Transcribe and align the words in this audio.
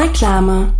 Reklame 0.00 0.79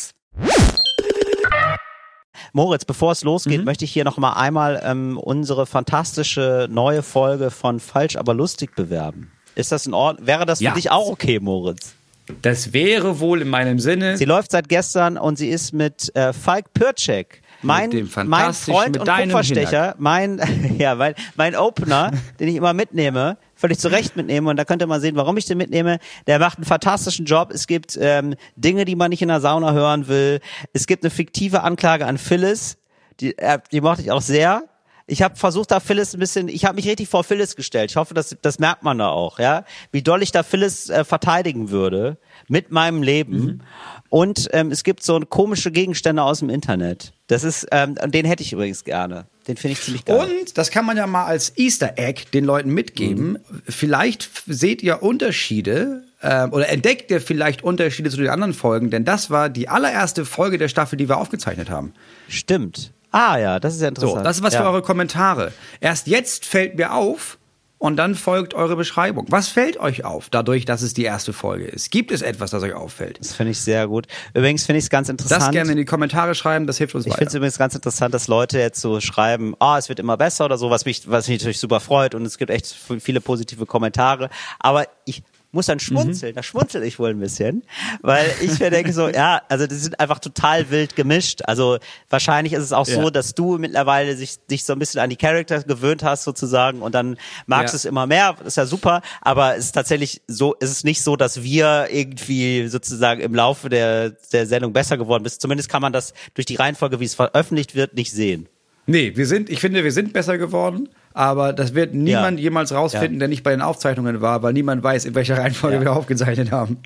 Moritz, 2.53 2.83
bevor 2.83 3.13
es 3.13 3.23
losgeht, 3.23 3.59
mhm. 3.59 3.65
möchte 3.65 3.85
ich 3.85 3.91
hier 3.91 4.03
noch 4.03 4.17
mal 4.17 4.33
einmal 4.33 4.81
ähm, 4.83 5.17
unsere 5.17 5.65
fantastische 5.65 6.67
neue 6.69 7.01
Folge 7.01 7.49
von 7.49 7.79
Falsch 7.79 8.17
aber 8.17 8.33
lustig 8.33 8.75
bewerben. 8.75 9.31
Ist 9.55 9.71
das 9.71 9.85
in 9.85 9.93
Ordnung? 9.93 10.27
Wäre 10.27 10.45
das 10.45 10.59
für 10.59 10.65
ja. 10.65 10.73
dich 10.73 10.91
auch 10.91 11.09
okay, 11.09 11.39
Moritz? 11.39 11.95
Das 12.41 12.73
wäre 12.73 13.19
wohl 13.19 13.41
in 13.41 13.49
meinem 13.49 13.79
Sinne. 13.79 14.17
Sie 14.17 14.25
läuft 14.25 14.51
seit 14.51 14.69
gestern 14.69 15.17
und 15.17 15.37
sie 15.37 15.49
ist 15.49 15.73
mit 15.73 16.15
äh, 16.15 16.33
Falk 16.33 16.73
Pircek, 16.73 17.41
mein, 17.61 18.09
mein 18.25 18.53
Freund 18.53 18.97
und 18.97 19.07
Kupferstecher, 19.07 19.95
mein, 19.97 20.41
ja, 20.77 20.95
mein, 20.95 21.13
mein 21.35 21.55
Opener, 21.55 22.11
den 22.39 22.47
ich 22.47 22.55
immer 22.55 22.73
mitnehme, 22.73 23.37
völlig 23.55 23.79
zu 23.79 23.89
Recht 23.89 24.15
mitnehme 24.15 24.49
und 24.49 24.57
da 24.57 24.65
könnte 24.65 24.87
man 24.87 25.01
sehen, 25.01 25.15
warum 25.15 25.37
ich 25.37 25.45
den 25.45 25.57
mitnehme. 25.57 25.99
Der 26.27 26.39
macht 26.39 26.57
einen 26.57 26.65
fantastischen 26.65 27.25
Job. 27.25 27.51
Es 27.51 27.67
gibt 27.67 27.97
ähm, 28.01 28.35
Dinge, 28.55 28.85
die 28.85 28.95
man 28.95 29.09
nicht 29.09 29.21
in 29.21 29.27
der 29.27 29.41
Sauna 29.41 29.73
hören 29.73 30.07
will. 30.07 30.39
Es 30.73 30.87
gibt 30.87 31.03
eine 31.03 31.11
fiktive 31.11 31.63
Anklage 31.63 32.05
an 32.05 32.17
Phyllis, 32.17 32.77
die, 33.19 33.37
äh, 33.37 33.59
die 33.71 33.81
mochte 33.81 34.01
ich 34.01 34.11
auch 34.11 34.21
sehr. 34.21 34.63
Ich 35.11 35.21
habe 35.21 35.35
versucht, 35.35 35.71
da 35.71 35.81
Phyllis 35.81 36.13
ein 36.13 36.21
bisschen, 36.21 36.47
ich 36.47 36.63
habe 36.63 36.75
mich 36.75 36.87
richtig 36.87 37.09
vor 37.09 37.25
Phyllis 37.25 37.57
gestellt. 37.57 37.91
Ich 37.91 37.97
hoffe, 37.97 38.13
das, 38.13 38.37
das 38.41 38.59
merkt 38.59 38.83
man 38.83 38.97
da 38.97 39.09
auch, 39.09 39.39
ja, 39.39 39.65
wie 39.91 40.01
doll 40.01 40.23
ich 40.23 40.31
da 40.31 40.41
Phyllis 40.41 40.89
äh, 40.89 41.03
verteidigen 41.03 41.69
würde 41.69 42.17
mit 42.47 42.71
meinem 42.71 43.03
Leben. 43.03 43.43
Mhm. 43.43 43.61
Und 44.07 44.47
ähm, 44.53 44.71
es 44.71 44.85
gibt 44.85 45.03
so 45.03 45.19
komische 45.19 45.69
Gegenstände 45.69 46.23
aus 46.23 46.39
dem 46.39 46.49
Internet. 46.49 47.11
Das 47.27 47.43
ist, 47.43 47.67
ähm, 47.71 47.95
den 47.95 48.25
hätte 48.25 48.41
ich 48.41 48.53
übrigens 48.53 48.85
gerne. 48.85 49.25
Den 49.49 49.57
finde 49.57 49.73
ich 49.73 49.81
ziemlich 49.81 50.05
geil. 50.05 50.17
Und 50.17 50.57
das 50.57 50.71
kann 50.71 50.85
man 50.85 50.95
ja 50.95 51.05
mal 51.07 51.25
als 51.25 51.57
Easter 51.57 51.97
Egg 51.97 52.27
den 52.33 52.45
Leuten 52.45 52.69
mitgeben. 52.69 53.31
Mhm. 53.31 53.61
Vielleicht 53.67 54.29
seht 54.47 54.81
ihr 54.81 55.03
Unterschiede 55.03 56.05
äh, 56.21 56.47
oder 56.47 56.69
entdeckt 56.69 57.11
ihr 57.11 57.19
vielleicht 57.19 57.65
Unterschiede 57.65 58.09
zu 58.09 58.17
den 58.17 58.29
anderen 58.29 58.53
Folgen, 58.53 58.89
denn 58.91 59.03
das 59.03 59.29
war 59.29 59.49
die 59.49 59.67
allererste 59.67 60.23
Folge 60.23 60.57
der 60.57 60.69
Staffel, 60.69 60.95
die 60.95 61.09
wir 61.09 61.17
aufgezeichnet 61.17 61.69
haben. 61.69 61.93
Stimmt. 62.29 62.93
Ah 63.11 63.37
ja, 63.37 63.59
das 63.59 63.75
ist 63.75 63.81
ja 63.81 63.89
interessant. 63.89 64.19
So, 64.19 64.23
das 64.23 64.37
ist 64.37 64.43
was 64.43 64.53
ja. 64.53 64.61
für 64.61 64.67
eure 64.67 64.81
Kommentare. 64.81 65.51
Erst 65.79 66.07
jetzt 66.07 66.45
fällt 66.45 66.77
mir 66.77 66.93
auf, 66.93 67.37
und 67.81 67.95
dann 67.95 68.13
folgt 68.13 68.53
eure 68.53 68.75
Beschreibung. 68.75 69.25
Was 69.29 69.47
fällt 69.47 69.77
euch 69.77 70.05
auf, 70.05 70.29
dadurch, 70.29 70.65
dass 70.65 70.83
es 70.83 70.93
die 70.93 71.03
erste 71.03 71.33
Folge 71.33 71.65
ist? 71.65 71.89
Gibt 71.89 72.11
es 72.11 72.21
etwas, 72.21 72.51
das 72.51 72.61
euch 72.61 72.75
auffällt? 72.75 73.19
Das 73.19 73.33
finde 73.33 73.53
ich 73.53 73.59
sehr 73.59 73.87
gut. 73.87 74.05
Übrigens 74.35 74.67
finde 74.67 74.77
ich 74.77 74.85
es 74.85 74.91
ganz 74.91 75.09
interessant. 75.09 75.41
Das 75.41 75.49
gerne 75.49 75.71
in 75.71 75.77
die 75.79 75.85
Kommentare 75.85 76.35
schreiben, 76.35 76.67
das 76.67 76.77
hilft 76.77 76.93
uns 76.93 77.07
ich 77.07 77.11
weiter. 77.11 77.15
Ich 77.15 77.17
finde 77.17 77.29
es 77.29 77.35
übrigens 77.35 77.57
ganz 77.57 77.73
interessant, 77.73 78.13
dass 78.13 78.27
Leute 78.27 78.59
jetzt 78.59 78.81
so 78.81 79.01
schreiben, 79.01 79.55
ah, 79.57 79.73
oh, 79.73 79.77
es 79.79 79.89
wird 79.89 79.99
immer 79.99 80.15
besser 80.15 80.45
oder 80.45 80.59
so, 80.59 80.69
was 80.69 80.85
mich, 80.85 81.09
was 81.09 81.27
mich 81.27 81.39
natürlich 81.39 81.59
super 81.59 81.79
freut 81.79 82.13
und 82.13 82.23
es 82.23 82.37
gibt 82.37 82.51
echt 82.51 82.67
viele 82.99 83.19
positive 83.19 83.65
Kommentare. 83.65 84.29
Aber 84.59 84.85
ich 85.05 85.23
muss 85.51 85.65
dann 85.65 85.79
schmunzeln. 85.79 86.31
Mhm. 86.31 86.35
Da 86.35 86.43
schmunzel 86.43 86.83
ich 86.83 86.99
wohl 86.99 87.09
ein 87.09 87.19
bisschen, 87.19 87.63
weil 88.01 88.25
ich 88.41 88.59
mir 88.59 88.69
denke 88.69 88.93
so, 88.93 89.07
ja, 89.09 89.41
also 89.49 89.67
die 89.67 89.75
sind 89.75 89.99
einfach 89.99 90.19
total 90.19 90.69
wild 90.69 90.95
gemischt. 90.95 91.41
Also 91.45 91.77
wahrscheinlich 92.09 92.53
ist 92.53 92.63
es 92.63 92.73
auch 92.73 92.87
ja. 92.87 93.01
so, 93.01 93.09
dass 93.09 93.35
du 93.35 93.57
mittlerweile 93.57 94.15
sich, 94.15 94.37
dich 94.49 94.63
so 94.63 94.73
ein 94.73 94.79
bisschen 94.79 95.01
an 95.01 95.09
die 95.09 95.17
Charakter 95.17 95.61
gewöhnt 95.63 96.03
hast 96.03 96.23
sozusagen 96.23 96.81
und 96.81 96.95
dann 96.95 97.17
magst 97.45 97.73
du 97.73 97.77
es 97.77 97.85
immer 97.85 98.07
mehr. 98.07 98.35
Das 98.39 98.47
ist 98.47 98.57
ja 98.57 98.65
super, 98.65 99.01
aber 99.21 99.57
es 99.57 99.65
ist 99.65 99.71
tatsächlich 99.73 100.21
so, 100.27 100.55
es 100.59 100.71
ist 100.71 100.85
nicht 100.85 101.03
so, 101.03 101.15
dass 101.15 101.43
wir 101.43 101.87
irgendwie 101.91 102.67
sozusagen 102.67 103.21
im 103.21 103.35
Laufe 103.35 103.69
der, 103.69 104.11
der 104.31 104.45
Sendung 104.45 104.73
besser 104.73 104.97
geworden 104.97 105.25
sind. 105.25 105.41
Zumindest 105.41 105.69
kann 105.69 105.81
man 105.81 105.93
das 105.93 106.13
durch 106.33 106.45
die 106.45 106.55
Reihenfolge, 106.55 106.99
wie 106.99 107.05
es 107.05 107.15
veröffentlicht 107.15 107.75
wird, 107.75 107.95
nicht 107.95 108.11
sehen. 108.11 108.47
Nee, 108.87 109.15
wir 109.15 109.27
sind, 109.27 109.49
ich 109.49 109.59
finde, 109.59 109.83
wir 109.83 109.91
sind 109.91 110.11
besser 110.13 110.37
geworden 110.37 110.89
aber 111.13 111.53
das 111.53 111.73
wird 111.73 111.93
niemand 111.93 112.39
ja. 112.39 112.43
jemals 112.43 112.73
rausfinden, 112.73 113.13
ja. 113.13 113.19
der 113.19 113.27
nicht 113.27 113.43
bei 113.43 113.51
den 113.51 113.61
Aufzeichnungen 113.61 114.21
war, 114.21 114.43
weil 114.43 114.53
niemand 114.53 114.83
weiß, 114.83 115.05
in 115.05 115.15
welcher 115.15 115.37
Reihenfolge 115.37 115.77
ja. 115.77 115.81
wir 115.81 115.93
aufgezeichnet 115.93 116.51
haben. 116.51 116.77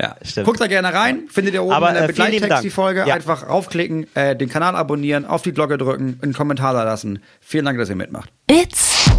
Ja, 0.00 0.16
stimmt. 0.22 0.46
Guckt 0.46 0.60
da 0.60 0.66
gerne 0.66 0.92
rein, 0.92 1.28
findet 1.28 1.54
ihr 1.54 1.62
oben 1.62 1.72
Aber, 1.72 1.88
in 1.88 1.94
der 1.94 2.04
äh, 2.04 2.06
Begleittext 2.08 2.64
die 2.64 2.70
Folge. 2.70 3.04
Einfach 3.04 3.48
raufklicken, 3.48 4.06
äh, 4.14 4.34
den 4.34 4.48
Kanal 4.48 4.74
abonnieren, 4.74 5.24
auf 5.24 5.42
die 5.42 5.52
Glocke 5.52 5.78
drücken, 5.78 6.18
einen 6.22 6.32
Kommentar 6.32 6.72
da 6.72 6.82
lassen. 6.82 7.22
Vielen 7.40 7.66
Dank, 7.66 7.78
dass 7.78 7.88
ihr 7.88 7.96
mitmacht. 7.96 8.32
It's 8.50 9.10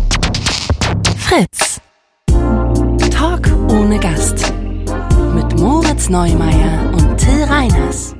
Fritz. 1.17 1.79
Talk 3.11 3.47
ohne 3.69 3.99
Gast. 3.99 4.51
Mit 5.33 5.57
Moritz 5.57 6.09
Neumeier 6.09 6.91
und 6.93 7.17
Till 7.17 7.43
Reiners. 7.43 8.15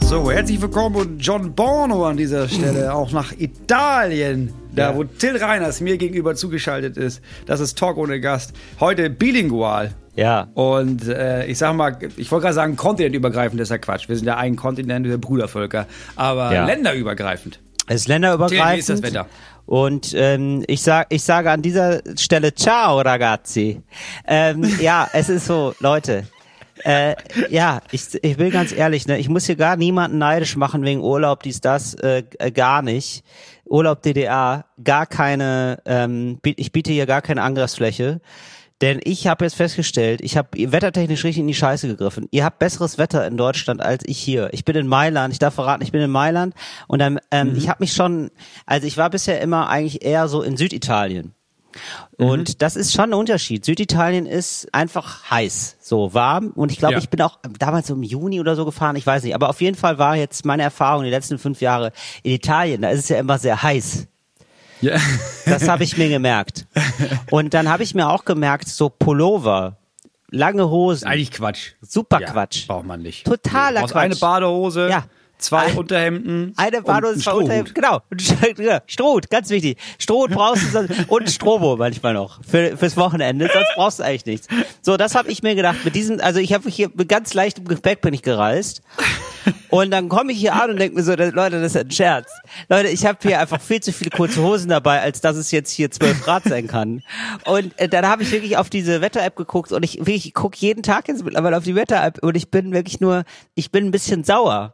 So, 0.00 0.30
herzlich 0.30 0.60
willkommen 0.60 0.96
und 0.96 1.18
John 1.18 1.54
Bono 1.54 2.06
an 2.06 2.16
dieser 2.16 2.48
Stelle, 2.48 2.94
auch 2.94 3.10
nach 3.10 3.32
Italien, 3.32 4.52
da 4.74 4.90
ja. 4.90 4.96
wo 4.96 5.04
Till 5.04 5.36
Reiners 5.36 5.80
mir 5.80 5.96
gegenüber 5.96 6.34
zugeschaltet 6.34 6.96
ist. 6.96 7.22
Das 7.46 7.60
ist 7.60 7.78
Talk 7.78 7.96
ohne 7.96 8.20
Gast. 8.20 8.52
Heute 8.80 9.10
bilingual. 9.10 9.94
Ja. 10.16 10.48
Und 10.54 11.08
äh, 11.08 11.46
ich 11.46 11.58
sag 11.58 11.74
mal, 11.74 11.98
ich 12.16 12.30
wollte 12.30 12.44
gerade 12.44 12.54
sagen, 12.54 12.76
kontinentübergreifend 12.76 13.60
ist 13.60 13.70
ja 13.70 13.78
Quatsch. 13.78 14.08
Wir 14.08 14.16
sind 14.16 14.26
ja 14.26 14.36
ein 14.36 14.56
Kontinent, 14.56 15.06
wir 15.06 15.18
Brüdervölker. 15.18 15.86
Aber 16.16 16.52
ja. 16.52 16.66
länderübergreifend. 16.66 17.60
Es 17.86 18.02
ist 18.02 18.08
länderübergreifend. 18.08 18.60
Till, 18.62 18.74
wie 18.74 18.78
ist 18.78 18.88
das 18.88 19.02
Wetter? 19.02 19.26
Und 19.66 20.14
ähm, 20.16 20.62
ich 20.66 20.82
sag, 20.82 21.06
ich 21.08 21.22
sage 21.22 21.50
an 21.50 21.62
dieser 21.62 22.00
Stelle 22.16 22.54
Ciao, 22.54 23.00
ragazzi. 23.00 23.82
Ähm, 24.26 24.64
ja, 24.80 25.08
es 25.12 25.28
ist 25.28 25.46
so, 25.46 25.74
Leute 25.80 26.24
äh, 26.82 27.14
ja, 27.50 27.80
ich, 27.92 28.02
ich 28.22 28.38
will 28.38 28.50
ganz 28.50 28.72
ehrlich, 28.72 29.06
ne, 29.06 29.18
ich 29.18 29.28
muss 29.28 29.46
hier 29.46 29.56
gar 29.56 29.76
niemanden 29.76 30.18
neidisch 30.18 30.56
machen 30.56 30.84
wegen 30.84 31.00
Urlaub, 31.00 31.42
dies, 31.42 31.60
das, 31.60 31.94
äh 31.94 32.24
gar 32.52 32.82
nicht. 32.82 33.24
Urlaub 33.64 34.02
DDR, 34.02 34.66
gar 34.82 35.06
keine, 35.06 35.80
ähm, 35.86 36.38
ich 36.44 36.72
biete 36.72 36.92
hier 36.92 37.06
gar 37.06 37.22
keine 37.22 37.42
Angriffsfläche. 37.42 38.20
Denn 38.80 39.00
ich 39.04 39.28
habe 39.28 39.44
jetzt 39.44 39.54
festgestellt, 39.54 40.20
ich 40.20 40.36
habe 40.36 40.48
wettertechnisch 40.72 41.24
richtig 41.24 41.40
in 41.40 41.46
die 41.46 41.54
Scheiße 41.54 41.86
gegriffen. 41.86 42.26
Ihr 42.32 42.44
habt 42.44 42.58
besseres 42.58 42.98
Wetter 42.98 43.26
in 43.26 43.36
Deutschland 43.36 43.80
als 43.80 44.02
ich 44.04 44.18
hier. 44.18 44.50
Ich 44.52 44.64
bin 44.64 44.74
in 44.74 44.88
Mailand, 44.88 45.32
ich 45.32 45.38
darf 45.38 45.54
verraten, 45.54 45.82
ich 45.82 45.92
bin 45.92 46.02
in 46.02 46.10
Mailand 46.10 46.54
und 46.88 46.98
dann, 46.98 47.20
ähm, 47.30 47.50
mhm. 47.50 47.56
ich 47.56 47.68
habe 47.68 47.82
mich 47.82 47.92
schon, 47.92 48.30
also 48.66 48.86
ich 48.86 48.96
war 48.96 49.10
bisher 49.10 49.40
immer 49.40 49.68
eigentlich 49.68 50.04
eher 50.04 50.26
so 50.28 50.42
in 50.42 50.56
Süditalien. 50.56 51.34
Und 52.16 52.48
mhm. 52.50 52.58
das 52.58 52.76
ist 52.76 52.92
schon 52.92 53.10
ein 53.10 53.14
Unterschied. 53.14 53.64
Süditalien 53.64 54.26
ist 54.26 54.72
einfach 54.72 55.30
heiß, 55.30 55.76
so 55.80 56.14
warm. 56.14 56.48
Und 56.54 56.72
ich 56.72 56.78
glaube, 56.78 56.94
ja. 56.94 56.98
ich 57.00 57.10
bin 57.10 57.20
auch 57.22 57.38
damals 57.58 57.90
im 57.90 58.02
Juni 58.02 58.40
oder 58.40 58.56
so 58.56 58.64
gefahren, 58.64 58.96
ich 58.96 59.06
weiß 59.06 59.24
nicht. 59.24 59.34
Aber 59.34 59.48
auf 59.48 59.60
jeden 59.60 59.76
Fall 59.76 59.98
war 59.98 60.16
jetzt 60.16 60.44
meine 60.44 60.62
Erfahrung 60.62 61.04
die 61.04 61.10
letzten 61.10 61.38
fünf 61.38 61.60
Jahre 61.60 61.92
in 62.22 62.32
Italien. 62.32 62.82
Da 62.82 62.90
ist 62.90 63.00
es 63.00 63.08
ja 63.08 63.18
immer 63.18 63.38
sehr 63.38 63.62
heiß. 63.62 64.06
Ja. 64.80 64.98
das 65.46 65.68
habe 65.68 65.84
ich 65.84 65.96
mir 65.96 66.08
gemerkt. 66.08 66.66
Und 67.30 67.54
dann 67.54 67.68
habe 67.68 67.82
ich 67.82 67.94
mir 67.94 68.10
auch 68.10 68.24
gemerkt, 68.24 68.68
so 68.68 68.88
Pullover, 68.90 69.78
lange 70.30 70.68
Hosen. 70.68 71.06
Eigentlich 71.06 71.30
Quatsch. 71.30 71.72
Super 71.80 72.20
ja, 72.20 72.30
Quatsch. 72.30 72.66
Braucht 72.66 72.86
man 72.86 73.00
nicht. 73.02 73.24
Totaler 73.26 73.80
nee, 73.80 73.86
Quatsch. 73.86 73.96
Eine 73.96 74.16
Badehose. 74.16 74.88
Ja 74.88 75.04
zwei 75.38 75.66
ein, 75.66 75.76
Unterhemden. 75.76 76.52
Eine 76.56 76.82
Badehose, 76.82 77.20
zwei 77.20 77.32
Unterhemden, 77.32 77.74
genau. 77.74 78.00
Stroh, 78.86 79.20
ganz 79.30 79.50
wichtig. 79.50 79.78
Stroh 79.98 80.26
brauchst 80.28 80.74
du 80.74 80.88
und 81.08 81.30
Strobo 81.30 81.76
manchmal 81.76 82.14
noch 82.14 82.40
für, 82.44 82.76
fürs 82.76 82.96
Wochenende, 82.96 83.48
sonst 83.52 83.68
brauchst 83.74 83.98
du 83.98 84.04
eigentlich 84.04 84.26
nichts. 84.26 84.48
So, 84.82 84.96
das 84.96 85.14
habe 85.14 85.30
ich 85.30 85.42
mir 85.42 85.54
gedacht. 85.54 85.84
Mit 85.84 85.94
diesem, 85.94 86.20
also 86.20 86.40
ich 86.40 86.52
habe 86.52 86.68
hier 86.68 86.90
mit 86.94 87.08
ganz 87.08 87.34
leichtem 87.34 87.64
Gepäck 87.66 88.00
bin 88.00 88.14
ich 88.14 88.22
gereist 88.22 88.82
Und 89.70 89.90
dann 89.90 90.08
komme 90.08 90.32
ich 90.32 90.38
hier 90.38 90.54
an 90.54 90.70
und 90.70 90.78
denke 90.78 90.96
mir 90.96 91.02
so, 91.02 91.14
Leute, 91.14 91.60
das 91.60 91.74
ist 91.74 91.76
ein 91.76 91.90
Scherz. 91.90 92.30
Leute, 92.68 92.88
ich 92.88 93.04
habe 93.04 93.18
hier 93.22 93.40
einfach 93.40 93.60
viel 93.60 93.80
zu 93.80 93.92
viele 93.92 94.10
kurze 94.10 94.42
Hosen 94.42 94.68
dabei, 94.68 95.00
als 95.00 95.20
dass 95.20 95.36
es 95.36 95.50
jetzt 95.50 95.70
hier 95.70 95.90
12 95.90 96.22
Grad 96.22 96.44
sein 96.44 96.66
kann. 96.66 97.02
Und 97.44 97.78
äh, 97.78 97.88
dann 97.88 98.06
habe 98.06 98.22
ich 98.22 98.30
wirklich 98.30 98.56
auf 98.56 98.70
diese 98.70 99.00
Wetter-App 99.00 99.36
geguckt 99.36 99.72
und 99.72 99.82
ich, 99.82 99.98
wirklich, 99.98 100.26
ich 100.26 100.34
gucke 100.34 100.56
jeden 100.58 100.82
Tag 100.82 101.08
jetzt 101.08 101.24
mittlerweile 101.24 101.56
auf 101.56 101.64
die 101.64 101.74
Wetter-App 101.74 102.22
und 102.22 102.36
ich 102.36 102.50
bin 102.50 102.72
wirklich 102.72 103.00
nur, 103.00 103.24
ich 103.54 103.70
bin 103.70 103.86
ein 103.86 103.90
bisschen 103.90 104.24
sauer. 104.24 104.72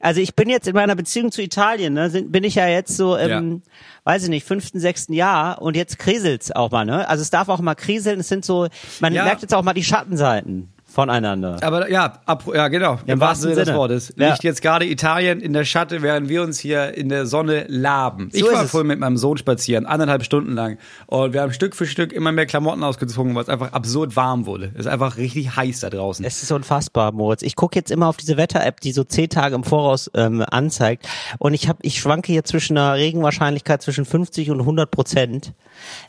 Also 0.00 0.20
ich 0.20 0.34
bin 0.34 0.48
jetzt 0.48 0.68
in 0.68 0.74
meiner 0.74 0.94
Beziehung 0.94 1.32
zu 1.32 1.42
Italien, 1.42 1.94
ne, 1.94 2.10
sind, 2.10 2.32
bin 2.32 2.44
ich 2.44 2.54
ja 2.54 2.68
jetzt 2.68 2.96
so 2.96 3.16
im, 3.16 3.52
ja. 3.52 3.58
weiß 4.04 4.24
ich 4.24 4.28
nicht, 4.28 4.46
fünften, 4.46 4.78
sechsten 4.78 5.12
Jahr 5.12 5.60
und 5.60 5.76
jetzt 5.76 5.98
kriselt's 5.98 6.52
auch 6.52 6.70
mal, 6.70 6.84
ne? 6.84 7.08
Also 7.08 7.22
es 7.22 7.30
darf 7.30 7.48
auch 7.48 7.60
mal 7.60 7.74
kriseln, 7.74 8.20
es 8.20 8.28
sind 8.28 8.44
so, 8.44 8.68
man 9.00 9.12
ja. 9.12 9.24
merkt 9.24 9.42
jetzt 9.42 9.54
auch 9.54 9.62
mal 9.62 9.74
die 9.74 9.84
Schattenseiten 9.84 10.72
voneinander. 10.96 11.58
Aber 11.60 11.90
ja, 11.90 12.20
ab, 12.24 12.44
ja 12.54 12.68
genau, 12.68 12.94
im, 13.04 13.14
im 13.14 13.20
wahrsten 13.20 13.50
Sinne 13.52 13.66
des 13.66 13.74
Wortes. 13.74 14.14
Ja. 14.16 14.30
Liegt 14.30 14.44
jetzt 14.44 14.62
gerade 14.62 14.86
Italien 14.86 15.40
in 15.40 15.52
der 15.52 15.66
Schatte, 15.66 16.00
während 16.00 16.30
wir 16.30 16.42
uns 16.42 16.58
hier 16.58 16.96
in 16.96 17.10
der 17.10 17.26
Sonne 17.26 17.66
laben. 17.68 18.30
So 18.32 18.38
ich 18.38 18.52
war 18.52 18.64
vorhin 18.66 18.86
mit 18.86 18.98
meinem 18.98 19.18
Sohn 19.18 19.36
spazieren, 19.36 19.84
anderthalb 19.84 20.24
Stunden 20.24 20.52
lang. 20.52 20.78
Und 21.04 21.34
wir 21.34 21.42
haben 21.42 21.52
Stück 21.52 21.76
für 21.76 21.84
Stück 21.84 22.14
immer 22.14 22.32
mehr 22.32 22.46
Klamotten 22.46 22.82
ausgezogen, 22.82 23.34
weil 23.34 23.42
es 23.42 23.50
einfach 23.50 23.74
absurd 23.74 24.16
warm 24.16 24.46
wurde. 24.46 24.70
Es 24.72 24.80
ist 24.80 24.86
einfach 24.86 25.18
richtig 25.18 25.54
heiß 25.54 25.80
da 25.80 25.90
draußen. 25.90 26.24
Es 26.24 26.42
ist 26.42 26.50
unfassbar, 26.50 27.12
Moritz. 27.12 27.42
Ich 27.42 27.56
gucke 27.56 27.78
jetzt 27.78 27.90
immer 27.90 28.08
auf 28.08 28.16
diese 28.16 28.38
Wetter-App, 28.38 28.80
die 28.80 28.92
so 28.92 29.04
zehn 29.04 29.28
Tage 29.28 29.54
im 29.54 29.64
Voraus 29.64 30.10
ähm, 30.14 30.42
anzeigt. 30.50 31.06
Und 31.38 31.52
ich 31.52 31.68
habe, 31.68 31.78
ich 31.82 32.00
schwanke 32.00 32.32
hier 32.32 32.44
zwischen 32.44 32.78
einer 32.78 32.94
Regenwahrscheinlichkeit 32.94 33.82
zwischen 33.82 34.06
50 34.06 34.50
und 34.50 34.60
100 34.60 34.90
Prozent. 34.90 35.52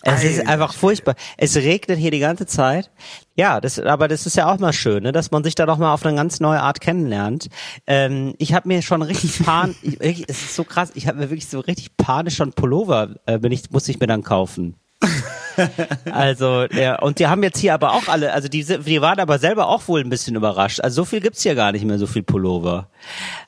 Es 0.01 0.13
Alter. 0.13 0.29
ist 0.29 0.47
einfach 0.47 0.73
furchtbar. 0.73 1.15
Es 1.35 1.57
regnet 1.57 1.99
hier 1.99 2.11
die 2.11 2.19
ganze 2.19 2.45
Zeit. 2.45 2.89
Ja, 3.37 3.61
das, 3.61 3.79
aber 3.79 4.07
das 4.07 4.25
ist 4.25 4.35
ja 4.35 4.51
auch 4.51 4.57
mal 4.57 4.73
schön, 4.73 5.03
ne, 5.03 5.11
dass 5.11 5.29
man 5.29 5.43
sich 5.43 5.53
da 5.53 5.67
doch 5.67 5.77
mal 5.77 5.93
auf 5.93 6.03
eine 6.03 6.15
ganz 6.15 6.39
neue 6.39 6.59
Art 6.59 6.81
kennenlernt. 6.81 7.49
Ähm, 7.85 8.33
ich 8.39 8.53
habe 8.53 8.67
mir 8.67 8.81
schon 8.81 9.03
richtig 9.03 9.43
pan, 9.45 9.75
ich, 9.83 10.27
es 10.27 10.41
ist 10.41 10.55
so 10.55 10.63
krass, 10.63 10.91
ich 10.95 11.07
habe 11.07 11.19
mir 11.19 11.29
wirklich 11.29 11.47
so 11.47 11.59
richtig 11.59 11.95
panisch 11.97 12.35
schon 12.35 12.51
Pullover, 12.51 13.15
äh, 13.27 13.37
bin 13.37 13.51
ich, 13.51 13.69
muss 13.69 13.87
ich 13.89 13.99
mir 13.99 14.07
dann 14.07 14.23
kaufen. 14.23 14.75
also, 16.11 16.65
ja, 16.65 16.97
und 16.97 17.19
die 17.19 17.27
haben 17.27 17.43
jetzt 17.43 17.59
hier 17.59 17.75
aber 17.75 17.93
auch 17.93 18.07
alle, 18.07 18.33
also 18.33 18.47
die, 18.47 18.63
die 18.63 19.01
waren 19.01 19.19
aber 19.19 19.37
selber 19.37 19.67
auch 19.67 19.87
wohl 19.87 20.01
ein 20.01 20.09
bisschen 20.09 20.35
überrascht. 20.35 20.79
Also 20.81 21.03
so 21.03 21.05
viel 21.05 21.21
gibt's 21.21 21.43
hier 21.43 21.53
gar 21.53 21.71
nicht 21.71 21.85
mehr, 21.85 21.99
so 21.99 22.07
viel 22.07 22.23
Pullover. 22.23 22.89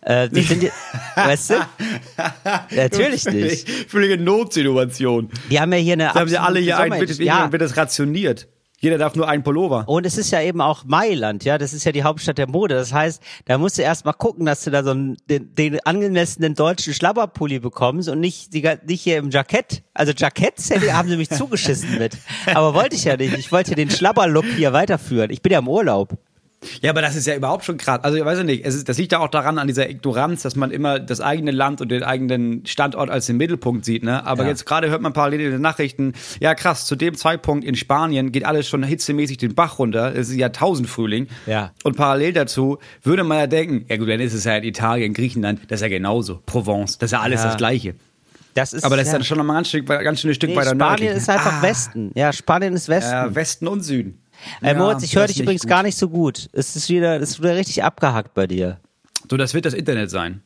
Äh, 0.01 0.29
die 0.29 0.41
sind, 0.41 0.63
weißt 1.15 1.49
du? 1.51 1.55
Natürlich 2.75 3.25
nicht. 3.25 3.67
Völlige 3.89 4.21
Notsituation. 4.21 5.29
Die 5.49 5.59
haben 5.59 5.73
ja 5.73 5.79
hier 5.79 5.93
eine. 5.93 6.03
Da 6.05 6.15
haben 6.15 6.29
sie 6.29 6.37
alle 6.37 6.59
hier 6.59 6.77
ein, 6.77 6.91
wird, 6.91 7.17
ja. 7.17 7.51
wird 7.51 7.61
das 7.61 7.75
rationiert. 7.75 8.47
Jeder 8.81 8.97
darf 8.97 9.15
nur 9.15 9.27
einen 9.27 9.43
Pullover. 9.43 9.83
Und 9.87 10.05
es 10.05 10.17
ist 10.17 10.31
ja 10.31 10.41
eben 10.41 10.61
auch 10.61 10.85
Mailand, 10.85 11.43
ja, 11.43 11.57
das 11.57 11.73
ist 11.73 11.83
ja 11.83 11.91
die 11.91 12.03
Hauptstadt 12.03 12.37
der 12.37 12.47
Mode. 12.47 12.75
Das 12.75 12.93
heißt, 12.93 13.21
da 13.45 13.57
musst 13.57 13.77
du 13.77 13.81
erst 13.81 14.05
mal 14.05 14.13
gucken, 14.13 14.45
dass 14.45 14.63
du 14.63 14.71
da 14.71 14.83
so 14.83 14.91
einen, 14.91 15.17
den, 15.29 15.53
den 15.53 15.79
angemessenen 15.85 16.55
deutschen 16.55 16.93
Schlabberpulli 16.93 17.59
bekommst 17.59 18.07
und 18.07 18.19
nicht, 18.19 18.53
die, 18.53 18.67
nicht 18.85 19.01
hier 19.01 19.17
im 19.17 19.31
Jackett. 19.31 19.83
Also 19.93 20.13
Jacketts 20.15 20.71
haben 20.93 21.09
sie 21.09 21.17
mich 21.17 21.29
zugeschissen 21.29 21.97
mit. 21.97 22.17
Aber 22.53 22.73
wollte 22.73 22.95
ich 22.95 23.03
ja 23.03 23.17
nicht. 23.17 23.37
Ich 23.37 23.51
wollte 23.51 23.75
den 23.75 23.89
Schlabberlook 23.89 24.45
hier 24.45 24.71
weiterführen. 24.71 25.29
Ich 25.29 25.41
bin 25.41 25.51
ja 25.51 25.59
im 25.59 25.67
Urlaub. 25.67 26.17
Ja, 26.81 26.89
aber 26.89 27.01
das 27.01 27.15
ist 27.15 27.25
ja 27.25 27.35
überhaupt 27.35 27.63
schon 27.63 27.77
krass. 27.77 28.03
Also 28.03 28.17
ich 28.17 28.25
weiß 28.25 28.43
nicht, 28.43 28.65
es 28.65 28.75
ist, 28.75 28.89
das 28.89 28.97
liegt 28.97 29.13
ja 29.13 29.19
auch 29.19 29.29
daran, 29.29 29.57
an 29.57 29.67
dieser 29.67 29.89
Ignoranz, 29.89 30.41
dass 30.41 30.55
man 30.55 30.71
immer 30.71 30.99
das 30.99 31.21
eigene 31.21 31.51
Land 31.51 31.79
und 31.81 31.89
den 31.89 32.03
eigenen 32.03 32.65
Standort 32.65 33.09
als 33.09 33.27
den 33.27 33.37
Mittelpunkt 33.37 33.85
sieht. 33.85 34.03
Ne? 34.03 34.25
Aber 34.25 34.43
ja. 34.43 34.49
jetzt 34.49 34.65
gerade 34.65 34.89
hört 34.89 35.01
man 35.01 35.13
parallel 35.13 35.41
in 35.41 35.51
den 35.51 35.61
Nachrichten, 35.61 36.13
ja 36.39 36.55
krass, 36.55 36.85
zu 36.85 36.95
dem 36.95 37.15
Zeitpunkt 37.15 37.63
in 37.63 37.75
Spanien 37.75 38.31
geht 38.31 38.45
alles 38.45 38.67
schon 38.67 38.83
hitzemäßig 38.83 39.37
den 39.37 39.55
Bach 39.55 39.79
runter. 39.79 40.13
Es 40.15 40.29
ist 40.29 40.35
ja 40.35 40.49
Tausendfrühling. 40.49 41.27
Ja. 41.45 41.71
Und 41.83 41.95
parallel 41.95 42.33
dazu 42.33 42.77
würde 43.03 43.23
man 43.23 43.37
ja 43.37 43.47
denken, 43.47 43.85
ja 43.87 43.97
gut, 43.97 44.09
dann 44.09 44.19
ist 44.19 44.33
es 44.33 44.43
ja 44.43 44.57
in 44.57 44.63
Italien, 44.63 45.13
Griechenland, 45.13 45.61
das 45.69 45.79
ist 45.79 45.83
ja 45.83 45.89
genauso. 45.89 46.41
Provence, 46.45 46.97
das 46.97 47.07
ist 47.07 47.11
ja 47.13 47.21
alles 47.21 47.41
ja. 47.41 47.47
das 47.47 47.57
Gleiche. 47.57 47.95
Das 48.53 48.73
ist, 48.73 48.83
aber 48.83 48.97
das 48.97 49.07
ist 49.07 49.13
dann 49.13 49.23
schon 49.23 49.37
noch 49.37 49.45
mal 49.45 49.53
ein 49.53 49.57
ganz, 49.57 49.69
Stück, 49.69 49.85
ganz 49.85 50.19
schönes 50.19 50.35
Stück 50.35 50.49
nee, 50.49 50.55
weiter 50.55 50.71
Spanien 50.71 50.87
nördlich. 50.89 51.11
ist 51.11 51.29
einfach 51.29 51.59
ah. 51.59 51.61
Westen. 51.61 52.11
Ja, 52.15 52.33
Spanien 52.33 52.73
ist 52.73 52.89
Westen. 52.89 53.11
Ja, 53.11 53.33
Westen 53.33 53.67
und 53.67 53.83
Süden. 53.83 54.18
Äh, 54.61 54.73
Moritz, 54.73 55.03
ich 55.03 55.15
höre 55.15 55.27
dich 55.27 55.39
übrigens 55.39 55.61
gut. 55.61 55.69
gar 55.69 55.83
nicht 55.83 55.97
so 55.97 56.09
gut. 56.09 56.49
Es 56.53 56.75
ist 56.75 56.89
wieder, 56.89 57.19
es 57.19 57.31
ist 57.31 57.39
wieder 57.39 57.55
richtig 57.55 57.83
abgehackt 57.83 58.33
bei 58.33 58.47
dir. 58.47 58.79
So, 59.29 59.37
das 59.37 59.53
wird 59.53 59.65
das 59.65 59.73
Internet 59.73 60.09
sein. 60.09 60.41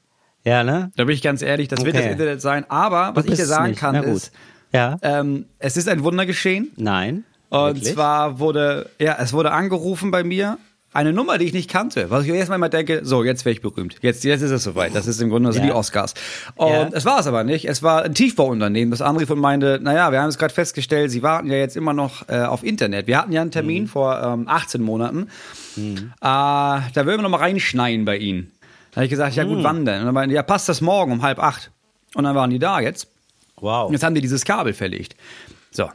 Ja, 0.45 0.63
ne? 0.63 0.91
Da 0.95 1.05
bin 1.05 1.15
ich 1.15 1.21
ganz 1.21 1.41
ehrlich, 1.41 1.67
das 1.67 1.79
okay. 1.79 1.87
wird 1.87 1.97
das 1.97 2.11
Internet 2.11 2.41
sein. 2.41 2.65
Aber 2.69 3.15
was 3.15 3.25
ich 3.25 3.35
dir 3.35 3.45
sagen 3.45 3.75
kann, 3.75 3.95
ist, 3.95 4.31
ja. 4.73 4.97
ähm, 5.01 5.45
es 5.59 5.77
ist 5.77 5.87
ein 5.87 6.03
Wunder 6.03 6.25
geschehen. 6.25 6.71
Nein. 6.75 7.23
Und 7.49 7.75
wirklich? 7.75 7.93
zwar 7.93 8.39
wurde, 8.39 8.89
ja, 8.99 9.17
es 9.19 9.31
wurde 9.31 9.51
angerufen 9.51 10.11
bei 10.11 10.23
mir 10.23 10.57
eine 10.93 11.11
Nummer, 11.11 11.37
die 11.37 11.45
ich 11.45 11.53
nicht 11.53 11.69
kannte. 11.69 12.09
Was 12.09 12.25
ich 12.25 12.31
erstmal 12.31 12.57
immer 12.57 12.69
denke, 12.69 13.01
so, 13.03 13.23
jetzt 13.23 13.45
wäre 13.45 13.53
ich 13.53 13.61
berühmt. 13.61 13.95
Jetzt, 14.01 14.23
jetzt 14.23 14.41
ist 14.41 14.51
es 14.51 14.63
soweit. 14.63 14.95
Das 14.95 15.07
ist 15.07 15.21
im 15.21 15.29
Grunde 15.29 15.47
also 15.49 15.59
ja. 15.59 15.65
die 15.65 15.71
Oscars. 15.71 16.13
Und 16.55 16.69
ja. 16.69 16.89
es 16.91 17.05
war 17.05 17.19
es 17.19 17.27
aber 17.27 17.43
nicht. 17.43 17.65
Es 17.65 17.81
war 17.81 18.03
ein 18.03 18.13
Tiefbauunternehmen, 18.13 18.91
das 18.91 19.01
André 19.01 19.25
von 19.25 19.39
meinte, 19.39 19.79
naja, 19.81 20.11
wir 20.11 20.21
haben 20.21 20.29
es 20.29 20.37
gerade 20.37 20.53
festgestellt, 20.53 21.11
sie 21.11 21.23
warten 21.23 21.49
ja 21.49 21.57
jetzt 21.57 21.75
immer 21.75 21.93
noch 21.93 22.29
äh, 22.29 22.43
auf 22.43 22.63
Internet. 22.63 23.07
Wir 23.07 23.17
hatten 23.17 23.31
ja 23.31 23.41
einen 23.41 23.51
Termin 23.51 23.83
mhm. 23.83 23.87
vor 23.87 24.21
ähm, 24.21 24.47
18 24.47 24.81
Monaten. 24.81 25.29
Mhm. 25.75 25.97
Äh, 25.97 26.21
da 26.21 26.91
würden 26.95 27.19
wir 27.19 27.23
noch 27.23 27.29
mal 27.29 27.37
reinschneien 27.37 28.05
bei 28.05 28.17
ihnen. 28.17 28.51
Da 28.91 28.97
habe 28.97 29.05
ich 29.05 29.09
gesagt, 29.09 29.35
ja 29.35 29.43
gut, 29.43 29.59
mhm. 29.59 29.63
wann 29.63 29.85
denn? 29.85 29.99
Und 30.01 30.05
dann 30.05 30.13
meinte, 30.13 30.35
ja, 30.35 30.43
passt 30.43 30.69
das 30.69 30.81
morgen 30.81 31.11
um 31.11 31.21
halb 31.23 31.39
acht. 31.39 31.71
Und 32.13 32.25
dann 32.25 32.35
waren 32.35 32.51
die 32.51 32.59
da 32.59 32.79
jetzt. 32.79 33.07
Wow. 33.59 33.87
Und 33.87 33.93
jetzt 33.93 34.03
haben 34.03 34.13
die 34.13 34.21
dieses 34.21 34.45
Kabel 34.45 34.73
verlegt. 34.73 35.15
So, 35.71 35.89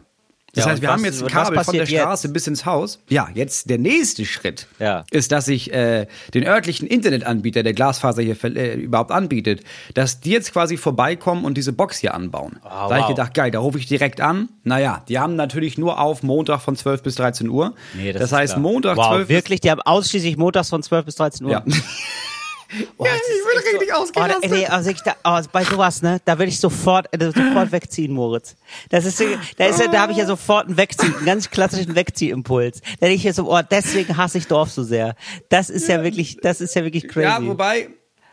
das 0.54 0.64
ja, 0.64 0.70
heißt, 0.70 0.82
wir 0.82 0.88
was, 0.88 0.96
haben 0.96 1.04
jetzt 1.04 1.22
ein 1.22 1.28
Kabel 1.28 1.62
von 1.62 1.74
der 1.74 1.86
Straße 1.86 2.26
jetzt? 2.26 2.32
bis 2.32 2.46
ins 2.46 2.64
Haus. 2.64 3.00
Ja, 3.08 3.28
jetzt 3.34 3.68
der 3.68 3.78
nächste 3.78 4.24
Schritt 4.24 4.66
ja. 4.78 5.04
ist, 5.10 5.30
dass 5.30 5.46
ich 5.48 5.72
äh, 5.72 6.06
den 6.32 6.46
örtlichen 6.46 6.88
Internetanbieter, 6.88 7.62
der 7.62 7.74
Glasfaser 7.74 8.22
hier 8.22 8.36
äh, 8.44 8.74
überhaupt 8.74 9.10
anbietet, 9.10 9.62
dass 9.92 10.20
die 10.20 10.30
jetzt 10.30 10.52
quasi 10.52 10.78
vorbeikommen 10.78 11.44
und 11.44 11.58
diese 11.58 11.72
Box 11.72 11.98
hier 11.98 12.14
anbauen. 12.14 12.56
Oh, 12.64 12.68
da 12.68 12.90
habe 12.90 13.00
ich 13.00 13.06
gedacht, 13.08 13.34
geil, 13.34 13.50
da 13.50 13.58
rufe 13.58 13.78
ich 13.78 13.86
direkt 13.86 14.20
an. 14.22 14.48
Naja, 14.64 15.04
die 15.08 15.18
haben 15.18 15.36
natürlich 15.36 15.76
nur 15.76 16.00
auf 16.00 16.22
Montag 16.22 16.60
von 16.60 16.76
12 16.76 17.02
bis 17.02 17.16
13 17.16 17.48
Uhr. 17.48 17.74
Nee, 17.94 18.12
das, 18.12 18.22
das 18.22 18.32
heißt, 18.32 18.54
klar. 18.54 18.62
Montag 18.62 18.96
wow, 18.96 19.08
12 19.08 19.28
Wirklich, 19.28 19.60
die 19.60 19.70
haben 19.70 19.82
ausschließlich 19.82 20.38
montags 20.38 20.70
von 20.70 20.82
12 20.82 21.04
bis 21.04 21.16
13 21.16 21.46
Uhr. 21.46 21.52
Ja. 21.52 21.64
Oh, 22.98 23.06
ja, 23.06 23.12
ich 23.14 23.22
bin 23.46 23.72
richtig 23.72 23.88
so, 23.88 24.02
ausgerastet. 24.02 24.52
Oh, 24.52 24.54
nee, 24.54 24.66
also 24.66 24.90
ich, 24.90 25.00
da, 25.00 25.16
oh, 25.24 25.40
bei 25.50 25.64
sowas, 25.64 26.02
ne, 26.02 26.20
da 26.24 26.38
will 26.38 26.48
ich 26.48 26.60
sofort, 26.60 27.06
äh, 27.12 27.24
sofort 27.24 27.72
wegziehen, 27.72 28.12
Moritz. 28.12 28.56
Das 28.90 29.06
ist, 29.06 29.22
da 29.56 29.66
ist, 29.66 29.80
da 29.80 30.00
habe 30.00 30.12
ich 30.12 30.18
ja 30.18 30.26
sofort 30.26 30.66
einen 30.66 30.76
Wegziehen, 30.76 31.14
einen 31.16 31.24
ganz 31.24 31.48
klassischen 31.50 31.94
Wegziehimpuls. 31.94 32.80
Da 32.80 33.06
denke 33.06 33.14
ich 33.14 33.24
jetzt 33.24 33.36
so, 33.36 33.50
oh, 33.50 33.60
deswegen 33.62 34.16
hasse 34.16 34.38
ich 34.38 34.46
Dorf 34.46 34.70
so 34.70 34.82
sehr. 34.82 35.14
Das 35.48 35.70
ist 35.70 35.88
ja, 35.88 35.96
ja 35.96 36.04
wirklich, 36.04 36.38
das 36.42 36.60
ist 36.60 36.74
ja 36.74 36.84
wirklich 36.84 37.08
crazy. 37.08 37.26
Ja, 37.26 37.44
wobei, 37.44 37.88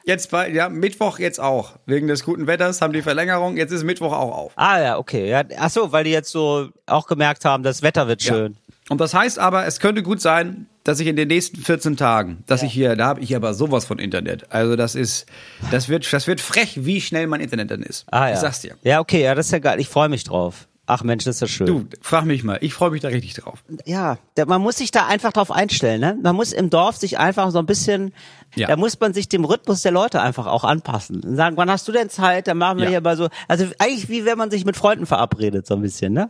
Jetzt 0.08 0.30
bei, 0.30 0.52
ja, 0.52 0.70
Mittwoch 0.70 1.18
jetzt 1.18 1.40
auch. 1.40 1.78
Wegen 1.88 2.08
des 2.08 2.24
guten 2.24 2.46
Wetters 2.46 2.80
haben 2.80 2.94
die 2.94 3.02
Verlängerung. 3.02 3.58
Jetzt 3.58 3.72
ist 3.72 3.84
Mittwoch 3.84 4.14
auch 4.14 4.38
auf. 4.38 4.54
Ah, 4.56 4.80
ja, 4.80 4.98
okay. 5.00 5.28
Ja, 5.28 5.42
ach 5.58 5.72
so, 5.72 5.92
weil 5.92 6.04
die 6.04 6.12
jetzt 6.12 6.30
so 6.30 6.70
auch 6.86 7.08
gemerkt 7.08 7.44
haben, 7.44 7.64
das 7.64 7.82
Wetter 7.82 8.08
wird 8.08 8.22
schön. 8.22 8.56
Und 8.90 9.02
das 9.02 9.14
heißt 9.14 9.40
aber, 9.40 9.66
es 9.66 9.80
könnte 9.80 10.04
gut 10.04 10.22
sein, 10.22 10.68
dass 10.84 11.00
ich 11.00 11.08
in 11.08 11.16
den 11.16 11.28
nächsten 11.28 11.58
14 11.58 11.98
Tagen, 11.98 12.44
dass 12.46 12.62
ja. 12.62 12.68
ich 12.68 12.74
hier, 12.74 12.96
da 12.96 13.08
habe 13.08 13.22
ich 13.22 13.36
aber 13.36 13.56
sowas 13.56 13.86
von 13.86 13.98
Internet. 13.98 14.52
Also 14.52 14.76
das 14.76 14.94
ist, 14.94 15.26
das 15.72 15.90
wird, 15.90 16.12
das 16.14 16.28
wird 16.28 16.40
frech, 16.40 16.86
wie 16.86 17.02
schnell 17.02 17.26
mein 17.26 17.42
Internet 17.42 17.72
dann 17.72 17.82
ist. 17.82 18.06
Ah, 18.12 18.28
ja. 18.28 18.34
Ich 18.36 18.40
sag's 18.40 18.62
dir. 18.62 18.76
Ja, 18.84 19.00
okay, 19.00 19.24
ja, 19.24 19.34
das 19.34 19.48
ist 19.48 19.52
ja 19.52 19.60
geil. 19.60 19.80
Ich 19.80 19.90
freue 19.90 20.10
mich 20.10 20.24
drauf. 20.24 20.68
Ach 20.88 21.04
Mensch, 21.04 21.24
das 21.24 21.38
ist 21.38 21.42
ja 21.42 21.48
schön. 21.48 21.66
Du, 21.66 21.86
frag 22.00 22.26
mich 22.26 22.44
mal. 22.44 22.60
Ich 22.62 22.76
freue 22.76 22.92
mich 22.92 23.02
da 23.02 23.08
richtig 23.08 23.34
drauf. 23.34 23.64
Ja, 23.86 24.20
man 24.46 24.62
muss 24.62 24.78
sich 24.78 24.92
da 24.92 25.08
einfach 25.08 25.34
drauf 25.34 25.50
einstellen. 25.50 26.00
Ne? 26.00 26.18
Man 26.22 26.36
muss 26.36 26.54
im 26.54 26.70
Dorf 26.70 26.98
sich 26.98 27.18
einfach 27.18 27.50
so 27.50 27.58
ein 27.58 27.66
bisschen, 27.66 28.14
ja. 28.54 28.68
da 28.68 28.76
muss 28.76 29.00
man 29.00 29.12
sich 29.12 29.28
dem 29.28 29.46
Rhythmus 29.46 29.82
der 29.82 29.92
Leute 29.92 30.22
einfach 30.22 30.46
auch 30.46 30.64
anpassen. 30.64 31.22
Und 31.22 31.36
sagen, 31.36 31.58
wann 31.58 31.72
hast 31.72 31.88
du 31.88 31.92
denn 31.92 32.12
Zeit? 32.12 32.48
Dann 32.48 32.60
machen 32.60 32.78
wir 32.78 32.86
ja. 32.86 32.92
hier 32.92 33.02
mal 33.02 33.18
so, 33.18 33.30
also 33.48 33.66
eigentlich 33.80 34.10
wie 34.10 34.26
wenn 34.26 34.38
man 34.38 34.52
sich 34.52 34.64
mit 34.64 34.78
Freunden 34.78 35.08
verabredet 35.08 35.66
so 35.66 35.74
ein 35.74 35.82
bisschen, 35.82 36.14
ne? 36.14 36.30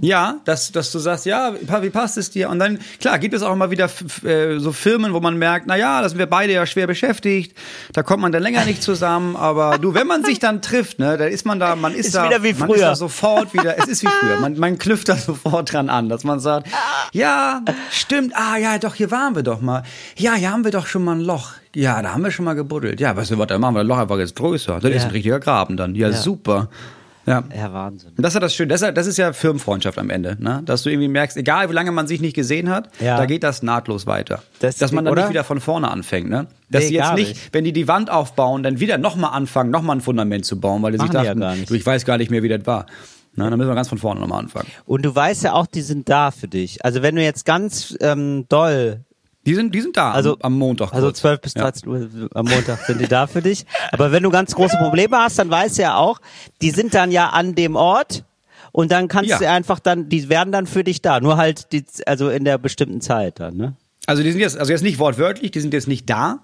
Ja, 0.00 0.40
dass, 0.44 0.72
dass 0.72 0.92
du 0.92 0.98
sagst, 0.98 1.24
ja, 1.24 1.54
wie 1.80 1.90
passt 1.90 2.18
es 2.18 2.30
dir? 2.30 2.50
Und 2.50 2.58
dann, 2.58 2.78
klar, 3.00 3.18
gibt 3.18 3.32
es 3.34 3.42
auch 3.42 3.52
immer 3.52 3.70
wieder 3.70 3.88
äh, 4.24 4.58
so 4.58 4.72
Firmen, 4.72 5.14
wo 5.14 5.20
man 5.20 5.38
merkt, 5.38 5.66
na 5.66 5.76
ja, 5.76 6.02
da 6.02 6.08
sind 6.08 6.18
wir 6.18 6.26
beide 6.26 6.52
ja 6.52 6.66
schwer 6.66 6.86
beschäftigt, 6.86 7.56
da 7.92 8.02
kommt 8.02 8.20
man 8.20 8.32
dann 8.32 8.42
länger 8.42 8.64
nicht 8.64 8.82
zusammen, 8.82 9.36
aber 9.36 9.78
du, 9.78 9.94
wenn 9.94 10.06
man 10.06 10.24
sich 10.24 10.38
dann 10.40 10.60
trifft, 10.60 10.98
ne, 10.98 11.16
dann 11.16 11.28
ist 11.28 11.46
man 11.46 11.58
da, 11.58 11.74
man 11.76 11.94
ist, 11.94 12.06
ist 12.06 12.16
da, 12.16 12.28
wieder 12.28 12.42
wie 12.42 12.52
man 12.52 12.70
ist 12.70 12.80
da 12.80 12.94
sofort 12.94 13.54
wieder, 13.54 13.78
es 13.78 13.86
ist 13.86 14.02
wie 14.02 14.08
früher, 14.08 14.40
man, 14.40 14.58
man 14.58 14.78
knüpft 14.78 15.08
da 15.08 15.16
sofort 15.16 15.72
dran 15.72 15.88
an, 15.88 16.08
dass 16.08 16.24
man 16.24 16.40
sagt, 16.40 16.68
ja, 17.12 17.62
stimmt, 17.90 18.34
ah 18.36 18.56
ja, 18.58 18.78
doch, 18.78 18.94
hier 18.94 19.10
waren 19.10 19.34
wir 19.34 19.42
doch 19.42 19.60
mal, 19.60 19.84
ja, 20.16 20.34
hier 20.34 20.50
haben 20.50 20.64
wir 20.64 20.70
doch 20.70 20.86
schon 20.86 21.04
mal 21.04 21.12
ein 21.12 21.20
Loch, 21.20 21.52
ja, 21.74 22.02
da 22.02 22.12
haben 22.12 22.24
wir 22.24 22.30
schon 22.30 22.44
mal 22.44 22.54
gebuddelt, 22.54 23.00
ja, 23.00 23.16
weißt 23.16 23.30
du 23.30 23.38
was, 23.38 23.46
dann 23.46 23.60
machen 23.60 23.74
wir 23.74 23.84
das 23.84 23.88
Loch 23.88 23.98
einfach 23.98 24.18
jetzt 24.18 24.36
größer, 24.36 24.80
das 24.80 24.90
ja. 24.90 24.96
ist 24.96 25.04
ein 25.04 25.12
richtiger 25.12 25.40
Graben 25.40 25.76
dann, 25.76 25.94
ja, 25.94 26.08
ja. 26.08 26.16
super. 26.16 26.68
Ja. 27.26 27.42
ja, 27.56 27.72
Wahnsinn. 27.72 28.12
Das 28.16 28.28
ist 28.28 28.34
ja 28.34 28.40
das 28.40 28.54
Schöne. 28.54 28.68
Das 28.68 28.82
ist, 28.82 28.96
das 28.96 29.06
ist 29.06 29.16
ja 29.16 29.32
Firmenfreundschaft 29.32 29.98
am 29.98 30.10
Ende, 30.10 30.36
ne? 30.38 30.62
Dass 30.64 30.82
du 30.82 30.90
irgendwie 30.90 31.08
merkst, 31.08 31.36
egal 31.36 31.70
wie 31.70 31.72
lange 31.72 31.90
man 31.90 32.06
sich 32.06 32.20
nicht 32.20 32.34
gesehen 32.34 32.70
hat, 32.70 32.90
ja. 33.00 33.16
da 33.16 33.26
geht 33.26 33.42
das 33.42 33.62
nahtlos 33.62 34.06
weiter. 34.06 34.42
Das 34.60 34.76
Dass 34.76 34.92
man 34.92 35.04
dann 35.04 35.12
oder? 35.12 35.22
nicht 35.22 35.30
wieder 35.30 35.44
von 35.44 35.60
vorne 35.60 35.90
anfängt, 35.90 36.28
ne? 36.28 36.46
Dass 36.70 36.84
nee, 36.84 36.88
die 36.90 36.94
jetzt 36.96 37.14
nicht, 37.14 37.28
nicht, 37.28 37.54
wenn 37.54 37.64
die 37.64 37.72
die 37.72 37.88
Wand 37.88 38.10
aufbauen, 38.10 38.62
dann 38.62 38.80
wieder 38.80 38.98
nochmal 38.98 39.32
anfangen, 39.32 39.70
nochmal 39.70 39.96
ein 39.96 40.00
Fundament 40.00 40.44
zu 40.44 40.60
bauen, 40.60 40.82
weil 40.82 40.92
die 40.92 40.98
sich 40.98 41.10
dachten, 41.10 41.40
ja 41.40 41.54
du, 41.54 41.74
ich 41.74 41.86
weiß 41.86 42.04
gar 42.04 42.18
nicht 42.18 42.30
mehr, 42.30 42.42
wie 42.42 42.48
das 42.48 42.66
war. 42.66 42.86
Na, 43.36 43.50
dann 43.50 43.58
müssen 43.58 43.70
wir 43.70 43.74
ganz 43.74 43.88
von 43.88 43.98
vorne 43.98 44.20
nochmal 44.20 44.40
anfangen. 44.40 44.68
Und 44.86 45.04
du 45.04 45.14
weißt 45.14 45.42
ja 45.42 45.54
auch, 45.54 45.66
die 45.66 45.82
sind 45.82 46.08
da 46.08 46.30
für 46.30 46.46
dich. 46.46 46.84
Also 46.84 47.02
wenn 47.02 47.16
du 47.16 47.22
jetzt 47.22 47.44
ganz 47.44 47.96
ähm, 48.00 48.46
doll 48.48 49.00
Die 49.46 49.54
sind, 49.54 49.74
die 49.74 49.80
sind 49.80 49.96
da 49.96 50.12
also, 50.12 50.34
am, 50.34 50.52
am 50.52 50.58
Montag. 50.58 50.92
Also 50.92 51.06
kurz. 51.06 51.24
Also 51.24 51.38
12 51.38 51.40
bis 51.40 51.54
13 51.54 51.92
ja. 51.92 51.98
Uhr 51.98 52.30
am 52.34 52.46
Montag 52.46 52.78
sind 52.86 53.00
die 53.00 53.08
da 53.08 53.26
für 53.26 53.42
dich. 53.42 53.66
Aber 53.92 54.12
wenn 54.12 54.22
du 54.22 54.30
ganz 54.30 54.54
große 54.54 54.76
Probleme 54.78 55.16
hast, 55.18 55.38
dann 55.38 55.50
weißt 55.50 55.78
du 55.78 55.82
ja 55.82 55.96
auch, 55.96 56.20
die 56.62 56.70
sind 56.70 56.94
dann 56.94 57.10
ja 57.10 57.30
an 57.30 57.54
dem 57.54 57.76
Ort 57.76 58.24
und 58.72 58.90
dann 58.90 59.08
kannst 59.08 59.30
ja. 59.30 59.38
du 59.38 59.48
einfach 59.48 59.78
dann, 59.78 60.08
die 60.08 60.28
werden 60.28 60.52
dann 60.52 60.66
für 60.66 60.82
dich 60.82 61.02
da. 61.02 61.20
Nur 61.20 61.36
halt, 61.36 61.72
die, 61.72 61.84
also 62.06 62.30
in 62.30 62.44
der 62.44 62.58
bestimmten 62.58 63.00
Zeit 63.00 63.38
dann, 63.38 63.56
ne? 63.56 63.74
Also 64.06 64.22
die 64.22 64.32
sind 64.32 64.40
jetzt, 64.40 64.58
also 64.58 64.72
jetzt 64.72 64.82
nicht 64.82 64.98
wortwörtlich, 64.98 65.50
die 65.50 65.60
sind 65.60 65.72
jetzt 65.72 65.88
nicht 65.88 66.08
da. 66.10 66.40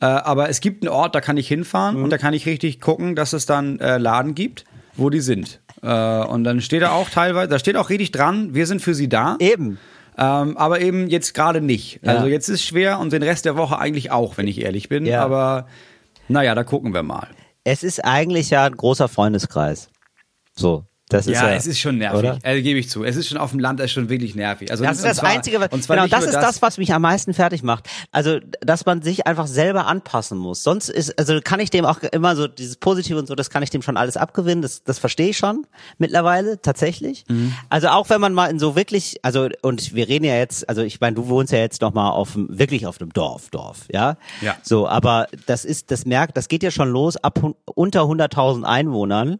Äh, 0.00 0.06
aber 0.06 0.48
es 0.48 0.60
gibt 0.60 0.82
einen 0.82 0.92
Ort, 0.92 1.14
da 1.14 1.20
kann 1.20 1.36
ich 1.36 1.48
hinfahren 1.48 1.96
mhm. 1.96 2.04
und 2.04 2.10
da 2.10 2.18
kann 2.18 2.34
ich 2.34 2.46
richtig 2.46 2.80
gucken, 2.80 3.14
dass 3.14 3.32
es 3.32 3.46
dann 3.46 3.80
äh, 3.80 3.98
Laden 3.98 4.34
gibt, 4.34 4.64
wo 4.96 5.10
die 5.10 5.20
sind. 5.20 5.60
Äh, 5.82 6.24
und 6.24 6.44
dann 6.44 6.60
steht 6.60 6.82
da 6.82 6.90
auch 6.90 7.10
teilweise, 7.10 7.48
da 7.48 7.58
steht 7.58 7.76
auch 7.76 7.90
richtig 7.90 8.12
dran, 8.12 8.54
wir 8.54 8.66
sind 8.66 8.82
für 8.82 8.94
sie 8.94 9.08
da. 9.08 9.36
Eben. 9.38 9.78
Ähm, 10.18 10.56
aber 10.56 10.80
eben 10.80 11.08
jetzt 11.08 11.32
gerade 11.32 11.60
nicht. 11.60 12.00
Ja. 12.02 12.16
Also 12.16 12.26
jetzt 12.26 12.48
ist 12.48 12.64
schwer 12.64 12.98
und 12.98 13.12
den 13.12 13.22
Rest 13.22 13.44
der 13.44 13.56
Woche 13.56 13.78
eigentlich 13.78 14.10
auch, 14.10 14.36
wenn 14.36 14.48
ich 14.48 14.60
ehrlich 14.60 14.88
bin. 14.88 15.06
Ja. 15.06 15.24
Aber 15.24 15.66
naja, 16.26 16.54
da 16.54 16.64
gucken 16.64 16.92
wir 16.92 17.04
mal. 17.04 17.28
Es 17.62 17.84
ist 17.84 18.04
eigentlich 18.04 18.50
ja 18.50 18.64
ein 18.64 18.76
großer 18.76 19.08
Freundeskreis. 19.08 19.90
So. 20.54 20.84
Das 21.08 21.26
ist 21.26 21.34
ja, 21.34 21.48
ja, 21.48 21.54
es 21.54 21.66
ist 21.66 21.78
schon 21.78 21.98
nervig. 21.98 22.18
Oder? 22.18 22.38
Also, 22.42 22.62
gebe 22.62 22.78
ich 22.78 22.90
zu. 22.90 23.04
Es 23.04 23.16
ist 23.16 23.28
schon 23.28 23.38
auf 23.38 23.50
dem 23.50 23.60
Land, 23.60 23.80
es 23.80 23.86
ist 23.86 23.92
schon 23.92 24.08
wirklich 24.08 24.34
nervig. 24.34 24.70
Also 24.70 24.84
das 24.84 24.98
ist 24.98 25.04
das 25.04 25.16
zwar, 25.18 25.30
Einzige, 25.30 25.60
was, 25.60 25.70
genau, 25.70 26.06
das 26.06 26.24
ist 26.24 26.34
das, 26.34 26.44
das, 26.44 26.62
was 26.62 26.78
mich 26.78 26.92
am 26.92 27.02
meisten 27.02 27.32
fertig 27.34 27.62
macht. 27.62 27.88
Also, 28.12 28.38
dass 28.60 28.84
man 28.84 29.02
sich 29.02 29.26
einfach 29.26 29.46
selber 29.46 29.86
anpassen 29.86 30.38
muss. 30.38 30.62
Sonst 30.62 30.88
ist, 30.88 31.18
also 31.18 31.40
kann 31.42 31.60
ich 31.60 31.70
dem 31.70 31.84
auch 31.84 32.00
immer 32.02 32.36
so 32.36 32.46
dieses 32.46 32.76
Positive 32.76 33.18
und 33.18 33.26
so, 33.26 33.34
das 33.34 33.50
kann 33.50 33.62
ich 33.62 33.70
dem 33.70 33.82
schon 33.82 33.96
alles 33.96 34.16
abgewinnen. 34.16 34.62
Das, 34.62 34.84
das 34.84 34.98
verstehe 34.98 35.30
ich 35.30 35.38
schon 35.38 35.66
mittlerweile 35.98 36.60
tatsächlich. 36.60 37.24
Mhm. 37.28 37.54
Also 37.68 37.88
auch 37.88 38.10
wenn 38.10 38.20
man 38.20 38.34
mal 38.34 38.46
in 38.50 38.58
so 38.58 38.76
wirklich, 38.76 39.18
also 39.22 39.48
und 39.62 39.94
wir 39.94 40.08
reden 40.08 40.24
ja 40.24 40.36
jetzt, 40.36 40.68
also 40.68 40.82
ich 40.82 41.00
meine, 41.00 41.16
du 41.16 41.28
wohnst 41.28 41.52
ja 41.52 41.58
jetzt 41.58 41.80
noch 41.80 41.94
mal 41.94 42.10
auf 42.10 42.32
dem, 42.32 42.46
wirklich 42.50 42.86
auf 42.86 43.00
einem 43.00 43.12
Dorf, 43.12 43.50
Dorf, 43.50 43.86
ja. 43.92 44.16
Ja. 44.40 44.56
So, 44.62 44.88
aber 44.88 45.28
das 45.46 45.64
ist, 45.64 45.90
das 45.90 46.04
merkt, 46.04 46.36
das 46.36 46.48
geht 46.48 46.62
ja 46.62 46.70
schon 46.70 46.90
los 46.90 47.16
ab 47.16 47.40
unter 47.64 48.02
100.000 48.02 48.64
Einwohnern 48.64 49.38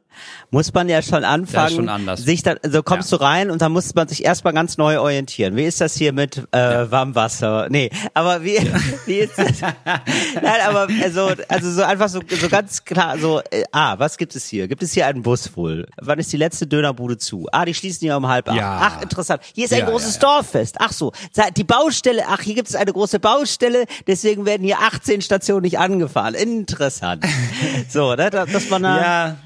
muss 0.51 0.73
man 0.73 0.89
ja 0.89 1.03
schon 1.03 1.25
anfangen 1.25 1.58
anfangen, 1.65 1.77
schon 1.77 1.89
anders. 1.89 2.21
sich 2.21 2.43
dann, 2.43 2.59
so 2.69 2.83
kommst 2.83 3.13
ja. 3.13 3.19
du 3.19 3.25
rein 3.25 3.51
und 3.51 3.63
dann 3.63 3.73
muss 3.73 3.95
man 3.95 4.09
sich 4.09 4.25
erstmal 4.25 4.53
ganz 4.53 4.79
neu 4.79 4.99
orientieren. 4.99 5.57
Wie 5.57 5.65
ist 5.65 5.81
das 5.81 5.95
hier 5.95 6.13
mit 6.13 6.39
äh, 6.53 6.59
ja. 6.59 6.91
Warmwasser? 6.91 7.69
Nee, 7.71 7.91
aber 8.15 8.43
wie, 8.45 8.57
ja. 8.57 8.73
wie 9.07 9.19
ist 9.19 9.39
das? 9.39 9.61
Nein, 9.61 10.61
aber 10.67 10.89
also, 11.03 11.31
also 11.49 11.71
so 11.71 11.83
einfach 11.83 12.09
so, 12.09 12.21
so 12.29 12.49
ganz 12.49 12.85
klar, 12.85 13.19
so, 13.19 13.41
äh, 13.51 13.65
ah, 13.73 13.99
was 13.99 14.17
gibt 14.17 14.35
es 14.37 14.47
hier? 14.47 14.69
Gibt 14.69 14.83
es 14.83 14.93
hier 14.93 15.07
einen 15.07 15.23
Bus 15.23 15.57
wohl? 15.57 15.87
Wann 16.01 16.19
ist 16.19 16.33
die 16.33 16.37
letzte 16.37 16.67
Dönerbude 16.67 17.19
zu? 17.19 17.47
Ah, 17.53 17.65
die 17.65 17.75
schließen 17.75 18.07
ja 18.07 18.17
um 18.17 18.29
halb 18.29 18.49
acht. 18.49 18.59
Ach, 18.61 19.03
interessant. 19.03 19.43
Hier 19.55 19.65
ist 19.65 19.73
ein 19.73 19.87
großes 19.87 20.19
Dorffest. 20.19 20.77
Ach 20.79 20.93
so, 20.93 21.13
die 21.57 21.65
Baustelle, 21.65 22.25
ach, 22.29 22.41
hier 22.41 22.55
gibt 22.55 22.69
es 22.69 22.75
eine 22.75 22.93
große 22.93 23.21
Baustelle, 23.21 23.85
deswegen 24.07 24.47
werden 24.47 24.65
hier 24.65 24.81
18 24.81 25.23
Stationen 25.23 25.63
nicht 25.63 25.79
angefahren. 25.79 26.35
Interessant. 26.35 27.25
so, 27.89 28.15
ne, 28.15 28.31
dass 28.31 28.71
man 28.71 28.83
da, 28.83 29.01
ja. 29.01 29.37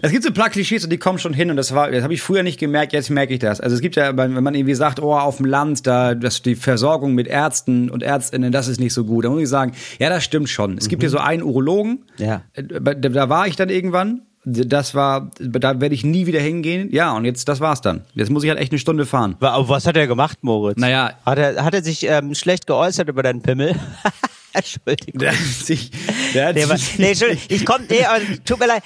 Es 0.00 0.10
gibt 0.10 0.22
so 0.24 0.30
ein 0.30 0.34
paar 0.34 0.50
Klischees 0.50 0.84
und 0.84 0.90
die 0.90 0.98
kommen 0.98 1.18
schon 1.18 1.32
hin 1.32 1.50
und 1.50 1.56
das 1.56 1.74
war, 1.74 1.90
das 1.90 2.02
habe 2.02 2.14
ich 2.14 2.22
früher 2.22 2.42
nicht 2.42 2.58
gemerkt, 2.58 2.92
jetzt 2.92 3.10
merke 3.10 3.34
ich 3.34 3.40
das. 3.40 3.60
Also 3.60 3.74
es 3.76 3.82
gibt 3.82 3.96
ja, 3.96 4.16
wenn 4.16 4.32
man 4.42 4.54
irgendwie 4.54 4.74
sagt, 4.74 5.00
oh, 5.00 5.14
auf 5.14 5.36
dem 5.36 5.46
Land, 5.46 5.86
da, 5.86 6.14
dass 6.14 6.42
die 6.42 6.54
Versorgung 6.54 7.14
mit 7.14 7.26
Ärzten 7.26 7.90
und 7.90 8.02
Ärztinnen, 8.02 8.52
das 8.52 8.68
ist 8.68 8.80
nicht 8.80 8.94
so 8.94 9.04
gut. 9.04 9.24
Da 9.24 9.30
muss 9.30 9.42
ich 9.42 9.48
sagen, 9.48 9.72
ja, 9.98 10.08
das 10.08 10.24
stimmt 10.24 10.48
schon. 10.48 10.78
Es 10.78 10.86
mhm. 10.86 10.88
gibt 10.90 11.02
hier 11.02 11.10
so 11.10 11.18
einen 11.18 11.42
Urologen, 11.42 12.04
ja. 12.18 12.42
Äh, 12.54 12.64
da, 12.64 12.94
da 12.94 13.28
war 13.28 13.46
ich 13.46 13.56
dann 13.56 13.68
irgendwann 13.68 14.22
das 14.44 14.94
war, 14.94 15.30
da 15.38 15.80
werde 15.80 15.94
ich 15.94 16.04
nie 16.04 16.26
wieder 16.26 16.40
hingehen. 16.40 16.88
Ja, 16.90 17.12
und 17.12 17.24
jetzt, 17.24 17.48
das 17.48 17.60
war's 17.60 17.80
dann. 17.80 18.02
Jetzt 18.14 18.28
muss 18.28 18.42
ich 18.42 18.50
halt 18.50 18.58
echt 18.58 18.72
eine 18.72 18.80
Stunde 18.80 19.06
fahren. 19.06 19.36
Aber 19.38 19.68
was 19.68 19.86
hat 19.86 19.96
er 19.96 20.08
gemacht, 20.08 20.38
Moritz? 20.42 20.78
Naja. 20.78 21.12
Hat 21.24 21.38
er, 21.38 21.64
hat 21.64 21.74
er 21.74 21.82
sich 21.84 22.04
ähm, 22.08 22.34
schlecht 22.34 22.66
geäußert 22.66 23.08
über 23.08 23.22
deinen 23.22 23.42
Pimmel? 23.42 23.76
Entschuldigung. 24.54 25.20
Der 25.20 25.32
sich, 25.32 25.90
der 26.34 26.52
nee, 26.52 26.64
sich 26.64 26.98
nee, 26.98 27.08
Entschuldigung, 27.08 27.44
ich 27.48 27.64
komm, 27.64 27.82
nee, 27.88 28.04
tut 28.44 28.58
mir 28.58 28.66
leid. 28.66 28.82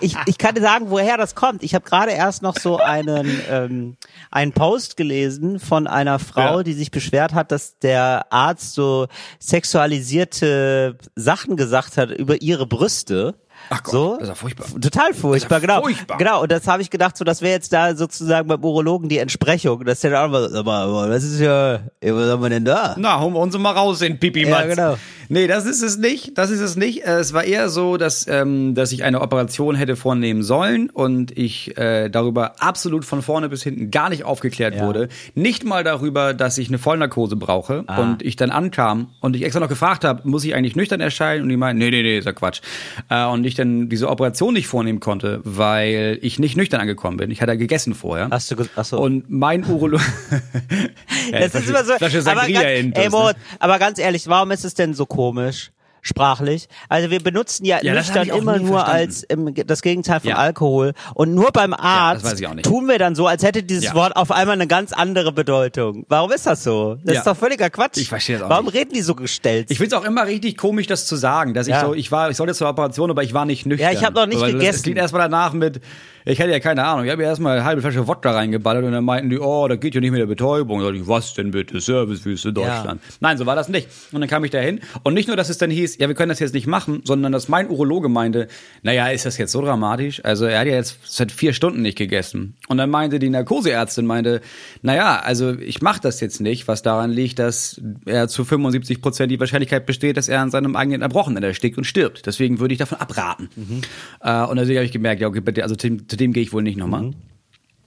Ich, 0.00 0.16
ich 0.26 0.38
kann 0.38 0.54
dir 0.54 0.60
sagen, 0.60 0.86
woher 0.90 1.16
das 1.16 1.34
kommt. 1.34 1.62
Ich 1.62 1.74
habe 1.74 1.84
gerade 1.84 2.12
erst 2.12 2.42
noch 2.42 2.56
so 2.58 2.78
einen, 2.78 3.40
ähm, 3.50 3.96
einen 4.30 4.52
Post 4.52 4.96
gelesen 4.96 5.58
von 5.58 5.86
einer 5.86 6.18
Frau, 6.18 6.58
ja. 6.58 6.62
die 6.62 6.74
sich 6.74 6.90
beschwert 6.90 7.34
hat, 7.34 7.50
dass 7.50 7.78
der 7.78 8.32
Arzt 8.32 8.74
so 8.74 9.08
sexualisierte 9.40 10.98
Sachen 11.16 11.56
gesagt 11.56 11.96
hat 11.96 12.10
über 12.10 12.40
ihre 12.40 12.66
Brüste. 12.66 13.34
Ach 13.70 13.82
Gott, 13.82 13.92
so? 13.92 14.12
das 14.14 14.22
ist 14.22 14.28
ja 14.28 14.34
furchtbar. 14.34 14.66
Total 14.80 15.14
furchtbar, 15.14 15.56
ja 15.56 15.60
genau. 15.60 15.82
Furchtbar. 15.82 16.18
Genau, 16.18 16.42
und 16.42 16.52
das 16.52 16.66
habe 16.66 16.82
ich 16.82 16.90
gedacht, 16.90 17.16
so 17.16 17.24
das 17.24 17.42
wäre 17.42 17.52
jetzt 17.52 17.72
da 17.72 17.94
sozusagen 17.94 18.48
beim 18.48 18.62
Urologen 18.62 19.08
die 19.08 19.18
Entsprechung. 19.18 19.84
Das 19.84 19.98
ist 19.98 20.04
ja 20.04 20.24
auch 20.24 20.28
mal, 20.28 21.08
das 21.08 21.24
ist 21.24 21.40
ja, 21.40 21.80
was 22.00 22.30
haben 22.30 22.42
wir 22.42 22.50
denn 22.50 22.64
da? 22.64 22.94
Na, 22.98 23.20
holen 23.20 23.34
wir 23.34 23.40
uns 23.40 23.56
mal 23.56 23.72
raus 23.72 24.02
in 24.02 24.18
Pipi 24.18 24.46
Ja, 24.46 24.62
genau. 24.64 24.96
Nee, 25.28 25.46
das 25.46 25.66
ist 25.66 25.82
es 25.82 25.98
nicht. 25.98 26.36
Das 26.38 26.50
ist 26.50 26.60
es 26.60 26.76
nicht. 26.76 27.04
Äh, 27.04 27.18
es 27.18 27.32
war 27.32 27.44
eher 27.44 27.68
so, 27.68 27.96
dass, 27.96 28.26
ähm, 28.28 28.74
dass 28.74 28.92
ich 28.92 29.04
eine 29.04 29.20
Operation 29.20 29.74
hätte 29.74 29.96
vornehmen 29.96 30.42
sollen 30.42 30.90
und 30.90 31.36
ich 31.36 31.76
äh, 31.76 32.08
darüber 32.08 32.54
absolut 32.60 33.04
von 33.04 33.22
vorne 33.22 33.48
bis 33.48 33.62
hinten 33.62 33.90
gar 33.90 34.10
nicht 34.10 34.24
aufgeklärt 34.24 34.76
ja. 34.76 34.86
wurde. 34.86 35.08
Nicht 35.34 35.64
mal 35.64 35.84
darüber, 35.84 36.34
dass 36.34 36.58
ich 36.58 36.68
eine 36.68 36.78
Vollnarkose 36.78 37.36
brauche 37.36 37.84
ah. 37.86 38.00
und 38.00 38.22
ich 38.22 38.36
dann 38.36 38.50
ankam 38.50 39.08
und 39.20 39.36
ich 39.36 39.42
extra 39.42 39.60
noch 39.60 39.68
gefragt 39.68 40.04
habe, 40.04 40.28
muss 40.28 40.44
ich 40.44 40.54
eigentlich 40.54 40.76
nüchtern 40.76 41.00
erscheinen? 41.00 41.42
Und 41.42 41.48
die 41.48 41.56
meinen, 41.56 41.78
nee, 41.78 41.90
nee, 41.90 42.02
nee, 42.02 42.18
ist 42.18 42.26
ja 42.26 42.32
Quatsch. 42.32 42.60
Äh, 43.08 43.24
und 43.26 43.44
ich 43.44 43.54
dann 43.54 43.88
diese 43.88 44.08
Operation 44.08 44.54
nicht 44.54 44.66
vornehmen 44.66 45.00
konnte, 45.00 45.40
weil 45.44 46.18
ich 46.22 46.38
nicht 46.38 46.56
nüchtern 46.56 46.80
angekommen 46.80 47.16
bin. 47.16 47.30
Ich 47.30 47.40
hatte 47.42 47.56
gegessen 47.56 47.94
vorher. 47.94 48.28
Hast 48.30 48.50
du, 48.50 48.56
achso. 48.76 48.98
Und 48.98 49.30
mein 49.30 49.64
Urologe. 49.64 50.02
ja, 51.32 51.40
das 51.40 51.54
ist 51.54 51.68
immer 51.68 51.84
so. 51.84 51.94
Flasche 51.96 52.18
aber, 52.20 52.48
ganz, 52.48 52.64
ey, 52.94 53.10
Moritz, 53.10 53.36
aber 53.58 53.78
ganz 53.78 53.98
ehrlich, 53.98 54.26
warum 54.28 54.50
ist 54.50 54.64
es 54.64 54.74
denn 54.74 54.94
so 54.94 55.06
komisch? 55.14 55.70
sprachlich. 56.04 56.68
Also 56.88 57.10
wir 57.10 57.20
benutzen 57.20 57.64
ja, 57.64 57.82
ja 57.82 57.94
nüchtern 57.94 58.28
immer 58.28 58.58
nur 58.58 58.80
verstanden. 58.80 58.90
als 58.90 59.26
ähm, 59.30 59.54
das 59.66 59.82
Gegenteil 59.82 60.20
von 60.20 60.30
ja. 60.30 60.36
Alkohol. 60.36 60.92
Und 61.14 61.34
nur 61.34 61.50
beim 61.50 61.72
Arzt 61.72 62.40
ja, 62.40 62.54
tun 62.56 62.86
wir 62.86 62.98
dann 62.98 63.14
so, 63.14 63.26
als 63.26 63.42
hätte 63.42 63.62
dieses 63.62 63.94
Wort 63.94 64.14
auf 64.14 64.30
einmal 64.30 64.54
eine 64.54 64.66
ganz 64.66 64.92
andere 64.92 65.32
Bedeutung. 65.32 66.04
Warum 66.08 66.30
ist 66.30 66.46
das 66.46 66.62
so? 66.62 66.98
Das 67.02 67.18
ist 67.18 67.26
doch 67.26 67.36
völliger 67.36 67.70
Quatsch. 67.70 67.96
Ich 67.96 68.08
verstehe 68.08 68.36
das 68.36 68.44
auch 68.44 68.50
Warum 68.50 68.66
nicht. 68.66 68.76
reden 68.76 68.92
die 68.92 69.00
so 69.00 69.14
gestellt? 69.14 69.70
Ich 69.70 69.78
finde 69.78 69.96
es 69.96 70.02
auch 70.02 70.06
immer 70.06 70.26
richtig 70.26 70.58
komisch, 70.58 70.86
das 70.86 71.06
zu 71.06 71.16
sagen, 71.16 71.54
dass 71.54 71.66
ich 71.66 71.76
so, 71.76 71.94
ich 71.94 72.12
war, 72.12 72.30
ich 72.30 72.36
sollte 72.36 72.54
zur 72.54 72.68
Operation, 72.68 73.10
aber 73.10 73.22
ich 73.22 73.32
war 73.32 73.46
nicht 73.46 73.64
nüchtern. 73.64 73.90
Ja, 73.90 73.98
ich 73.98 74.04
habe 74.04 74.14
noch 74.14 74.26
nicht 74.26 74.44
gegessen. 74.44 74.76
Es 74.76 74.82
klingt 74.82 74.98
erstmal 74.98 75.22
danach 75.22 75.54
mit 75.54 75.80
ich 76.26 76.38
hätte 76.38 76.52
ja 76.52 76.60
keine 76.60 76.84
Ahnung. 76.84 77.04
Ich 77.04 77.10
habe 77.10 77.22
ja 77.22 77.28
erstmal 77.28 77.58
eine 77.58 77.64
halbe 77.66 77.82
Flasche 77.82 78.06
Wodka 78.06 78.32
reingeballert 78.32 78.84
und 78.84 78.92
dann 78.92 79.04
meinten 79.04 79.28
die, 79.28 79.38
oh, 79.38 79.68
da 79.68 79.76
geht 79.76 79.94
ja 79.94 80.00
nicht 80.00 80.10
mit 80.10 80.20
der 80.20 80.26
Betäubung. 80.26 80.80
Da 80.80 80.90
ich, 80.90 81.06
was 81.06 81.34
denn 81.34 81.50
bitte? 81.50 81.80
Servicewüste 81.80 82.52
Deutschland. 82.52 83.02
Ja. 83.02 83.14
Nein, 83.20 83.36
so 83.36 83.44
war 83.44 83.56
das 83.56 83.68
nicht. 83.68 83.88
Und 84.10 84.20
dann 84.22 84.30
kam 84.30 84.42
ich 84.44 84.50
da 84.50 84.58
hin. 84.58 84.80
Und 85.02 85.12
nicht 85.12 85.28
nur, 85.28 85.36
dass 85.36 85.50
es 85.50 85.58
dann 85.58 85.70
hieß, 85.70 85.98
ja, 85.98 86.08
wir 86.08 86.14
können 86.14 86.30
das 86.30 86.38
jetzt 86.38 86.54
nicht 86.54 86.66
machen, 86.66 87.02
sondern 87.04 87.32
dass 87.32 87.48
mein 87.48 87.68
Urologe 87.68 88.08
meinte, 88.08 88.48
naja, 88.82 89.08
ist 89.08 89.26
das 89.26 89.36
jetzt 89.36 89.52
so 89.52 89.60
dramatisch? 89.60 90.24
Also 90.24 90.46
er 90.46 90.60
hat 90.60 90.66
ja 90.66 90.74
jetzt 90.74 90.98
seit 91.04 91.30
vier 91.30 91.52
Stunden 91.52 91.82
nicht 91.82 91.98
gegessen. 91.98 92.54
Und 92.68 92.78
dann 92.78 92.88
meinte 92.88 93.18
die 93.18 93.28
Narkoseärztin, 93.28 94.06
meinte, 94.06 94.40
naja, 94.80 95.20
also 95.22 95.52
ich 95.58 95.82
mache 95.82 96.00
das 96.00 96.20
jetzt 96.20 96.40
nicht, 96.40 96.68
was 96.68 96.82
daran 96.82 97.10
liegt, 97.10 97.38
dass 97.38 97.82
er 98.06 98.28
zu 98.28 98.44
75 98.46 99.02
Prozent 99.02 99.30
die 99.30 99.40
Wahrscheinlichkeit 99.40 99.84
besteht, 99.84 100.16
dass 100.16 100.28
er 100.28 100.40
an 100.40 100.50
seinem 100.50 100.74
eigenen 100.74 101.02
Erbrochenen 101.02 101.42
erstickt 101.42 101.76
und 101.76 101.84
stirbt. 101.84 102.24
Deswegen 102.24 102.60
würde 102.60 102.72
ich 102.72 102.78
davon 102.78 102.98
abraten. 102.98 103.50
Mhm. 103.56 103.82
Äh, 104.22 104.44
und 104.44 104.56
deswegen 104.56 104.78
habe 104.78 104.86
ich 104.86 104.92
gemerkt, 104.92 105.20
ja, 105.20 105.28
okay, 105.28 105.40
bitte, 105.40 105.62
also 105.62 105.74
zu 106.14 106.18
dem 106.18 106.32
gehe 106.32 106.42
ich 106.42 106.52
wohl 106.52 106.62
nicht 106.62 106.78
nochmal. 106.78 107.02
Mhm. 107.02 107.14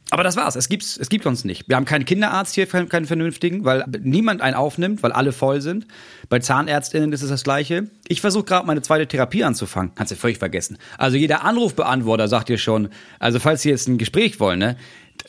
Aber 0.09 0.23
das 0.23 0.37
war's. 0.37 0.55
Es 0.55 0.69
gibt's, 0.69 0.95
es 0.97 1.09
gibt 1.09 1.25
uns 1.25 1.43
nicht. 1.43 1.67
Wir 1.67 1.75
haben 1.75 1.85
keinen 1.85 2.05
Kinderarzt 2.05 2.55
hier, 2.55 2.65
keinen 2.65 3.05
vernünftigen, 3.05 3.65
weil 3.65 3.83
niemand 4.01 4.41
einen 4.41 4.55
aufnimmt, 4.55 5.03
weil 5.03 5.11
alle 5.11 5.33
voll 5.33 5.59
sind. 5.59 5.85
Bei 6.29 6.39
Zahnärztinnen 6.39 7.11
ist 7.11 7.23
es 7.23 7.29
das 7.29 7.43
Gleiche. 7.43 7.89
Ich 8.07 8.21
versuche 8.21 8.45
gerade 8.45 8.65
meine 8.65 8.81
zweite 8.81 9.07
Therapie 9.07 9.43
anzufangen. 9.43 9.91
Kannst 9.95 10.11
du 10.11 10.15
völlig 10.15 10.37
vergessen. 10.37 10.77
Also 10.97 11.17
jeder 11.17 11.43
Anrufbeantworter 11.43 12.29
sagt 12.29 12.47
dir 12.47 12.57
schon, 12.57 12.89
also 13.19 13.39
falls 13.39 13.63
Sie 13.63 13.69
jetzt 13.69 13.87
ein 13.89 13.97
Gespräch 13.97 14.39
wollen, 14.39 14.59
ne? 14.59 14.77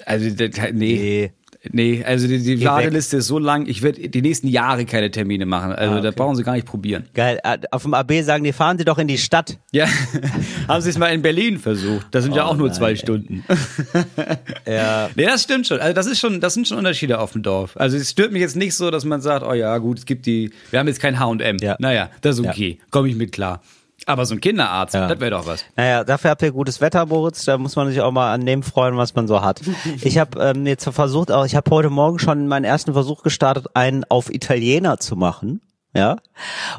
Also, 0.04 0.28
nee. 0.28 0.72
nee. 0.72 1.32
Nee, 1.72 2.04
also 2.04 2.26
die, 2.26 2.42
die 2.42 2.64
Warteliste 2.64 3.18
ist 3.18 3.26
so 3.26 3.38
lang, 3.38 3.66
ich 3.66 3.82
werde 3.82 4.08
die 4.08 4.22
nächsten 4.22 4.48
Jahre 4.48 4.84
keine 4.84 5.10
Termine 5.10 5.46
machen. 5.46 5.72
Also 5.72 5.94
ah, 5.94 5.98
okay. 5.98 6.04
da 6.04 6.10
brauchen 6.10 6.36
Sie 6.36 6.42
gar 6.42 6.54
nicht 6.54 6.66
probieren. 6.66 7.04
Geil. 7.14 7.38
Äh, 7.42 7.58
auf 7.70 7.82
dem 7.82 7.94
AB 7.94 8.12
sagen 8.22 8.44
die, 8.44 8.52
fahren 8.52 8.78
Sie 8.78 8.84
doch 8.84 8.98
in 8.98 9.08
die 9.08 9.18
Stadt. 9.18 9.58
Ja, 9.72 9.86
haben 10.68 10.80
Sie 10.80 10.90
es 10.90 10.98
mal 10.98 11.08
in 11.08 11.22
Berlin 11.22 11.58
versucht. 11.58 12.06
Das 12.10 12.24
sind 12.24 12.32
oh, 12.32 12.36
ja 12.36 12.44
auch 12.44 12.56
nur 12.56 12.68
nein, 12.68 12.76
zwei 12.76 12.90
ey. 12.90 12.96
Stunden. 12.96 13.44
ja. 14.66 15.10
Nee, 15.14 15.26
das 15.26 15.42
stimmt 15.42 15.66
schon. 15.66 15.80
Also 15.80 15.94
das 15.94 16.06
ist 16.06 16.18
schon, 16.18 16.40
das 16.40 16.54
sind 16.54 16.68
schon 16.68 16.78
Unterschiede 16.78 17.18
auf 17.18 17.32
dem 17.32 17.42
Dorf. 17.42 17.76
Also 17.76 17.96
es 17.96 18.10
stört 18.10 18.32
mich 18.32 18.42
jetzt 18.42 18.56
nicht 18.56 18.74
so, 18.74 18.90
dass 18.90 19.04
man 19.04 19.20
sagt, 19.20 19.44
oh 19.44 19.54
ja, 19.54 19.76
gut, 19.78 19.98
es 19.98 20.06
gibt 20.06 20.26
die, 20.26 20.50
wir 20.70 20.78
haben 20.78 20.88
jetzt 20.88 21.00
kein 21.00 21.18
H&M. 21.18 21.56
Ja. 21.60 21.76
Naja, 21.78 22.10
das 22.20 22.38
ist 22.38 22.46
okay. 22.46 22.78
Ja. 22.78 22.86
Komme 22.90 23.08
ich 23.08 23.16
mit 23.16 23.32
klar. 23.32 23.62
Aber 24.06 24.24
so 24.26 24.34
ein 24.34 24.40
Kinderarzt, 24.40 24.94
ja. 24.94 25.08
das 25.08 25.20
wäre 25.20 25.32
doch 25.32 25.46
was. 25.46 25.64
Naja, 25.76 26.04
dafür 26.04 26.30
habt 26.30 26.42
ihr 26.42 26.52
gutes 26.52 26.80
Wetter, 26.80 27.04
Moritz. 27.06 27.44
Da 27.44 27.58
muss 27.58 27.76
man 27.76 27.88
sich 27.88 28.00
auch 28.00 28.12
mal 28.12 28.32
an 28.32 28.46
dem 28.46 28.62
freuen, 28.62 28.96
was 28.96 29.14
man 29.14 29.26
so 29.26 29.42
hat. 29.42 29.60
Ich 30.02 30.18
habe 30.18 30.40
ähm, 30.40 30.66
jetzt 30.66 30.88
versucht, 30.88 31.30
auch 31.32 31.44
ich 31.44 31.56
habe 31.56 31.70
heute 31.70 31.90
Morgen 31.90 32.18
schon 32.18 32.46
meinen 32.46 32.64
ersten 32.64 32.92
Versuch 32.92 33.22
gestartet, 33.22 33.66
einen 33.74 34.04
auf 34.08 34.32
Italiener 34.32 34.98
zu 34.98 35.16
machen. 35.16 35.60
Ja. 35.94 36.16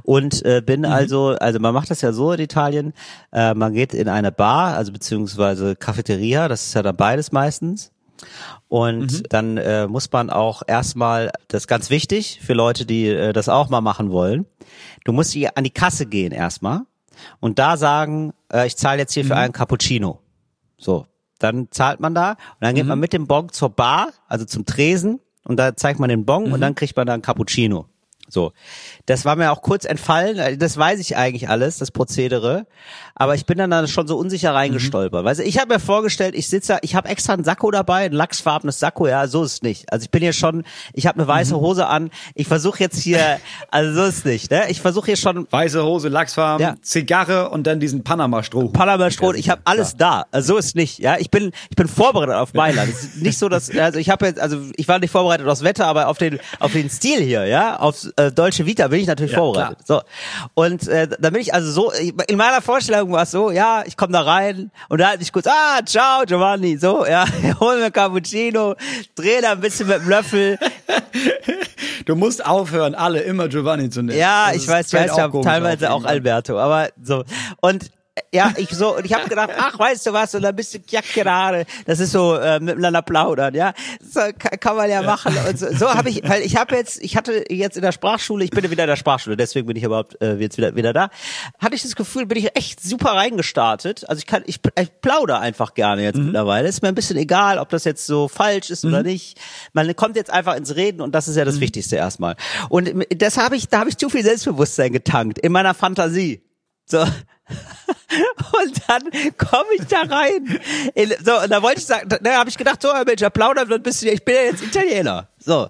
Und 0.04 0.46
äh, 0.46 0.62
bin 0.66 0.82
mhm. 0.82 0.86
also, 0.86 1.36
also 1.40 1.60
man 1.60 1.74
macht 1.74 1.92
das 1.92 2.02
ja 2.02 2.14
so 2.14 2.32
in 2.32 2.40
Italien, 2.40 2.94
äh, 3.34 3.54
man 3.54 3.74
geht 3.74 3.94
in 3.94 4.08
eine 4.08 4.32
Bar, 4.32 4.76
also 4.76 4.92
beziehungsweise 4.92 5.76
Cafeteria, 5.76 6.48
das 6.48 6.68
ist 6.68 6.74
ja 6.74 6.84
da 6.84 6.92
beides 6.92 7.32
meistens. 7.32 7.92
Und 8.68 9.12
mhm. 9.12 9.24
dann 9.30 9.58
äh, 9.58 9.88
muss 9.88 10.12
man 10.12 10.30
auch 10.30 10.62
erstmal, 10.66 11.32
das 11.48 11.64
ist 11.64 11.68
ganz 11.68 11.90
wichtig 11.90 12.40
für 12.42 12.54
Leute, 12.54 12.86
die 12.86 13.08
äh, 13.08 13.34
das 13.34 13.50
auch 13.50 13.70
mal 13.70 13.82
machen 13.82 14.12
wollen, 14.12 14.46
du 15.06 15.12
musst 15.12 15.32
hier 15.32 15.58
an 15.58 15.64
die 15.64 15.70
Kasse 15.70 16.06
gehen 16.06 16.32
erstmal 16.32 16.82
und 17.40 17.60
da 17.60 17.78
sagen, 17.78 18.34
äh, 18.52 18.68
ich 18.68 18.78
zahle 18.78 19.00
jetzt 19.00 19.14
hier 19.14 19.26
für 19.26 19.34
mhm. 19.34 19.40
einen 19.40 19.54
Cappuccino. 19.54 20.20
So, 20.78 21.06
dann 21.40 21.68
zahlt 21.72 22.00
man 22.00 22.16
da 22.16 22.32
und 22.32 22.38
dann 22.62 22.76
geht 22.76 22.84
mhm. 22.84 22.90
man 22.90 23.00
mit 23.00 23.14
dem 23.14 23.28
Bon 23.28 23.50
zur 23.50 23.70
Bar, 23.70 24.10
also 24.28 24.46
zum 24.46 24.66
Tresen 24.66 25.20
und 25.44 25.58
da 25.58 25.76
zeigt 25.76 26.00
man 26.00 26.10
den 26.10 26.26
Bon 26.26 26.44
und 26.46 26.52
mhm. 26.52 26.62
dann 26.62 26.76
kriegt 26.76 26.96
man 26.96 27.08
dann 27.08 27.22
Cappuccino. 27.22 27.86
So, 28.30 28.54
das 29.06 29.26
war 29.26 29.36
mir 29.36 29.52
auch 29.52 29.62
kurz 29.62 29.86
entfallen. 29.86 30.60
Das 30.60 30.78
weiß 30.78 31.00
ich 31.00 31.18
eigentlich 31.18 31.50
alles, 31.50 31.78
das 31.78 31.92
Prozedere. 31.92 32.68
Aber 33.16 33.36
ich 33.36 33.46
bin 33.46 33.58
dann, 33.58 33.72
dann 33.72 33.88
schon 33.88 34.08
so 34.08 34.18
unsicher 34.18 34.54
reingestolpert. 34.54 35.24
Mhm. 35.24 35.26
Weißt 35.28 35.40
du, 35.40 35.44
ich 35.44 35.60
habe 35.60 35.74
mir 35.74 35.80
vorgestellt, 35.80 36.36
ich 36.36 36.48
sitze, 36.48 36.78
ich 36.82 36.96
habe 36.96 37.10
extra 37.10 37.34
ein 37.34 37.44
Sakko 37.44 37.72
dabei, 37.72 38.06
ein 38.06 38.14
lachsfarbenes 38.14 38.80
Sakko. 38.80 39.08
Ja, 39.08 39.28
so 39.28 39.44
ist 39.44 39.54
es 39.54 39.62
nicht. 39.62 39.92
Also 39.92 40.04
ich 40.04 40.12
bin 40.12 40.22
hier 40.22 40.34
schon, 40.34 40.64
ich 40.94 41.08
habe 41.08 41.18
eine 41.18 41.28
weiße 41.28 41.56
mhm. 41.56 41.60
Hose 41.60 41.88
an. 41.88 42.12
Ich 42.36 42.48
versuche 42.48 42.80
jetzt 42.80 43.00
hier, 43.02 43.40
also 43.72 43.94
so 43.94 44.04
ist 44.08 44.20
es 44.20 44.26
nicht. 44.26 44.52
Ne? 44.52 44.70
Ich 44.70 44.82
versuche 44.82 45.08
hier 45.08 45.18
schon 45.18 45.48
weiße 45.50 45.84
Hose, 45.84 46.08
Lachsfarben, 46.08 46.66
ja. 46.66 46.76
Zigarre 46.82 47.50
und 47.50 47.68
dann 47.68 47.80
diesen 47.80 48.04
Panama-Stroh. 48.04 48.70
Panama-Stroh. 48.70 49.34
Ich 49.34 49.50
habe 49.50 49.62
alles 49.66 49.98
da. 49.98 50.26
Also 50.32 50.54
so 50.54 50.58
ist 50.58 50.66
es 50.68 50.76
nicht. 50.76 51.00
Ja, 51.00 51.18
ich 51.18 51.30
bin, 51.30 51.52
ich 51.70 51.76
bin 51.76 51.88
vorbereitet 51.88 52.36
auf 52.36 52.54
Mailand. 52.54 52.94
Nicht 53.22 53.38
so, 53.38 53.50
dass, 53.50 53.70
also 53.76 54.00
ich 54.00 54.10
habe 54.10 54.28
jetzt, 54.28 54.40
also 54.40 54.62
ich 54.76 54.88
war 54.88 55.00
nicht 55.00 55.12
vorbereitet 55.12 55.48
aufs 55.48 55.64
Wetter, 55.64 55.88
aber 55.88 56.08
auf 56.08 56.18
den, 56.18 56.40
auf 56.60 56.72
den 56.72 56.90
Stil 56.90 57.22
hier, 57.22 57.46
ja, 57.46 57.78
auf 57.78 58.08
äh, 58.20 58.32
deutsche 58.32 58.66
Vita 58.66 58.88
bin 58.88 59.00
ich 59.00 59.08
natürlich 59.08 59.32
ja, 59.32 59.40
vorbereitet. 59.40 59.86
Klar. 59.86 60.04
So 60.04 60.52
und 60.54 60.88
äh, 60.88 61.08
da 61.08 61.30
bin 61.30 61.42
ich 61.42 61.54
also 61.54 61.72
so 61.72 61.92
in 61.92 62.38
meiner 62.38 62.62
Vorstellung 62.62 63.12
war 63.12 63.24
es 63.24 63.32
so, 63.32 63.52
ja, 63.52 63.84
ich 63.86 63.98
komme 63.98 64.14
da 64.14 64.22
rein 64.22 64.72
und 64.90 65.00
da 65.00 65.10
halte 65.10 65.24
ich 65.24 65.32
kurz, 65.32 65.48
ah, 65.48 65.80
ciao 65.86 66.24
Giovanni, 66.26 66.78
so, 66.78 67.06
ja, 67.06 67.26
hol 67.60 67.80
mir 67.80 67.92
Cappuccino, 67.92 68.76
dreh 69.16 69.42
da 69.42 69.54
ein 69.54 69.62
bisschen 69.62 69.88
mit 69.88 70.02
dem 70.02 70.10
Löffel. 70.10 70.58
Du 72.06 72.16
musst 72.16 72.44
aufhören, 72.44 72.96
alle 72.96 73.20
immer 73.20 73.50
Giovanni 73.50 73.90
zu 73.90 74.02
nennen. 74.02 74.18
Ja, 74.18 74.48
das 74.48 74.64
ich 74.64 74.68
weiß, 74.68 74.88
ich 74.88 74.94
weiß 74.94 75.16
ja 75.16 75.28
teilweise 75.28 75.92
auch 75.92 76.06
Alberto, 76.06 76.58
aber 76.58 76.90
so 77.04 77.24
und 77.62 77.92
ja, 78.34 78.54
ich 78.58 78.70
so, 78.70 78.98
und 78.98 79.06
ich 79.06 79.14
habe 79.14 79.28
gedacht, 79.28 79.52
ach, 79.58 79.78
weißt 79.78 80.06
du 80.08 80.14
was, 80.14 80.36
und 80.36 80.42
dann 80.42 80.56
bist 80.56 80.74
du 80.74 80.80
ja 80.90 81.02
gerade, 81.14 81.66
das 81.86 82.00
ist 82.00 82.12
so 82.12 82.36
äh, 82.36 82.60
miteinander 82.60 83.02
plaudern, 83.02 83.54
ja, 83.56 83.74
so, 84.02 84.22
kann, 84.38 84.60
kann 84.60 84.76
man 84.76 84.90
ja 84.90 85.02
machen. 85.02 85.36
Und 85.48 85.58
so, 85.58 85.68
so 85.74 85.94
habe 85.94 86.10
ich, 86.10 86.22
weil 86.28 86.42
ich 86.42 86.56
habe 86.56 86.76
jetzt, 86.76 87.02
ich 87.02 87.18
hatte 87.18 87.46
jetzt 87.50 87.78
in 87.78 87.84
der 87.84 87.92
Sprachschule, 87.92 88.44
ich 88.44 88.52
bin 88.52 88.70
wieder 88.70 88.84
in 88.84 88.90
der 88.90 88.96
Sprachschule, 88.96 89.38
deswegen 89.38 89.68
bin 89.68 89.76
ich 89.76 89.84
überhaupt 89.84 90.22
äh, 90.22 90.36
jetzt 90.36 90.58
wieder 90.58 90.76
wieder 90.76 90.94
da, 90.94 91.10
hatte 91.60 91.76
ich 91.76 91.82
das 91.82 91.96
Gefühl, 91.96 92.26
bin 92.26 92.38
ich 92.38 92.56
echt 92.56 92.82
super 92.82 93.12
reingestartet. 93.12 94.08
Also 94.10 94.20
ich 94.20 94.26
kann, 94.26 94.44
ich, 94.46 94.60
ich 94.80 95.02
plaudere 95.02 95.40
einfach 95.40 95.74
gerne 95.74 96.04
jetzt 96.04 96.18
mhm. 96.18 96.26
mittlerweile. 96.26 96.68
Ist 96.68 96.82
mir 96.82 96.90
ein 96.90 96.96
bisschen 96.96 97.18
egal, 97.18 97.58
ob 97.58 97.70
das 97.70 97.84
jetzt 97.84 98.06
so 98.06 98.28
falsch 98.28 98.70
ist 98.70 98.84
mhm. 98.84 98.94
oder 98.94 99.04
nicht. 99.04 99.38
Man 99.74 99.96
kommt 99.96 100.16
jetzt 100.16 100.32
einfach 100.32 100.56
ins 100.56 100.76
Reden 100.76 101.02
und 101.02 101.14
das 101.14 101.28
ist 101.28 101.36
ja 101.36 101.46
das 101.46 101.56
mhm. 101.56 101.62
Wichtigste 101.62 101.96
erstmal. 101.96 102.36
Und 102.70 103.06
das 103.16 103.38
habe 103.38 103.56
ich, 103.56 103.68
da 103.68 103.80
habe 103.80 103.90
ich 103.90 103.98
zu 103.98 104.10
viel 104.10 104.24
Selbstbewusstsein 104.24 104.92
getankt 104.92 105.40
in 105.40 105.52
meiner 105.52 105.74
Fantasie. 105.74 106.44
So. 106.86 107.06
Und 108.10 108.82
dann 108.88 109.04
komme 109.38 109.70
ich 109.78 109.86
da 109.88 110.02
rein. 110.02 110.60
In, 110.96 111.14
so, 111.24 111.40
und 111.40 111.50
da 111.52 111.62
wollte 111.62 111.80
ich 111.80 111.86
sagen, 111.86 112.10
da 112.10 112.38
habe 112.38 112.50
ich 112.50 112.58
gedacht, 112.58 112.82
so, 112.82 112.90
Mensch, 113.06 113.22
plaudern 113.34 113.70
wird 113.70 113.86
ein 113.86 114.08
ich 114.08 114.26
bin 114.26 114.36
ja 114.36 114.42
jetzt 114.42 114.64
Italiener. 114.64 115.28
So. 115.38 115.70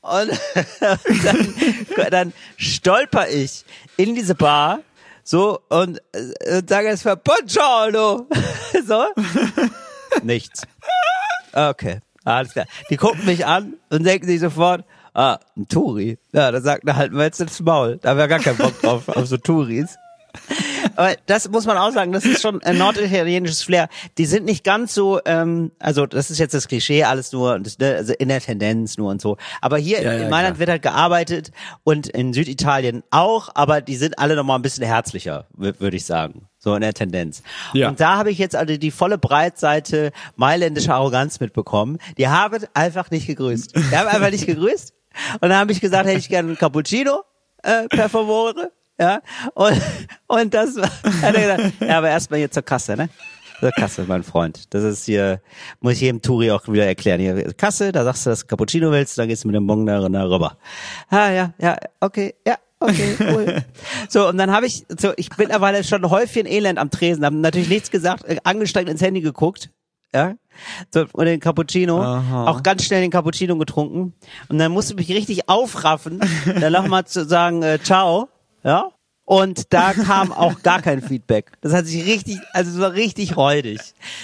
Und 0.00 0.30
dann, 0.80 1.54
dann 2.10 2.32
stolper 2.56 3.28
ich 3.28 3.64
in 3.96 4.14
diese 4.14 4.34
Bar, 4.34 4.80
so, 5.22 5.60
und, 5.68 6.00
und 6.12 6.68
sage 6.68 6.88
es 6.88 7.02
für 7.02 7.16
Buongiorno. 7.16 8.26
So. 8.86 9.06
Nichts. 10.22 10.66
Okay. 11.52 12.00
Alles 12.24 12.52
klar. 12.52 12.66
Die 12.90 12.96
gucken 12.96 13.24
mich 13.24 13.46
an 13.46 13.74
und 13.88 14.04
denken 14.04 14.26
sich 14.26 14.40
sofort, 14.40 14.84
ah, 15.14 15.38
ein 15.56 15.68
Turi. 15.68 16.18
Ja, 16.32 16.50
da 16.50 16.60
sagt 16.60 16.86
er, 16.86 16.96
halten 16.96 17.16
wir 17.16 17.24
jetzt 17.24 17.40
ins 17.40 17.60
Maul. 17.60 17.98
Da 18.02 18.10
haben 18.10 18.18
wir 18.18 18.28
gar 18.28 18.40
keinen 18.40 18.58
Bock 18.58 18.78
drauf, 18.82 19.08
auf 19.08 19.26
so 19.26 19.36
Touris. 19.36 19.96
Aber 20.96 21.14
das 21.26 21.48
muss 21.48 21.66
man 21.66 21.76
auch 21.76 21.92
sagen, 21.92 22.12
das 22.12 22.24
ist 22.24 22.42
schon 22.42 22.62
ein 22.62 22.78
norditalienisches 22.78 23.62
Flair. 23.62 23.88
Die 24.18 24.26
sind 24.26 24.44
nicht 24.44 24.64
ganz 24.64 24.94
so, 24.94 25.20
ähm, 25.24 25.72
also 25.78 26.06
das 26.06 26.30
ist 26.30 26.38
jetzt 26.38 26.54
das 26.54 26.68
Klischee, 26.68 27.04
alles 27.04 27.32
nur, 27.32 27.58
ne, 27.58 27.94
also 27.96 28.12
in 28.14 28.28
der 28.28 28.40
Tendenz 28.40 28.96
nur 28.96 29.10
und 29.10 29.20
so. 29.20 29.36
Aber 29.60 29.78
hier 29.78 30.02
ja, 30.02 30.12
in 30.12 30.22
ja, 30.22 30.28
Mailand 30.28 30.56
klar. 30.56 30.58
wird 30.58 30.70
halt 30.70 30.82
gearbeitet 30.82 31.50
und 31.82 32.08
in 32.08 32.32
Süditalien 32.32 33.02
auch, 33.10 33.50
aber 33.54 33.80
die 33.80 33.96
sind 33.96 34.18
alle 34.18 34.36
nochmal 34.36 34.58
ein 34.58 34.62
bisschen 34.62 34.84
herzlicher, 34.84 35.46
würde 35.56 35.96
ich 35.96 36.06
sagen. 36.06 36.48
So 36.58 36.74
in 36.74 36.80
der 36.80 36.94
Tendenz. 36.94 37.42
Ja. 37.74 37.88
Und 37.88 38.00
da 38.00 38.16
habe 38.16 38.30
ich 38.30 38.38
jetzt 38.38 38.56
also 38.56 38.78
die 38.78 38.90
volle 38.90 39.18
Breitseite 39.18 40.12
mailändischer 40.36 40.94
Arroganz 40.94 41.38
mitbekommen. 41.38 41.98
Die 42.16 42.28
haben 42.28 42.64
einfach 42.72 43.10
nicht 43.10 43.26
gegrüßt. 43.26 43.76
Die 43.76 43.96
haben 43.96 44.08
einfach 44.08 44.30
nicht 44.30 44.46
gegrüßt. 44.46 44.94
Und 45.34 45.50
dann 45.50 45.56
habe 45.58 45.72
ich 45.72 45.80
gesagt, 45.82 46.06
hätte 46.06 46.18
ich 46.18 46.30
gerne 46.30 46.52
ein 46.52 46.58
Cappuccino, 46.58 47.22
äh, 47.62 47.86
per 47.88 48.08
favore. 48.08 48.72
Ja, 48.98 49.20
und, 49.54 49.80
und 50.28 50.54
das 50.54 50.76
war, 50.76 50.90
hat 51.22 51.34
er 51.34 51.72
ja, 51.86 51.98
aber 51.98 52.10
erstmal 52.10 52.38
hier 52.38 52.50
zur 52.50 52.62
Kasse, 52.62 52.96
ne? 52.96 53.08
Zur 53.58 53.72
Kasse, 53.72 54.04
mein 54.06 54.22
Freund. 54.22 54.72
Das 54.72 54.84
ist 54.84 55.04
hier, 55.04 55.40
muss 55.80 55.94
ich 55.94 56.02
jedem 56.02 56.22
Touri 56.22 56.50
auch 56.50 56.66
wieder 56.68 56.86
erklären. 56.86 57.20
Hier, 57.20 57.52
Kasse, 57.54 57.90
da 57.90 58.04
sagst 58.04 58.26
du, 58.26 58.30
dass 58.30 58.40
du 58.40 58.46
Cappuccino 58.46 58.92
willst, 58.92 59.18
dann 59.18 59.28
gehst 59.28 59.42
du 59.42 59.48
mit 59.48 59.56
dem 59.56 59.66
Bon 59.66 59.84
da 59.84 59.98
rüber. 59.98 60.58
Ah, 61.08 61.30
ja, 61.30 61.54
ja, 61.58 61.76
okay, 62.00 62.34
ja, 62.46 62.56
okay, 62.78 63.16
cool. 63.20 63.64
so, 64.08 64.28
und 64.28 64.38
dann 64.38 64.52
habe 64.52 64.66
ich, 64.66 64.84
so, 64.96 65.12
ich 65.16 65.28
bin 65.30 65.50
aber 65.50 65.82
schon 65.82 66.08
häufig 66.08 66.44
in 66.44 66.46
Elend 66.46 66.78
am 66.78 66.90
Tresen, 66.90 67.24
habe 67.24 67.36
natürlich 67.36 67.68
nichts 67.68 67.90
gesagt, 67.90 68.24
äh, 68.24 68.36
angestrengt 68.44 68.88
ins 68.88 69.02
Handy 69.02 69.22
geguckt, 69.22 69.70
ja, 70.14 70.34
so, 70.92 71.06
und 71.12 71.26
den 71.26 71.40
Cappuccino, 71.40 72.00
Aha. 72.00 72.46
auch 72.46 72.62
ganz 72.62 72.84
schnell 72.84 73.00
den 73.00 73.10
Cappuccino 73.10 73.56
getrunken. 73.56 74.14
Und 74.48 74.58
dann 74.58 74.70
musste 74.70 74.92
ich 74.92 75.08
mich 75.08 75.16
richtig 75.16 75.48
aufraffen, 75.48 76.20
dann 76.60 76.72
nochmal 76.72 77.04
zu 77.06 77.24
sagen, 77.24 77.64
äh, 77.64 77.80
ciao, 77.82 78.28
ja. 78.64 78.90
Und 79.26 79.72
da 79.72 79.94
kam 79.94 80.32
auch 80.32 80.62
gar 80.62 80.82
kein 80.82 81.00
Feedback. 81.00 81.52
Das 81.62 81.72
hat 81.72 81.86
sich 81.86 82.04
richtig, 82.04 82.40
also 82.52 82.72
es 82.72 82.78
war 82.78 82.92
richtig 82.92 83.36
räudig. 83.38 83.80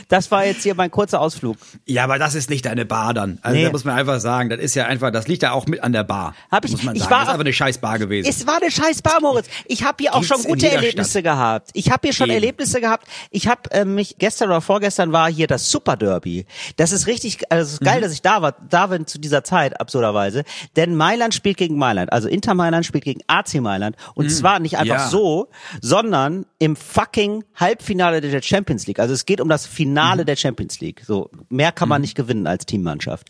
Das 0.09 0.31
war 0.31 0.45
jetzt 0.45 0.63
hier 0.63 0.75
mein 0.75 0.91
kurzer 0.91 1.23
Ausflug. 1.23 1.57
Ja, 1.87 2.05
aber 2.05 2.19
das 2.19 2.35
ist 2.35 2.51
nicht 2.51 2.67
deine 2.67 2.85
Bar 2.85 3.15
dann. 3.15 3.39
Also 3.41 3.57
nee. 3.57 3.65
da 3.65 3.71
muss 3.71 3.85
man 3.85 3.97
einfach 3.97 4.21
sagen, 4.21 4.51
das 4.51 4.61
ist 4.61 4.75
ja 4.75 4.87
einfach, 4.87 5.11
das 5.11 5.27
liegt 5.27 5.43
ja 5.43 5.53
auch 5.53 5.67
mit 5.67 5.83
an 5.83 5.93
der 5.93 6.05
Bar. 6.05 6.35
Hab 6.51 6.67
ich, 6.67 6.73
muss 6.73 6.83
man 6.83 6.95
sagen. 6.97 7.05
Ich 7.05 7.11
war, 7.11 7.21
das 7.21 7.29
ist 7.29 7.31
einfach 7.31 7.45
eine 7.45 7.53
scheiß 7.55 7.79
Bar 7.79 7.99
gewesen. 7.99 8.29
Es 8.29 8.47
war 8.47 8.61
eine 8.61 8.71
scheiß 8.71 9.01
Bar, 9.01 9.21
Moritz. 9.23 9.47
Ich 9.67 9.85
habe 9.85 9.97
hier 10.01 10.15
auch 10.15 10.21
Gibt's 10.21 10.37
schon 10.37 10.45
gute 10.45 10.71
Erlebnisse 10.71 11.11
Stadt. 11.11 11.25
gehabt. 11.25 11.71
Ich 11.73 11.91
habe 11.91 12.01
hier 12.03 12.13
schon 12.13 12.27
Eben. 12.27 12.35
Erlebnisse 12.35 12.81
gehabt. 12.83 13.07
Ich 13.31 13.49
habe 13.49 13.71
äh, 13.71 13.87
mich 13.87 14.17
gestern 14.19 14.51
oder 14.51 14.61
vorgestern 14.61 15.13
war 15.13 15.31
hier 15.31 15.47
das 15.47 15.71
Super 15.71 15.97
Derby. 15.97 16.45
Das 16.77 16.93
ist 16.93 17.07
richtig, 17.07 17.51
also 17.51 17.73
ist 17.73 17.81
geil, 17.81 17.99
mhm. 17.99 18.03
dass 18.03 18.13
ich 18.13 18.21
da 18.21 18.43
war, 18.43 18.55
da 18.69 18.89
bin 18.89 19.07
zu 19.07 19.19
dieser 19.19 19.45
Zeit 19.45 19.81
absurderweise, 19.81 20.45
denn 20.77 20.95
Mailand 20.95 21.33
spielt 21.33 21.57
gegen 21.57 21.79
Mailand, 21.79 22.13
also 22.13 22.29
Inter 22.29 22.53
Mailand 22.55 22.85
spielt 22.85 23.05
gegen 23.05 23.21
AC 23.29 23.55
Mailand 23.55 23.97
und 24.15 24.27
mhm. 24.27 24.31
zwar 24.31 24.59
nicht 24.59 24.77
einfach 24.77 24.89
ja. 24.94 25.09
so, 25.09 25.48
sondern 25.81 26.46
im 26.59 26.76
fucking 26.76 27.44
Halbfinale 27.55 28.20
der 28.20 28.42
Champions 28.42 28.87
League. 28.87 28.98
Also 28.98 29.14
es 29.14 29.26
geht 29.26 29.40
um 29.40 29.48
das 29.48 29.66
Finale 29.66 30.22
mhm. 30.22 30.26
der 30.26 30.37
Champions 30.37 30.81
League. 30.81 31.03
So 31.07 31.31
mehr 31.48 31.72
kann 31.72 31.88
man 31.88 32.00
mhm. 32.00 32.03
nicht 32.03 32.14
gewinnen 32.14 32.46
als 32.46 32.66
Teammannschaft. 32.66 33.29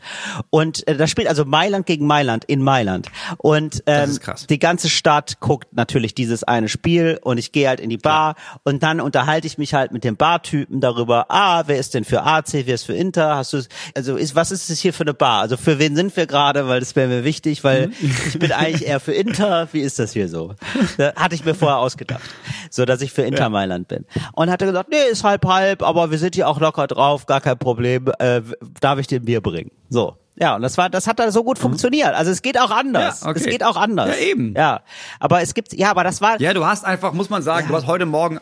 Und 0.50 0.86
äh, 0.86 0.96
da 0.96 1.06
spielt 1.06 1.28
also 1.28 1.44
Mailand 1.44 1.86
gegen 1.86 2.06
Mailand 2.06 2.44
in 2.44 2.62
Mailand. 2.62 3.08
Und 3.38 3.82
ähm, 3.86 4.18
die 4.48 4.58
ganze 4.58 4.88
Stadt 4.88 5.40
guckt 5.40 5.68
natürlich 5.72 6.14
dieses 6.14 6.44
eine 6.44 6.68
Spiel 6.68 7.18
und 7.22 7.38
ich 7.38 7.52
gehe 7.52 7.68
halt 7.68 7.80
in 7.80 7.90
die 7.90 7.98
Bar 7.98 8.34
Klar. 8.34 8.60
und 8.64 8.82
dann 8.82 9.00
unterhalte 9.00 9.46
ich 9.46 9.58
mich 9.58 9.74
halt 9.74 9.92
mit 9.92 10.04
dem 10.04 10.16
Bartypen 10.16 10.80
darüber. 10.80 11.26
Ah, 11.28 11.64
wer 11.66 11.78
ist 11.78 11.94
denn 11.94 12.04
für 12.04 12.22
AC, 12.22 12.52
wer 12.64 12.74
ist 12.74 12.84
für 12.84 12.94
Inter? 12.94 13.36
Hast 13.36 13.52
du 13.52 13.62
also 13.94 14.16
ist 14.16 14.34
was 14.34 14.50
ist 14.50 14.70
es 14.70 14.80
hier 14.80 14.92
für 14.92 15.04
eine 15.04 15.14
Bar? 15.14 15.42
Also 15.42 15.56
für 15.56 15.78
wen 15.78 15.96
sind 15.96 16.16
wir 16.16 16.26
gerade? 16.26 16.68
Weil 16.68 16.80
das 16.80 16.96
wäre 16.96 17.08
mir 17.08 17.24
wichtig, 17.24 17.64
weil 17.64 17.88
mhm. 17.88 17.94
ich 18.28 18.38
bin 18.38 18.52
eigentlich 18.52 18.86
eher 18.86 19.00
für 19.00 19.12
Inter. 19.12 19.68
Wie 19.72 19.80
ist 19.80 19.98
das 19.98 20.12
hier 20.12 20.28
so? 20.28 20.54
Da 20.96 21.14
hatte 21.14 21.34
ich 21.34 21.44
mir 21.44 21.49
vorher 21.54 21.78
ausgedacht 21.78 22.22
so 22.70 22.84
dass 22.84 23.02
ich 23.02 23.12
für 23.12 23.22
Inter 23.22 23.48
Mailand 23.48 23.88
bin. 23.88 24.06
Und 24.32 24.50
hat 24.50 24.62
er 24.62 24.68
gesagt, 24.68 24.90
nee, 24.90 25.10
ist 25.10 25.24
halb 25.24 25.44
halb, 25.44 25.82
aber 25.82 26.10
wir 26.10 26.18
sind 26.18 26.34
hier 26.34 26.48
auch 26.48 26.60
locker 26.60 26.86
drauf, 26.86 27.26
gar 27.26 27.40
kein 27.40 27.58
Problem, 27.58 28.10
äh, 28.18 28.40
darf 28.80 28.98
ich 28.98 29.06
dir 29.06 29.20
ein 29.20 29.24
Bier 29.24 29.40
bringen? 29.40 29.70
So. 29.88 30.16
Ja, 30.36 30.56
und 30.56 30.62
das 30.62 30.78
war, 30.78 30.88
das 30.88 31.06
hat 31.06 31.18
da 31.18 31.30
so 31.30 31.44
gut 31.44 31.58
mhm. 31.58 31.62
funktioniert. 31.62 32.14
Also 32.14 32.30
es 32.30 32.40
geht 32.40 32.58
auch 32.58 32.70
anders. 32.70 33.22
Ja, 33.22 33.28
okay. 33.28 33.40
Es 33.40 33.46
geht 33.46 33.62
auch 33.62 33.76
anders. 33.76 34.08
Ja, 34.08 34.24
eben. 34.24 34.54
Ja. 34.56 34.80
Aber 35.18 35.42
es 35.42 35.52
gibt, 35.52 35.74
ja, 35.74 35.90
aber 35.90 36.02
das 36.02 36.22
war. 36.22 36.40
Ja, 36.40 36.54
du 36.54 36.64
hast 36.64 36.84
einfach, 36.84 37.12
muss 37.12 37.28
man 37.28 37.42
sagen, 37.42 37.64
ja. 37.64 37.68
du 37.68 37.76
hast 37.76 37.86
heute 37.86 38.06
Morgen, 38.06 38.40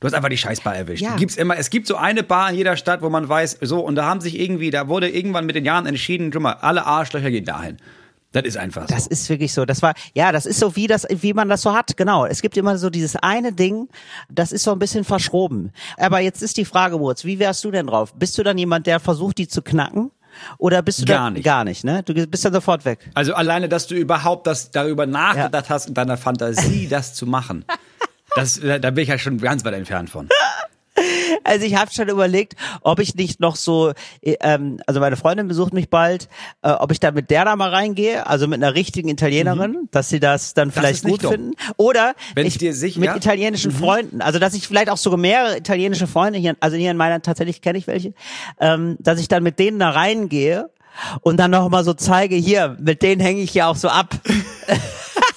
du 0.00 0.06
hast 0.06 0.12
einfach 0.12 0.28
die 0.28 0.36
Scheißbar 0.36 0.76
erwischt. 0.76 1.02
Ja. 1.02 1.16
Gibt's 1.16 1.36
immer, 1.36 1.56
es 1.56 1.70
gibt 1.70 1.86
so 1.86 1.96
eine 1.96 2.22
Bar 2.22 2.50
in 2.50 2.56
jeder 2.56 2.76
Stadt, 2.76 3.00
wo 3.00 3.08
man 3.08 3.26
weiß, 3.26 3.58
so, 3.62 3.80
und 3.80 3.94
da 3.94 4.04
haben 4.04 4.20
sich 4.20 4.38
irgendwie, 4.38 4.70
da 4.70 4.88
wurde 4.88 5.08
irgendwann 5.08 5.46
mit 5.46 5.56
den 5.56 5.64
Jahren 5.64 5.86
entschieden, 5.86 6.32
schon 6.32 6.42
mal, 6.42 6.52
alle 6.60 6.84
Arschlöcher 6.84 7.30
gehen 7.30 7.46
dahin. 7.46 7.78
Das 8.42 8.54
ist 8.54 8.56
einfach 8.56 8.88
so. 8.88 8.94
Das 8.94 9.06
ist 9.06 9.28
wirklich 9.28 9.52
so. 9.52 9.64
Das 9.64 9.82
war, 9.82 9.94
ja, 10.14 10.32
das 10.32 10.46
ist 10.46 10.60
so 10.60 10.76
wie 10.76 10.86
das, 10.86 11.06
wie 11.10 11.32
man 11.32 11.48
das 11.48 11.62
so 11.62 11.72
hat. 11.72 11.96
Genau. 11.96 12.26
Es 12.26 12.42
gibt 12.42 12.56
immer 12.56 12.78
so 12.78 12.90
dieses 12.90 13.16
eine 13.16 13.52
Ding, 13.52 13.88
das 14.30 14.52
ist 14.52 14.64
so 14.64 14.72
ein 14.72 14.78
bisschen 14.78 15.04
verschroben. 15.04 15.72
Aber 15.96 16.20
jetzt 16.20 16.42
ist 16.42 16.56
die 16.56 16.64
Frage, 16.64 17.00
Wurz, 17.00 17.24
wie 17.24 17.38
wärst 17.38 17.64
du 17.64 17.70
denn 17.70 17.86
drauf? 17.86 18.14
Bist 18.14 18.36
du 18.38 18.42
dann 18.42 18.58
jemand, 18.58 18.86
der 18.86 19.00
versucht, 19.00 19.38
die 19.38 19.48
zu 19.48 19.62
knacken? 19.62 20.10
Oder 20.58 20.82
bist 20.82 21.00
du 21.00 21.04
gar 21.04 21.24
da, 21.24 21.30
nicht? 21.30 21.44
Gar 21.44 21.64
nicht, 21.64 21.84
ne? 21.84 22.02
Du 22.04 22.14
bist 22.14 22.44
dann 22.44 22.52
sofort 22.52 22.84
weg. 22.84 23.10
Also 23.14 23.34
alleine, 23.34 23.68
dass 23.68 23.86
du 23.86 23.94
überhaupt 23.94 24.46
das 24.46 24.70
darüber 24.70 25.06
nachgedacht 25.06 25.66
ja. 25.66 25.74
hast, 25.74 25.88
in 25.88 25.94
deiner 25.94 26.16
Fantasie 26.16 26.88
das 26.88 27.14
zu 27.14 27.26
machen. 27.26 27.64
Das, 28.36 28.60
da 28.60 28.90
bin 28.90 28.98
ich 28.98 29.08
ja 29.08 29.18
schon 29.18 29.38
ganz 29.38 29.64
weit 29.64 29.72
entfernt 29.74 30.10
von. 30.10 30.28
Also 31.44 31.64
ich 31.64 31.76
habe 31.76 31.90
schon 31.92 32.08
überlegt, 32.08 32.54
ob 32.82 32.98
ich 33.00 33.14
nicht 33.14 33.40
noch 33.40 33.56
so, 33.56 33.92
äh, 34.20 34.36
ähm, 34.40 34.80
also 34.86 35.00
meine 35.00 35.16
Freundin 35.16 35.48
besucht 35.48 35.72
mich 35.72 35.88
bald, 35.88 36.28
äh, 36.62 36.70
ob 36.70 36.92
ich 36.92 37.00
dann 37.00 37.14
mit 37.14 37.30
der 37.30 37.44
da 37.44 37.56
mal 37.56 37.70
reingehe, 37.70 38.26
also 38.26 38.46
mit 38.46 38.62
einer 38.62 38.74
richtigen 38.74 39.08
Italienerin, 39.08 39.72
mhm. 39.72 39.88
dass 39.90 40.08
sie 40.08 40.20
das 40.20 40.54
dann 40.54 40.70
vielleicht 40.70 41.04
das 41.04 41.10
gut 41.10 41.24
dumm. 41.24 41.32
finden. 41.32 41.52
Oder 41.76 42.14
Wenn 42.34 42.46
ich, 42.46 42.58
dir 42.58 42.74
sicher, 42.74 43.00
mit 43.00 43.14
italienischen 43.16 43.72
mhm. 43.72 43.76
Freunden, 43.76 44.20
also 44.20 44.38
dass 44.38 44.54
ich 44.54 44.66
vielleicht 44.66 44.90
auch 44.90 44.96
sogar 44.96 45.18
mehrere 45.18 45.56
italienische 45.56 46.06
Freunde 46.06 46.38
hier, 46.38 46.56
also 46.60 46.76
hier 46.76 46.90
in 46.90 46.96
meiner 46.96 47.22
tatsächlich 47.22 47.62
kenne 47.62 47.78
ich 47.78 47.86
welche, 47.86 48.14
ähm, 48.60 48.96
dass 49.00 49.20
ich 49.20 49.28
dann 49.28 49.42
mit 49.42 49.58
denen 49.58 49.78
da 49.78 49.90
reingehe 49.90 50.70
und 51.22 51.38
dann 51.38 51.50
noch 51.50 51.68
mal 51.68 51.84
so 51.84 51.94
zeige, 51.94 52.36
hier, 52.36 52.76
mit 52.80 53.02
denen 53.02 53.20
hänge 53.20 53.40
ich 53.40 53.54
ja 53.54 53.68
auch 53.68 53.76
so 53.76 53.88
ab. 53.88 54.14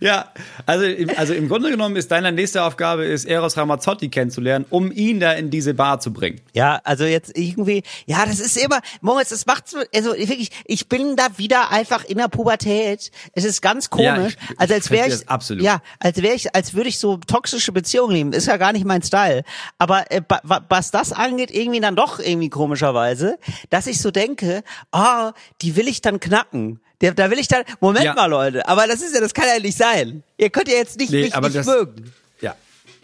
Ja, 0.00 0.32
also, 0.64 0.86
also 1.16 1.34
im 1.34 1.48
Grunde 1.48 1.70
genommen 1.70 1.96
ist 1.96 2.10
deine 2.10 2.32
nächste 2.32 2.62
Aufgabe, 2.62 3.04
ist 3.04 3.26
Eros 3.26 3.56
Ramazzotti 3.56 4.08
kennenzulernen, 4.08 4.64
um 4.70 4.90
ihn 4.90 5.20
da 5.20 5.32
in 5.32 5.50
diese 5.50 5.74
Bar 5.74 6.00
zu 6.00 6.12
bringen. 6.12 6.40
Ja, 6.54 6.80
also 6.84 7.04
jetzt 7.04 7.36
irgendwie, 7.36 7.82
ja, 8.06 8.24
das 8.24 8.40
ist 8.40 8.56
immer, 8.56 8.80
Moritz, 9.02 9.28
das 9.28 9.44
macht 9.44 9.68
so, 9.68 9.78
also 9.94 10.16
wirklich, 10.16 10.50
ich 10.64 10.88
bin 10.88 11.16
da 11.16 11.26
wieder 11.36 11.70
einfach 11.70 12.04
in 12.04 12.16
der 12.16 12.28
Pubertät. 12.28 13.10
Es 13.34 13.44
ist 13.44 13.60
ganz 13.60 13.90
komisch. 13.90 14.06
Ja, 14.06 14.26
ich, 14.26 14.60
also 14.60 14.74
als 14.74 14.90
wäre 14.90 15.08
ich, 15.08 15.28
absolut. 15.28 15.62
ja, 15.62 15.82
als 15.98 16.22
wäre 16.22 16.34
ich, 16.34 16.54
als 16.54 16.72
würde 16.72 16.88
ich 16.88 16.98
so 16.98 17.18
toxische 17.18 17.72
Beziehungen 17.72 18.14
lieben. 18.14 18.32
Ist 18.32 18.46
ja 18.46 18.56
gar 18.56 18.72
nicht 18.72 18.86
mein 18.86 19.02
Style. 19.02 19.42
Aber 19.78 20.10
äh, 20.10 20.22
was 20.68 20.90
das 20.90 21.12
angeht, 21.12 21.50
irgendwie 21.50 21.80
dann 21.80 21.96
doch 21.96 22.18
irgendwie 22.18 22.48
komischerweise, 22.48 23.38
dass 23.68 23.86
ich 23.86 24.00
so 24.00 24.10
denke, 24.10 24.62
ah, 24.92 25.28
oh, 25.28 25.32
die 25.60 25.76
will 25.76 25.88
ich 25.88 26.00
dann 26.00 26.20
knacken. 26.20 26.80
Da, 27.00 27.10
da 27.12 27.30
will 27.30 27.38
ich 27.38 27.48
dann, 27.48 27.64
Moment 27.80 28.04
ja. 28.04 28.14
mal, 28.14 28.26
Leute, 28.26 28.66
aber 28.68 28.86
das 28.86 29.00
ist 29.00 29.14
ja, 29.14 29.20
das 29.20 29.32
kann 29.32 29.46
ja 29.52 29.60
nicht 29.60 29.76
sein. 29.76 30.22
Ihr 30.36 30.50
könnt 30.50 30.68
ja 30.68 30.74
jetzt 30.74 30.98
nicht 30.98 31.10
nee, 31.10 31.22
mich 31.22 31.34
nicht 31.34 31.56
das, 31.56 31.66
mögen. 31.66 32.12
Ja. 32.42 32.54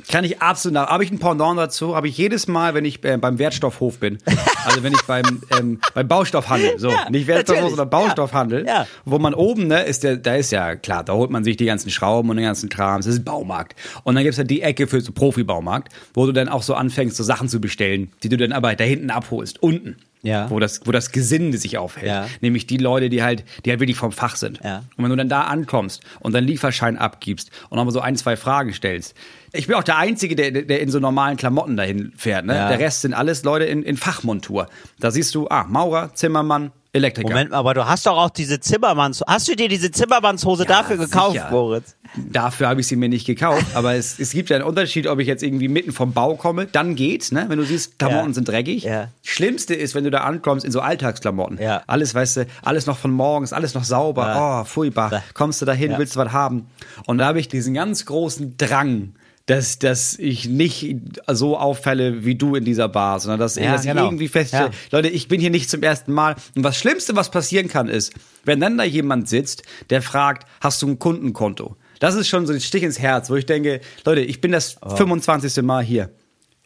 Kann 0.08 0.22
ich 0.24 0.42
absolut 0.42 0.74
nach. 0.74 0.88
Habe 0.88 1.02
ich 1.02 1.10
ein 1.10 1.18
Pendant 1.18 1.58
dazu? 1.58 1.96
Habe 1.96 2.06
ich 2.08 2.16
jedes 2.18 2.46
Mal, 2.46 2.74
wenn 2.74 2.84
ich 2.84 3.02
äh, 3.04 3.16
beim 3.16 3.38
Wertstoffhof 3.38 3.98
bin, 3.98 4.18
also 4.66 4.82
wenn 4.82 4.92
ich 4.92 5.00
beim 5.02 5.40
ähm, 5.58 5.80
beim 5.94 6.06
Baustoffhandel, 6.06 6.78
so 6.78 6.90
ja, 6.90 7.08
nicht 7.08 7.26
Wertstoffhof, 7.26 7.70
sondern 7.70 7.88
Baustoffhandel, 7.88 8.66
ja, 8.66 8.86
wo 9.06 9.18
man 9.18 9.32
oben 9.32 9.66
ne 9.66 9.84
ist 9.84 10.04
der, 10.04 10.18
da 10.18 10.34
ist 10.34 10.52
ja 10.52 10.76
klar, 10.76 11.02
da 11.02 11.14
holt 11.14 11.30
man 11.30 11.42
sich 11.42 11.56
die 11.56 11.64
ganzen 11.64 11.88
Schrauben 11.90 12.28
und 12.28 12.36
den 12.36 12.44
ganzen 12.44 12.68
Kram. 12.68 12.98
Das 12.98 13.06
ist 13.06 13.24
Baumarkt. 13.24 13.76
Und 14.04 14.14
dann 14.14 14.24
gibt's 14.24 14.36
ja 14.36 14.44
die 14.44 14.60
Ecke 14.60 14.86
für 14.88 15.00
so 15.00 15.12
Profi-Baumarkt, 15.12 15.88
wo 16.12 16.26
du 16.26 16.32
dann 16.32 16.50
auch 16.50 16.62
so 16.62 16.74
anfängst, 16.74 17.16
so 17.16 17.24
Sachen 17.24 17.48
zu 17.48 17.62
bestellen, 17.62 18.12
die 18.22 18.28
du 18.28 18.36
dann 18.36 18.52
aber 18.52 18.74
da 18.74 18.84
hinten 18.84 19.10
abholst, 19.10 19.62
unten 19.62 19.96
ja. 20.22 20.50
wo 20.50 20.60
das, 20.60 20.80
wo 20.84 20.92
das 20.92 21.12
Gesinde 21.12 21.58
sich 21.58 21.78
aufhält. 21.78 22.06
Ja. 22.06 22.28
Nämlich 22.40 22.66
die 22.66 22.76
Leute, 22.76 23.08
die 23.08 23.22
halt, 23.22 23.44
die 23.64 23.70
halt 23.70 23.80
wirklich 23.80 23.96
vom 23.96 24.12
Fach 24.12 24.36
sind. 24.36 24.60
Ja. 24.62 24.84
Und 24.96 25.04
wenn 25.04 25.10
du 25.10 25.16
dann 25.16 25.28
da 25.28 25.42
ankommst 25.42 26.02
und 26.20 26.34
deinen 26.34 26.46
Lieferschein 26.46 26.98
abgibst 26.98 27.50
und 27.70 27.76
nochmal 27.76 27.92
so 27.92 28.00
ein, 28.00 28.16
zwei 28.16 28.36
Fragen 28.36 28.72
stellst. 28.72 29.14
Ich 29.52 29.66
bin 29.66 29.76
auch 29.76 29.84
der 29.84 29.96
Einzige, 29.96 30.36
der, 30.36 30.50
der 30.50 30.80
in 30.80 30.90
so 30.90 30.98
normalen 30.98 31.36
Klamotten 31.36 31.76
dahin 31.76 32.12
fährt. 32.16 32.44
Ne? 32.44 32.54
Der 32.54 32.78
Rest 32.78 33.02
sind 33.02 33.14
alles 33.14 33.44
Leute 33.44 33.64
in, 33.64 33.82
in 33.82 33.96
Fachmontur. 33.96 34.68
Da 34.98 35.10
siehst 35.10 35.34
du, 35.34 35.48
ah, 35.48 35.64
Maurer, 35.64 36.14
Zimmermann, 36.14 36.72
Elektriker. 36.96 37.28
Moment 37.28 37.50
mal, 37.50 37.56
aber 37.58 37.74
du 37.74 37.86
hast 37.86 38.06
doch 38.06 38.16
auch 38.16 38.30
diese 38.30 38.60
Zimmermanns. 38.60 39.22
Hast 39.26 39.48
du 39.48 39.56
dir 39.56 39.68
diese 39.68 39.90
Zimmermannshose 39.90 40.64
ja, 40.64 40.68
dafür 40.68 40.96
gekauft, 40.96 41.32
sicher. 41.32 41.50
Moritz? 41.50 41.94
Dafür 42.16 42.68
habe 42.68 42.80
ich 42.80 42.86
sie 42.86 42.96
mir 42.96 43.08
nicht 43.08 43.26
gekauft, 43.26 43.66
aber 43.74 43.94
es, 43.94 44.18
es 44.18 44.30
gibt 44.30 44.50
ja 44.50 44.56
einen 44.56 44.64
Unterschied, 44.64 45.06
ob 45.06 45.18
ich 45.18 45.26
jetzt 45.26 45.42
irgendwie 45.42 45.68
mitten 45.68 45.92
vom 45.92 46.12
Bau 46.12 46.34
komme, 46.36 46.66
dann 46.66 46.94
geht's, 46.94 47.32
ne? 47.32 47.46
Wenn 47.48 47.58
du 47.58 47.64
siehst, 47.64 47.98
Klamotten 47.98 48.28
ja. 48.28 48.34
sind 48.34 48.48
dreckig. 48.48 48.84
Ja. 48.84 49.08
Schlimmste 49.22 49.74
ist, 49.74 49.94
wenn 49.94 50.04
du 50.04 50.10
da 50.10 50.20
ankommst 50.20 50.64
in 50.64 50.72
so 50.72 50.80
Alltagsklamotten. 50.80 51.60
Ja. 51.60 51.82
Alles, 51.86 52.14
weißt 52.14 52.38
du, 52.38 52.46
alles 52.62 52.86
noch 52.86 52.96
von 52.98 53.10
morgens, 53.10 53.52
alles 53.52 53.74
noch 53.74 53.84
sauber. 53.84 54.26
Ja. 54.26 54.60
Oh, 54.60 54.64
furchtbar. 54.64 55.22
Kommst 55.34 55.60
du 55.60 55.66
da 55.66 55.72
hin, 55.72 55.94
willst 55.96 56.16
du 56.16 56.20
was 56.20 56.32
haben? 56.32 56.66
Und 57.06 57.18
da 57.18 57.26
habe 57.26 57.40
ich 57.40 57.48
diesen 57.48 57.74
ganz 57.74 58.06
großen 58.06 58.56
Drang 58.56 59.14
dass, 59.46 59.78
dass 59.78 60.18
ich 60.18 60.48
nicht 60.48 60.96
so 61.28 61.56
auffalle 61.56 62.24
wie 62.24 62.34
du 62.34 62.56
in 62.56 62.64
dieser 62.64 62.88
Bar, 62.88 63.20
sondern 63.20 63.38
dass, 63.38 63.54
ja, 63.54 63.72
dass 63.72 63.82
genau. 63.82 64.02
ich 64.02 64.06
irgendwie 64.08 64.28
feststelle, 64.28 64.70
ja. 64.70 64.70
Leute, 64.90 65.08
ich 65.08 65.28
bin 65.28 65.40
hier 65.40 65.50
nicht 65.50 65.70
zum 65.70 65.82
ersten 65.82 66.12
Mal. 66.12 66.34
Und 66.54 66.64
was 66.64 66.76
Schlimmste, 66.76 67.14
was 67.14 67.30
passieren 67.30 67.68
kann, 67.68 67.88
ist, 67.88 68.12
wenn 68.44 68.60
dann 68.60 68.76
da 68.76 68.84
jemand 68.84 69.28
sitzt, 69.28 69.62
der 69.90 70.02
fragt, 70.02 70.46
hast 70.60 70.82
du 70.82 70.88
ein 70.88 70.98
Kundenkonto? 70.98 71.76
Das 72.00 72.14
ist 72.14 72.28
schon 72.28 72.46
so 72.46 72.52
ein 72.52 72.60
Stich 72.60 72.82
ins 72.82 72.98
Herz, 72.98 73.30
wo 73.30 73.36
ich 73.36 73.46
denke, 73.46 73.80
Leute, 74.04 74.20
ich 74.20 74.40
bin 74.40 74.52
das 74.52 74.76
oh. 74.82 74.96
25. 74.96 75.62
Mal 75.62 75.82
hier. 75.82 76.10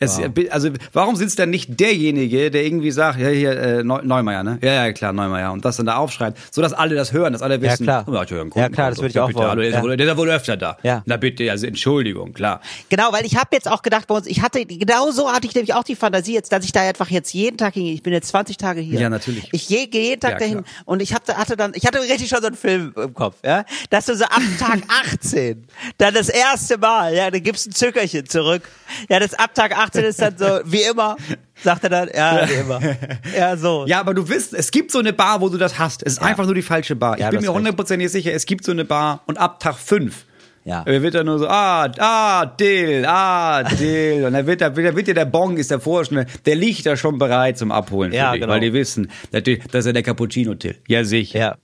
Es, 0.02 0.16
wow. 0.16 0.30
Also 0.48 0.70
warum 0.94 1.14
sitzt 1.14 1.38
dann 1.38 1.50
nicht 1.50 1.78
derjenige, 1.78 2.50
der 2.50 2.64
irgendwie 2.64 2.90
sagt, 2.90 3.20
ja 3.20 3.28
hier 3.28 3.52
äh, 3.52 3.84
Neumeier, 3.84 4.42
ne? 4.42 4.58
Ja, 4.62 4.86
ja 4.86 4.92
klar, 4.94 5.12
Neumeier 5.12 5.52
und 5.52 5.62
das 5.62 5.76
dann 5.76 5.84
da 5.84 5.96
aufschreibt, 5.96 6.38
so 6.50 6.62
dass 6.62 6.72
alle 6.72 6.94
das 6.94 7.12
hören, 7.12 7.34
dass 7.34 7.42
alle 7.42 7.60
wissen. 7.60 7.84
Ja 7.84 8.02
klar, 8.04 8.08
oh, 8.08 8.14
ja, 8.14 8.62
ja 8.62 8.68
klar 8.70 8.88
das 8.88 8.98
würde 8.98 9.10
ich 9.10 9.20
auch 9.20 9.26
bitte, 9.26 9.40
wollen. 9.40 9.50
Hallo, 9.50 9.60
der, 9.60 9.70
ja. 9.70 9.76
ist 9.76 9.82
wohl, 9.82 9.96
der 9.98 10.10
ist 10.10 10.16
wohl 10.16 10.30
öfter 10.30 10.56
da. 10.56 10.78
Ja. 10.82 11.02
Na 11.04 11.18
bitte, 11.18 11.50
also 11.50 11.66
Entschuldigung, 11.66 12.32
klar. 12.32 12.62
Genau, 12.88 13.12
weil 13.12 13.26
ich 13.26 13.36
habe 13.36 13.50
jetzt 13.52 13.70
auch 13.70 13.82
gedacht, 13.82 14.06
bei 14.06 14.14
uns, 14.14 14.26
ich 14.26 14.40
hatte 14.40 14.64
genau 14.64 15.10
so 15.10 15.30
hatte 15.30 15.46
ich 15.46 15.54
nämlich 15.54 15.74
auch 15.74 15.84
die 15.84 15.96
Fantasie 15.96 16.32
jetzt, 16.32 16.50
dass 16.50 16.64
ich 16.64 16.72
da 16.72 16.80
einfach 16.80 17.10
jetzt 17.10 17.34
jeden 17.34 17.58
Tag 17.58 17.74
hingehe. 17.74 17.92
Ich 17.92 18.02
bin 18.02 18.14
jetzt 18.14 18.28
20 18.28 18.56
Tage 18.56 18.80
hier. 18.80 19.00
Ja 19.00 19.10
natürlich. 19.10 19.50
Ich 19.52 19.68
gehe 19.68 19.86
jeden 19.92 20.20
Tag 20.22 20.32
ja, 20.32 20.38
dahin 20.38 20.62
klar. 20.62 20.82
und 20.86 21.02
ich 21.02 21.12
hatte, 21.12 21.36
hatte 21.36 21.58
dann, 21.58 21.72
ich 21.74 21.84
hatte 21.84 22.00
richtig 22.00 22.30
schon 22.30 22.40
so 22.40 22.46
einen 22.46 22.56
Film 22.56 22.94
im 22.96 23.12
Kopf, 23.12 23.36
ja, 23.44 23.66
dass 23.90 24.06
du 24.06 24.16
so 24.16 24.24
ab 24.24 24.40
Tag 24.58 24.80
18 25.12 25.66
dann 25.98 26.14
das 26.14 26.30
erste 26.30 26.78
Mal, 26.78 27.14
ja, 27.14 27.30
dann 27.30 27.42
gibst 27.42 27.66
ein 27.66 27.72
Zückerchen 27.72 28.24
zurück. 28.24 28.62
Ja, 29.10 29.20
das 29.20 29.34
ab 29.34 29.54
Tag 29.54 29.76
18 29.76 29.89
ist 29.96 30.20
dann 30.20 30.36
so 30.36 30.60
wie 30.64 30.82
immer, 30.82 31.16
sagt 31.62 31.84
er 31.84 31.90
dann, 31.90 32.10
ja, 32.14 32.48
wie 32.48 32.54
immer. 32.54 32.80
Ja, 33.36 33.56
so. 33.56 33.84
Ja, 33.86 34.00
aber 34.00 34.14
du 34.14 34.28
wirst, 34.28 34.54
es 34.54 34.70
gibt 34.70 34.90
so 34.90 34.98
eine 34.98 35.12
Bar, 35.12 35.40
wo 35.40 35.48
du 35.48 35.58
das 35.58 35.78
hast. 35.78 36.02
Es 36.02 36.14
ist 36.14 36.20
ja. 36.20 36.28
einfach 36.28 36.44
nur 36.44 36.54
die 36.54 36.62
falsche 36.62 36.96
Bar. 36.96 37.18
Ja, 37.18 37.26
ich 37.26 37.38
bin 37.38 37.42
mir 37.42 37.52
hundertprozentig 37.52 38.10
sicher, 38.10 38.32
es 38.32 38.46
gibt 38.46 38.64
so 38.64 38.72
eine 38.72 38.84
Bar 38.84 39.22
und 39.26 39.38
ab 39.38 39.60
Tag 39.60 39.76
fünf 39.76 40.24
ja. 40.64 40.84
wird 40.86 41.14
er 41.14 41.24
nur 41.24 41.38
so, 41.38 41.48
ah, 41.48 41.90
ah, 41.98 42.46
Dill, 42.46 43.04
ah, 43.06 43.62
Dill. 43.62 44.24
Und 44.24 44.32
dann 44.32 44.46
wird, 44.46 44.60
da, 44.60 44.74
wird 44.74 45.06
dir 45.06 45.14
der 45.14 45.24
Bong, 45.24 45.56
ist 45.56 45.70
der 45.70 45.80
Vorschnell, 45.80 46.26
der 46.46 46.54
liegt 46.54 46.86
da 46.86 46.96
schon 46.96 47.18
bereit 47.18 47.58
zum 47.58 47.72
Abholen. 47.72 48.12
Ja, 48.12 48.32
dich, 48.32 48.40
genau. 48.40 48.52
Weil 48.52 48.60
die 48.60 48.72
wissen, 48.72 49.10
das 49.30 49.42
ist 49.46 49.86
ja 49.86 49.92
der 49.92 50.02
Cappuccino-Till. 50.02 50.76
Ja, 50.88 51.04
sicher. 51.04 51.38
Ja, 51.38 51.56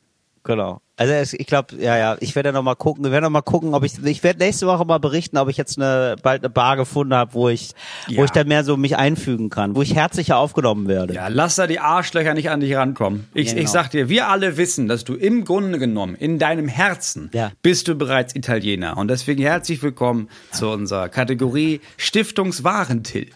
genau. 0.47 0.81
Also 0.99 1.13
es, 1.13 1.35
ich 1.35 1.47
glaube, 1.47 1.77
ja, 1.77 1.99
ja, 1.99 2.17
ich 2.21 2.35
werde 2.35 2.53
noch 2.53 2.63
mal 2.63 2.75
gucken. 2.75 3.05
Wir 3.05 3.11
werden 3.11 3.25
noch 3.25 3.31
mal 3.31 3.43
gucken, 3.43 3.75
ob 3.75 3.85
ich, 3.85 4.03
ich 4.03 4.23
werde 4.23 4.39
nächste 4.39 4.67
Woche 4.67 4.87
mal 4.87 4.99
berichten, 4.99 5.37
ob 5.37 5.51
ich 5.51 5.59
jetzt 5.59 5.77
eine 5.79 6.17
bald 6.23 6.43
eine 6.43 6.49
Bar 6.49 6.79
gefunden 6.79 7.13
habe, 7.13 7.35
wo 7.35 7.51
ich, 7.51 7.73
ja. 8.09 8.17
wo 8.17 8.25
ich 8.25 8.31
dann 8.31 8.49
mehr 8.49 8.65
so 8.65 8.79
mich 8.79 8.97
einfügen 8.97 9.51
kann, 9.51 9.77
wo 9.77 9.83
ich 9.83 9.95
herzlicher 9.95 10.39
aufgenommen 10.39 10.89
werde. 10.89 11.13
Ja, 11.13 11.29
lass 11.29 11.57
da 11.57 11.67
die 11.67 11.81
Arschlöcher 11.81 12.33
nicht 12.33 12.49
an 12.49 12.61
dich 12.61 12.75
rankommen. 12.75 13.29
Ich, 13.35 13.49
genau. 13.49 13.61
ich 13.61 13.69
sag 13.69 13.91
dir, 13.91 14.09
wir 14.09 14.29
alle 14.29 14.57
wissen, 14.57 14.89
dass 14.89 15.05
du 15.05 15.15
im 15.15 15.45
Grunde 15.45 15.79
genommen 15.79 16.15
in 16.15 16.39
deinem 16.39 16.69
Herzen 16.69 17.31
ja. 17.35 17.53
bist 17.61 17.89
du 17.89 17.95
bereits 17.95 18.35
Italiener 18.35 18.97
und 18.97 19.09
deswegen 19.09 19.43
herzlich 19.43 19.83
willkommen 19.83 20.31
zu 20.51 20.71
unserer 20.71 21.11
Kategorie 21.11 21.83
Stiftungswarentill. 21.99 23.29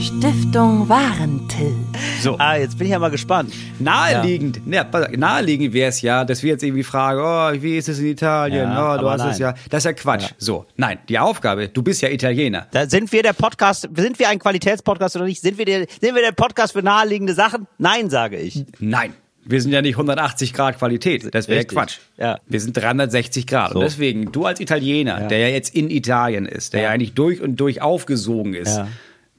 Stiftung 0.00 0.88
Warentil. 0.88 1.74
So. 2.22 2.36
Ah, 2.38 2.56
jetzt 2.56 2.78
bin 2.78 2.86
ich 2.86 2.92
ja 2.92 3.00
mal 3.00 3.10
gespannt. 3.10 3.52
Naheliegend, 3.80 4.60
ja. 4.70 4.84
ne, 4.84 5.08
naheliegend 5.16 5.72
wäre 5.72 5.88
es 5.88 6.02
ja, 6.02 6.24
dass 6.24 6.44
wir 6.44 6.52
jetzt 6.52 6.62
irgendwie 6.62 6.84
fragen, 6.84 7.20
oh, 7.20 7.62
wie 7.62 7.76
ist 7.76 7.88
es 7.88 7.98
in 7.98 8.06
Italien? 8.06 8.70
Ja, 8.70 8.94
oh, 8.94 8.98
du 9.00 9.10
hast 9.10 9.18
nein. 9.18 9.30
es 9.30 9.38
ja. 9.38 9.54
Das 9.70 9.80
ist 9.80 9.84
ja 9.86 9.92
Quatsch. 9.94 10.22
Ja. 10.22 10.28
So, 10.38 10.66
nein, 10.76 11.00
die 11.08 11.18
Aufgabe, 11.18 11.68
du 11.68 11.82
bist 11.82 12.00
ja 12.00 12.10
Italiener. 12.10 12.68
Da 12.70 12.88
sind 12.88 13.10
wir 13.10 13.24
der 13.24 13.32
Podcast, 13.32 13.88
sind 13.96 14.20
wir 14.20 14.28
ein 14.28 14.38
Qualitätspodcast 14.38 15.16
oder 15.16 15.24
nicht? 15.24 15.40
Sind 15.40 15.58
wir 15.58 15.64
der, 15.64 15.86
sind 16.00 16.14
wir 16.14 16.22
der 16.22 16.32
Podcast 16.32 16.74
für 16.74 16.82
naheliegende 16.82 17.34
Sachen? 17.34 17.66
Nein, 17.78 18.08
sage 18.08 18.36
ich. 18.36 18.64
Nein. 18.78 19.14
Wir 19.44 19.62
sind 19.62 19.72
ja 19.72 19.82
nicht 19.82 19.94
180 19.94 20.52
Grad 20.52 20.78
Qualität. 20.78 21.34
Das 21.34 21.48
wäre 21.48 21.64
Quatsch. 21.64 21.98
Ja. 22.18 22.38
Wir 22.46 22.60
sind 22.60 22.76
360 22.76 23.46
Grad. 23.46 23.72
So. 23.72 23.78
Und 23.78 23.84
deswegen, 23.84 24.30
du 24.30 24.44
als 24.44 24.60
Italiener, 24.60 25.22
ja. 25.22 25.26
der 25.26 25.38
ja 25.38 25.48
jetzt 25.48 25.74
in 25.74 25.90
Italien 25.90 26.44
ist, 26.46 26.74
der 26.74 26.82
ja, 26.82 26.88
ja 26.88 26.92
eigentlich 26.92 27.14
durch 27.14 27.40
und 27.40 27.56
durch 27.56 27.80
aufgesogen 27.80 28.54
ist, 28.54 28.76
ja 28.76 28.86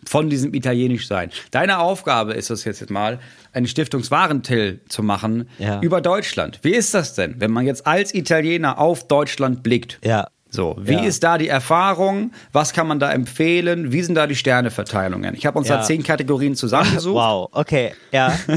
von 0.10 0.28
diesem 0.28 0.56
Italienisch 0.56 1.08
sein. 1.08 1.30
Deine 1.52 1.78
Aufgabe 1.78 2.34
ist 2.34 2.50
es 2.50 2.64
jetzt 2.64 2.90
mal, 2.90 3.20
einen 3.54 3.68
Stiftungswarentill 3.68 4.80
zu 4.90 5.04
machen 5.04 5.48
ja. 5.60 5.80
über 5.82 6.02
Deutschland. 6.02 6.60
Wie 6.64 6.74
ist 6.74 6.96
das 6.96 7.14
denn, 7.14 7.36
wenn 7.38 7.52
man 7.52 7.68
jetzt 7.68 7.86
als 7.86 8.16
Italiener 8.16 8.80
auf 8.80 9.08
Deutschland 9.08 9.62
blickt? 9.62 10.00
Ja. 10.04 10.30
So, 10.50 10.76
wie 10.80 10.94
ja. 10.94 11.04
ist 11.04 11.24
da 11.24 11.38
die 11.38 11.48
Erfahrung? 11.48 12.32
Was 12.52 12.74
kann 12.74 12.88
man 12.88 13.00
da 13.00 13.12
empfehlen? 13.12 13.92
Wie 13.92 14.02
sind 14.02 14.16
da 14.16 14.26
die 14.26 14.36
Sterneverteilungen? 14.36 15.36
Ich 15.36 15.46
habe 15.46 15.60
uns 15.60 15.68
ja. 15.68 15.78
da 15.78 15.84
zehn 15.84 16.02
Kategorien 16.02 16.56
zusammengesucht. 16.56 17.16
Wow, 17.20 17.50
okay, 17.52 17.94
ja. 18.12 18.34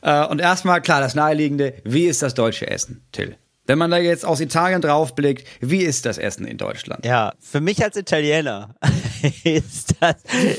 Äh, 0.00 0.26
und 0.26 0.40
erstmal, 0.40 0.80
klar, 0.80 1.00
das 1.00 1.16
Naheliegende, 1.16 1.74
wie 1.82 2.04
ist 2.04 2.22
das 2.22 2.32
deutsche 2.32 2.70
Essen, 2.70 3.02
Till? 3.10 3.34
Wenn 3.68 3.78
man 3.78 3.90
da 3.90 3.98
jetzt 3.98 4.24
aus 4.24 4.40
Italien 4.40 4.80
draufblickt, 4.80 5.46
wie 5.60 5.82
ist 5.82 6.06
das 6.06 6.16
Essen 6.16 6.46
in 6.46 6.56
Deutschland? 6.56 7.04
Ja, 7.04 7.34
für 7.38 7.60
mich 7.60 7.84
als 7.84 7.98
Italiener 7.98 8.74
ist 9.44 9.94
das, 10.00 10.16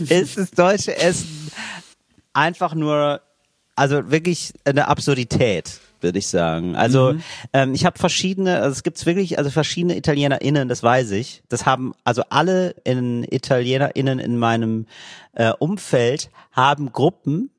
ist 0.10 0.38
das 0.38 0.52
deutsche 0.52 0.96
Essen 0.96 1.52
einfach 2.34 2.76
nur, 2.76 3.22
also 3.76 4.12
wirklich 4.12 4.54
eine 4.64 4.88
Absurdität 4.88 5.82
würde 6.02 6.20
ich 6.20 6.28
sagen. 6.28 6.78
Also 6.78 7.14
mhm. 7.14 7.24
ähm, 7.52 7.74
ich 7.74 7.84
habe 7.84 8.00
verschiedene, 8.00 8.62
also 8.62 8.72
es 8.72 8.84
gibt 8.84 9.06
wirklich 9.06 9.38
also 9.38 9.50
verschiedene 9.50 9.98
ItalienerInnen, 9.98 10.70
das 10.70 10.82
weiß 10.82 11.12
ich. 11.12 11.44
Das 11.50 11.66
haben 11.66 11.94
also 12.06 12.24
alle 12.30 12.76
in 12.86 13.26
ItalienerInnen 13.30 14.20
in 14.20 14.38
meinem 14.38 14.86
äh, 15.34 15.52
Umfeld 15.60 16.30
haben 16.54 16.94
Gruppen 16.94 17.50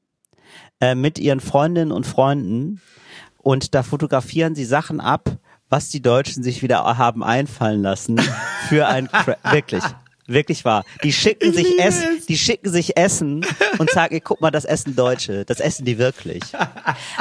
äh, 0.81 0.95
mit 0.95 1.19
ihren 1.19 1.41
Freundinnen 1.41 1.93
und 1.93 2.07
Freunden 2.07 2.81
und 3.43 3.75
da 3.75 3.83
fotografieren 3.83 4.55
sie 4.55 4.65
Sachen 4.65 5.01
ab, 5.01 5.31
was 5.69 5.89
die 5.89 6.03
Deutschen 6.03 6.43
sich 6.43 6.63
wieder 6.63 6.85
haben 6.99 7.23
einfallen 7.23 7.83
lassen 7.83 8.21
für 8.69 8.89
ein 8.89 9.09
Cra 9.09 9.37
wirklich. 9.53 9.85
Wirklich 10.27 10.65
wahr. 10.65 10.85
Die 11.03 11.13
schicken 11.13 11.53
sich 11.53 11.81
Essen, 11.81 12.23
die 12.29 12.39
schicken 12.39 12.71
sich 12.71 12.97
Essen 12.97 13.45
und 13.79 13.91
sagen, 13.91 14.21
guck 14.23 14.41
mal, 14.41 14.53
das 14.53 14.65
essen 14.65 14.95
Deutsche, 14.95 15.45
das 15.45 15.59
essen 15.59 15.85
die 15.85 15.99
wirklich. 15.99 16.43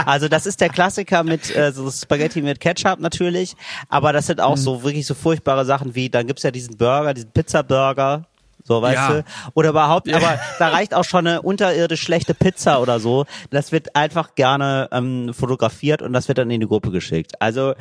Also 0.05 0.27
das 0.27 0.45
ist 0.45 0.61
der 0.61 0.69
Klassiker 0.69 1.23
mit 1.23 1.55
äh, 1.55 1.71
so 1.71 1.89
Spaghetti 1.89 2.43
mit 2.43 2.59
Ketchup 2.59 2.99
natürlich, 2.99 3.55
aber 3.87 4.13
das 4.13 4.27
sind 4.27 4.39
auch 4.39 4.57
mhm. 4.57 4.61
so 4.61 4.83
wirklich 4.83 5.07
so 5.07 5.15
furchtbare 5.15 5.65
Sachen 5.65 5.95
wie, 5.95 6.11
dann 6.11 6.27
gibt's 6.27 6.43
ja 6.43 6.51
diesen 6.51 6.77
Burger, 6.77 7.15
diesen 7.15 7.31
Pizza 7.31 7.63
Burger, 7.63 8.27
so, 8.69 8.83
weißt 8.83 8.95
ja. 8.95 9.13
du? 9.13 9.23
Oder 9.55 9.69
überhaupt, 9.69 10.13
aber 10.13 10.39
da 10.59 10.69
reicht 10.69 10.93
auch 10.93 11.03
schon 11.03 11.25
eine 11.25 11.41
unterirdisch 11.41 12.01
schlechte 12.01 12.35
Pizza 12.35 12.81
oder 12.81 12.99
so. 12.99 13.25
Das 13.49 13.71
wird 13.71 13.95
einfach 13.95 14.35
gerne 14.35 14.87
ähm, 14.91 15.33
fotografiert 15.33 16.03
und 16.03 16.13
das 16.13 16.27
wird 16.27 16.37
dann 16.37 16.51
in 16.51 16.61
die 16.61 16.67
Gruppe 16.67 16.91
geschickt. 16.91 17.41
Also 17.41 17.73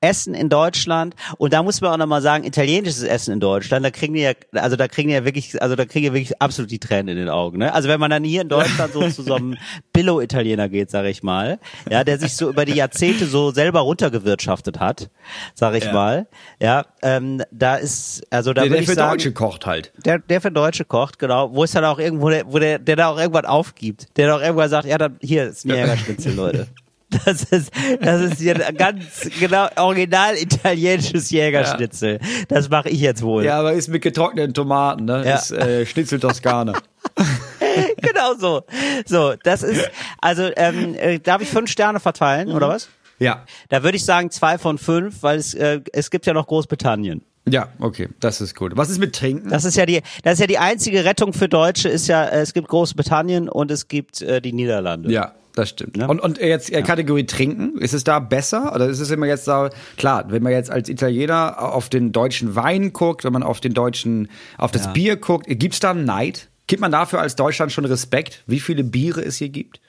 Essen 0.00 0.34
in 0.34 0.48
Deutschland 0.48 1.16
und 1.38 1.52
da 1.52 1.64
muss 1.64 1.80
man 1.80 1.92
auch 1.92 1.96
nochmal 1.96 2.22
sagen, 2.22 2.44
italienisches 2.44 3.02
Essen 3.02 3.32
in 3.32 3.40
Deutschland, 3.40 3.84
da 3.84 3.90
kriegen 3.90 4.14
die 4.14 4.20
ja, 4.20 4.32
also 4.52 4.76
da 4.76 4.86
kriegen 4.86 5.08
die 5.08 5.14
ja 5.14 5.24
wirklich, 5.24 5.60
also 5.60 5.74
da 5.74 5.84
kriegen 5.84 6.04
die 6.04 6.12
wirklich 6.12 6.40
absolut 6.40 6.70
die 6.70 6.78
Tränen 6.78 7.08
in 7.08 7.16
den 7.16 7.28
Augen. 7.28 7.58
Ne? 7.58 7.74
Also 7.74 7.88
wenn 7.88 7.98
man 7.98 8.10
dann 8.10 8.22
hier 8.22 8.42
in 8.42 8.48
Deutschland 8.48 8.92
so 8.92 9.08
zu 9.08 9.22
so 9.22 9.34
einem 9.34 9.56
Billo-Italiener 9.92 10.68
geht, 10.68 10.90
sag 10.92 11.06
ich 11.06 11.24
mal, 11.24 11.58
ja, 11.90 12.04
der 12.04 12.18
sich 12.18 12.36
so 12.36 12.48
über 12.48 12.64
die 12.64 12.74
Jahrzehnte 12.74 13.26
so 13.26 13.50
selber 13.50 13.80
runtergewirtschaftet 13.80 14.78
hat, 14.78 15.10
sag 15.54 15.74
ich 15.74 15.86
ja. 15.86 15.92
mal, 15.92 16.28
ja, 16.62 16.84
ähm, 17.02 17.42
da 17.50 17.76
ist, 17.76 18.22
also 18.30 18.52
da 18.52 18.62
der, 18.62 18.70
würde 18.70 18.82
ich 18.84 18.90
sagen, 18.90 19.10
Deutsche 19.10 19.32
kocht 19.32 19.66
halt. 19.66 19.92
Der, 20.04 20.18
der 20.18 20.35
für 20.40 20.50
Deutsche 20.50 20.84
kocht, 20.84 21.18
genau, 21.18 21.54
wo 21.54 21.64
es 21.64 21.72
dann 21.72 21.84
auch 21.84 21.98
irgendwo, 21.98 22.30
der, 22.30 22.44
wo 22.46 22.58
der, 22.58 22.78
der 22.78 22.96
da 22.96 23.08
auch 23.08 23.18
irgendwann 23.18 23.46
aufgibt, 23.46 24.06
der 24.16 24.28
da 24.28 24.36
auch 24.36 24.40
irgendwann 24.40 24.68
sagt, 24.68 24.86
ja, 24.86 24.98
dann 24.98 25.18
hier 25.20 25.46
ist 25.46 25.64
mir 25.64 25.76
Jägerschnitzel, 25.76 26.34
Leute. 26.34 26.66
Das 27.24 27.44
ist, 27.44 27.70
das 28.00 28.20
ist 28.20 28.40
hier 28.40 28.54
ganz 28.76 29.30
genau 29.38 29.68
original 29.76 30.36
italienisches 30.36 31.30
Jägerschnitzel. 31.30 32.18
Ja. 32.20 32.28
Das 32.48 32.68
mache 32.68 32.88
ich 32.88 32.98
jetzt 32.98 33.22
wohl. 33.22 33.44
Ja, 33.44 33.60
aber 33.60 33.74
ist 33.74 33.86
mit 33.86 34.02
getrockneten 34.02 34.52
Tomaten, 34.52 35.04
ne? 35.04 35.22
Ja. 35.24 35.36
Ist 35.36 35.52
äh, 35.52 35.86
Schnitzel 35.86 36.18
Toskana. 36.18 36.72
genau 38.02 38.34
so. 38.34 38.64
So, 39.06 39.34
das 39.44 39.62
ist, 39.62 39.88
also, 40.20 40.50
ähm, 40.56 40.96
äh, 40.96 41.20
darf 41.20 41.40
ich 41.42 41.48
fünf 41.48 41.70
Sterne 41.70 42.00
verteilen, 42.00 42.48
mhm. 42.48 42.56
oder 42.56 42.68
was? 42.70 42.88
Ja. 43.18 43.44
Da 43.68 43.82
würde 43.82 43.96
ich 43.96 44.04
sagen 44.04 44.30
zwei 44.30 44.58
von 44.58 44.76
fünf, 44.76 45.22
weil 45.22 45.38
es, 45.38 45.54
äh, 45.54 45.80
es 45.92 46.10
gibt 46.10 46.26
ja 46.26 46.32
noch 46.32 46.46
Großbritannien. 46.46 47.22
Ja, 47.48 47.68
okay, 47.78 48.08
das 48.18 48.40
ist 48.40 48.56
gut. 48.56 48.76
Was 48.76 48.90
ist 48.90 48.98
mit 48.98 49.14
Trinken? 49.14 49.50
Das 49.50 49.64
ist 49.64 49.76
ja 49.76 49.86
die, 49.86 50.02
das 50.24 50.34
ist 50.34 50.40
ja 50.40 50.46
die 50.48 50.58
einzige 50.58 51.04
Rettung 51.04 51.32
für 51.32 51.48
Deutsche. 51.48 51.88
Ist 51.88 52.08
ja, 52.08 52.26
es 52.26 52.52
gibt 52.52 52.68
Großbritannien 52.68 53.48
und 53.48 53.70
es 53.70 53.86
gibt 53.86 54.20
äh, 54.20 54.40
die 54.40 54.52
Niederlande. 54.52 55.12
Ja, 55.12 55.32
das 55.54 55.68
stimmt. 55.68 55.96
Ne? 55.96 56.08
Und, 56.08 56.20
und 56.20 56.38
jetzt 56.38 56.72
äh, 56.72 56.82
Kategorie 56.82 57.24
Trinken, 57.24 57.78
ist 57.78 57.94
es 57.94 58.02
da 58.02 58.18
besser? 58.18 58.74
Oder 58.74 58.88
ist 58.88 58.98
es 58.98 59.10
immer 59.10 59.26
jetzt 59.26 59.46
da, 59.46 59.70
klar, 59.96 60.24
wenn 60.28 60.42
man 60.42 60.52
jetzt 60.52 60.70
als 60.70 60.88
Italiener 60.88 61.62
auf 61.62 61.88
den 61.88 62.10
deutschen 62.10 62.56
Wein 62.56 62.92
guckt, 62.92 63.24
wenn 63.24 63.32
man 63.32 63.44
auf 63.44 63.60
den 63.60 63.74
deutschen, 63.74 64.28
auf 64.58 64.72
das 64.72 64.86
ja. 64.86 64.92
Bier 64.92 65.16
guckt, 65.16 65.46
gibt's 65.48 65.78
da 65.78 65.94
Neid? 65.94 66.48
Gibt 66.66 66.80
man 66.80 66.90
dafür 66.90 67.20
als 67.20 67.36
Deutschland 67.36 67.70
schon 67.70 67.84
Respekt, 67.84 68.42
wie 68.48 68.58
viele 68.58 68.82
Biere 68.82 69.24
es 69.24 69.36
hier 69.36 69.50
gibt? 69.50 69.80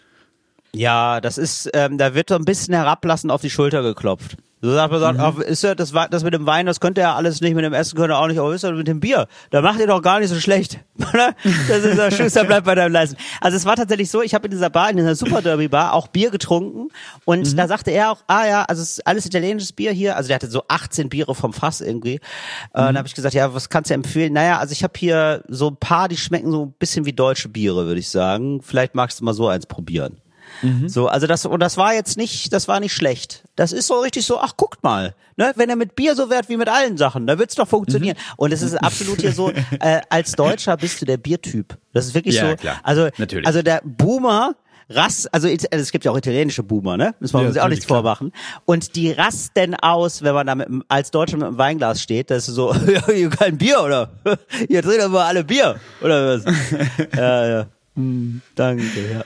Ja, 0.73 1.21
das 1.21 1.39
ist, 1.39 1.71
ähm, 1.73 1.97
da 1.97 2.13
wird 2.13 2.29
so 2.29 2.35
ein 2.35 2.45
bisschen 2.45 2.75
herablassend 2.75 3.31
auf 3.31 3.41
die 3.41 3.49
Schulter 3.49 3.81
geklopft. 3.81 4.37
So 4.59 4.73
sagt 4.73 4.91
man, 4.91 4.99
sagt, 4.99 5.37
mhm. 5.37 5.41
ist 5.43 5.61
ja 5.61 5.75
das, 5.75 5.93
das 6.09 6.23
mit 6.23 6.33
dem 6.33 6.47
Wein, 6.47 6.65
das 6.65 6.79
könnte 6.79 7.01
ja 7.01 7.15
alles 7.15 7.41
nicht, 7.41 7.53
mit 7.53 7.63
dem 7.63 7.73
Essen 7.73 7.95
könnte 7.95 8.17
auch 8.17 8.27
nicht, 8.27 8.39
aber 8.39 8.53
ist 8.55 8.63
ja 8.63 8.71
mit 8.71 8.87
dem 8.87 8.99
Bier, 8.99 9.27
da 9.51 9.61
macht 9.61 9.79
ihr 9.79 9.85
doch 9.85 10.01
gar 10.01 10.19
nicht 10.19 10.29
so 10.29 10.39
schlecht. 10.39 10.79
das 10.97 11.83
ist 11.83 11.97
ja 11.97 12.09
Schuster 12.17 12.43
bleibt 12.43 12.65
bei 12.65 12.73
deinem 12.73 12.91
Leisten. 12.91 13.17
Also 13.39 13.55
es 13.55 13.65
war 13.65 13.75
tatsächlich 13.75 14.09
so, 14.09 14.23
ich 14.23 14.33
habe 14.33 14.45
in 14.45 14.51
dieser 14.51 14.71
Bar, 14.71 14.89
in 14.89 14.97
dieser 14.97 15.15
Super 15.15 15.43
Derby 15.43 15.67
Bar 15.67 15.93
auch 15.93 16.07
Bier 16.07 16.31
getrunken 16.31 16.87
und 17.23 17.51
mhm. 17.51 17.55
da 17.55 17.67
sagte 17.67 17.91
er 17.91 18.11
auch, 18.11 18.23
ah 18.25 18.47
ja, 18.47 18.63
also 18.63 18.81
es 18.81 18.93
ist 18.93 19.07
alles 19.07 19.27
italienisches 19.27 19.73
Bier 19.73 19.91
hier, 19.91 20.17
also 20.17 20.27
der 20.27 20.35
hatte 20.35 20.49
so 20.49 20.63
18 20.67 21.09
Biere 21.09 21.35
vom 21.35 21.53
Fass 21.53 21.81
irgendwie. 21.81 22.15
Äh, 22.15 22.17
mhm. 22.17 22.19
Äh, 22.19 22.85
dann 22.87 22.97
habe 22.97 23.07
ich 23.07 23.13
gesagt, 23.13 23.35
ja, 23.35 23.53
was 23.53 23.69
kannst 23.69 23.91
du 23.91 23.93
empfehlen? 23.93 24.33
Naja, 24.33 24.57
also 24.57 24.71
ich 24.71 24.83
habe 24.83 24.93
hier 24.97 25.43
so 25.47 25.69
ein 25.69 25.77
paar, 25.77 26.07
die 26.07 26.17
schmecken 26.17 26.51
so 26.51 26.65
ein 26.65 26.73
bisschen 26.79 27.05
wie 27.05 27.13
deutsche 27.13 27.49
Biere, 27.49 27.85
würde 27.85 27.99
ich 27.99 28.09
sagen. 28.09 28.61
Vielleicht 28.63 28.95
magst 28.95 29.19
du 29.19 29.25
mal 29.25 29.33
so 29.33 29.47
eins 29.47 29.67
probieren. 29.67 30.17
Mhm. 30.61 30.89
So, 30.89 31.07
also 31.07 31.27
das 31.27 31.45
und 31.45 31.59
das 31.59 31.77
war 31.77 31.93
jetzt 31.93 32.17
nicht, 32.17 32.53
das 32.53 32.67
war 32.67 32.79
nicht 32.79 32.93
schlecht. 32.93 33.43
Das 33.55 33.71
ist 33.71 33.87
so 33.87 33.99
richtig 33.99 34.25
so, 34.25 34.39
ach 34.39 34.57
guckt 34.57 34.83
mal, 34.83 35.15
ne, 35.35 35.51
wenn 35.55 35.69
er 35.69 35.75
mit 35.75 35.95
Bier 35.95 36.15
so 36.15 36.29
wert 36.29 36.49
wie 36.49 36.57
mit 36.57 36.69
allen 36.69 36.97
Sachen, 36.97 37.27
da 37.27 37.39
wird's 37.39 37.55
doch 37.55 37.67
funktionieren. 37.67 38.17
Mhm. 38.17 38.33
Und 38.37 38.53
es 38.53 38.61
ist 38.61 38.75
absolut 38.75 39.21
hier 39.21 39.33
so, 39.33 39.51
äh, 39.79 40.01
als 40.09 40.33
Deutscher 40.33 40.77
bist 40.77 41.01
du 41.01 41.05
der 41.05 41.17
Biertyp. 41.17 41.77
Das 41.93 42.05
ist 42.05 42.13
wirklich 42.13 42.35
ja, 42.35 42.49
so. 42.49 42.55
Klar. 42.55 42.79
Also 42.83 43.09
Natürlich. 43.17 43.47
also 43.47 43.61
der 43.61 43.81
Boomer 43.83 44.55
Rass, 44.89 45.27
also, 45.27 45.49
also 45.49 45.65
es 45.69 45.91
gibt 45.91 46.05
ja 46.05 46.11
auch 46.11 46.17
italienische 46.17 46.63
Boomer, 46.63 46.95
ne? 46.95 47.13
Müssen 47.19 47.33
wir 47.33 47.41
ja, 47.41 47.47
uns 47.49 47.57
auch 47.57 47.67
nichts 47.67 47.85
klar. 47.85 47.97
vormachen. 47.99 48.31
Und 48.63 48.95
die 48.95 49.11
rasten 49.11 49.75
aus, 49.75 50.21
wenn 50.21 50.33
man 50.33 50.47
da 50.47 50.55
mit, 50.55 50.67
als 50.87 51.11
Deutscher 51.11 51.35
mit 51.35 51.45
einem 51.45 51.57
Weinglas 51.57 52.01
steht, 52.01 52.31
das 52.31 52.47
ist 52.47 52.55
so, 52.55 52.73
ja, 52.87 53.29
kein 53.29 53.57
Bier, 53.57 53.81
oder? 53.81 54.09
Ihr 54.69 54.81
trinkt 54.81 55.01
aber 55.01 55.25
alle 55.25 55.43
Bier, 55.43 55.77
oder 56.01 56.37
was? 56.37 56.45
ja, 57.15 57.47
ja. 57.47 57.67
Hm, 57.95 58.41
danke, 58.55 58.83
ja. 59.11 59.23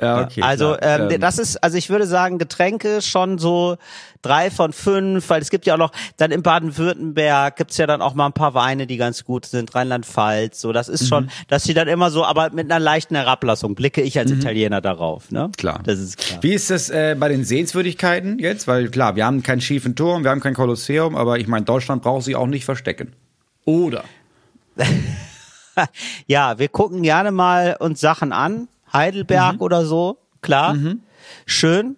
Ja, 0.00 0.22
okay. 0.22 0.42
Also 0.42 0.76
ähm, 0.80 1.08
ähm, 1.10 1.20
das 1.20 1.38
ist, 1.38 1.62
also 1.62 1.76
ich 1.76 1.90
würde 1.90 2.06
sagen, 2.06 2.38
Getränke 2.38 3.02
schon 3.02 3.38
so 3.38 3.76
drei 4.22 4.50
von 4.50 4.72
fünf, 4.72 5.28
weil 5.28 5.42
es 5.42 5.50
gibt 5.50 5.66
ja 5.66 5.74
auch 5.74 5.78
noch, 5.78 5.92
dann 6.16 6.30
in 6.30 6.42
Baden-Württemberg 6.42 7.56
gibt's 7.56 7.76
ja 7.76 7.86
dann 7.86 8.00
auch 8.00 8.14
mal 8.14 8.26
ein 8.26 8.32
paar 8.32 8.54
Weine, 8.54 8.86
die 8.86 8.96
ganz 8.96 9.24
gut 9.24 9.46
sind, 9.46 9.74
Rheinland-Pfalz, 9.74 10.60
so, 10.60 10.72
das 10.72 10.88
ist 10.88 11.02
mhm. 11.02 11.06
schon, 11.06 11.30
dass 11.48 11.64
sie 11.64 11.74
dann 11.74 11.88
immer 11.88 12.10
so, 12.10 12.24
aber 12.24 12.50
mit 12.50 12.70
einer 12.70 12.80
leichten 12.80 13.16
Herablassung 13.16 13.74
blicke 13.74 14.00
ich 14.00 14.18
als 14.18 14.30
mhm. 14.30 14.38
Italiener 14.38 14.80
darauf, 14.80 15.30
ne? 15.30 15.50
Klar. 15.56 15.80
Das 15.84 15.98
ist 15.98 16.18
klar. 16.18 16.42
Wie 16.42 16.52
ist 16.52 16.70
das 16.70 16.88
äh, 16.90 17.16
bei 17.18 17.28
den 17.28 17.44
Sehenswürdigkeiten 17.44 18.38
jetzt? 18.38 18.68
Weil 18.68 18.88
klar, 18.88 19.16
wir 19.16 19.26
haben 19.26 19.42
keinen 19.42 19.60
schiefen 19.60 19.96
Turm, 19.96 20.24
wir 20.24 20.30
haben 20.30 20.40
kein 20.40 20.54
Kolosseum, 20.54 21.16
aber 21.16 21.38
ich 21.38 21.48
meine, 21.48 21.64
Deutschland 21.64 22.02
braucht 22.02 22.24
sie 22.24 22.36
auch 22.36 22.46
nicht 22.46 22.64
verstecken. 22.64 23.12
Oder? 23.64 24.04
ja, 26.26 26.58
wir 26.58 26.68
gucken 26.68 27.02
gerne 27.02 27.30
mal 27.30 27.76
uns 27.78 28.00
Sachen 28.00 28.32
an. 28.32 28.68
Heidelberg 28.92 29.56
mhm. 29.56 29.60
oder 29.60 29.84
so, 29.84 30.18
klar, 30.40 30.74
mhm. 30.74 31.00
schön, 31.46 31.96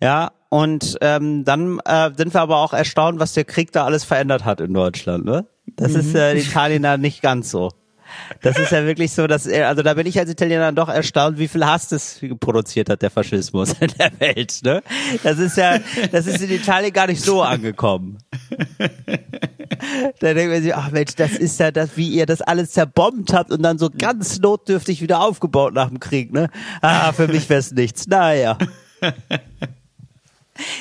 ja. 0.00 0.32
Und 0.48 0.96
ähm, 1.00 1.44
dann 1.44 1.80
äh, 1.84 2.10
sind 2.16 2.32
wir 2.32 2.40
aber 2.40 2.58
auch 2.58 2.72
erstaunt, 2.72 3.18
was 3.18 3.32
der 3.32 3.44
Krieg 3.44 3.72
da 3.72 3.84
alles 3.84 4.04
verändert 4.04 4.44
hat 4.44 4.60
in 4.60 4.72
Deutschland. 4.72 5.24
Ne? 5.24 5.44
Das 5.74 5.92
mhm. 5.92 6.00
ist 6.00 6.14
äh, 6.14 6.32
in 6.32 6.38
Italien 6.38 6.82
da 6.82 6.96
nicht 6.96 7.20
ganz 7.20 7.50
so. 7.50 7.70
Das 8.42 8.58
ist 8.58 8.72
ja 8.72 8.84
wirklich 8.84 9.12
so, 9.12 9.26
dass 9.26 9.46
er, 9.46 9.68
also 9.68 9.82
da 9.82 9.94
bin 9.94 10.06
ich 10.06 10.18
als 10.18 10.30
Italiener 10.30 10.72
doch 10.72 10.88
erstaunt, 10.88 11.38
wie 11.38 11.48
viel 11.48 11.64
Hass 11.64 11.88
das 11.88 12.20
produziert 12.40 12.88
hat, 12.88 13.02
der 13.02 13.10
Faschismus 13.10 13.74
in 13.80 13.92
der 13.98 14.12
Welt. 14.18 14.60
Ne? 14.64 14.82
Das 15.22 15.38
ist 15.38 15.56
ja, 15.56 15.78
das 16.12 16.26
ist 16.26 16.42
in 16.42 16.50
Italien 16.50 16.92
gar 16.92 17.06
nicht 17.06 17.22
so 17.22 17.42
angekommen. 17.42 18.18
Da 20.20 20.34
denkt 20.34 20.52
man 20.52 20.62
sich, 20.62 20.74
ach 20.74 20.90
Mensch, 20.90 21.14
das 21.16 21.32
ist 21.32 21.58
ja 21.58 21.70
das, 21.70 21.96
wie 21.96 22.08
ihr 22.08 22.26
das 22.26 22.40
alles 22.40 22.70
zerbombt 22.72 23.32
habt 23.32 23.50
und 23.50 23.62
dann 23.62 23.78
so 23.78 23.90
ganz 23.90 24.38
notdürftig 24.38 25.02
wieder 25.02 25.20
aufgebaut 25.20 25.74
nach 25.74 25.88
dem 25.88 26.00
Krieg, 26.00 26.32
ne? 26.32 26.48
Ah, 26.80 27.12
für 27.12 27.28
mich 27.28 27.48
wäre 27.48 27.60
es 27.60 27.72
nichts. 27.72 28.06
Naja. 28.06 28.58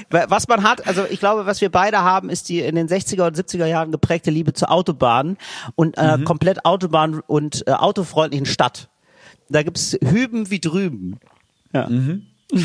Was 0.09 0.47
man 0.47 0.63
hat, 0.63 0.87
also 0.87 1.05
ich 1.09 1.19
glaube, 1.19 1.45
was 1.45 1.61
wir 1.61 1.69
beide 1.69 2.01
haben, 2.01 2.29
ist 2.29 2.49
die 2.49 2.59
in 2.59 2.75
den 2.75 2.87
60er 2.87 3.27
und 3.27 3.37
70er 3.37 3.65
Jahren 3.65 3.91
geprägte 3.91 4.31
Liebe 4.31 4.53
zur 4.53 4.71
Autobahn 4.71 5.37
und 5.75 5.97
äh, 5.97 6.17
mhm. 6.17 6.25
komplett 6.25 6.65
Autobahn 6.65 7.21
und 7.25 7.67
äh, 7.67 7.71
autofreundlichen 7.71 8.45
Stadt. 8.45 8.89
Da 9.49 9.63
gibt's 9.63 9.97
Hüben 10.03 10.49
wie 10.49 10.59
drüben. 10.59 11.19
Ja. 11.73 11.87
Mhm. 11.87 12.27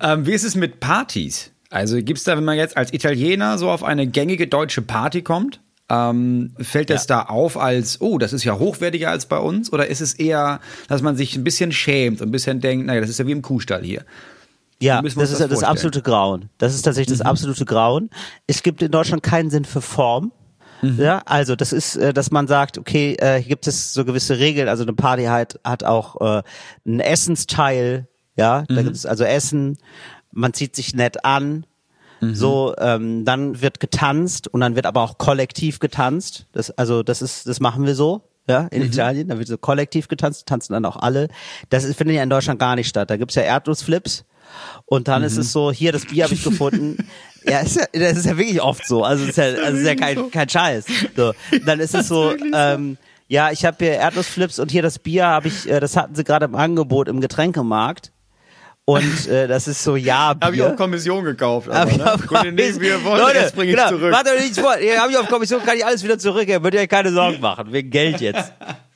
ähm, 0.00 0.26
wie 0.26 0.32
ist 0.32 0.44
es 0.44 0.54
mit 0.54 0.80
Partys? 0.80 1.52
Also 1.70 1.96
gibt's 2.02 2.24
da, 2.24 2.36
wenn 2.36 2.44
man 2.44 2.56
jetzt 2.56 2.76
als 2.76 2.92
Italiener 2.92 3.58
so 3.58 3.70
auf 3.70 3.82
eine 3.82 4.06
gängige 4.06 4.46
deutsche 4.46 4.82
Party 4.82 5.22
kommt, 5.22 5.60
ähm, 5.88 6.52
fällt 6.58 6.90
das 6.90 7.06
ja. 7.08 7.16
da 7.16 7.22
auf 7.24 7.58
als, 7.58 8.00
oh, 8.00 8.18
das 8.18 8.32
ist 8.32 8.44
ja 8.44 8.58
hochwertiger 8.58 9.10
als 9.10 9.26
bei 9.26 9.38
uns? 9.38 9.72
Oder 9.72 9.88
ist 9.88 10.00
es 10.00 10.14
eher, 10.14 10.60
dass 10.88 11.02
man 11.02 11.16
sich 11.16 11.36
ein 11.36 11.44
bisschen 11.44 11.72
schämt 11.72 12.20
und 12.20 12.28
ein 12.28 12.32
bisschen 12.32 12.60
denkt, 12.60 12.86
naja, 12.86 13.00
das 13.00 13.10
ist 13.10 13.18
ja 13.18 13.26
wie 13.26 13.32
im 13.32 13.42
Kuhstall 13.42 13.82
hier? 13.82 14.04
Ja, 14.82 15.00
das 15.00 15.16
ist 15.16 15.40
das, 15.40 15.48
das 15.48 15.62
absolute 15.62 16.02
Grauen. 16.02 16.48
Das 16.58 16.74
ist 16.74 16.82
tatsächlich 16.82 17.18
das 17.18 17.24
mhm. 17.24 17.30
absolute 17.30 17.64
Grauen. 17.64 18.10
Es 18.46 18.62
gibt 18.62 18.82
in 18.82 18.90
Deutschland 18.90 19.22
keinen 19.22 19.50
Sinn 19.50 19.64
für 19.64 19.80
Form. 19.80 20.32
Mhm. 20.82 21.00
Ja, 21.00 21.22
also 21.24 21.54
das 21.54 21.72
ist, 21.72 21.96
äh, 21.96 22.12
dass 22.12 22.30
man 22.30 22.48
sagt, 22.48 22.78
okay, 22.78 23.14
äh, 23.14 23.38
hier 23.38 23.50
gibt 23.50 23.68
es 23.68 23.94
so 23.94 24.04
gewisse 24.04 24.38
Regeln. 24.38 24.68
Also 24.68 24.82
eine 24.82 24.92
Party 24.92 25.24
hat, 25.24 25.60
hat 25.64 25.84
auch 25.84 26.20
äh, 26.20 26.42
einen 26.84 27.00
Essensteil. 27.00 28.08
Ja, 28.36 28.64
da 28.68 28.74
mhm. 28.74 28.84
gibt 28.84 28.96
es 28.96 29.06
also 29.06 29.24
Essen. 29.24 29.78
Man 30.32 30.52
zieht 30.52 30.74
sich 30.74 30.94
nett 30.94 31.24
an. 31.24 31.64
Mhm. 32.20 32.34
So, 32.34 32.74
ähm, 32.78 33.24
dann 33.24 33.60
wird 33.62 33.78
getanzt 33.78 34.48
und 34.48 34.60
dann 34.60 34.74
wird 34.74 34.86
aber 34.86 35.02
auch 35.02 35.18
kollektiv 35.18 35.78
getanzt. 35.78 36.46
Das, 36.52 36.70
also 36.72 37.02
das 37.02 37.22
ist, 37.22 37.46
das 37.46 37.60
machen 37.60 37.86
wir 37.86 37.94
so 37.94 38.22
ja, 38.48 38.66
in 38.70 38.82
mhm. 38.82 38.88
Italien, 38.88 39.28
da 39.28 39.38
wird 39.38 39.48
so 39.48 39.58
kollektiv 39.58 40.08
getanzt, 40.08 40.46
tanzen 40.46 40.72
dann 40.72 40.84
auch 40.84 40.96
alle. 40.96 41.28
Das 41.70 41.84
findet 41.94 42.16
ja 42.16 42.22
in 42.22 42.30
Deutschland 42.30 42.58
gar 42.58 42.74
nicht 42.74 42.88
statt. 42.88 43.10
Da 43.10 43.16
gibt's 43.16 43.34
ja 43.34 43.42
Erdnussflips, 43.42 44.24
und 44.86 45.08
dann 45.08 45.22
mhm. 45.22 45.26
ist 45.26 45.36
es 45.36 45.46
mhm. 45.48 45.50
so, 45.50 45.72
hier, 45.72 45.92
das 45.92 46.06
Bier 46.06 46.24
habe 46.24 46.34
ich 46.34 46.42
gefunden. 46.42 46.96
ja, 47.44 47.60
ist 47.60 47.76
ja, 47.76 47.84
das 47.92 48.18
ist 48.18 48.26
ja 48.26 48.36
wirklich 48.36 48.60
oft 48.60 48.86
so. 48.86 49.04
Also 49.04 49.24
es 49.24 49.30
ist 49.30 49.36
ja, 49.38 49.44
also 49.44 49.78
ist 49.78 49.86
ja 49.86 49.94
kein, 49.94 50.30
kein 50.30 50.48
Scheiß. 50.48 50.84
So. 51.16 51.32
Dann 51.64 51.80
ist 51.80 51.94
es 51.94 52.08
so, 52.08 52.34
ähm, 52.54 52.96
ja, 53.28 53.50
ich 53.50 53.64
habe 53.64 53.76
hier 53.80 53.94
Erdnussflips 53.94 54.58
und 54.58 54.70
hier 54.70 54.82
das 54.82 54.98
Bier 54.98 55.26
habe 55.26 55.48
ich, 55.48 55.68
äh, 55.68 55.80
das 55.80 55.96
hatten 55.96 56.14
sie 56.14 56.24
gerade 56.24 56.44
im 56.44 56.54
Angebot 56.54 57.08
im 57.08 57.20
Getränkemarkt. 57.20 58.12
Und 58.84 59.28
äh, 59.28 59.46
das 59.46 59.68
ist 59.68 59.82
so 59.84 59.94
ja 59.94 60.34
Habe 60.40 60.56
ich 60.56 60.62
auf 60.62 60.76
Kommission 60.76 61.24
gekauft. 61.24 61.68
Aber, 61.70 61.90
hab 61.90 61.96
ne? 61.96 62.14
auf 62.14 62.26
Kommission. 62.26 62.54
Nee, 62.54 62.80
wir 62.80 63.04
wollen, 63.04 63.20
Leute, 63.20 63.38
jetzt 63.38 63.54
bringe 63.54 63.70
ich 63.70 63.76
genau, 63.76 63.88
zurück. 63.88 64.12
Euch 64.12 64.40
nichts 64.42 64.58
vor. 64.58 64.72
Habe 64.72 65.12
ich 65.12 65.16
auf 65.16 65.28
Kommission, 65.28 65.64
kann 65.64 65.76
ich 65.76 65.86
alles 65.86 66.02
wieder 66.02 66.18
zurückgeben. 66.18 66.64
Würdet 66.64 66.80
ihr 66.80 66.88
keine 66.88 67.12
Sorgen 67.12 67.40
machen, 67.40 67.72
wegen 67.72 67.90
Geld 67.90 68.20
jetzt. 68.20 68.52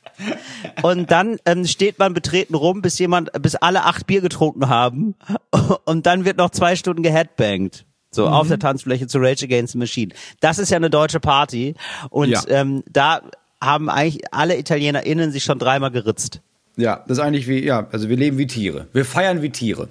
Und 0.82 1.10
dann 1.10 1.38
ähm, 1.44 1.66
steht 1.66 1.98
man 1.98 2.14
betreten 2.14 2.54
rum, 2.54 2.82
bis 2.82 2.98
jemand, 2.98 3.30
bis 3.42 3.54
alle 3.54 3.84
acht 3.84 4.06
Bier 4.06 4.20
getrunken 4.20 4.68
haben. 4.68 5.14
Und 5.84 6.06
dann 6.06 6.24
wird 6.24 6.36
noch 6.36 6.50
zwei 6.50 6.76
Stunden 6.76 7.02
geheadbangt. 7.02 7.84
So 8.10 8.26
mhm. 8.26 8.32
auf 8.32 8.48
der 8.48 8.58
Tanzfläche 8.58 9.06
zu 9.06 9.18
Rage 9.18 9.44
Against 9.44 9.72
the 9.72 9.78
Machine. 9.78 10.14
Das 10.40 10.58
ist 10.58 10.70
ja 10.70 10.76
eine 10.76 10.90
deutsche 10.90 11.20
Party. 11.20 11.74
Und 12.10 12.30
ja. 12.30 12.42
ähm, 12.48 12.82
da 12.90 13.22
haben 13.60 13.90
eigentlich 13.90 14.32
alle 14.32 14.58
ItalienerInnen 14.58 15.32
sich 15.32 15.44
schon 15.44 15.58
dreimal 15.58 15.90
geritzt. 15.90 16.40
Ja, 16.76 17.04
das 17.08 17.18
ist 17.18 17.24
eigentlich 17.24 17.48
wie, 17.48 17.64
ja, 17.64 17.86
also 17.90 18.08
wir 18.08 18.16
leben 18.16 18.38
wie 18.38 18.46
Tiere. 18.46 18.86
Wir 18.92 19.04
feiern 19.04 19.42
wie 19.42 19.50
Tiere. 19.50 19.88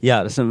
Ja, 0.00 0.22
das 0.22 0.36
äh, 0.36 0.42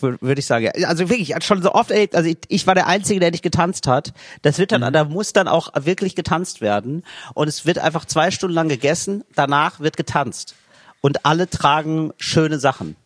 würde 0.00 0.38
ich 0.38 0.46
sagen. 0.46 0.70
Also 0.84 1.08
wirklich, 1.08 1.34
schon 1.42 1.62
so 1.62 1.72
oft 1.72 1.90
erlebt, 1.90 2.14
also 2.14 2.28
ich, 2.28 2.38
ich, 2.48 2.66
war 2.66 2.74
der 2.74 2.86
Einzige, 2.86 3.20
der 3.20 3.30
nicht 3.30 3.42
getanzt 3.42 3.86
hat. 3.86 4.12
Das 4.42 4.58
wird 4.58 4.72
dann, 4.72 4.82
mhm. 4.82 4.92
da 4.92 5.04
muss 5.04 5.32
dann 5.32 5.48
auch 5.48 5.70
wirklich 5.74 6.14
getanzt 6.14 6.60
werden. 6.60 7.02
Und 7.34 7.48
es 7.48 7.64
wird 7.64 7.78
einfach 7.78 8.04
zwei 8.04 8.30
Stunden 8.30 8.54
lang 8.54 8.68
gegessen, 8.68 9.24
danach 9.34 9.80
wird 9.80 9.96
getanzt. 9.96 10.54
Und 11.00 11.24
alle 11.24 11.48
tragen 11.48 12.12
schöne 12.18 12.58
Sachen. 12.58 12.96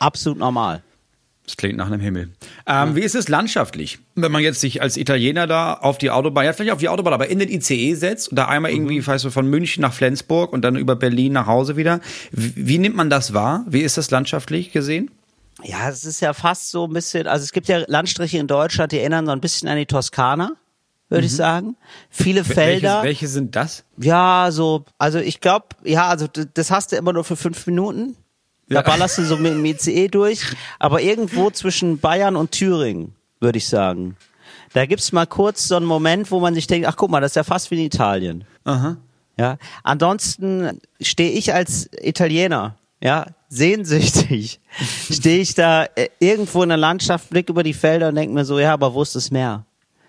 Absolut 0.00 0.38
normal. 0.38 0.82
Das 1.44 1.56
klingt 1.56 1.78
nach 1.78 1.86
einem 1.86 2.00
Himmel. 2.00 2.24
Ähm, 2.24 2.30
ja. 2.66 2.96
Wie 2.96 3.00
ist 3.00 3.14
es 3.14 3.28
landschaftlich, 3.28 4.00
wenn 4.14 4.30
man 4.30 4.42
jetzt 4.42 4.60
sich 4.60 4.82
als 4.82 4.98
Italiener 4.98 5.46
da 5.46 5.74
auf 5.74 5.96
die 5.96 6.10
Autobahn, 6.10 6.44
ja 6.44 6.52
vielleicht 6.52 6.72
auf 6.72 6.80
die 6.80 6.90
Autobahn, 6.90 7.14
aber 7.14 7.28
in 7.28 7.38
den 7.38 7.48
ICE 7.48 7.94
setzt 7.94 8.28
und 8.28 8.36
da 8.36 8.48
einmal 8.48 8.70
irgendwie, 8.70 8.98
mhm. 8.98 9.06
weißt 9.06 9.24
du, 9.24 9.30
von 9.30 9.48
München 9.48 9.80
nach 9.80 9.94
Flensburg 9.94 10.52
und 10.52 10.62
dann 10.62 10.76
über 10.76 10.94
Berlin 10.94 11.32
nach 11.32 11.46
Hause 11.46 11.76
wieder. 11.76 12.00
Wie, 12.32 12.52
wie 12.56 12.78
nimmt 12.78 12.96
man 12.96 13.08
das 13.08 13.32
wahr? 13.32 13.64
Wie 13.66 13.80
ist 13.80 13.96
das 13.96 14.10
landschaftlich 14.10 14.72
gesehen? 14.72 15.10
Ja, 15.62 15.88
es 15.88 16.04
ist 16.04 16.20
ja 16.20 16.32
fast 16.32 16.70
so 16.70 16.86
ein 16.86 16.92
bisschen, 16.92 17.26
also 17.26 17.42
es 17.42 17.52
gibt 17.52 17.68
ja 17.68 17.82
Landstriche 17.86 18.38
in 18.38 18.46
Deutschland, 18.46 18.92
die 18.92 18.98
erinnern 18.98 19.26
so 19.26 19.32
ein 19.32 19.40
bisschen 19.40 19.68
an 19.68 19.76
die 19.76 19.86
Toskana 19.86 20.52
würde 21.08 21.22
mhm. 21.22 21.26
ich 21.26 21.36
sagen. 21.36 21.76
Viele 22.10 22.44
Felder. 22.44 22.96
Welche, 22.96 23.04
welche, 23.04 23.28
sind 23.28 23.56
das? 23.56 23.84
Ja, 23.96 24.48
so, 24.50 24.84
also 24.98 25.18
ich 25.18 25.40
glaube, 25.40 25.66
ja, 25.84 26.08
also 26.08 26.26
das 26.26 26.70
hast 26.70 26.92
du 26.92 26.96
immer 26.96 27.12
nur 27.12 27.24
für 27.24 27.36
fünf 27.36 27.66
Minuten. 27.66 28.16
Da 28.68 28.82
ballerst 28.82 29.16
du 29.16 29.24
so 29.24 29.38
mit 29.38 29.52
dem 29.52 29.64
ICE 29.64 30.08
durch. 30.08 30.42
Aber 30.78 31.00
irgendwo 31.00 31.50
zwischen 31.50 31.98
Bayern 32.00 32.36
und 32.36 32.50
Thüringen, 32.50 33.14
würde 33.40 33.56
ich 33.56 33.66
sagen. 33.66 34.16
Da 34.74 34.84
gibt's 34.84 35.10
mal 35.12 35.26
kurz 35.26 35.68
so 35.68 35.76
einen 35.76 35.86
Moment, 35.86 36.30
wo 36.30 36.38
man 36.38 36.54
sich 36.54 36.66
denkt, 36.66 36.86
ach 36.86 36.96
guck 36.96 37.10
mal, 37.10 37.22
das 37.22 37.30
ist 37.30 37.36
ja 37.36 37.44
fast 37.44 37.70
wie 37.70 37.76
in 37.76 37.86
Italien. 37.86 38.44
Aha. 38.64 38.98
Ja. 39.38 39.56
Ansonsten 39.84 40.80
stehe 41.00 41.30
ich 41.30 41.54
als 41.54 41.88
Italiener, 42.02 42.76
ja, 43.00 43.26
sehnsüchtig, 43.48 44.60
stehe 45.10 45.40
ich 45.40 45.54
da 45.54 45.84
äh, 45.94 46.08
irgendwo 46.18 46.62
in 46.62 46.68
der 46.68 46.78
Landschaft, 46.78 47.30
blick 47.30 47.48
über 47.48 47.62
die 47.62 47.74
Felder 47.74 48.08
und 48.08 48.16
denke 48.16 48.34
mir 48.34 48.44
so, 48.44 48.58
ja, 48.58 48.72
aber 48.72 48.94
wo 48.94 49.02
ist 49.02 49.14
das 49.14 49.30
Meer? 49.30 49.64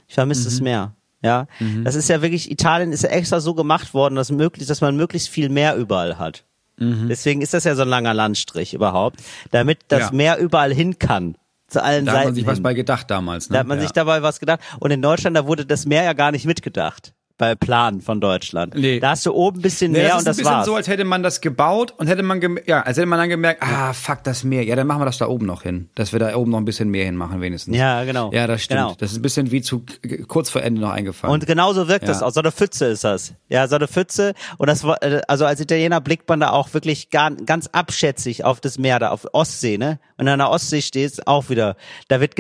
Ich 0.08 0.16
vermisse 0.16 0.42
mhm. 0.42 0.46
das 0.46 0.62
Meer. 0.62 0.96
Ja, 1.22 1.48
mhm. 1.60 1.84
das 1.84 1.96
ist 1.96 2.08
ja 2.10 2.22
wirklich, 2.22 2.50
Italien 2.50 2.92
ist 2.94 3.04
ja 3.04 3.10
extra 3.10 3.42
so 3.42 3.54
gemacht 3.54 3.94
worden, 3.94 4.16
dass 4.16 4.32
möglich, 4.32 4.68
dass 4.68 4.82
man 4.82 4.96
möglichst 4.96 5.30
viel 5.30 5.50
Meer 5.50 5.76
überall 5.76 6.18
hat. 6.18 6.46
Mhm. 6.78 7.10
Deswegen 7.10 7.42
ist 7.42 7.54
das 7.54 7.66
ja 7.66 7.76
so 7.76 7.82
ein 7.82 7.90
langer 7.90 8.14
Landstrich 8.14 8.74
überhaupt, 8.74 9.20
damit 9.52 9.80
das 9.90 10.00
ja. 10.00 10.12
Meer 10.12 10.38
überall 10.38 10.74
hin 10.74 10.98
kann. 10.98 11.36
Zu 11.68 11.84
allen 11.84 12.06
da 12.06 12.14
Seiten. 12.14 12.20
hat 12.20 12.26
man 12.28 12.36
sich 12.36 12.46
hin. 12.46 12.52
was 12.52 12.64
bei 12.64 12.74
gedacht 12.74 13.12
damals. 13.12 13.50
Ne? 13.50 13.54
Da 13.54 13.60
hat 13.60 13.68
man 13.68 13.78
ja. 13.78 13.84
sich 13.84 13.92
dabei 13.92 14.24
was 14.24 14.40
gedacht. 14.40 14.62
Und 14.80 14.90
in 14.92 15.02
Deutschland, 15.02 15.38
da 15.38 15.46
wurde 15.46 15.66
das 15.66 15.86
Meer 15.86 16.04
ja 16.04 16.14
gar 16.14 16.32
nicht 16.32 16.46
mitgedacht 16.46 17.14
bei 17.40 17.56
Plan 17.56 18.02
von 18.02 18.22
Deutschland. 18.22 18.76
Nee. 18.76 19.00
Da 19.00 19.12
hast 19.12 19.26
du 19.26 19.34
oben 19.34 19.60
ein 19.60 19.62
bisschen 19.64 19.94
nee, 19.94 20.00
mehr 20.00 20.10
das 20.10 20.20
und 20.20 20.28
das 20.28 20.44
war's. 20.44 20.60
Ist 20.60 20.66
so, 20.68 20.76
als 20.76 20.88
hätte 20.88 21.06
man 21.06 21.24
das 21.24 21.42
gebaut 21.42 21.96
und 21.98 22.08
hätte 22.08 22.22
man, 22.22 22.42
ja, 22.68 22.82
als 22.82 22.98
hätte 22.98 23.08
man 23.08 23.18
dann 23.18 23.30
gemerkt, 23.30 23.64
ah, 23.64 23.94
fuck, 23.94 24.24
das 24.24 24.44
Meer. 24.44 24.64
Ja, 24.64 24.76
dann 24.76 24.86
machen 24.86 25.02
wir 25.02 25.06
das 25.06 25.18
da 25.18 25.28
oben 25.28 25.48
noch 25.48 25.64
hin. 25.64 25.90
Dass 25.96 26.12
wir 26.12 26.20
da 26.20 26.36
oben 26.36 26.52
noch 26.52 26.60
ein 26.60 26.66
bisschen 26.66 26.90
mehr 26.90 27.06
hinmachen, 27.06 27.42
wenigstens. 27.42 27.76
Ja, 27.76 28.04
genau. 28.04 28.32
Ja, 28.32 28.46
das 28.46 28.62
stimmt. 28.62 28.82
Genau. 28.82 28.96
Das 29.00 29.12
ist 29.12 29.18
ein 29.18 29.22
bisschen 29.22 29.52
wie 29.52 29.62
zu, 29.62 29.84
kurz 30.28 30.50
vor 30.50 30.62
Ende 30.62 30.82
noch 30.82 30.92
eingefallen. 30.92 31.34
Und 31.34 31.48
genauso 31.48 31.88
wirkt 31.88 32.04
ja. 32.04 32.10
das 32.10 32.22
auch. 32.22 32.32
So 32.32 32.42
eine 32.42 32.52
Pfütze 32.52 32.88
ist 32.88 33.06
das. 33.06 33.34
Ja, 33.48 33.68
so 33.68 33.78
eine 33.78 33.88
Pfütze. 33.88 34.34
Und 34.58 34.68
das, 34.68 34.86
also 34.86 35.46
als 35.46 35.62
Italiener 35.62 36.02
blickt 36.02 36.28
man 36.28 36.42
da 36.42 36.52
auch 36.52 36.74
wirklich 36.74 37.10
ganz 37.10 37.68
abschätzig 37.72 38.44
auf 38.44 38.60
das 38.60 38.78
Meer, 38.78 39.00
da 39.00 39.12
auf 39.12 39.26
Ostsee, 39.32 39.78
ne? 39.78 40.00
Und 40.18 40.28
an 40.28 40.40
der 40.40 40.50
Ostsee 40.50 40.82
steht 40.82 41.26
auch 41.26 41.50
wieder, 41.50 41.78
da 42.10 42.20
wird, 42.20 42.36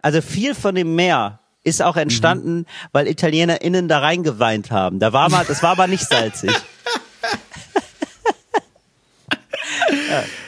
also 0.00 0.22
viel 0.22 0.54
von 0.54 0.76
dem 0.76 0.94
Meer 0.94 1.40
ist 1.64 1.82
auch 1.82 1.96
entstanden, 1.96 2.58
mhm. 2.58 2.66
weil 2.92 3.08
ItalienerInnen 3.08 3.88
da 3.88 3.98
reingeweint 3.98 4.70
haben. 4.70 5.00
Da 5.00 5.12
war 5.12 5.30
mal, 5.30 5.44
das 5.46 5.62
war 5.62 5.70
aber 5.70 5.86
nicht 5.86 6.06
salzig. 6.06 6.52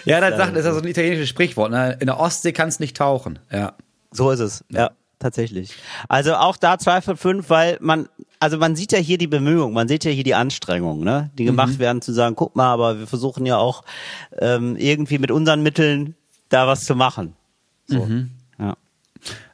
ja, 0.04 0.20
das, 0.20 0.36
sagt, 0.36 0.52
das 0.52 0.60
ist 0.60 0.66
ja 0.66 0.74
so 0.74 0.80
ein 0.80 0.86
italienisches 0.86 1.28
Sprichwort. 1.28 1.70
Ne? 1.70 1.96
In 2.00 2.06
der 2.06 2.20
Ostsee 2.20 2.52
kannst 2.52 2.80
nicht 2.80 2.96
tauchen. 2.96 3.38
Ja. 3.50 3.72
So 4.12 4.30
ist 4.30 4.40
es. 4.40 4.64
Ja. 4.70 4.90
Tatsächlich. 5.18 5.72
Also 6.08 6.34
auch 6.34 6.58
da 6.58 6.78
zwei 6.78 7.00
von 7.00 7.16
fünf, 7.16 7.48
weil 7.48 7.78
man, 7.80 8.06
also 8.38 8.58
man 8.58 8.76
sieht 8.76 8.92
ja 8.92 8.98
hier 8.98 9.16
die 9.16 9.26
Bemühungen, 9.26 9.72
man 9.72 9.88
sieht 9.88 10.04
ja 10.04 10.10
hier 10.10 10.24
die 10.24 10.34
Anstrengungen, 10.34 11.02
ne, 11.04 11.30
die 11.38 11.46
gemacht 11.46 11.74
mhm. 11.74 11.78
werden, 11.78 12.02
zu 12.02 12.12
sagen, 12.12 12.36
guck 12.36 12.54
mal, 12.54 12.70
aber 12.70 12.98
wir 12.98 13.06
versuchen 13.06 13.46
ja 13.46 13.56
auch 13.56 13.82
ähm, 14.38 14.76
irgendwie 14.76 15.18
mit 15.18 15.30
unseren 15.30 15.62
Mitteln 15.62 16.16
da 16.50 16.66
was 16.66 16.84
zu 16.84 16.94
machen. 16.94 17.32
So. 17.86 18.04
Mhm. 18.04 18.30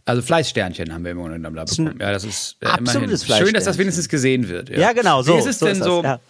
Also 0.05 0.23
Fleißsternchen 0.23 0.93
haben 0.93 1.05
wir 1.05 1.12
im 1.12 1.19
Moment 1.19 1.45
da 1.45 1.51
bekommen. 1.51 1.99
Ja, 2.01 2.11
das 2.11 2.25
ist 2.25 2.57
äh, 2.61 2.79
immerhin. 2.79 3.17
Schön, 3.17 3.55
dass 3.55 3.65
das 3.65 3.79
wenigstens 3.79 4.09
gesehen 4.09 4.49
wird. 4.49 4.69
Ja, 4.69 4.79
ja 4.79 4.93
genau. 4.93 5.23
So, 5.23 5.35
Wie 5.35 5.38
ist 5.38 5.47
es 5.47 5.59
so 5.61 5.67
denn 5.67 5.79
ist 5.79 5.85
so? 5.85 6.03
Ja. 6.03 6.21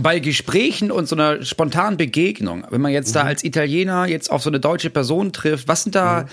Bei 0.00 0.18
Gesprächen 0.18 0.90
und 0.90 1.08
so 1.08 1.16
einer 1.16 1.42
spontanen 1.44 1.96
Begegnung, 1.96 2.66
wenn 2.70 2.80
man 2.80 2.92
jetzt 2.92 3.10
mhm. 3.10 3.14
da 3.14 3.22
als 3.22 3.44
Italiener 3.44 4.06
jetzt 4.06 4.30
auf 4.30 4.42
so 4.42 4.50
eine 4.50 4.60
deutsche 4.60 4.90
Person 4.90 5.32
trifft, 5.32 5.66
was 5.66 5.82
sind 5.82 5.94
da, 5.94 6.22
mhm. 6.22 6.28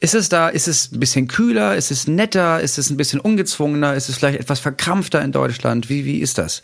ist 0.00 0.14
es 0.14 0.28
da, 0.28 0.48
ist 0.48 0.68
es 0.68 0.92
ein 0.92 1.00
bisschen 1.00 1.28
kühler, 1.28 1.76
ist 1.76 1.90
es 1.90 2.06
netter, 2.08 2.60
ist 2.60 2.78
es 2.78 2.90
ein 2.90 2.96
bisschen 2.96 3.20
ungezwungener, 3.20 3.94
ist 3.94 4.08
es 4.08 4.16
vielleicht 4.16 4.40
etwas 4.40 4.60
verkrampfter 4.60 5.22
in 5.22 5.32
Deutschland? 5.32 5.88
Wie, 5.88 6.04
wie 6.04 6.18
ist 6.18 6.38
das? 6.38 6.62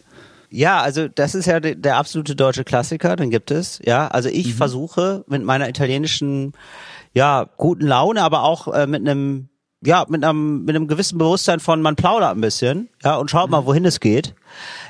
Ja, 0.51 0.83
also 0.83 1.09
das 1.09 1.35
ist 1.35 1.47
ja 1.47 1.61
der, 1.61 1.77
der 1.77 1.97
absolute 1.97 2.37
deutsche 2.37 2.65
Klassiker, 2.65 3.17
den 3.17 3.31
gibt 3.31 3.51
es. 3.51 3.81
Ja, 3.85 4.09
also 4.09 4.29
ich 4.29 4.49
mhm. 4.49 4.53
versuche 4.53 5.25
mit 5.27 5.43
meiner 5.45 5.69
italienischen, 5.69 6.53
ja, 7.15 7.49
guten 7.57 7.87
Laune, 7.87 8.21
aber 8.21 8.43
auch 8.43 8.69
äh, 8.73 8.87
mit 8.87 9.01
einem 9.01 9.49
ja, 9.85 10.05
mit 10.09 10.25
einem, 10.25 10.65
mit 10.65 10.77
einem 10.77 10.87
gewissen 10.87 11.19
Bewusstsein 11.19 11.61
von, 11.61 11.83
man 11.83 11.97
plaudert 11.97 12.37
ein 12.37 12.41
bisschen, 12.41 12.89
ja, 13.03 13.17
und 13.17 13.31
schaut 13.31 13.51
mal, 13.51 13.63
mhm. 13.63 13.67
wohin 13.67 13.85
es 13.85 14.01
geht. 14.01 14.35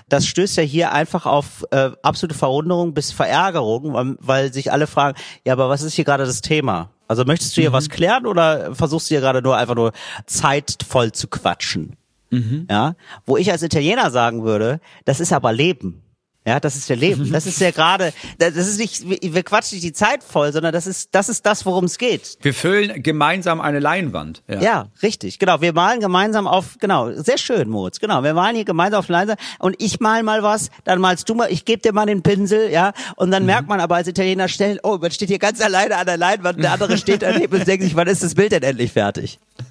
Das 0.08 0.26
stößt 0.26 0.58
ja 0.58 0.62
hier 0.62 0.92
einfach 0.92 1.24
auf 1.24 1.64
äh, 1.70 1.90
absolute 2.02 2.34
Verwunderung 2.34 2.92
bis 2.92 3.12
Verärgerung, 3.12 3.94
weil, 3.94 4.16
weil 4.20 4.52
sich 4.52 4.70
alle 4.70 4.86
fragen, 4.86 5.16
ja, 5.46 5.54
aber 5.54 5.68
was 5.68 5.82
ist 5.82 5.94
hier 5.94 6.04
gerade 6.04 6.26
das 6.26 6.42
Thema? 6.42 6.90
Also 7.08 7.24
möchtest 7.24 7.56
du 7.56 7.62
hier 7.62 7.70
mhm. 7.70 7.74
was 7.74 7.88
klären 7.88 8.26
oder 8.26 8.74
versuchst 8.74 9.10
du 9.10 9.14
hier 9.14 9.20
gerade 9.20 9.42
nur 9.42 9.56
einfach 9.56 9.74
nur 9.74 9.92
zeitvoll 10.26 11.12
zu 11.12 11.28
quatschen? 11.28 11.96
Mhm. 12.30 12.66
Ja, 12.70 12.94
wo 13.26 13.36
ich 13.36 13.50
als 13.50 13.62
Italiener 13.62 14.10
sagen 14.10 14.42
würde, 14.44 14.80
das 15.04 15.20
ist 15.20 15.32
aber 15.32 15.52
Leben. 15.52 16.02
Ja, 16.44 16.58
das 16.58 16.74
ist 16.74 16.88
ja 16.88 16.96
Leben. 16.96 17.30
Das 17.30 17.46
ist 17.46 17.60
ja 17.60 17.70
gerade, 17.72 18.12
das 18.38 18.56
ist 18.56 18.78
nicht, 18.78 19.04
wir 19.08 19.42
quatschen 19.44 19.76
nicht 19.76 19.84
die 19.84 19.92
Zeit 19.92 20.24
voll, 20.24 20.52
sondern 20.52 20.72
das 20.72 20.88
ist, 20.88 21.14
das 21.14 21.28
ist 21.28 21.46
das, 21.46 21.64
worum 21.66 21.84
es 21.84 21.98
geht. 21.98 22.38
Wir 22.42 22.52
füllen 22.52 23.00
gemeinsam 23.02 23.60
eine 23.60 23.78
Leinwand. 23.78 24.42
Ja. 24.48 24.60
ja. 24.60 24.88
richtig, 25.02 25.38
genau. 25.38 25.60
Wir 25.60 25.72
malen 25.72 26.00
gemeinsam 26.00 26.48
auf, 26.48 26.78
genau, 26.80 27.12
sehr 27.12 27.38
schön, 27.38 27.68
Moritz, 27.68 28.00
genau. 28.00 28.24
Wir 28.24 28.34
malen 28.34 28.56
hier 28.56 28.64
gemeinsam 28.64 28.98
auf 29.00 29.08
Leinwand 29.08 29.38
und 29.60 29.76
ich 29.78 30.00
mal 30.00 30.24
mal 30.24 30.42
was, 30.42 30.70
dann 30.82 31.00
malst 31.00 31.28
du 31.28 31.34
mal, 31.34 31.50
ich 31.50 31.64
gebe 31.64 31.80
dir 31.80 31.92
mal 31.92 32.06
den 32.06 32.22
Pinsel, 32.22 32.70
ja, 32.70 32.92
und 33.14 33.30
dann 33.30 33.44
mhm. 33.44 33.46
merkt 33.46 33.68
man 33.68 33.80
aber 33.80 33.94
als 33.96 34.08
Italiener 34.08 34.48
schnell, 34.48 34.80
oh, 34.82 34.98
man 35.00 35.12
steht 35.12 35.28
hier 35.28 35.38
ganz 35.38 35.60
alleine 35.60 35.96
an 35.96 36.06
der 36.06 36.16
Leinwand, 36.16 36.62
der 36.62 36.72
andere 36.72 36.98
steht 36.98 37.22
daneben 37.22 37.56
und 37.58 37.66
denkt 37.68 37.84
sich, 37.84 37.94
wann 37.94 38.08
ist 38.08 38.24
das 38.24 38.34
Bild 38.34 38.50
denn 38.50 38.64
endlich 38.64 38.90
fertig? 38.92 39.38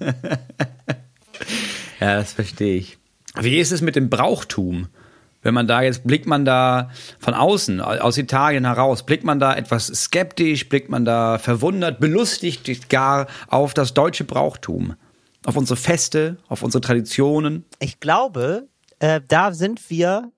ja, 2.00 2.16
das 2.16 2.32
verstehe 2.32 2.78
ich. 2.78 2.96
Wie 3.38 3.58
ist 3.58 3.72
es 3.72 3.82
mit 3.82 3.96
dem 3.96 4.08
Brauchtum? 4.08 4.88
Wenn 5.42 5.54
man 5.54 5.66
da 5.66 5.82
jetzt, 5.82 6.06
blickt 6.06 6.26
man 6.26 6.44
da 6.44 6.90
von 7.18 7.34
außen, 7.34 7.80
aus 7.80 8.16
Italien 8.16 8.64
heraus, 8.64 9.04
blickt 9.04 9.24
man 9.24 9.40
da 9.40 9.54
etwas 9.54 9.88
skeptisch, 9.88 10.68
blickt 10.68 10.88
man 10.88 11.04
da 11.04 11.38
verwundert, 11.38 12.00
belustigt 12.00 12.88
gar 12.88 13.26
auf 13.48 13.74
das 13.74 13.92
deutsche 13.92 14.24
Brauchtum, 14.24 14.94
auf 15.44 15.56
unsere 15.56 15.76
Feste, 15.76 16.36
auf 16.48 16.62
unsere 16.62 16.80
Traditionen? 16.80 17.64
Ich 17.80 17.98
glaube, 17.98 18.68
äh, 19.00 19.20
da 19.26 19.52
sind 19.52 19.90
wir 19.90 20.30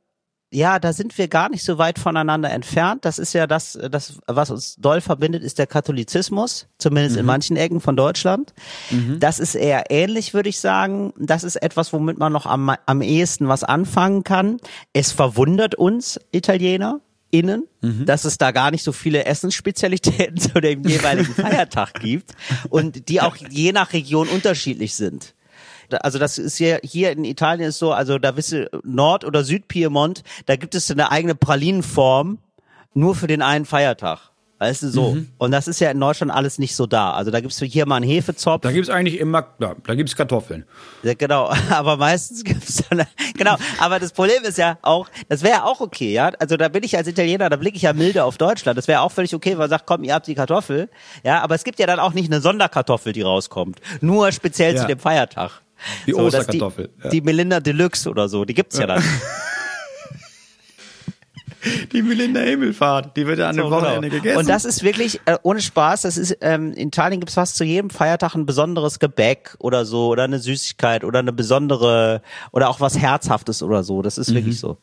ja, 0.54 0.78
da 0.78 0.92
sind 0.92 1.18
wir 1.18 1.26
gar 1.28 1.48
nicht 1.48 1.64
so 1.64 1.78
weit 1.78 1.98
voneinander 1.98 2.50
entfernt. 2.50 3.04
Das 3.04 3.18
ist 3.18 3.32
ja 3.32 3.46
das, 3.46 3.78
das 3.90 4.18
was 4.26 4.50
uns 4.50 4.76
doll 4.76 5.00
verbindet, 5.00 5.42
ist 5.42 5.58
der 5.58 5.66
Katholizismus, 5.66 6.68
zumindest 6.78 7.16
mhm. 7.16 7.20
in 7.20 7.26
manchen 7.26 7.56
Ecken 7.56 7.80
von 7.80 7.96
Deutschland. 7.96 8.54
Mhm. 8.90 9.18
Das 9.18 9.40
ist 9.40 9.56
eher 9.56 9.90
ähnlich, 9.90 10.32
würde 10.32 10.48
ich 10.48 10.60
sagen. 10.60 11.12
Das 11.18 11.42
ist 11.42 11.56
etwas, 11.56 11.92
womit 11.92 12.18
man 12.18 12.32
noch 12.32 12.46
am, 12.46 12.72
am 12.86 13.02
ehesten 13.02 13.48
was 13.48 13.64
anfangen 13.64 14.22
kann. 14.22 14.58
Es 14.92 15.10
verwundert 15.10 15.74
uns 15.74 16.20
Italiener, 16.30 17.00
innen, 17.34 17.66
mhm. 17.80 18.06
dass 18.06 18.24
es 18.24 18.38
da 18.38 18.52
gar 18.52 18.70
nicht 18.70 18.84
so 18.84 18.92
viele 18.92 19.24
Essensspezialitäten 19.24 20.36
zu 20.38 20.60
dem 20.60 20.86
jeweiligen 20.86 21.34
Feiertag 21.34 21.94
gibt 21.94 22.32
und 22.70 23.08
die 23.08 23.20
auch 23.20 23.36
je 23.36 23.72
nach 23.72 23.92
Region 23.92 24.28
unterschiedlich 24.28 24.94
sind. 24.94 25.33
Also 25.90 26.18
das 26.18 26.38
ist 26.38 26.56
hier, 26.56 26.80
hier 26.82 27.12
in 27.12 27.24
Italien 27.24 27.68
ist 27.68 27.78
so, 27.78 27.92
also 27.92 28.18
da 28.18 28.36
wisst 28.36 28.52
ihr, 28.52 28.70
Nord- 28.82 29.24
oder 29.24 29.44
Südpiemont, 29.44 30.22
da 30.46 30.56
gibt 30.56 30.74
es 30.74 30.90
eine 30.90 31.10
eigene 31.10 31.34
Pralinenform 31.34 32.38
nur 32.94 33.14
für 33.14 33.26
den 33.26 33.42
einen 33.42 33.64
Feiertag. 33.64 34.30
Weißt 34.60 34.84
du, 34.84 34.88
so. 34.88 35.14
Mhm. 35.14 35.28
Und 35.36 35.50
das 35.50 35.66
ist 35.66 35.80
ja 35.80 35.90
in 35.90 35.98
Deutschland 35.98 36.32
alles 36.32 36.58
nicht 36.58 36.76
so 36.76 36.86
da. 36.86 37.12
Also 37.12 37.32
da 37.32 37.40
gibt's 37.40 37.60
hier 37.60 37.86
mal 37.86 37.96
einen 37.96 38.06
Hefezopf. 38.06 38.62
Da 38.62 38.70
gibt's 38.70 38.88
eigentlich 38.88 39.18
immer, 39.18 39.48
ja, 39.58 39.74
da 39.84 39.94
gibt's 39.96 40.14
Kartoffeln. 40.14 40.64
Ja, 41.02 41.14
genau, 41.14 41.52
aber 41.70 41.96
meistens 41.96 42.44
gibt's 42.44 42.82
dann, 42.88 43.04
genau, 43.36 43.56
aber 43.78 43.98
das 43.98 44.12
Problem 44.12 44.42
ist 44.44 44.56
ja 44.56 44.78
auch, 44.82 45.08
das 45.28 45.42
wäre 45.42 45.64
auch 45.64 45.80
okay, 45.80 46.12
ja. 46.12 46.30
Also 46.38 46.56
da 46.56 46.68
bin 46.68 46.84
ich 46.84 46.96
als 46.96 47.08
Italiener, 47.08 47.50
da 47.50 47.56
blicke 47.56 47.76
ich 47.76 47.82
ja 47.82 47.92
milde 47.92 48.22
auf 48.22 48.38
Deutschland. 48.38 48.78
Das 48.78 48.86
wäre 48.86 49.00
auch 49.00 49.10
völlig 49.10 49.34
okay, 49.34 49.50
weil 49.50 49.58
man 49.58 49.70
sagt, 49.70 49.86
komm, 49.86 50.04
ihr 50.04 50.14
habt 50.14 50.28
die 50.28 50.36
Kartoffel. 50.36 50.88
Ja, 51.24 51.42
aber 51.42 51.56
es 51.56 51.64
gibt 51.64 51.80
ja 51.80 51.86
dann 51.86 51.98
auch 51.98 52.14
nicht 52.14 52.32
eine 52.32 52.40
Sonderkartoffel, 52.40 53.12
die 53.12 53.22
rauskommt. 53.22 53.80
Nur 54.00 54.30
speziell 54.30 54.76
ja. 54.76 54.80
zu 54.80 54.86
dem 54.86 55.00
Feiertag. 55.00 55.63
Die 56.06 56.12
so, 56.12 56.18
Osterkartoffel. 56.18 56.88
Die, 56.88 57.04
ja. 57.04 57.10
die 57.10 57.20
Melinda 57.20 57.60
Deluxe 57.60 58.08
oder 58.08 58.28
so, 58.28 58.44
die 58.44 58.54
gibt's 58.54 58.76
ja, 58.76 58.82
ja 58.82 58.94
dann. 58.94 59.04
die 61.92 62.02
Melinda 62.02 62.40
Himmelfahrt, 62.40 63.16
die 63.16 63.26
wird 63.26 63.38
ja 63.38 63.48
an 63.48 63.56
dem 63.56 63.66
so, 63.66 63.70
Wochenende 63.70 64.08
genau. 64.08 64.22
gegessen. 64.22 64.38
Und 64.38 64.48
das 64.48 64.64
ist 64.64 64.82
wirklich, 64.82 65.20
äh, 65.26 65.38
ohne 65.42 65.60
Spaß, 65.60 66.02
das 66.02 66.16
ist, 66.16 66.38
ähm, 66.40 66.72
in 66.72 66.88
Italien 66.88 67.20
gibt's 67.20 67.34
fast 67.34 67.56
zu 67.56 67.64
jedem 67.64 67.90
Feiertag 67.90 68.34
ein 68.34 68.46
besonderes 68.46 68.98
Gebäck 68.98 69.56
oder 69.58 69.84
so, 69.84 70.08
oder 70.08 70.24
eine 70.24 70.38
Süßigkeit 70.38 71.04
oder 71.04 71.20
eine 71.20 71.32
besondere, 71.32 72.22
oder 72.52 72.68
auch 72.68 72.80
was 72.80 72.98
Herzhaftes 72.98 73.62
oder 73.62 73.82
so. 73.82 74.02
Das 74.02 74.18
ist 74.18 74.30
mhm. 74.30 74.36
wirklich 74.36 74.60
so. 74.60 74.78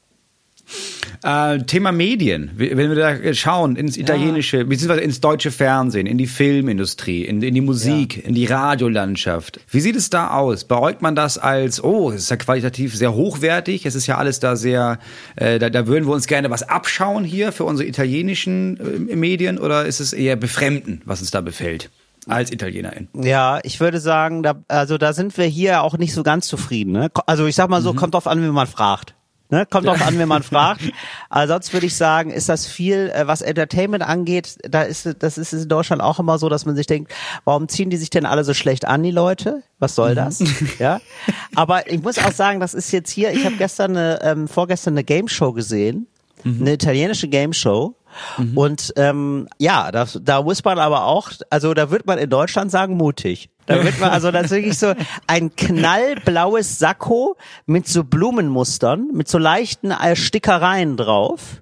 Äh, 1.24 1.60
Thema 1.66 1.92
Medien, 1.92 2.52
wenn 2.56 2.78
wir 2.78 2.96
da 2.96 3.34
schauen 3.34 3.76
ins 3.76 3.96
italienische, 3.96 4.58
ja. 4.58 4.64
beziehungsweise 4.64 5.02
ins 5.02 5.22
deutsche 5.22 5.52
Fernsehen, 5.52 6.08
in 6.08 6.18
die 6.18 6.26
Filmindustrie, 6.26 7.26
in, 7.26 7.42
in 7.44 7.54
die 7.54 7.62
Musik, 7.62 8.18
ja. 8.18 8.24
in 8.24 8.34
die 8.34 8.46
Radiolandschaft. 8.46 9.60
Wie 9.70 9.82
sieht 9.82 9.96
es 9.96 10.10
da 10.10 10.32
aus? 10.32 10.64
Beäugt 10.64 11.04
man 11.04 11.16
das 11.16 11.38
als, 11.38 11.84
oh, 11.84 12.10
es 12.10 12.24
ist 12.24 12.32
ja 12.32 12.38
qualitativ 12.38 12.96
sehr 12.96 13.14
hochwertig, 13.14 13.86
es 13.86 13.94
ist 13.94 14.08
ja 14.08 14.18
alles 14.18 14.40
da 14.40 14.56
sehr, 14.56 14.98
äh, 15.36 15.60
da, 15.60 15.70
da 15.70 15.86
würden 15.86 16.08
wir 16.08 16.14
uns 16.14 16.26
gerne 16.26 16.50
was 16.50 16.64
abschauen 16.64 17.24
hier 17.24 17.52
für 17.52 17.66
unsere 17.66 17.88
italienischen 17.88 19.10
äh, 19.10 19.16
Medien 19.16 19.60
oder 19.60 19.86
ist 19.86 20.00
es 20.00 20.14
eher 20.14 20.36
befremden, 20.36 21.02
was 21.06 21.22
uns 21.22 21.32
da 21.32 21.42
befällt? 21.42 21.90
als 22.28 22.52
Italienerin. 22.52 23.08
Ja, 23.14 23.60
ich 23.64 23.80
würde 23.80 24.00
sagen, 24.00 24.44
da, 24.44 24.64
also 24.68 25.00
da 25.00 25.12
sind 25.12 25.36
wir 25.40 25.46
hier 25.46 25.82
auch 25.82 25.98
nicht 25.98 26.14
so 26.14 26.22
ganz 26.22 26.48
zufrieden. 26.48 26.92
Ne? 26.92 27.10
Also 27.26 27.48
ich 27.48 27.56
sag 27.56 27.68
mal 27.68 27.82
so, 27.82 27.94
mhm. 27.94 27.98
kommt 27.98 28.14
drauf 28.14 28.28
an, 28.28 28.44
wie 28.44 28.48
man 28.48 28.68
fragt. 28.68 29.16
Ne? 29.52 29.66
Kommt 29.66 29.86
drauf 29.86 30.02
an, 30.02 30.18
wenn 30.18 30.30
man 30.30 30.44
fragt. 30.52 30.82
Aber 31.30 31.48
sonst 31.48 31.74
würde 31.74 31.86
ich 31.86 31.96
sagen, 31.96 32.32
ist 32.32 32.48
das 32.48 32.66
viel, 32.66 33.12
äh, 33.14 33.28
was 33.28 33.42
Entertainment 33.42 34.02
angeht, 34.02 34.58
da 34.64 34.84
ist, 34.84 35.10
das 35.20 35.38
ist 35.38 35.52
in 35.52 35.68
Deutschland 35.68 36.02
auch 36.02 36.20
immer 36.20 36.40
so, 36.40 36.48
dass 36.48 36.66
man 36.66 36.76
sich 36.78 36.88
denkt, 36.88 37.12
warum 37.44 37.68
ziehen 37.68 37.90
die 37.90 37.98
sich 37.98 38.10
denn 38.10 38.26
alle 38.26 38.46
so 38.46 38.54
schlecht 38.54 38.88
an, 38.88 39.04
die 39.04 39.12
Leute? 39.12 39.62
Was 39.78 39.96
soll 39.96 40.16
das? 40.16 40.40
Mhm. 40.40 40.70
ja. 40.80 41.02
Aber 41.54 41.92
ich 41.92 42.02
muss 42.02 42.18
auch 42.18 42.32
sagen, 42.32 42.62
das 42.62 42.74
ist 42.74 42.92
jetzt 42.94 43.12
hier, 43.12 43.34
ich 43.34 43.46
habe 43.46 43.58
gestern 43.58 43.98
eine, 43.98 44.20
ähm, 44.24 44.48
vorgestern 44.48 44.94
eine 44.94 45.04
Game 45.04 45.28
Show 45.28 45.52
gesehen, 45.52 46.08
mhm. 46.46 46.62
eine 46.62 46.74
italienische 46.74 47.28
Game 47.28 47.52
Show. 47.52 47.96
Mhm. 48.38 48.58
Und 48.58 48.94
ähm, 48.96 49.48
ja, 49.58 49.92
da, 49.92 50.08
da 50.22 50.42
muss 50.42 50.64
man 50.64 50.80
aber 50.80 51.06
auch, 51.06 51.30
also 51.50 51.74
da 51.74 51.92
wird 51.92 52.06
man 52.06 52.18
in 52.20 52.30
Deutschland 52.30 52.72
sagen, 52.72 52.96
mutig. 52.96 53.50
Da 53.78 53.84
wird 53.84 54.00
man, 54.00 54.10
also 54.10 54.32
das 54.32 54.46
ist 54.46 54.52
wirklich 54.52 54.78
so 54.78 54.94
ein 55.28 55.56
knallblaues 55.56 56.80
Sakko 56.80 57.38
mit 57.66 57.88
so 57.88 58.04
Blumenmustern, 58.04 59.10
mit 59.14 59.28
so 59.28 59.38
leichten 59.38 59.92
äh, 59.92 60.16
Stickereien 60.16 60.98
drauf. 60.98 61.62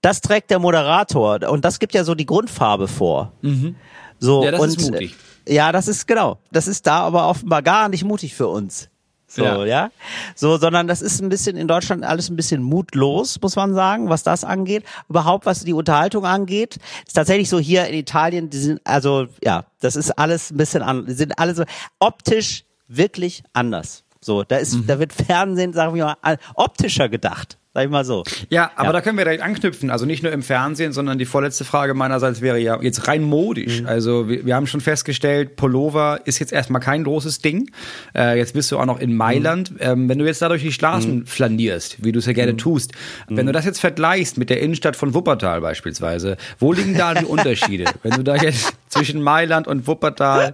Das 0.00 0.20
trägt 0.20 0.50
der 0.50 0.58
Moderator 0.58 1.48
und 1.48 1.64
das 1.64 1.78
gibt 1.78 1.94
ja 1.94 2.04
so 2.04 2.14
die 2.14 2.26
Grundfarbe 2.26 2.88
vor. 2.88 3.32
Mhm. 3.42 3.74
So, 4.18 4.44
ja, 4.44 4.50
das 4.50 4.60
und, 4.60 4.68
ist 4.68 4.90
mutig. 4.90 5.14
Ja, 5.48 5.72
das 5.72 5.88
ist 5.88 6.06
genau. 6.06 6.38
Das 6.52 6.68
ist 6.68 6.86
da 6.86 7.00
aber 7.00 7.28
offenbar 7.28 7.62
gar 7.62 7.88
nicht 7.88 8.04
mutig 8.04 8.34
für 8.34 8.48
uns. 8.48 8.90
So, 9.28 9.44
ja. 9.44 9.64
ja. 9.64 9.90
So, 10.34 10.56
sondern 10.56 10.88
das 10.88 11.02
ist 11.02 11.20
ein 11.20 11.28
bisschen 11.28 11.56
in 11.56 11.68
Deutschland 11.68 12.02
alles 12.02 12.30
ein 12.30 12.36
bisschen 12.36 12.62
mutlos, 12.62 13.38
muss 13.42 13.56
man 13.56 13.74
sagen, 13.74 14.08
was 14.08 14.22
das 14.22 14.42
angeht. 14.42 14.84
Überhaupt, 15.08 15.44
was 15.44 15.64
die 15.64 15.74
Unterhaltung 15.74 16.24
angeht. 16.24 16.78
Ist 17.06 17.14
tatsächlich 17.14 17.50
so 17.50 17.58
hier 17.58 17.86
in 17.86 17.94
Italien, 17.94 18.48
die 18.48 18.58
sind, 18.58 18.80
also, 18.84 19.26
ja, 19.44 19.66
das 19.80 19.96
ist 19.96 20.12
alles 20.18 20.50
ein 20.50 20.56
bisschen 20.56 20.82
an, 20.82 21.04
die 21.06 21.12
sind 21.12 21.38
alle 21.38 21.54
so 21.54 21.64
optisch 21.98 22.64
wirklich 22.88 23.42
anders. 23.52 24.02
So, 24.20 24.44
da 24.44 24.56
ist, 24.56 24.74
mhm. 24.74 24.86
da 24.86 24.98
wird 24.98 25.12
Fernsehen, 25.12 25.74
sagen 25.74 25.94
wir 25.94 26.16
mal, 26.22 26.38
optischer 26.54 27.08
gedacht. 27.08 27.57
Sag 27.78 27.84
ich 27.84 27.90
mal 27.92 28.04
so. 28.04 28.24
Ja, 28.50 28.72
aber 28.74 28.88
ja. 28.88 28.92
da 28.94 29.00
können 29.02 29.18
wir 29.18 29.24
direkt 29.24 29.40
anknüpfen. 29.40 29.90
Also 29.90 30.04
nicht 30.04 30.24
nur 30.24 30.32
im 30.32 30.42
Fernsehen, 30.42 30.92
sondern 30.92 31.16
die 31.16 31.26
vorletzte 31.26 31.64
Frage 31.64 31.94
meinerseits 31.94 32.40
wäre 32.40 32.58
ja 32.58 32.82
jetzt 32.82 33.06
rein 33.06 33.22
modisch. 33.22 33.82
Mhm. 33.82 33.86
Also 33.86 34.28
wir, 34.28 34.44
wir, 34.44 34.56
haben 34.56 34.66
schon 34.66 34.80
festgestellt, 34.80 35.54
Pullover 35.54 36.22
ist 36.24 36.40
jetzt 36.40 36.52
erstmal 36.52 36.82
kein 36.82 37.04
großes 37.04 37.38
Ding. 37.38 37.70
Äh, 38.16 38.36
jetzt 38.36 38.54
bist 38.54 38.72
du 38.72 38.78
auch 38.80 38.84
noch 38.84 38.98
in 38.98 39.14
Mailand. 39.14 39.70
Mhm. 39.70 39.76
Ähm, 39.78 40.08
wenn 40.08 40.18
du 40.18 40.26
jetzt 40.26 40.42
da 40.42 40.48
durch 40.48 40.62
die 40.62 40.72
Straßen 40.72 41.18
mhm. 41.18 41.26
flanierst, 41.26 42.04
wie 42.04 42.10
du 42.10 42.18
es 42.18 42.26
ja 42.26 42.32
gerne 42.32 42.54
mhm. 42.54 42.58
tust, 42.58 42.94
wenn 43.28 43.46
du 43.46 43.52
mhm. 43.52 43.52
das 43.52 43.64
jetzt 43.64 43.78
vergleichst 43.78 44.38
mit 44.38 44.50
der 44.50 44.60
Innenstadt 44.60 44.96
von 44.96 45.14
Wuppertal 45.14 45.60
beispielsweise, 45.60 46.36
wo 46.58 46.72
liegen 46.72 46.96
da 46.96 47.14
die 47.14 47.24
Unterschiede? 47.26 47.84
wenn 48.02 48.10
du 48.10 48.24
da 48.24 48.34
jetzt 48.34 48.72
zwischen 48.88 49.22
Mailand 49.22 49.68
und 49.68 49.86
Wuppertal, 49.86 50.52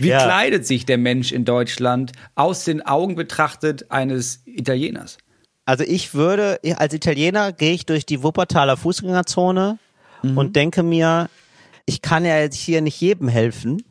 wie 0.00 0.08
ja. 0.08 0.24
kleidet 0.24 0.66
sich 0.66 0.86
der 0.86 0.98
Mensch 0.98 1.30
in 1.30 1.44
Deutschland 1.44 2.10
aus 2.34 2.64
den 2.64 2.84
Augen 2.84 3.14
betrachtet 3.14 3.92
eines 3.92 4.42
Italieners? 4.44 5.18
Also 5.68 5.84
ich 5.84 6.14
würde, 6.14 6.60
als 6.78 6.94
Italiener 6.94 7.52
gehe 7.52 7.74
ich 7.74 7.84
durch 7.84 8.06
die 8.06 8.22
Wuppertaler 8.22 8.78
Fußgängerzone 8.78 9.78
mhm. 10.22 10.38
und 10.38 10.56
denke 10.56 10.82
mir, 10.82 11.28
ich 11.84 12.00
kann 12.00 12.24
ja 12.24 12.38
jetzt 12.38 12.56
hier 12.56 12.80
nicht 12.80 12.98
jedem 12.98 13.28
helfen. 13.28 13.84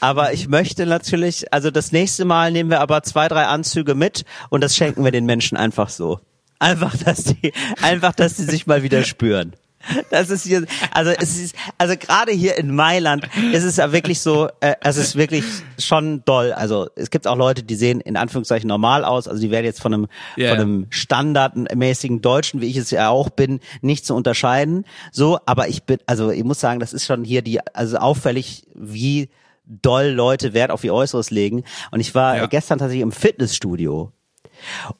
Aber 0.00 0.32
ich 0.32 0.48
möchte 0.48 0.86
natürlich, 0.86 1.52
also 1.52 1.70
das 1.70 1.92
nächste 1.92 2.24
Mal 2.24 2.50
nehmen 2.50 2.68
wir 2.68 2.80
aber 2.80 3.04
zwei, 3.04 3.28
drei 3.28 3.44
Anzüge 3.44 3.94
mit 3.94 4.24
und 4.50 4.60
das 4.60 4.74
schenken 4.74 5.04
wir 5.04 5.12
den 5.12 5.24
Menschen 5.24 5.56
einfach 5.56 5.88
so. 5.88 6.18
Einfach, 6.58 6.96
dass 6.96 7.22
die, 7.22 7.52
einfach, 7.80 8.12
dass 8.12 8.36
sie 8.36 8.44
sich 8.46 8.66
mal 8.66 8.82
wieder 8.82 9.04
spüren. 9.04 9.52
Das 10.10 10.30
ist 10.30 10.44
hier, 10.44 10.64
also 10.90 11.10
es 11.10 11.38
ist, 11.38 11.54
also 11.76 11.96
gerade 11.96 12.32
hier 12.32 12.56
in 12.56 12.74
Mailand 12.74 13.28
ist 13.52 13.64
es 13.64 13.76
ja 13.76 13.92
wirklich 13.92 14.20
so, 14.20 14.48
äh, 14.60 14.74
es 14.80 14.96
ist 14.96 15.16
wirklich 15.16 15.44
schon 15.78 16.24
doll. 16.24 16.52
Also 16.52 16.88
es 16.96 17.10
gibt 17.10 17.26
auch 17.26 17.36
Leute, 17.36 17.62
die 17.62 17.74
sehen 17.74 18.00
in 18.00 18.16
Anführungszeichen 18.16 18.68
normal 18.68 19.04
aus, 19.04 19.28
also 19.28 19.40
die 19.40 19.50
werden 19.50 19.64
jetzt 19.64 19.80
von 19.80 19.94
einem, 19.94 20.06
yeah. 20.36 20.50
von 20.50 20.60
einem 20.60 20.86
standardmäßigen 20.90 22.20
Deutschen, 22.20 22.60
wie 22.60 22.66
ich 22.66 22.76
es 22.76 22.90
ja 22.90 23.08
auch 23.08 23.30
bin, 23.30 23.60
nicht 23.80 24.06
zu 24.06 24.14
unterscheiden. 24.14 24.84
So, 25.12 25.38
aber 25.46 25.68
ich 25.68 25.84
bin, 25.84 25.98
also 26.06 26.30
ich 26.30 26.44
muss 26.44 26.60
sagen, 26.60 26.80
das 26.80 26.92
ist 26.92 27.06
schon 27.06 27.24
hier 27.24 27.42
die, 27.42 27.64
also 27.74 27.98
auffällig, 27.98 28.66
wie 28.74 29.28
doll 29.64 30.06
Leute 30.06 30.54
Wert 30.54 30.70
auf 30.70 30.84
ihr 30.84 30.94
Äußeres 30.94 31.30
legen. 31.30 31.64
Und 31.90 32.00
ich 32.00 32.14
war 32.14 32.36
ja. 32.36 32.46
gestern 32.46 32.78
tatsächlich 32.78 33.02
im 33.02 33.12
Fitnessstudio. 33.12 34.12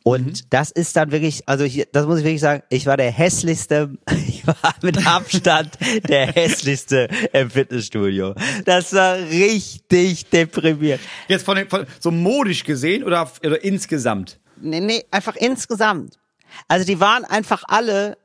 Und 0.03 0.27
mhm. 0.27 0.47
das 0.51 0.71
ist 0.71 0.97
dann 0.97 1.11
wirklich, 1.11 1.49
also 1.49 1.65
ich, 1.65 1.87
das 1.93 2.07
muss 2.07 2.19
ich 2.19 2.25
wirklich 2.25 2.41
sagen, 2.41 2.63
ich 2.69 2.87
war 2.87 2.97
der 2.97 3.11
hässlichste, 3.11 3.91
ich 4.29 4.47
war 4.47 4.75
mit 4.83 5.07
Abstand 5.07 5.79
der 6.09 6.33
hässlichste 6.33 7.09
im 7.33 7.51
Fitnessstudio. 7.51 8.35
Das 8.65 8.93
war 8.93 9.17
richtig 9.17 10.29
deprimiert. 10.31 11.01
Jetzt 11.29 11.45
von, 11.45 11.59
von 11.69 11.87
so 12.01 12.11
modisch 12.11 12.65
gesehen 12.65 13.05
oder, 13.05 13.31
oder 13.45 13.63
insgesamt? 13.63 14.39
Nee, 14.61 14.81
nee, 14.81 15.05
einfach 15.11 15.37
insgesamt. 15.37 16.19
Also 16.67 16.87
die 16.87 17.01
waren 17.01 17.25
einfach 17.25 17.65
alle, 17.67 18.19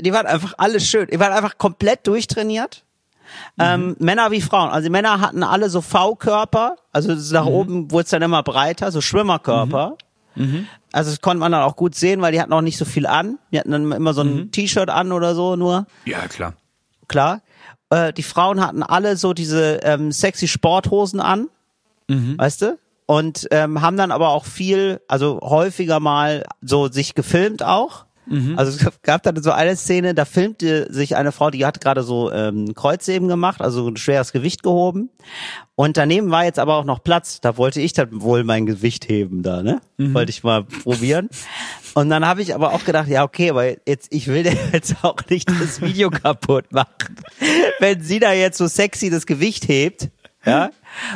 die 0.00 0.12
waren 0.12 0.26
einfach 0.26 0.54
alle 0.58 0.80
schön. 0.80 1.06
Die 1.12 1.20
waren 1.20 1.32
einfach 1.32 1.58
komplett 1.58 2.06
durchtrainiert. 2.06 2.84
Mhm. 3.56 3.64
Ähm, 3.64 3.96
Männer 3.98 4.30
wie 4.30 4.40
Frauen. 4.40 4.70
Also 4.70 4.86
die 4.86 4.90
Männer 4.90 5.20
hatten 5.20 5.42
alle 5.42 5.68
so 5.68 5.80
V-Körper, 5.80 6.76
also 6.92 7.14
nach 7.34 7.44
mhm. 7.44 7.52
oben 7.52 7.90
wurde 7.90 8.04
es 8.04 8.10
dann 8.10 8.22
immer 8.22 8.42
breiter, 8.42 8.90
so 8.90 9.00
Schwimmerkörper. 9.00 9.96
Mhm. 10.38 10.66
Also 10.92 11.10
das 11.10 11.20
konnte 11.20 11.40
man 11.40 11.52
dann 11.52 11.62
auch 11.62 11.76
gut 11.76 11.94
sehen, 11.94 12.20
weil 12.22 12.32
die 12.32 12.40
hatten 12.40 12.52
auch 12.52 12.60
nicht 12.60 12.78
so 12.78 12.84
viel 12.84 13.06
an. 13.06 13.38
Die 13.52 13.58
hatten 13.58 13.70
dann 13.70 13.92
immer 13.92 14.14
so 14.14 14.22
ein 14.22 14.34
mhm. 14.34 14.50
T-Shirt 14.50 14.90
an 14.90 15.12
oder 15.12 15.34
so 15.34 15.56
nur. 15.56 15.86
Ja, 16.04 16.26
klar. 16.28 16.54
Klar. 17.08 17.42
Äh, 17.90 18.12
die 18.12 18.22
Frauen 18.22 18.60
hatten 18.60 18.82
alle 18.82 19.16
so 19.16 19.32
diese 19.32 19.80
ähm, 19.82 20.12
sexy 20.12 20.48
Sporthosen 20.48 21.20
an. 21.20 21.48
Mhm. 22.08 22.38
Weißt 22.38 22.62
du? 22.62 22.78
Und 23.06 23.48
ähm, 23.50 23.80
haben 23.80 23.96
dann 23.96 24.10
aber 24.10 24.28
auch 24.30 24.44
viel, 24.44 25.00
also 25.08 25.40
häufiger 25.42 25.98
mal 25.98 26.44
so 26.60 26.88
sich 26.88 27.14
gefilmt 27.14 27.62
auch. 27.62 28.04
Mhm. 28.28 28.58
Also 28.58 28.72
es 28.72 29.02
gab 29.02 29.22
dann 29.22 29.42
so 29.42 29.52
eine 29.52 29.76
Szene, 29.76 30.14
da 30.14 30.24
filmte 30.24 30.92
sich 30.92 31.16
eine 31.16 31.32
Frau, 31.32 31.50
die 31.50 31.64
hat 31.64 31.80
gerade 31.80 32.02
so 32.02 32.30
ähm, 32.32 32.74
Kreuzheben 32.74 33.28
gemacht, 33.28 33.60
also 33.60 33.88
ein 33.88 33.96
schweres 33.96 34.32
Gewicht 34.32 34.62
gehoben. 34.62 35.10
Und 35.74 35.96
daneben 35.96 36.30
war 36.30 36.44
jetzt 36.44 36.58
aber 36.58 36.76
auch 36.76 36.84
noch 36.84 37.02
Platz. 37.02 37.40
Da 37.40 37.56
wollte 37.56 37.80
ich 37.80 37.92
dann 37.92 38.20
wohl 38.20 38.44
mein 38.44 38.66
Gewicht 38.66 39.08
heben 39.08 39.42
da, 39.42 39.62
ne? 39.62 39.80
Mhm. 39.96 40.14
Wollte 40.14 40.30
ich 40.30 40.42
mal 40.42 40.64
probieren. 40.64 41.28
Und 41.94 42.10
dann 42.10 42.26
habe 42.26 42.42
ich 42.42 42.54
aber 42.54 42.72
auch 42.72 42.84
gedacht, 42.84 43.08
ja 43.08 43.24
okay, 43.24 43.50
aber 43.50 43.66
jetzt 43.88 44.08
ich 44.10 44.26
will 44.28 44.44
jetzt 44.72 44.96
auch 45.02 45.16
nicht 45.28 45.48
das 45.48 45.80
Video 45.80 46.10
kaputt 46.10 46.72
machen. 46.72 47.16
Wenn 47.78 48.02
sie 48.02 48.18
da 48.18 48.32
jetzt 48.32 48.58
so 48.58 48.66
sexy 48.66 49.10
das 49.10 49.26
Gewicht 49.26 49.68
hebt, 49.68 50.08
ja, 50.44 50.70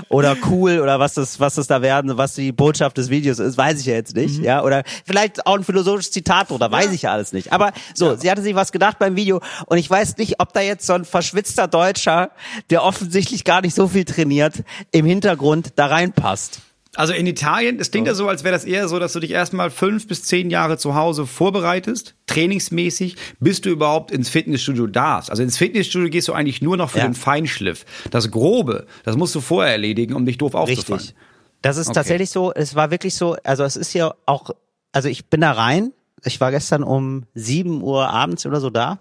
oder 0.09 0.37
cool 0.51 0.81
oder 0.81 1.01
was 1.01 1.15
das, 1.15 1.41
was 1.41 1.55
das 1.55 1.67
da 1.67 1.83
werden, 1.83 2.17
was 2.17 2.35
die 2.35 2.53
Botschaft 2.53 2.99
des 2.99 3.11
Videos 3.11 3.39
ist, 3.39 3.57
weiß 3.57 3.81
ich 3.81 3.87
ja 3.87 3.95
jetzt 3.95 4.15
nicht, 4.17 4.39
mhm. 4.39 4.45
ja, 4.45 4.63
oder 4.63 4.83
vielleicht 5.05 5.47
auch 5.47 5.57
ein 5.57 5.65
philosophisches 5.65 6.13
Zitat 6.13 6.51
oder 6.51 6.71
weiß 6.71 6.87
ja. 6.87 6.93
ich 6.93 7.03
ja 7.03 7.13
alles 7.13 7.33
nicht. 7.33 7.53
Aber 7.53 7.73
so, 7.95 8.11
ja. 8.11 8.17
sie 8.17 8.31
hatte 8.31 8.43
sich 8.43 8.55
was 8.55 8.73
gedacht 8.73 8.99
beim 8.99 9.17
Video 9.17 9.41
und 9.67 9.79
ich 9.79 9.89
weiß 9.89 10.17
nicht, 10.19 10.41
ob 10.41 10.53
da 10.53 10.61
jetzt 10.61 10.87
so 10.87 10.93
ein 10.93 11.05
verschwitzter 11.05 11.69
Deutscher, 11.69 12.31
der 12.71 12.83
offensichtlich 12.85 13.45
gar 13.45 13.61
nicht 13.61 13.75
so 13.75 13.89
viel 13.89 14.05
trainiert, 14.05 14.63
im 14.91 15.07
Hintergrund 15.07 15.73
da 15.77 15.87
reinpasst. 15.87 16.61
Also 16.95 17.15
in 17.15 17.27
Italien, 17.27 17.81
es 17.81 17.91
klingt 17.91 18.07
ja 18.07 18.15
so, 18.15 18.29
als 18.29 18.45
wäre 18.45 18.53
das 18.53 18.67
eher 18.67 18.87
so, 18.87 18.99
dass 18.99 19.15
du 19.15 19.21
dich 19.21 19.31
erstmal 19.31 19.71
fünf 19.71 20.07
bis 20.07 20.25
zehn 20.25 20.51
Jahre 20.51 20.77
zu 20.77 20.95
Hause 20.95 21.27
vorbereitest, 21.27 22.15
trainingsmäßig, 22.27 23.17
bis 23.41 23.63
du 23.63 23.71
überhaupt 23.71 24.11
ins 24.11 24.29
Fitnessstudio 24.29 24.87
darfst. 24.87 25.31
Also 25.31 25.43
ins 25.43 25.57
Fitnessstudio 25.57 26.11
gehst 26.11 26.29
du 26.29 26.35
eigentlich 26.35 26.61
nur 26.61 26.77
noch 26.77 26.91
für 26.91 26.99
ja. 26.99 27.05
den 27.05 27.15
Feinschliff. 27.15 27.87
Das 28.11 28.31
Grobe, 28.31 28.87
das 29.05 29.17
musst 29.17 29.35
du 29.35 29.41
vorher 29.41 29.73
erledigen, 29.73 30.15
um 30.15 30.27
dich 30.27 30.37
doof 30.37 30.55
aufzufallen. 30.55 31.01
Richtig. 31.01 31.17
Das 31.63 31.79
ist 31.79 31.89
okay. 31.89 31.95
tatsächlich 31.95 32.29
so, 32.29 32.53
es 32.53 32.75
war 32.75 32.91
wirklich 32.91 33.15
so, 33.15 33.37
also 33.43 33.65
es 33.65 33.77
ist 33.77 33.95
ja 33.95 34.13
auch, 34.27 34.51
also 34.93 35.09
ich 35.09 35.27
bin 35.27 35.41
da 35.41 35.53
rein, 35.53 35.93
ich 36.25 36.41
war 36.41 36.51
gestern 36.51 36.83
um 36.83 37.25
sieben 37.35 37.83
Uhr 37.83 38.11
abends 38.11 38.45
oder 38.45 38.61
so 38.61 38.69
da, 38.69 38.99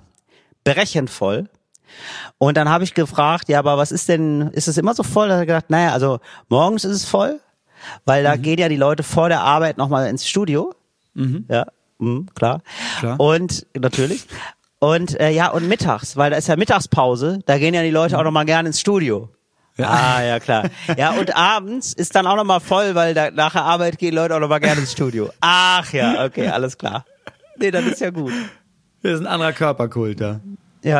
berechend 0.64 1.10
voll, 1.10 1.50
und 2.38 2.58
dann 2.58 2.70
habe 2.70 2.84
ich 2.84 2.94
gefragt, 2.94 3.50
ja, 3.50 3.60
aber 3.60 3.78
was 3.78 3.92
ist 3.92 4.10
denn, 4.10 4.50
ist 4.54 4.68
es 4.68 4.78
immer 4.78 4.94
so 4.94 5.04
voll? 5.04 5.28
Da 5.28 5.36
hat 5.36 5.42
er 5.42 5.46
gedacht, 5.46 5.70
naja, 5.70 5.92
also 5.94 6.20
morgens 6.50 6.86
ist 6.86 6.96
es 6.96 7.06
voll, 7.06 7.40
weil 8.06 8.24
da 8.24 8.36
mhm. 8.36 8.42
gehen 8.42 8.60
ja 8.60 8.70
die 8.70 8.78
Leute 8.78 9.04
vor 9.04 9.30
der 9.30 9.42
Arbeit 9.42 9.78
nochmal 9.78 10.10
ins 10.10 10.28
Studio. 10.28 10.74
Mhm. 11.14 11.46
Ja, 11.50 11.68
mh, 12.00 12.26
klar. 12.36 12.62
klar. 13.00 13.20
Und 13.20 13.66
natürlich. 13.78 14.26
Und 14.80 15.20
äh, 15.20 15.30
ja, 15.30 15.50
und 15.50 15.68
mittags, 15.68 16.18
weil 16.18 16.32
da 16.32 16.38
ist 16.38 16.48
ja 16.48 16.56
Mittagspause, 16.56 17.40
da 17.46 17.60
gehen 17.60 17.74
ja 17.74 17.84
die 17.84 17.92
Leute 17.92 18.16
mhm. 18.16 18.22
auch 18.22 18.24
nochmal 18.26 18.46
gerne 18.46 18.70
ins 18.70 18.80
Studio. 18.80 19.30
Ja. 19.78 19.90
Ah, 19.90 20.24
ja, 20.24 20.40
klar. 20.40 20.70
Ja, 20.98 21.12
und 21.12 21.36
abends 21.36 21.94
ist 21.94 22.16
dann 22.16 22.28
auch 22.28 22.36
nochmal 22.36 22.60
voll, 22.60 22.96
weil 22.96 23.14
da, 23.14 23.32
nach 23.32 23.54
der 23.54 23.64
Arbeit 23.64 23.98
gehen 23.98 24.14
Leute 24.14 24.36
auch 24.36 24.40
nochmal 24.40 24.60
gerne 24.60 24.82
ins 24.82 24.92
Studio. 24.92 25.30
Ach 25.40 25.92
ja, 25.94 26.26
okay, 26.26 26.48
alles 26.50 26.78
klar. 26.78 27.06
Nee, 27.58 27.72
das 27.72 27.86
ist 27.86 28.02
ja 28.02 28.10
gut. 28.10 28.34
Das 29.02 29.14
ist 29.14 29.22
ein 29.22 29.28
anderer 29.28 29.54
Körperkult 29.54 30.20
da. 30.20 30.28
Ja, 30.28 30.40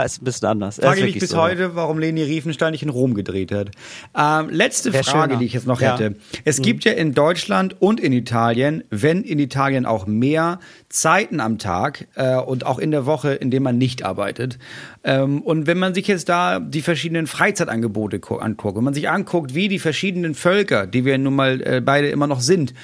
ist 0.04 0.22
ein 0.22 0.26
bisschen 0.26 0.48
anders. 0.48 0.76
Frage 0.78 1.00
ich 1.00 1.06
mich 1.06 1.20
bis 1.20 1.32
so, 1.32 1.38
heute, 1.38 1.62
ja. 1.62 1.76
warum 1.76 1.98
Leni 1.98 2.22
Riefenstein 2.22 2.72
nicht 2.72 2.84
in 2.84 2.90
Rom 2.90 3.16
gedreht 3.16 3.52
hat. 3.52 3.72
Ähm, 4.16 4.50
letzte 4.50 4.94
Wär 4.94 5.04
Frage, 5.04 5.30
schöner. 5.30 5.40
die 5.40 5.46
ich 5.46 5.54
jetzt 5.54 5.66
noch 5.66 5.82
ja. 5.82 5.94
hätte. 5.94 6.16
Es 6.46 6.60
mhm. 6.60 6.64
gibt 6.64 6.84
ja 6.84 6.92
in 6.92 7.14
Deutschland 7.14 7.82
und 7.82 8.00
in 8.00 8.14
Italien, 8.14 8.84
wenn 8.90 9.24
in 9.24 9.40
Italien 9.40 9.86
auch 9.86 10.06
mehr 10.06 10.60
Zeiten 10.90 11.40
am 11.40 11.58
Tag 11.58 12.08
äh, 12.16 12.36
und 12.36 12.66
auch 12.66 12.78
in 12.78 12.92
der 12.92 13.06
Woche, 13.06 13.34
in 13.34 13.50
denen 13.50 13.64
man 13.64 13.78
nicht 13.78 14.04
arbeitet. 14.04 14.60
Ähm, 15.04 15.42
und 15.42 15.66
wenn 15.66 15.80
man 15.80 15.96
sich 15.96 16.08
jetzt 16.08 16.30
da 16.30 16.60
die 16.60 16.82
verschiedenen 16.82 17.26
Freizeitangebote 17.26 18.22
anguckt, 18.40 18.78
wenn 18.78 18.84
man 18.84 18.94
sich 18.94 19.10
anguckt, 19.10 19.56
wie 19.56 19.68
die 19.68 19.80
verschiedenen 19.80 20.36
Völker, 20.36 20.86
die 20.86 21.06
wir 21.06 21.18
nun 21.18 21.36
mal 21.36 21.62
äh, 21.62 21.82
beide 21.82 22.10
immer 22.10 22.28
noch 22.28 22.42
sind, 22.42 22.76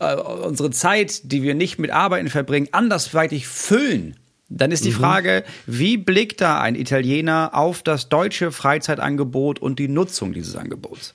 äh, 0.00 0.16
unsere 0.16 0.70
Zeit, 0.70 1.32
die 1.32 1.42
wir 1.42 1.54
nicht 1.54 1.78
mit 1.78 1.90
Arbeiten 1.90 2.28
verbringen, 2.28 2.68
andersweitig 2.72 3.46
füllen 3.46 4.16
dann 4.56 4.70
ist 4.70 4.84
die 4.84 4.90
mhm. 4.90 4.96
Frage, 4.96 5.44
wie 5.66 5.96
blickt 5.96 6.40
da 6.40 6.60
ein 6.60 6.74
Italiener 6.74 7.50
auf 7.54 7.82
das 7.82 8.08
deutsche 8.08 8.52
Freizeitangebot 8.52 9.58
und 9.58 9.78
die 9.78 9.88
Nutzung 9.88 10.32
dieses 10.32 10.56
Angebots? 10.56 11.14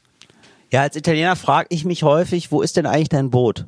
Ja, 0.72 0.82
als 0.82 0.96
Italiener 0.96 1.36
frage 1.36 1.68
ich 1.70 1.86
mich 1.86 2.04
häufig, 2.04 2.52
wo 2.52 2.62
ist 2.62 2.78
denn 2.78 2.86
eigentlich 2.86 3.10
dein 3.10 3.30
Boot? 3.30 3.66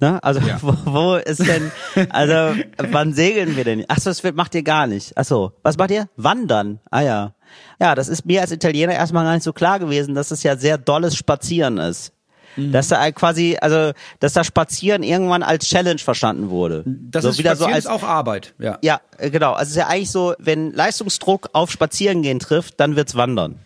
Ne? 0.00 0.22
Also 0.22 0.40
ja. 0.40 0.58
wo, 0.62 0.74
wo 0.84 1.14
ist 1.16 1.46
denn, 1.46 1.70
also 2.10 2.58
wann 2.78 3.12
segeln 3.12 3.56
wir 3.56 3.64
denn? 3.64 3.84
Achso, 3.88 4.10
das 4.10 4.22
macht 4.34 4.54
ihr 4.54 4.62
gar 4.62 4.86
nicht. 4.86 5.16
Achso, 5.16 5.52
was 5.62 5.76
macht 5.76 5.90
ihr? 5.90 6.08
Wandern. 6.16 6.80
Ah 6.90 7.02
ja. 7.02 7.34
Ja, 7.80 7.94
das 7.94 8.08
ist 8.08 8.24
mir 8.24 8.40
als 8.40 8.50
Italiener 8.50 8.94
erstmal 8.94 9.24
gar 9.24 9.34
nicht 9.34 9.44
so 9.44 9.52
klar 9.52 9.78
gewesen, 9.78 10.14
dass 10.14 10.30
es 10.30 10.42
ja 10.42 10.56
sehr 10.56 10.78
dolles 10.78 11.16
Spazieren 11.16 11.78
ist. 11.78 12.12
Mhm. 12.56 12.72
Dass 12.72 12.88
da 12.88 13.10
quasi, 13.12 13.56
also, 13.60 13.92
dass 14.20 14.32
da 14.32 14.44
Spazieren 14.44 15.02
irgendwann 15.02 15.42
als 15.42 15.66
Challenge 15.66 15.98
verstanden 15.98 16.50
wurde. 16.50 16.84
Das 16.86 17.22
so 17.22 17.30
ist 17.30 17.38
wieder 17.38 17.56
so 17.56 17.66
als 17.66 17.86
auch 17.86 18.02
Arbeit, 18.02 18.54
ja. 18.58 18.78
Ja, 18.82 19.00
äh, 19.18 19.30
genau. 19.30 19.52
Also 19.52 19.62
es 19.62 19.70
ist 19.70 19.76
ja 19.76 19.86
eigentlich 19.88 20.10
so, 20.10 20.34
wenn 20.38 20.72
Leistungsdruck 20.72 21.50
auf 21.52 21.70
Spazierengehen 21.70 22.38
trifft, 22.38 22.78
dann 22.80 22.96
wird's 22.96 23.14
Wandern. 23.14 23.58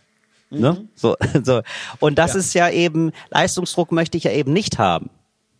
Mhm. 0.50 0.60
Ne? 0.60 0.88
So, 0.94 1.16
so. 1.42 1.62
Und 2.00 2.18
das 2.18 2.34
ja. 2.34 2.38
ist 2.38 2.54
ja 2.54 2.70
eben, 2.70 3.12
Leistungsdruck 3.30 3.92
möchte 3.92 4.16
ich 4.16 4.24
ja 4.24 4.30
eben 4.30 4.52
nicht 4.52 4.78
haben. 4.78 5.10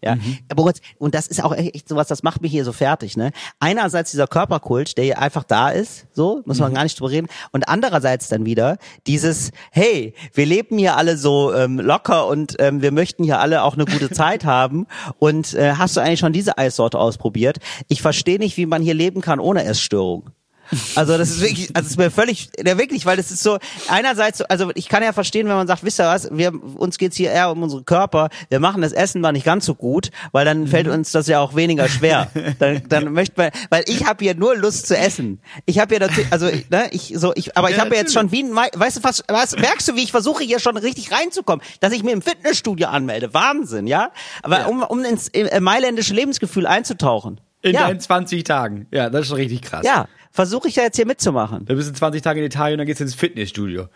Ja, 0.03 0.17
mhm. 0.17 0.39
aber 0.51 0.73
und 0.99 1.15
das 1.15 1.27
ist 1.27 1.43
auch 1.43 1.55
echt 1.55 1.89
sowas, 1.89 2.07
das 2.09 2.23
macht 2.23 2.43
mich 2.43 2.53
hier 2.53 2.65
so 2.65 2.73
fertig, 2.73 3.17
ne? 3.17 3.31
Einerseits 3.61 4.11
dieser 4.11 4.27
Körperkult, 4.27 4.97
der 4.99 5.05
hier 5.05 5.19
einfach 5.19 5.45
da 5.45 5.71
ist, 5.71 6.07
so, 6.13 6.43
muss 6.45 6.59
man 6.59 6.71
mhm. 6.71 6.75
gar 6.77 6.83
nicht 6.83 7.01
drüber 7.01 7.11
reden, 7.11 7.29
und 7.53 7.69
andererseits 7.69 8.29
dann 8.29 8.45
wieder 8.45 8.77
dieses, 9.07 9.53
hey, 9.71 10.15
wir 10.35 10.47
leben 10.47 10.79
hier 10.79 10.97
alle 10.97 11.17
so 11.17 11.55
ähm, 11.55 11.81
locker 11.81 12.27
und 12.27 12.57
ähm, 12.59 12.83
wir 12.83 12.93
möchten 12.93 13.25
hier 13.25 13.41
alle 13.41 13.63
auch 13.63 13.75
eine 13.75 13.87
gute 13.87 14.11
Zeit 14.13 14.45
haben 14.45 14.87
und 15.19 15.55
äh, 15.55 15.73
hast 15.73 15.97
du 15.97 16.01
eigentlich 16.01 16.21
schon 16.21 16.33
diese 16.33 16.59
Eissorte 16.59 16.99
ausprobiert? 16.99 17.59
Ich 17.89 18.03
verstehe 18.03 18.39
nicht, 18.39 18.57
wie 18.57 18.67
man 18.67 18.83
hier 18.83 18.95
leben 18.95 19.23
kann 19.23 19.41
ohne 19.41 19.65
Essstörung. 19.65 20.31
Also 20.95 21.17
das 21.17 21.31
ist 21.31 21.41
wirklich, 21.41 21.71
also 21.75 21.87
es 21.87 21.93
ist 21.93 21.99
mir 21.99 22.11
völlig, 22.11 22.51
ja 22.65 22.79
wirklich, 22.79 23.07
weil 23.07 23.17
das 23.17 23.31
ist 23.31 23.43
so, 23.43 23.59
einerseits, 23.89 24.43
also 24.43 24.71
ich 24.75 24.89
kann 24.89 25.03
ja 25.03 25.13
verstehen, 25.13 25.49
wenn 25.49 25.57
man 25.57 25.67
sagt, 25.67 25.85
wisst 25.85 26.01
ihr 26.01 26.07
was, 26.07 26.29
wir, 26.33 26.53
uns 26.77 26.99
geht's 26.99 27.17
hier 27.17 27.31
eher 27.31 27.51
um 27.51 27.63
unseren 27.63 27.85
Körper, 27.85 28.29
wir 28.49 28.61
machen 28.61 28.83
das 28.83 28.93
Essen 28.93 29.21
mal 29.21 29.33
nicht 29.33 29.45
ganz 29.45 29.67
so 29.67 29.75
gut, 29.75 30.11
weil 30.33 30.45
dann 30.45 30.61
mhm. 30.61 30.67
fällt 30.69 30.89
uns 30.89 31.13
das 31.13 31.27
ja 31.27 31.41
auch 31.41 31.55
weniger 31.55 31.89
schwer. 31.89 32.31
dann, 32.59 32.83
dann 32.89 33.13
möchte 33.13 33.35
man, 33.41 33.51
weil 33.71 33.85
ich 33.87 34.07
habe 34.07 34.25
hier 34.25 34.35
nur 34.35 34.57
Lust 34.57 34.87
zu 34.87 34.97
essen. 34.97 35.41
Ich 35.65 35.79
habe 35.79 35.95
ja 35.95 36.01
natürlich, 36.01 36.33
also 36.33 36.47
ne, 36.47 36.89
ich 36.91 37.13
so, 37.17 37.33
ich, 37.35 37.57
aber 37.57 37.71
ich 37.71 37.77
ja, 37.77 37.85
habe 37.85 37.95
ja 37.95 38.01
jetzt 38.01 38.13
schon 38.13 38.33
wie 38.33 38.43
ein, 38.43 38.55
weißt 38.55 38.99
du 38.99 39.05
was, 39.05 39.23
was, 39.29 39.57
merkst 39.57 39.89
du, 39.89 39.97
wie 39.97 40.03
ich 40.03 40.11
versuche 40.11 40.45
hier 40.45 40.59
schon 40.59 40.77
richtig 40.77 41.13
reinzukommen, 41.13 41.65
dass 41.81 41.93
ich 41.93 42.03
mir 42.03 42.13
im 42.13 42.23
Fitnessstudio 42.23 42.89
anmelde, 42.89 43.33
Wahnsinn, 43.35 43.87
ja? 43.87 44.11
Aber 44.43 44.61
ja. 44.61 44.67
um, 44.67 44.83
um 44.83 45.05
ins 45.05 45.29
äh, 45.29 45.61
mailändische 45.61 46.15
Lebensgefühl 46.15 46.67
einzutauchen. 46.67 47.41
In 47.63 47.75
ja. 47.75 47.89
deinen 47.89 47.99
20 47.99 48.45
Tagen. 48.45 48.87
Ja, 48.93 49.11
das 49.11 49.23
ist 49.23 49.29
schon 49.29 49.39
richtig 49.39 49.63
krass. 49.63 49.85
Ja, 49.85 50.07
versuche 50.37 50.69
ich 50.69 50.77
ja 50.77 50.83
jetzt 50.83 50.97
hier 50.97 51.07
mitzumachen. 51.07 51.65
Da 51.65 51.75
bist 51.75 51.89
du 51.89 51.95
20 51.95 52.21
Tage 52.21 52.41
in 52.41 52.47
Italien 52.47 52.75
und 52.75 52.79
dann 52.81 52.87
geht's 52.87 53.01
ins 53.01 53.15
Fitnessstudio. 53.15 53.89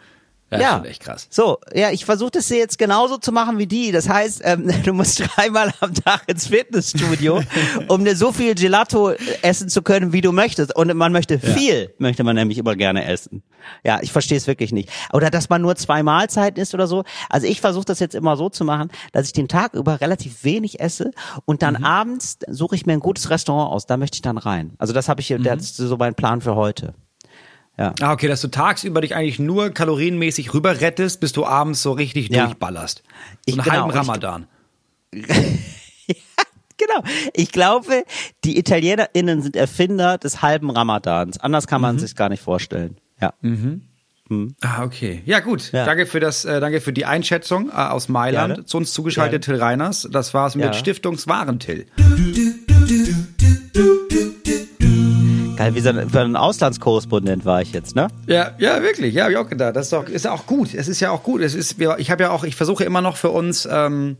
Ja, 0.51 0.79
ist 0.79 0.87
echt 0.87 1.03
krass. 1.03 1.27
So, 1.31 1.59
ja, 1.73 1.91
ich 1.91 2.05
versuche 2.05 2.33
das 2.33 2.49
jetzt 2.49 2.79
genauso 2.79 3.19
zu 3.19 3.31
machen 3.31 3.59
wie 3.59 3.67
die. 3.67 3.93
Das 3.93 4.09
heißt, 4.09 4.43
ähm, 4.45 4.71
du 4.85 4.93
musst 4.93 5.21
dreimal 5.21 5.73
am 5.81 5.95
Tag 5.95 6.23
ins 6.27 6.49
Fitnessstudio, 6.49 7.43
um 7.89 8.05
dir 8.05 8.17
so 8.17 8.33
viel 8.33 8.55
Gelato 8.55 9.13
essen 9.43 9.69
zu 9.69 9.83
können, 9.83 10.13
wie 10.13 10.21
du 10.21 10.33
möchtest. 10.33 10.75
Und 10.75 10.93
man 10.95 11.13
möchte 11.13 11.35
ja. 11.35 11.55
viel, 11.55 11.95
möchte 11.99 12.25
man 12.25 12.35
nämlich 12.35 12.59
immer 12.59 12.75
gerne 12.75 13.05
essen. 13.05 13.43
Ja, 13.85 14.01
ich 14.03 14.11
verstehe 14.11 14.39
es 14.39 14.47
wirklich 14.47 14.73
nicht. 14.73 14.91
Oder 15.13 15.31
dass 15.31 15.49
man 15.49 15.63
nur 15.63 15.77
zwei 15.77 16.03
Mahlzeiten 16.03 16.61
isst 16.61 16.75
oder 16.75 16.87
so. 16.87 17.05
Also 17.29 17.47
ich 17.47 17.61
versuche 17.61 17.85
das 17.85 18.01
jetzt 18.01 18.15
immer 18.15 18.37
so 18.37 18.49
zu 18.49 18.65
machen, 18.65 18.91
dass 19.13 19.27
ich 19.27 19.33
den 19.33 19.49
Tag 19.49 19.75
über 19.75 20.01
relativ 20.01 20.43
wenig 20.45 20.81
esse 20.81 21.13
und 21.45 21.63
dann 21.63 21.75
mhm. 21.75 21.85
abends 21.85 22.39
suche 22.49 22.75
ich 22.75 22.87
mir 22.87 22.95
ein 22.95 23.01
gutes 23.01 23.31
Restaurant 23.31 23.71
aus. 23.73 23.87
Da 23.87 23.97
möchte 23.97 24.17
ich 24.17 24.23
dann 24.23 24.39
rein. 24.39 24.75
Also 24.79 24.93
das 24.93 25.09
habe 25.09 25.21
ich, 25.21 25.31
mhm. 25.31 25.43
das 25.43 25.63
ist 25.63 25.77
so 25.77 25.97
mein 25.97 26.15
Plan 26.15 26.41
für 26.41 26.57
heute. 26.57 26.95
Ja. 27.81 27.95
Ah, 28.01 28.13
okay, 28.13 28.29
dass 28.29 28.43
du 28.43 28.49
tagsüber 28.49 29.01
dich 29.01 29.15
eigentlich 29.17 29.39
nur 29.39 29.71
kalorienmäßig 29.71 30.53
rüber 30.53 30.83
rettest, 30.83 31.19
bis 31.19 31.33
du 31.33 31.47
abends 31.47 31.81
so 31.81 31.93
richtig 31.93 32.29
ja. 32.29 32.45
durchballerst. 32.45 32.99
So 32.99 33.05
ich, 33.47 33.55
einen 33.55 33.63
genau, 33.65 33.77
halben 33.77 33.91
Ramadan. 33.91 34.47
Ich, 36.07 36.25
genau. 36.77 37.05
Ich 37.35 37.53
glaube, 37.53 38.03
die 38.43 38.59
ItalienerInnen 38.59 39.43
sind 39.43 39.55
Erfinder 39.55 40.19
des 40.19 40.43
halben 40.43 40.71
Ramadans. 40.71 41.39
Anders 41.39 41.69
kann 41.69 41.81
man 41.81 41.95
mhm. 41.95 42.01
sich 42.01 42.17
gar 42.17 42.29
nicht 42.29 42.43
vorstellen. 42.43 42.97
Ja. 43.21 43.33
Mhm. 43.43 43.83
Mhm. 44.29 44.57
Ah, 44.61 44.83
okay. 44.83 45.23
Ja, 45.25 45.39
gut. 45.39 45.71
Ja. 45.71 45.85
Danke 45.85 46.07
für 46.07 46.19
das, 46.19 46.45
äh, 46.45 46.59
danke 46.59 46.81
für 46.81 46.93
die 46.93 47.05
Einschätzung 47.05 47.69
äh, 47.69 47.75
aus 47.75 48.09
Mailand. 48.09 48.59
Ja, 48.59 48.65
Zu 48.65 48.79
uns 48.79 48.93
zugeschaltet 48.93 49.47
ja. 49.47 49.53
Till 49.53 49.63
Reiners. 49.63 50.09
Das 50.11 50.35
war's 50.35 50.57
mit 50.57 50.75
Stiftungswaren-Till. 50.75 51.87
Geil, 55.57 55.75
wie 55.75 55.81
so 55.81 55.91
ein, 55.91 55.99
ein 55.99 56.37
Auslandskorrespondent 56.37 57.45
war 57.45 57.61
ich 57.61 57.73
jetzt, 57.73 57.95
ne? 57.95 58.09
Ja, 58.27 58.55
ja, 58.59 58.83
wirklich. 58.83 59.15
Ja, 59.15 59.25
hab 59.25 59.31
ich 59.31 59.37
auch 59.37 59.49
gedacht. 59.49 59.77
Das 59.77 59.87
ist 59.87 59.93
doch, 59.93 60.09
ist 60.09 60.27
auch 60.27 60.47
gut. 60.47 60.75
Es 60.75 60.89
ist 60.89 61.01
ja 61.01 61.11
auch 61.11 61.23
gut. 61.23 61.43
Es 61.43 61.55
ist, 61.55 61.77
ich 61.99 62.11
habe 62.11 62.23
ja 62.23 62.31
auch, 62.31 62.45
ich 62.45 62.57
versuche 62.57 62.85
immer 62.85 63.03
noch 63.03 63.17
für 63.17 63.31
uns, 63.31 63.69
ähm, 63.71 64.17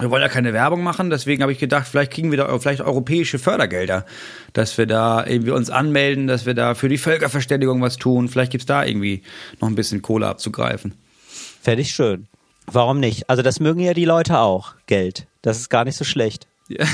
wir 0.00 0.10
wollen 0.10 0.22
ja 0.22 0.28
keine 0.28 0.52
Werbung 0.52 0.82
machen, 0.82 1.10
deswegen 1.10 1.42
habe 1.42 1.52
ich 1.52 1.58
gedacht, 1.58 1.86
vielleicht 1.86 2.12
kriegen 2.12 2.30
wir 2.30 2.38
da 2.38 2.58
vielleicht 2.58 2.80
europäische 2.80 3.38
Fördergelder, 3.38 4.06
dass 4.52 4.78
wir 4.78 4.86
da 4.86 5.26
irgendwie 5.26 5.50
uns 5.50 5.68
anmelden, 5.68 6.26
dass 6.26 6.46
wir 6.46 6.54
da 6.54 6.74
für 6.74 6.88
die 6.88 6.98
Völkerverständigung 6.98 7.82
was 7.82 7.96
tun. 7.96 8.28
Vielleicht 8.28 8.52
gibt's 8.52 8.66
da 8.66 8.84
irgendwie 8.84 9.22
noch 9.60 9.68
ein 9.68 9.74
bisschen 9.74 10.00
Kohle 10.00 10.26
abzugreifen. 10.26 10.94
Fände 11.60 11.82
ich 11.82 11.90
schön. 11.90 12.26
Warum 12.66 13.00
nicht? 13.00 13.28
Also 13.28 13.42
das 13.42 13.60
mögen 13.60 13.80
ja 13.80 13.94
die 13.94 14.04
Leute 14.04 14.38
auch, 14.38 14.74
Geld. 14.86 15.26
Das 15.42 15.58
ist 15.58 15.68
gar 15.68 15.84
nicht 15.84 15.96
so 15.96 16.04
schlecht. 16.04 16.46
Ja. 16.70 16.86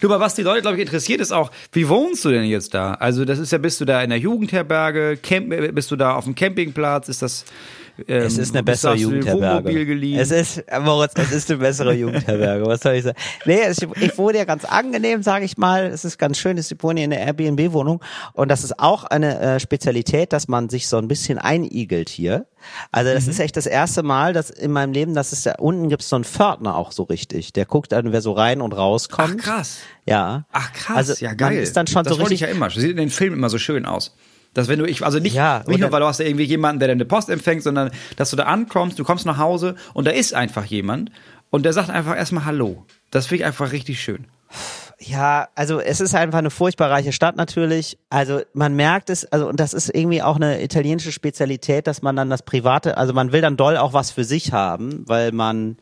Du, 0.00 0.06
aber 0.06 0.20
was 0.20 0.36
die 0.36 0.42
Leute, 0.42 0.62
glaube 0.62 0.76
ich, 0.76 0.82
interessiert, 0.82 1.20
ist 1.20 1.32
auch, 1.32 1.50
wie 1.72 1.88
wohnst 1.88 2.24
du 2.24 2.30
denn 2.30 2.44
jetzt 2.44 2.74
da? 2.74 2.94
Also, 2.94 3.24
das 3.24 3.40
ist 3.40 3.50
ja, 3.50 3.58
bist 3.58 3.80
du 3.80 3.84
da 3.84 4.00
in 4.00 4.10
der 4.10 4.20
Jugendherberge, 4.20 5.18
Camp, 5.20 5.48
bist 5.74 5.90
du 5.90 5.96
da 5.96 6.14
auf 6.14 6.24
dem 6.24 6.36
Campingplatz? 6.36 7.08
Ist 7.08 7.22
das 7.22 7.44
ähm, 8.06 8.22
es 8.22 8.38
ist 8.38 8.54
eine 8.54 8.62
bessere 8.62 8.94
Jugendherberge. 8.94 10.18
Es 10.18 10.30
ist, 10.30 10.64
Moritz, 10.80 11.12
es 11.16 11.32
ist 11.32 11.50
eine 11.50 11.60
bessere 11.60 11.92
Jugendherberge. 11.94 12.66
Was 12.66 12.80
soll 12.80 12.94
ich 12.94 13.04
sagen? 13.04 13.16
Nee, 13.44 13.60
ich 14.00 14.18
wohne 14.18 14.38
ja 14.38 14.44
ganz 14.44 14.64
angenehm, 14.64 15.22
sage 15.22 15.44
ich 15.44 15.56
mal. 15.56 15.86
Es 15.86 16.04
ist 16.04 16.18
ganz 16.18 16.38
schön, 16.38 16.58
ich 16.58 16.70
wohne 16.82 17.00
hier 17.00 17.04
in 17.04 17.10
der 17.10 17.20
Airbnb-Wohnung. 17.20 18.02
Und 18.32 18.50
das 18.50 18.64
ist 18.64 18.78
auch 18.78 19.04
eine 19.04 19.38
äh, 19.40 19.60
Spezialität, 19.60 20.32
dass 20.32 20.48
man 20.48 20.68
sich 20.68 20.88
so 20.88 20.98
ein 20.98 21.08
bisschen 21.08 21.38
einigelt 21.38 22.08
hier. 22.08 22.46
Also 22.92 23.12
das 23.12 23.24
mhm. 23.24 23.30
ist 23.30 23.40
echt 23.40 23.56
das 23.56 23.66
erste 23.66 24.02
Mal, 24.02 24.32
dass 24.32 24.50
in 24.50 24.72
meinem 24.72 24.92
Leben, 24.92 25.14
dass 25.14 25.32
es 25.32 25.42
da 25.42 25.54
unten 25.58 25.88
gibt 25.88 26.02
so 26.02 26.16
einen 26.16 26.24
Pförtner 26.24 26.76
auch 26.76 26.92
so 26.92 27.04
richtig. 27.04 27.52
Der 27.52 27.64
guckt 27.64 27.92
dann, 27.92 28.12
wer 28.12 28.20
so 28.20 28.32
rein 28.32 28.60
und 28.60 28.72
rauskommt. 28.72 29.36
Ach 29.40 29.44
krass. 29.44 29.78
Ja. 30.04 30.46
Ach 30.52 30.72
krass, 30.72 30.96
also, 30.96 31.24
ja 31.24 31.34
geil. 31.34 31.58
Ist 31.58 31.76
dann 31.76 31.86
schon 31.86 32.04
das 32.04 32.14
so 32.14 32.18
richtig. 32.18 32.36
ich 32.36 32.40
ja 32.40 32.48
immer. 32.48 32.70
Sieht 32.70 32.90
in 32.90 32.96
den 32.96 33.10
Filmen 33.10 33.36
immer 33.36 33.50
so 33.50 33.58
schön 33.58 33.86
aus. 33.86 34.14
Dass 34.56 34.68
wenn 34.68 34.78
du, 34.78 34.86
ich, 34.86 35.04
also 35.04 35.18
nicht, 35.18 35.34
ja, 35.34 35.62
nicht 35.66 35.80
nur, 35.80 35.92
weil 35.92 36.00
du 36.00 36.06
hast 36.06 36.18
ja 36.18 36.24
irgendwie 36.24 36.44
jemanden, 36.44 36.78
der 36.80 36.88
deine 36.88 37.04
Post 37.04 37.28
empfängt, 37.28 37.62
sondern 37.62 37.90
dass 38.16 38.30
du 38.30 38.36
da 38.36 38.44
ankommst, 38.44 38.98
du 38.98 39.04
kommst 39.04 39.26
nach 39.26 39.36
Hause 39.36 39.74
und 39.92 40.06
da 40.06 40.12
ist 40.12 40.32
einfach 40.32 40.64
jemand 40.64 41.10
und 41.50 41.64
der 41.64 41.74
sagt 41.74 41.90
einfach 41.90 42.16
erstmal 42.16 42.46
Hallo. 42.46 42.86
Das 43.10 43.26
finde 43.26 43.42
ich 43.42 43.46
einfach 43.46 43.72
richtig 43.72 44.00
schön. 44.00 44.24
Ja, 44.98 45.48
also 45.54 45.78
es 45.78 46.00
ist 46.00 46.14
einfach 46.14 46.38
eine 46.38 46.48
furchtbar 46.48 46.90
reiche 46.90 47.12
Stadt 47.12 47.36
natürlich. 47.36 47.98
Also 48.08 48.40
man 48.54 48.74
merkt 48.74 49.10
es, 49.10 49.30
also 49.30 49.46
und 49.46 49.60
das 49.60 49.74
ist 49.74 49.94
irgendwie 49.94 50.22
auch 50.22 50.36
eine 50.36 50.62
italienische 50.62 51.12
Spezialität, 51.12 51.86
dass 51.86 52.00
man 52.00 52.16
dann 52.16 52.30
das 52.30 52.42
Private, 52.42 52.96
also 52.96 53.12
man 53.12 53.32
will 53.32 53.42
dann 53.42 53.58
doll 53.58 53.76
auch 53.76 53.92
was 53.92 54.10
für 54.10 54.24
sich 54.24 54.52
haben, 54.52 55.04
weil 55.06 55.32
man 55.32 55.76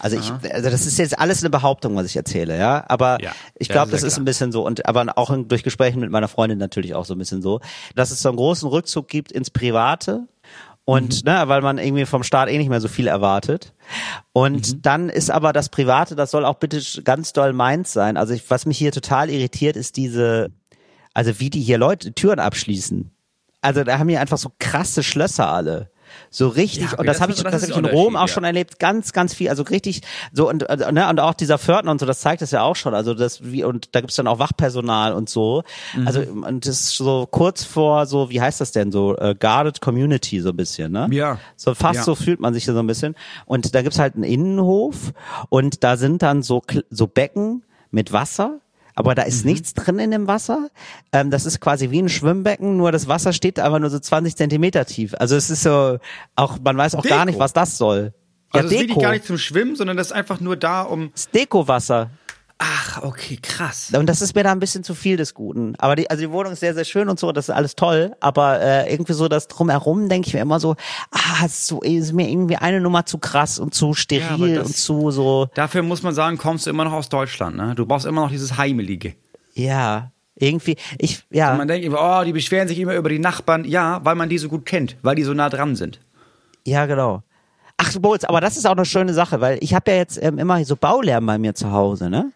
also 0.00 0.16
ich, 0.16 0.32
also 0.52 0.70
das 0.70 0.86
ist 0.86 0.98
jetzt 0.98 1.18
alles 1.18 1.42
eine 1.42 1.50
Behauptung, 1.50 1.94
was 1.94 2.06
ich 2.06 2.16
erzähle, 2.16 2.58
ja. 2.58 2.84
Aber 2.88 3.22
ja, 3.22 3.32
ich 3.54 3.68
glaube, 3.68 3.92
das 3.92 4.02
ist 4.02 4.18
ein 4.18 4.24
bisschen 4.24 4.50
so 4.50 4.64
und 4.64 4.86
aber 4.86 5.06
auch 5.16 5.36
durch 5.44 5.62
Gespräche 5.62 5.98
mit 5.98 6.10
meiner 6.10 6.28
Freundin 6.28 6.58
natürlich 6.58 6.94
auch 6.94 7.04
so 7.04 7.14
ein 7.14 7.18
bisschen 7.18 7.42
so, 7.42 7.60
dass 7.94 8.10
es 8.10 8.22
so 8.22 8.30
einen 8.30 8.38
großen 8.38 8.66
Rückzug 8.66 9.08
gibt 9.08 9.30
ins 9.30 9.50
Private 9.50 10.26
und 10.86 11.24
mhm. 11.24 11.30
ne, 11.30 11.42
weil 11.48 11.60
man 11.60 11.76
irgendwie 11.76 12.06
vom 12.06 12.22
Staat 12.22 12.48
eh 12.48 12.56
nicht 12.56 12.70
mehr 12.70 12.80
so 12.80 12.88
viel 12.88 13.06
erwartet. 13.06 13.74
Und 14.32 14.72
mhm. 14.72 14.82
dann 14.82 15.08
ist 15.10 15.30
aber 15.30 15.52
das 15.52 15.68
Private, 15.68 16.16
das 16.16 16.30
soll 16.30 16.46
auch 16.46 16.56
bitte 16.56 16.80
ganz 17.02 17.34
doll 17.34 17.52
meins 17.52 17.92
sein. 17.92 18.16
Also 18.16 18.32
ich, 18.32 18.48
was 18.50 18.64
mich 18.64 18.78
hier 18.78 18.92
total 18.92 19.28
irritiert, 19.28 19.76
ist 19.76 19.98
diese, 19.98 20.50
also 21.12 21.38
wie 21.40 21.50
die 21.50 21.60
hier 21.60 21.76
Leute 21.76 22.14
Türen 22.14 22.40
abschließen. 22.40 23.10
Also 23.60 23.84
da 23.84 23.98
haben 23.98 24.08
hier 24.08 24.20
einfach 24.20 24.38
so 24.38 24.50
krasse 24.58 25.02
Schlösser 25.02 25.52
alle. 25.52 25.89
So 26.30 26.48
richtig, 26.48 26.92
ja, 26.92 26.98
und 26.98 27.06
das, 27.06 27.16
das 27.16 27.22
habe 27.22 27.32
ich, 27.32 27.42
das, 27.42 27.52
das 27.52 27.62
hab 27.62 27.70
ich 27.70 27.76
in 27.76 27.84
Rom 27.84 28.16
auch 28.16 28.22
ja. 28.22 28.28
schon 28.28 28.44
erlebt, 28.44 28.78
ganz, 28.78 29.12
ganz 29.12 29.34
viel, 29.34 29.48
also 29.48 29.62
richtig, 29.64 30.02
so 30.32 30.48
und, 30.48 30.68
äh, 30.68 30.92
ne, 30.92 31.08
und 31.08 31.20
auch 31.20 31.34
dieser 31.34 31.58
Pförtner 31.58 31.90
und 31.90 32.00
so, 32.00 32.06
das 32.06 32.20
zeigt 32.20 32.42
es 32.42 32.50
ja 32.50 32.62
auch 32.62 32.76
schon, 32.76 32.94
also 32.94 33.14
das, 33.14 33.44
wie, 33.44 33.64
und 33.64 33.94
da 33.94 34.00
gibt's 34.00 34.16
dann 34.16 34.26
auch 34.26 34.38
Wachpersonal 34.38 35.12
und 35.12 35.28
so, 35.28 35.62
mhm. 35.94 36.06
also, 36.06 36.20
und 36.20 36.66
das 36.66 36.80
ist 36.80 36.96
so 36.96 37.26
kurz 37.30 37.64
vor, 37.64 38.06
so, 38.06 38.30
wie 38.30 38.40
heißt 38.40 38.60
das 38.60 38.72
denn, 38.72 38.92
so, 38.92 39.16
uh, 39.20 39.34
guarded 39.38 39.80
community, 39.80 40.40
so 40.40 40.50
ein 40.50 40.56
bisschen, 40.56 40.92
ne? 40.92 41.08
Ja. 41.10 41.38
So 41.56 41.74
fast 41.74 41.98
ja. 41.98 42.04
so 42.04 42.14
fühlt 42.14 42.40
man 42.40 42.54
sich 42.54 42.64
so 42.64 42.78
ein 42.78 42.86
bisschen, 42.86 43.14
und 43.46 43.74
da 43.74 43.82
gibt's 43.82 43.98
halt 43.98 44.14
einen 44.14 44.24
Innenhof, 44.24 45.12
und 45.48 45.84
da 45.84 45.96
sind 45.96 46.22
dann 46.22 46.42
so, 46.42 46.62
so 46.90 47.06
Becken 47.06 47.64
mit 47.90 48.12
Wasser, 48.12 48.60
aber 49.00 49.14
da 49.14 49.22
ist 49.22 49.44
mhm. 49.44 49.52
nichts 49.52 49.74
drin 49.74 49.98
in 49.98 50.10
dem 50.10 50.26
Wasser. 50.26 50.70
Ähm, 51.12 51.30
das 51.30 51.46
ist 51.46 51.60
quasi 51.60 51.90
wie 51.90 52.00
ein 52.00 52.08
Schwimmbecken, 52.08 52.76
nur 52.76 52.92
das 52.92 53.08
Wasser 53.08 53.32
steht 53.32 53.58
einfach 53.58 53.78
nur 53.78 53.90
so 53.90 53.98
20 53.98 54.36
Zentimeter 54.36 54.84
tief. 54.84 55.14
Also 55.18 55.36
es 55.36 55.50
ist 55.50 55.62
so, 55.62 55.98
auch 56.36 56.58
man 56.62 56.76
weiß 56.76 56.94
auch 56.94 57.02
Deko. 57.02 57.14
gar 57.14 57.24
nicht, 57.24 57.38
was 57.38 57.52
das 57.52 57.76
soll. 57.76 58.12
Also 58.52 58.74
ja, 58.74 58.82
das 58.82 58.90
ist 58.90 59.00
gar 59.00 59.12
nicht 59.12 59.24
zum 59.24 59.38
Schwimmen, 59.38 59.76
sondern 59.76 59.96
das 59.96 60.08
ist 60.08 60.12
einfach 60.12 60.40
nur 60.40 60.56
da, 60.56 60.82
um. 60.82 61.10
Das 61.12 61.30
Deko-Wasser. 61.30 62.10
Ach, 62.62 63.02
okay, 63.02 63.38
krass. 63.40 63.90
Und 63.96 64.06
das 64.06 64.20
ist 64.20 64.34
mir 64.34 64.44
da 64.44 64.52
ein 64.52 64.60
bisschen 64.60 64.84
zu 64.84 64.94
viel 64.94 65.16
des 65.16 65.32
Guten. 65.32 65.76
Aber 65.78 65.96
die, 65.96 66.10
also 66.10 66.20
die 66.20 66.30
Wohnung 66.30 66.52
ist 66.52 66.60
sehr, 66.60 66.74
sehr 66.74 66.84
schön 66.84 67.08
und 67.08 67.18
so, 67.18 67.32
das 67.32 67.48
ist 67.48 67.54
alles 67.54 67.74
toll. 67.74 68.14
Aber 68.20 68.60
äh, 68.60 68.92
irgendwie 68.92 69.14
so 69.14 69.28
das 69.28 69.48
drumherum 69.48 70.10
denke 70.10 70.28
ich 70.28 70.34
mir 70.34 70.40
immer 70.40 70.60
so, 70.60 70.76
ah, 71.10 71.46
ist, 71.46 71.66
so, 71.66 71.80
ist 71.80 72.12
mir 72.12 72.28
irgendwie 72.28 72.56
eine 72.56 72.82
Nummer 72.82 73.06
zu 73.06 73.16
krass 73.16 73.58
und 73.58 73.72
zu 73.72 73.94
steril 73.94 74.50
ja, 74.50 74.58
das, 74.58 74.66
und 74.66 74.76
zu 74.76 75.10
so. 75.10 75.48
Dafür 75.54 75.82
muss 75.82 76.02
man 76.02 76.14
sagen, 76.14 76.36
kommst 76.36 76.66
du 76.66 76.70
immer 76.70 76.84
noch 76.84 76.92
aus 76.92 77.08
Deutschland, 77.08 77.56
ne? 77.56 77.74
Du 77.74 77.86
brauchst 77.86 78.04
immer 78.04 78.20
noch 78.20 78.30
dieses 78.30 78.58
Heimelige. 78.58 79.14
Ja, 79.54 80.12
irgendwie, 80.34 80.76
ich, 80.98 81.22
ja. 81.30 81.52
Und 81.52 81.58
man 81.58 81.68
denkt 81.68 81.86
immer, 81.86 82.20
oh, 82.20 82.24
die 82.24 82.32
beschweren 82.34 82.68
sich 82.68 82.78
immer 82.78 82.94
über 82.94 83.08
die 83.08 83.18
Nachbarn. 83.18 83.64
Ja, 83.64 84.04
weil 84.04 84.16
man 84.16 84.28
die 84.28 84.36
so 84.36 84.50
gut 84.50 84.66
kennt, 84.66 84.98
weil 85.00 85.16
die 85.16 85.24
so 85.24 85.32
nah 85.32 85.48
dran 85.48 85.76
sind. 85.76 85.98
Ja, 86.66 86.84
genau. 86.84 87.22
Ach, 87.78 87.90
Bolz, 87.98 88.24
aber 88.24 88.42
das 88.42 88.58
ist 88.58 88.66
auch 88.66 88.76
eine 88.76 88.84
schöne 88.84 89.14
Sache, 89.14 89.40
weil 89.40 89.56
ich 89.62 89.72
habe 89.72 89.90
ja 89.92 89.96
jetzt 89.96 90.22
ähm, 90.22 90.36
immer 90.38 90.62
so 90.66 90.76
Baulärm 90.76 91.24
bei 91.24 91.38
mir 91.38 91.54
zu 91.54 91.72
Hause, 91.72 92.10
ne? 92.10 92.30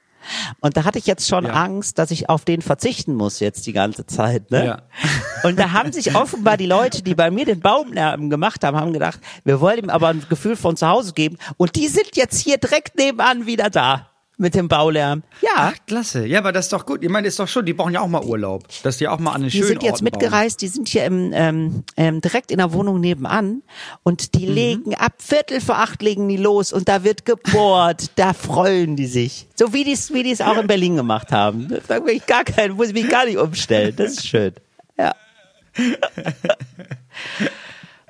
Und 0.61 0.77
da 0.77 0.85
hatte 0.85 0.99
ich 0.99 1.07
jetzt 1.07 1.29
schon 1.29 1.45
ja. 1.45 1.53
Angst, 1.53 1.99
dass 1.99 2.11
ich 2.11 2.29
auf 2.29 2.45
den 2.45 2.62
verzichten 2.62 3.14
muss 3.14 3.41
jetzt 3.41 3.66
die 3.66 3.72
ganze 3.72 4.07
Zeit. 4.07 4.51
Ne? 4.51 4.66
Ja. 4.66 4.83
Und 5.49 5.59
da 5.59 5.72
haben 5.72 5.93
sich 5.93 6.14
offenbar 6.14 6.57
die 6.57 6.66
Leute, 6.66 7.03
die 7.03 7.14
bei 7.14 7.31
mir 7.31 7.45
den 7.45 7.61
Baumlärm 7.61 8.31
gemacht 8.31 8.64
haben, 8.64 8.77
haben 8.77 8.93
gedacht, 8.93 9.20
wir 9.45 9.61
wollen 9.61 9.79
ihm 9.79 9.91
aber 9.91 10.09
ein 10.09 10.25
Gefühl 10.29 10.57
von 10.57 10.77
zu 10.77 10.89
Hause 10.89 11.12
geben. 11.12 11.39
Und 11.57 11.77
die 11.77 11.89
sind 11.89 12.16
jetzt 12.16 12.41
hier 12.41 12.59
direkt 12.59 12.97
nebenan 12.97 13.47
wieder 13.47 13.70
da 13.70 14.13
mit 14.37 14.55
dem 14.55 14.68
Baulärm. 14.68 15.22
Ja. 15.41 15.51
Ach, 15.57 15.74
klasse. 15.87 16.26
Ja, 16.26 16.41
aber 16.41 16.53
das 16.53 16.66
ist 16.66 16.72
doch 16.72 16.87
gut. 16.87 17.03
Ich 17.03 17.09
meine, 17.09 17.28
ist 17.28 17.39
doch 17.39 17.49
schon, 17.49 17.64
die 17.64 17.72
brauchen 17.72 17.93
ja 17.95 18.01
auch 18.01 18.09
mal 18.09 18.24
Urlaub. 18.24 18.64
Dass 18.82 18.99
die 18.99 19.07
auch 19.09 19.18
mal 19.18 19.32
an 19.32 19.43
den 19.43 19.51
schönen 19.51 19.62
Die 19.62 19.68
sind 19.68 19.82
jetzt 19.82 19.93
Orten 19.93 20.05
mitgereist, 20.05 20.59
bauen. 20.59 20.68
die 20.68 20.68
sind 20.68 20.89
hier 20.89 21.05
im, 21.05 21.32
ähm, 21.32 21.85
ähm, 21.97 22.20
direkt 22.20 22.51
in 22.51 22.59
der 22.59 22.72
Wohnung 22.72 23.01
nebenan 23.01 23.62
und 24.03 24.35
die 24.35 24.47
mhm. 24.47 24.55
legen 24.55 24.95
ab 24.95 25.14
Viertel 25.18 25.61
vor 25.61 25.78
acht 25.78 26.03
legen 26.03 26.28
die 26.28 26.37
los 26.37 26.72
und 26.72 26.89
da 26.89 27.05
wird 27.05 27.24
gebohrt. 27.24 28.11
da 28.16 28.32
freuen 28.32 28.97
die 28.97 29.07
sich. 29.07 29.47
So 29.55 29.72
wie 29.72 29.85
die 29.85 29.93
es 29.93 30.12
wie 30.12 30.22
die's 30.22 30.41
auch 30.41 30.57
in 30.59 30.66
Berlin 30.66 30.97
gemacht 30.97 31.32
haben. 31.32 31.68
Da 31.89 31.99
ich 32.07 32.24
gar 32.26 32.45
keinen, 32.45 32.76
muss 32.76 32.89
ich 32.89 32.95
mich 32.95 33.09
gar 33.09 33.26
nicht 33.26 33.37
umstellen. 33.37 33.95
Das 33.97 34.12
ist 34.12 34.26
schön. 34.26 34.55
Ja. 34.97 35.14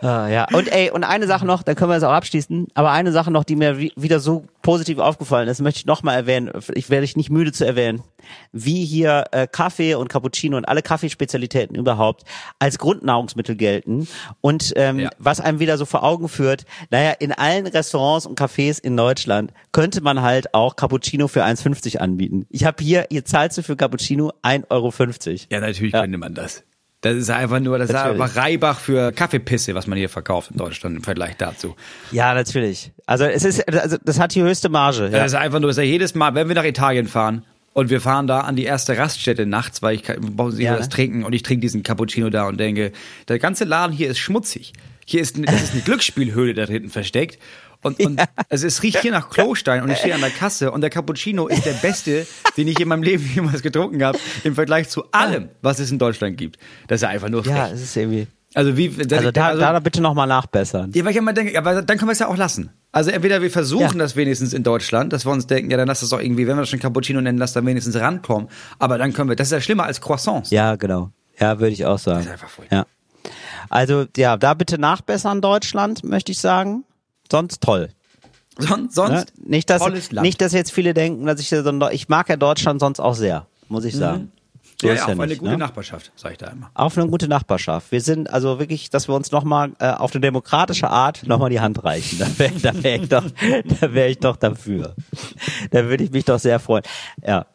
Ah, 0.04 0.28
ja. 0.28 0.46
Und 0.52 0.70
ey, 0.70 0.90
und 0.90 1.02
eine 1.02 1.26
Sache 1.26 1.46
noch, 1.46 1.62
dann 1.62 1.76
können 1.76 1.90
wir 1.90 1.96
es 1.96 2.02
auch 2.02 2.12
abschließen, 2.12 2.68
aber 2.74 2.90
eine 2.90 3.10
Sache 3.10 3.30
noch, 3.30 3.42
die 3.42 3.56
mir 3.56 3.78
wieder 3.78 4.20
so 4.20 4.44
positiv 4.60 4.98
aufgefallen 4.98 5.48
ist, 5.48 5.62
möchte 5.62 5.78
ich 5.78 5.86
nochmal 5.86 6.16
erwähnen, 6.16 6.52
ich 6.74 6.90
werde 6.90 7.04
ich 7.04 7.16
nicht 7.16 7.30
müde 7.30 7.52
zu 7.52 7.64
erwähnen, 7.64 8.02
wie 8.52 8.84
hier 8.84 9.24
äh, 9.30 9.46
Kaffee 9.50 9.94
und 9.94 10.08
Cappuccino 10.08 10.58
und 10.58 10.66
alle 10.66 10.82
Kaffeespezialitäten 10.82 11.74
überhaupt 11.74 12.24
als 12.58 12.78
Grundnahrungsmittel 12.78 13.56
gelten 13.56 14.06
und 14.42 14.74
ähm, 14.76 15.00
ja. 15.00 15.10
was 15.18 15.40
einem 15.40 15.58
wieder 15.58 15.78
so 15.78 15.86
vor 15.86 16.02
Augen 16.02 16.28
führt, 16.28 16.66
naja, 16.90 17.12
in 17.12 17.32
allen 17.32 17.66
Restaurants 17.66 18.26
und 18.26 18.38
Cafés 18.38 18.82
in 18.82 18.98
Deutschland 18.98 19.54
könnte 19.72 20.02
man 20.02 20.20
halt 20.20 20.52
auch 20.52 20.76
Cappuccino 20.76 21.28
für 21.28 21.44
1,50 21.44 21.96
anbieten. 21.96 22.46
Ich 22.50 22.66
habe 22.66 22.84
hier, 22.84 23.06
ihr 23.08 23.24
zahlt 23.24 23.54
für 23.54 23.76
Cappuccino 23.76 24.32
1,50 24.42 24.70
Euro. 24.70 24.92
Ja, 25.50 25.60
natürlich 25.60 25.94
ja. 25.94 26.02
könnte 26.02 26.18
man 26.18 26.34
das. 26.34 26.64
Das 27.04 27.16
ist 27.16 27.28
einfach 27.28 27.60
nur, 27.60 27.76
das 27.76 27.90
natürlich. 27.90 28.16
ist 28.16 28.22
einfach 28.22 28.42
Reibach 28.42 28.80
für 28.80 29.12
Kaffeepisse, 29.12 29.74
was 29.74 29.86
man 29.86 29.98
hier 29.98 30.08
verkauft 30.08 30.52
in 30.52 30.56
Deutschland 30.56 30.96
im 30.96 31.02
Vergleich 31.02 31.36
dazu. 31.36 31.76
Ja, 32.12 32.32
natürlich. 32.32 32.92
Also 33.04 33.24
es 33.24 33.44
ist, 33.44 33.68
also 33.68 33.98
das 34.02 34.18
hat 34.18 34.34
die 34.34 34.42
höchste 34.42 34.70
Marge. 34.70 35.04
Ja. 35.04 35.10
Das 35.10 35.32
ist 35.32 35.34
einfach 35.34 35.60
nur, 35.60 35.68
dass 35.68 35.76
ja 35.76 35.82
jedes 35.82 36.14
Mal, 36.14 36.34
wenn 36.34 36.48
wir 36.48 36.54
nach 36.54 36.64
Italien 36.64 37.06
fahren 37.06 37.44
und 37.74 37.90
wir 37.90 38.00
fahren 38.00 38.26
da 38.26 38.40
an 38.40 38.56
die 38.56 38.64
erste 38.64 38.96
Raststätte 38.96 39.44
nachts, 39.44 39.82
weil 39.82 39.96
ich 39.96 40.04
brauche 40.04 40.54
ja. 40.62 40.78
was 40.78 40.88
trinken 40.88 41.24
und 41.24 41.34
ich 41.34 41.42
trinke 41.42 41.60
diesen 41.60 41.82
Cappuccino 41.82 42.30
da 42.30 42.48
und 42.48 42.58
denke, 42.58 42.92
der 43.28 43.38
ganze 43.38 43.64
Laden 43.64 43.94
hier 43.94 44.08
ist 44.08 44.18
schmutzig. 44.18 44.72
Hier 45.04 45.20
ist, 45.20 45.36
das 45.36 45.62
ist 45.62 45.72
eine 45.72 45.82
Glücksspielhöhle 45.84 46.54
da 46.54 46.64
hinten 46.64 46.88
versteckt. 46.88 47.38
Und, 47.84 48.00
und 48.00 48.18
ja. 48.18 48.26
also 48.48 48.66
es 48.66 48.82
riecht 48.82 49.00
hier 49.00 49.12
nach 49.12 49.30
Klostein 49.30 49.82
und 49.82 49.90
ich 49.90 49.98
stehe 49.98 50.14
an 50.14 50.20
der 50.22 50.30
Kasse 50.30 50.72
und 50.72 50.80
der 50.80 50.90
Cappuccino 50.90 51.46
ist 51.46 51.66
der 51.66 51.74
beste, 51.74 52.26
den 52.56 52.66
ich 52.66 52.80
in 52.80 52.88
meinem 52.88 53.02
Leben 53.02 53.30
jemals 53.34 53.62
getrunken 53.62 54.02
habe, 54.02 54.18
im 54.42 54.54
Vergleich 54.54 54.88
zu 54.88 55.04
allem, 55.12 55.50
was 55.62 55.78
es 55.78 55.90
in 55.90 55.98
Deutschland 55.98 56.36
gibt. 56.38 56.58
Das 56.88 56.96
ist 56.96 57.02
ja 57.02 57.10
einfach 57.10 57.28
nur 57.28 57.44
frech. 57.44 57.54
Ja, 57.54 57.68
es 57.68 57.82
ist 57.82 57.96
irgendwie. 57.96 58.26
Also 58.54 58.76
wie, 58.76 58.88
also 58.88 59.32
da, 59.32 59.48
also, 59.48 59.60
da 59.60 59.80
bitte 59.80 60.00
nochmal 60.00 60.28
nachbessern. 60.28 60.92
Ja, 60.94 61.04
weil 61.04 61.10
ich 61.10 61.16
immer 61.16 61.32
denke, 61.32 61.58
aber 61.58 61.82
dann 61.82 61.98
können 61.98 62.08
wir 62.08 62.12
es 62.12 62.20
ja 62.20 62.28
auch 62.28 62.36
lassen. 62.36 62.70
Also 62.92 63.10
entweder 63.10 63.42
wir 63.42 63.50
versuchen 63.50 63.82
ja. 63.82 63.92
das 63.98 64.14
wenigstens 64.14 64.52
in 64.52 64.62
Deutschland, 64.62 65.12
dass 65.12 65.26
wir 65.26 65.32
uns 65.32 65.48
denken, 65.48 65.72
ja, 65.72 65.76
dann 65.76 65.88
lass 65.88 66.00
das 66.00 66.10
doch 66.10 66.20
irgendwie, 66.20 66.46
wenn 66.46 66.56
wir 66.56 66.62
das 66.62 66.70
schon 66.70 66.78
Cappuccino 66.78 67.20
nennen, 67.20 67.38
lass 67.38 67.52
dann 67.52 67.66
wenigstens 67.66 67.96
rankommen. 67.96 68.48
Aber 68.78 68.96
dann 68.96 69.12
können 69.12 69.28
wir, 69.28 69.36
das 69.36 69.48
ist 69.48 69.52
ja 69.52 69.60
schlimmer 69.60 69.84
als 69.84 70.00
Croissants. 70.00 70.50
Ja, 70.50 70.76
genau. 70.76 71.10
Ja, 71.38 71.58
würde 71.58 71.72
ich 71.72 71.84
auch 71.84 71.98
sagen. 71.98 72.18
Das 72.18 72.26
ist 72.26 72.32
einfach 72.32 72.48
furchtbar. 72.48 72.78
Ja. 72.78 72.86
Also, 73.68 74.06
ja, 74.16 74.36
da 74.36 74.54
bitte 74.54 74.78
nachbessern 74.78 75.40
Deutschland, 75.40 76.04
möchte 76.04 76.30
ich 76.30 76.40
sagen. 76.40 76.84
Sonst 77.30 77.60
toll. 77.62 77.90
Sonst, 78.58 78.94
sonst 78.94 79.36
ne? 79.36 79.48
nicht, 79.48 79.68
dass, 79.68 79.82
nicht, 80.12 80.40
dass 80.40 80.52
jetzt 80.52 80.70
viele 80.70 80.94
denken, 80.94 81.26
dass 81.26 81.40
ich, 81.40 81.50
ich 81.52 82.08
mag 82.08 82.28
ja 82.28 82.36
Deutschland 82.36 82.80
sonst 82.80 83.00
auch 83.00 83.14
sehr, 83.14 83.46
muss 83.68 83.84
ich 83.84 83.96
sagen. 83.96 84.22
Mhm. 84.22 84.32
So 84.84 84.88
ja, 84.90 84.96
ja, 84.96 85.02
auf 85.04 85.08
ja 85.08 85.14
nicht, 85.14 85.22
eine 85.22 85.36
gute 85.36 85.50
ne? 85.52 85.56
Nachbarschaft, 85.56 86.12
sage 86.14 86.32
ich 86.32 86.38
da 86.38 86.48
immer. 86.48 86.70
Auf 86.74 86.98
eine 86.98 87.08
gute 87.08 87.26
Nachbarschaft. 87.26 87.90
Wir 87.90 88.02
sind 88.02 88.30
also 88.30 88.58
wirklich, 88.58 88.90
dass 88.90 89.08
wir 89.08 89.14
uns 89.14 89.32
nochmal 89.32 89.72
äh, 89.78 89.88
auf 89.88 90.12
eine 90.12 90.20
demokratische 90.20 90.90
Art 90.90 91.26
nochmal 91.26 91.48
die 91.48 91.60
Hand 91.60 91.82
reichen. 91.84 92.18
Da 92.18 92.26
wäre 92.38 92.52
da 92.60 92.82
wär 92.82 93.02
ich, 93.02 93.08
doch, 93.08 93.24
da 93.80 93.94
wär 93.94 94.10
ich 94.10 94.18
doch 94.18 94.36
dafür. 94.36 94.94
Da 95.70 95.86
würde 95.86 96.04
ich 96.04 96.10
mich 96.10 96.26
doch 96.26 96.38
sehr 96.38 96.60
freuen. 96.60 96.82
Ja. 97.26 97.46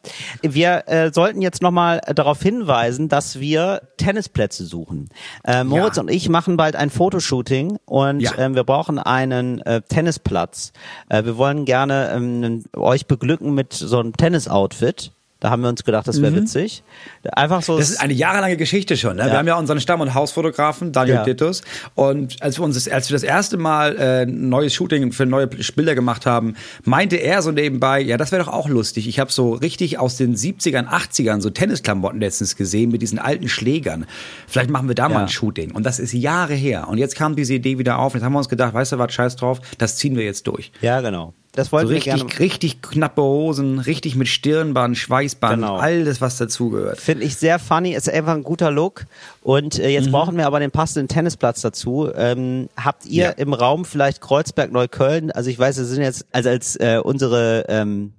Wir 0.41 0.87
äh, 0.87 1.13
sollten 1.13 1.43
jetzt 1.43 1.61
nochmal 1.61 2.01
darauf 2.15 2.41
hinweisen, 2.41 3.09
dass 3.09 3.39
wir 3.39 3.81
Tennisplätze 3.97 4.65
suchen. 4.65 5.09
Äh, 5.43 5.63
Moritz 5.63 5.97
ja. 5.97 6.01
und 6.01 6.09
ich 6.09 6.29
machen 6.29 6.57
bald 6.57 6.75
ein 6.75 6.89
Fotoshooting 6.89 7.77
und 7.85 8.21
ja. 8.21 8.33
äh, 8.39 8.55
wir 8.55 8.63
brauchen 8.63 8.97
einen 8.97 9.61
äh, 9.61 9.83
Tennisplatz. 9.83 10.73
Äh, 11.09 11.25
wir 11.25 11.37
wollen 11.37 11.65
gerne 11.65 12.11
ähm, 12.11 12.63
euch 12.75 13.05
beglücken 13.05 13.53
mit 13.53 13.73
so 13.73 13.99
einem 13.99 14.13
Tennisoutfit. 14.13 15.11
Da 15.39 15.51
haben 15.51 15.61
wir 15.61 15.69
uns 15.69 15.85
gedacht, 15.85 16.05
das 16.05 16.21
wäre 16.21 16.33
mhm. 16.33 16.41
witzig. 16.41 16.83
Einfach 17.31 17.61
so. 17.61 17.77
Das 17.77 17.89
ist 17.89 18.01
eine 18.01 18.11
jahrelange 18.11 18.57
Geschichte 18.57 18.97
schon. 18.97 19.15
Ne? 19.15 19.23
Ja. 19.23 19.31
Wir 19.31 19.37
haben 19.37 19.47
ja 19.47 19.57
unseren 19.57 19.79
Stamm- 19.79 20.01
und 20.01 20.13
Hausfotografen, 20.13 20.91
Daniel 20.91 21.15
ja. 21.15 21.23
Titus. 21.23 21.61
Und 21.95 22.41
als 22.41 22.59
wir 22.59 22.65
uns 22.65 22.75
das, 22.75 22.89
als 22.89 23.09
wir 23.09 23.15
das 23.15 23.23
erste 23.23 23.55
Mal 23.55 23.95
äh, 23.97 24.21
ein 24.23 24.49
neues 24.49 24.73
Shooting 24.73 25.13
für 25.13 25.25
neue 25.25 25.47
Bilder 25.47 25.95
gemacht 25.95 26.25
haben, 26.25 26.55
meinte 26.83 27.15
er 27.15 27.41
so 27.41 27.51
nebenbei, 27.51 28.01
ja, 28.01 28.17
das 28.17 28.33
wäre 28.33 28.43
doch 28.43 28.51
auch 28.51 28.67
lustig. 28.67 29.07
Ich 29.07 29.17
habe 29.17 29.31
so 29.31 29.53
richtig 29.53 29.97
aus 29.97 30.17
den 30.17 30.35
70ern, 30.35 30.87
80ern 30.87 31.39
so 31.39 31.49
Tennisklamotten 31.49 32.19
letztens 32.19 32.57
gesehen 32.57 32.91
mit 32.91 33.01
diesen 33.01 33.17
alten 33.17 33.47
Schlägern. 33.47 34.07
Vielleicht 34.45 34.69
machen 34.69 34.89
wir 34.89 34.95
da 34.95 35.03
ja. 35.03 35.09
mal 35.09 35.21
ein 35.21 35.29
Shooting. 35.29 35.71
Und 35.71 35.85
das 35.85 35.99
ist 35.99 36.11
Jahre 36.11 36.53
her. 36.53 36.89
Und 36.89 36.97
jetzt 36.97 37.15
kam 37.15 37.37
diese 37.37 37.53
Idee 37.53 37.77
wieder 37.77 37.99
auf. 37.99 38.13
Jetzt 38.13 38.23
haben 38.23 38.33
wir 38.33 38.39
uns 38.39 38.49
gedacht, 38.49 38.73
weißt 38.73 38.91
du 38.91 38.97
was, 38.97 39.13
scheiß 39.13 39.37
drauf, 39.37 39.61
das 39.77 39.95
ziehen 39.95 40.17
wir 40.17 40.25
jetzt 40.25 40.47
durch. 40.47 40.73
Ja, 40.81 40.99
genau. 40.99 41.33
Das 41.53 41.71
wollten 41.71 41.87
so 41.87 41.93
richtig, 41.93 42.13
wir 42.13 42.25
gerne. 42.25 42.39
richtig 42.39 42.81
knappe 42.81 43.21
Hosen, 43.21 43.79
richtig 43.79 44.15
mit 44.15 44.27
Stirnband, 44.27 44.97
Schweißband, 44.97 45.61
genau. 45.61 45.77
alles, 45.77 46.21
was 46.21 46.37
dazugehört. 46.37 46.99
Finde 46.99 47.25
ich 47.25 47.35
sehr 47.35 47.57
funny, 47.57 47.93
ist 47.93 48.09
einfach 48.09 48.35
ein 48.35 48.43
guter 48.43 48.71
Look. 48.71 49.05
Und 49.41 49.79
äh, 49.79 49.89
jetzt 49.89 50.07
mhm. 50.07 50.11
brauchen 50.11 50.37
wir 50.37 50.45
aber 50.45 50.59
den 50.59 50.71
passenden 50.71 51.07
Tennisplatz 51.07 51.61
dazu. 51.61 52.09
Ähm, 52.15 52.69
habt 52.77 53.05
ihr 53.07 53.23
ja. 53.25 53.29
im 53.31 53.53
Raum 53.53 53.83
vielleicht 53.83 54.21
Kreuzberg, 54.21 54.71
Neukölln? 54.71 55.31
Also 55.31 55.49
ich 55.49 55.57
weiß, 55.57 55.77
wir 55.77 55.85
sind 55.85 56.03
jetzt, 56.03 56.25
also 56.31 56.49
als 56.49 56.75
äh, 56.75 57.01
unsere 57.03 57.65
ähm, 57.67 58.13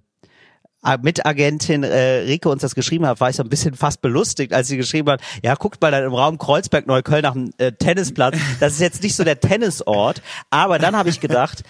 Mitagentin 1.02 1.84
äh, 1.84 2.22
Rike 2.22 2.48
uns 2.48 2.62
das 2.62 2.74
geschrieben 2.74 3.06
hat, 3.06 3.20
war 3.20 3.30
ich 3.30 3.36
so 3.36 3.42
ein 3.42 3.48
bisschen 3.48 3.74
fast 3.74 4.00
belustigt, 4.00 4.52
als 4.54 4.68
sie 4.68 4.76
geschrieben 4.76 5.10
hat, 5.10 5.20
ja, 5.42 5.54
guckt 5.54 5.80
mal 5.80 5.90
dann 5.90 6.04
im 6.04 6.14
Raum 6.14 6.38
Kreuzberg, 6.38 6.86
Neukölln 6.86 7.22
nach 7.22 7.34
einem 7.34 7.52
äh, 7.58 7.72
Tennisplatz. 7.72 8.38
Das 8.60 8.74
ist 8.74 8.80
jetzt 8.80 9.02
nicht 9.02 9.14
so 9.14 9.22
der 9.22 9.38
Tennisort, 9.38 10.22
aber 10.48 10.78
dann 10.78 10.96
habe 10.96 11.10
ich 11.10 11.20
gedacht, 11.20 11.62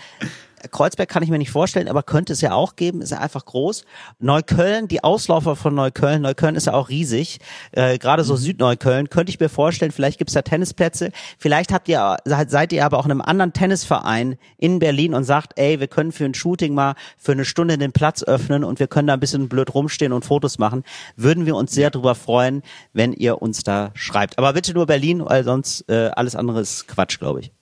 Kreuzberg 0.70 1.08
kann 1.08 1.22
ich 1.22 1.30
mir 1.30 1.38
nicht 1.38 1.50
vorstellen, 1.50 1.88
aber 1.88 2.02
könnte 2.02 2.32
es 2.32 2.40
ja 2.40 2.52
auch 2.52 2.76
geben, 2.76 3.02
ist 3.02 3.10
ja 3.10 3.18
einfach 3.18 3.44
groß. 3.44 3.84
Neukölln, 4.18 4.88
die 4.88 5.02
Auslaufer 5.02 5.56
von 5.56 5.74
Neukölln, 5.74 6.22
Neukölln 6.22 6.54
ist 6.54 6.66
ja 6.66 6.74
auch 6.74 6.88
riesig, 6.88 7.38
äh, 7.72 7.98
gerade 7.98 8.24
so 8.24 8.34
mhm. 8.34 8.38
Südneukölln, 8.38 9.10
könnte 9.10 9.30
ich 9.30 9.40
mir 9.40 9.48
vorstellen, 9.48 9.92
vielleicht 9.92 10.18
gibt's 10.18 10.34
da 10.34 10.42
Tennisplätze, 10.42 11.10
vielleicht 11.38 11.72
habt 11.72 11.88
ihr, 11.88 12.16
seid 12.24 12.72
ihr 12.72 12.84
aber 12.84 12.98
auch 12.98 13.06
in 13.06 13.10
einem 13.10 13.20
anderen 13.20 13.52
Tennisverein 13.52 14.36
in 14.58 14.78
Berlin 14.78 15.14
und 15.14 15.24
sagt, 15.24 15.58
ey, 15.58 15.80
wir 15.80 15.88
können 15.88 16.12
für 16.12 16.24
ein 16.24 16.34
Shooting 16.34 16.74
mal 16.74 16.94
für 17.18 17.32
eine 17.32 17.44
Stunde 17.44 17.78
den 17.78 17.92
Platz 17.92 18.22
öffnen 18.22 18.64
und 18.64 18.78
wir 18.80 18.86
können 18.86 19.08
da 19.08 19.14
ein 19.14 19.20
bisschen 19.20 19.48
blöd 19.48 19.74
rumstehen 19.74 20.12
und 20.12 20.24
Fotos 20.24 20.58
machen, 20.58 20.84
würden 21.16 21.46
wir 21.46 21.56
uns 21.56 21.72
sehr 21.72 21.90
darüber 21.90 22.14
freuen, 22.14 22.62
wenn 22.92 23.12
ihr 23.12 23.42
uns 23.42 23.62
da 23.62 23.90
schreibt. 23.94 24.38
Aber 24.38 24.52
bitte 24.52 24.74
nur 24.74 24.86
Berlin, 24.86 25.22
weil 25.24 25.44
sonst 25.44 25.88
äh, 25.88 26.10
alles 26.14 26.36
andere 26.36 26.60
ist 26.60 26.88
Quatsch, 26.88 27.18
glaube 27.18 27.40
ich. 27.40 27.52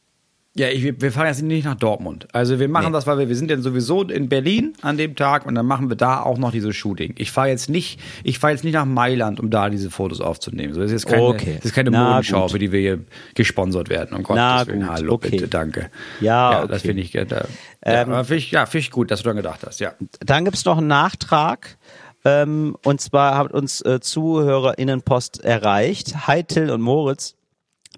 Ja, 0.56 0.68
ich, 0.68 1.00
wir 1.00 1.12
fahren 1.12 1.26
jetzt 1.26 1.42
nicht 1.42 1.66
nach 1.66 1.76
Dortmund. 1.76 2.26
Also 2.32 2.58
wir 2.58 2.68
machen 2.68 2.86
nee. 2.86 2.92
das, 2.92 3.06
weil 3.06 3.18
wir, 3.18 3.28
wir 3.28 3.36
sind 3.36 3.50
ja 3.50 3.58
sowieso 3.58 4.02
in 4.02 4.28
Berlin 4.28 4.72
an 4.80 4.96
dem 4.96 5.14
Tag 5.14 5.46
und 5.46 5.54
dann 5.54 5.66
machen 5.66 5.88
wir 5.88 5.96
da 5.96 6.22
auch 6.22 6.36
noch 6.36 6.50
dieses 6.50 6.74
Shooting. 6.74 7.14
Ich 7.18 7.30
fahre 7.30 7.48
jetzt 7.48 7.68
nicht, 7.68 8.00
ich 8.24 8.38
fahre 8.38 8.54
jetzt 8.54 8.64
nicht 8.64 8.72
nach 8.72 8.84
Mailand, 8.84 9.38
um 9.38 9.50
da 9.50 9.70
diese 9.70 9.90
Fotos 9.90 10.20
aufzunehmen. 10.20 10.74
So, 10.74 10.80
das 10.80 10.90
ist 10.90 11.04
jetzt 11.04 11.12
keine, 11.12 11.22
okay. 11.22 11.54
das 11.56 11.66
ist 11.66 11.74
keine 11.74 11.90
Modenschau, 11.90 12.48
für 12.48 12.58
die 12.58 12.72
wir 12.72 12.80
hier 12.80 13.04
gesponsert 13.34 13.88
werden. 13.88 14.16
Um 14.16 14.24
Gottes 14.24 14.66
Willen. 14.66 14.90
Hallo, 14.90 15.14
okay. 15.14 15.30
bitte, 15.30 15.48
danke. 15.48 15.90
Ja, 16.20 16.52
ja 16.52 16.58
okay. 16.60 16.68
das 16.72 16.82
finde 16.82 17.02
ich, 17.02 17.12
da, 17.12 17.44
ähm, 17.82 18.10
ja, 18.10 18.24
finde 18.24 18.36
ich, 18.36 18.50
ja, 18.50 18.66
find 18.66 18.84
ich 18.84 18.90
gut, 18.90 19.10
dass 19.10 19.20
du 19.20 19.24
daran 19.24 19.36
gedacht 19.36 19.60
hast, 19.64 19.78
ja. 19.78 19.92
Dann 20.20 20.44
gibt's 20.44 20.64
noch 20.64 20.78
einen 20.78 20.88
Nachtrag. 20.88 21.78
Ähm, 22.24 22.76
und 22.84 23.00
zwar 23.00 23.36
hat 23.36 23.52
uns 23.52 23.80
äh, 23.82 24.00
ZuhörerInnenpost 24.00 25.44
erreicht. 25.44 26.26
Hi 26.26 26.42
Till 26.42 26.70
und 26.70 26.80
Moritz. 26.80 27.37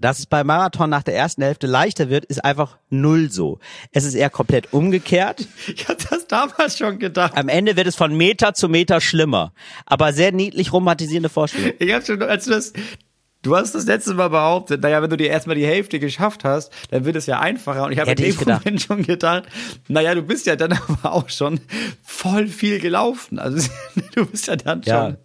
Dass 0.00 0.18
es 0.18 0.26
beim 0.26 0.46
Marathon 0.46 0.88
nach 0.88 1.02
der 1.02 1.14
ersten 1.14 1.42
Hälfte 1.42 1.66
leichter 1.66 2.08
wird, 2.08 2.24
ist 2.24 2.42
einfach 2.42 2.78
null 2.88 3.30
so. 3.30 3.58
Es 3.92 4.04
ist 4.04 4.14
eher 4.14 4.30
komplett 4.30 4.72
umgekehrt. 4.72 5.46
Ich 5.80 5.88
habe 5.88 5.98
das 6.10 6.26
damals 6.26 6.78
schon 6.78 6.98
gedacht. 6.98 7.36
Am 7.36 7.48
Ende 7.48 7.76
wird 7.76 7.86
es 7.86 7.94
von 7.94 8.16
Meter 8.16 8.54
zu 8.54 8.68
Meter 8.68 9.00
schlimmer. 9.00 9.52
Aber 9.86 10.12
sehr 10.12 10.32
niedlich 10.32 10.72
romantisierende 10.72 11.28
Vorstellung. 11.28 11.72
Ich 11.78 11.92
habe 11.92 12.04
schon, 12.04 12.20
als 12.22 12.44
du 12.46 12.50
das, 12.50 12.72
Du 13.42 13.56
hast 13.56 13.74
das 13.74 13.86
letzte 13.86 14.12
Mal 14.12 14.28
behauptet, 14.28 14.82
naja, 14.82 15.00
wenn 15.00 15.08
du 15.08 15.16
dir 15.16 15.28
erstmal 15.28 15.56
die 15.56 15.66
Hälfte 15.66 15.98
geschafft 15.98 16.44
hast, 16.44 16.70
dann 16.90 17.06
wird 17.06 17.16
es 17.16 17.24
ja 17.24 17.40
einfacher. 17.40 17.84
Und 17.84 17.92
ich 17.92 17.98
habe 17.98 18.10
in 18.10 18.16
dem 18.16 18.36
Moment 18.36 18.82
schon 18.82 19.02
gedacht, 19.02 19.44
naja, 19.88 20.14
du 20.14 20.22
bist 20.22 20.44
ja 20.46 20.56
dann 20.56 20.72
aber 20.88 21.12
auch 21.12 21.30
schon 21.30 21.60
voll 22.02 22.48
viel 22.48 22.80
gelaufen. 22.80 23.38
Also 23.38 23.66
du 24.14 24.26
bist 24.26 24.46
ja 24.46 24.56
dann 24.56 24.82
ja. 24.82 25.06
schon 25.06 25.16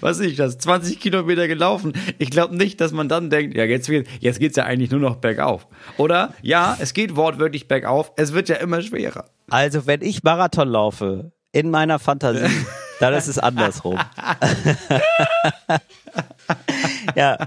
was 0.00 0.20
ich 0.20 0.36
das, 0.36 0.58
20 0.58 1.00
Kilometer 1.00 1.48
gelaufen. 1.48 1.92
Ich 2.18 2.30
glaube 2.30 2.56
nicht, 2.56 2.80
dass 2.80 2.92
man 2.92 3.08
dann 3.08 3.30
denkt, 3.30 3.56
ja, 3.56 3.64
jetzt, 3.64 3.88
jetzt 3.88 4.38
geht's 4.38 4.56
ja 4.56 4.64
eigentlich 4.64 4.90
nur 4.90 5.00
noch 5.00 5.16
bergauf. 5.16 5.66
Oder, 5.96 6.34
ja, 6.42 6.76
es 6.80 6.94
geht 6.94 7.16
wortwörtlich 7.16 7.68
bergauf, 7.68 8.12
es 8.16 8.32
wird 8.32 8.48
ja 8.48 8.56
immer 8.56 8.82
schwerer. 8.82 9.26
Also, 9.48 9.86
wenn 9.86 10.02
ich 10.02 10.22
Marathon 10.22 10.68
laufe, 10.68 11.32
in 11.52 11.70
meiner 11.70 11.98
Fantasie, 11.98 12.48
dann 13.00 13.14
ist 13.14 13.26
es 13.26 13.38
andersrum. 13.38 13.98
ja. 17.16 17.38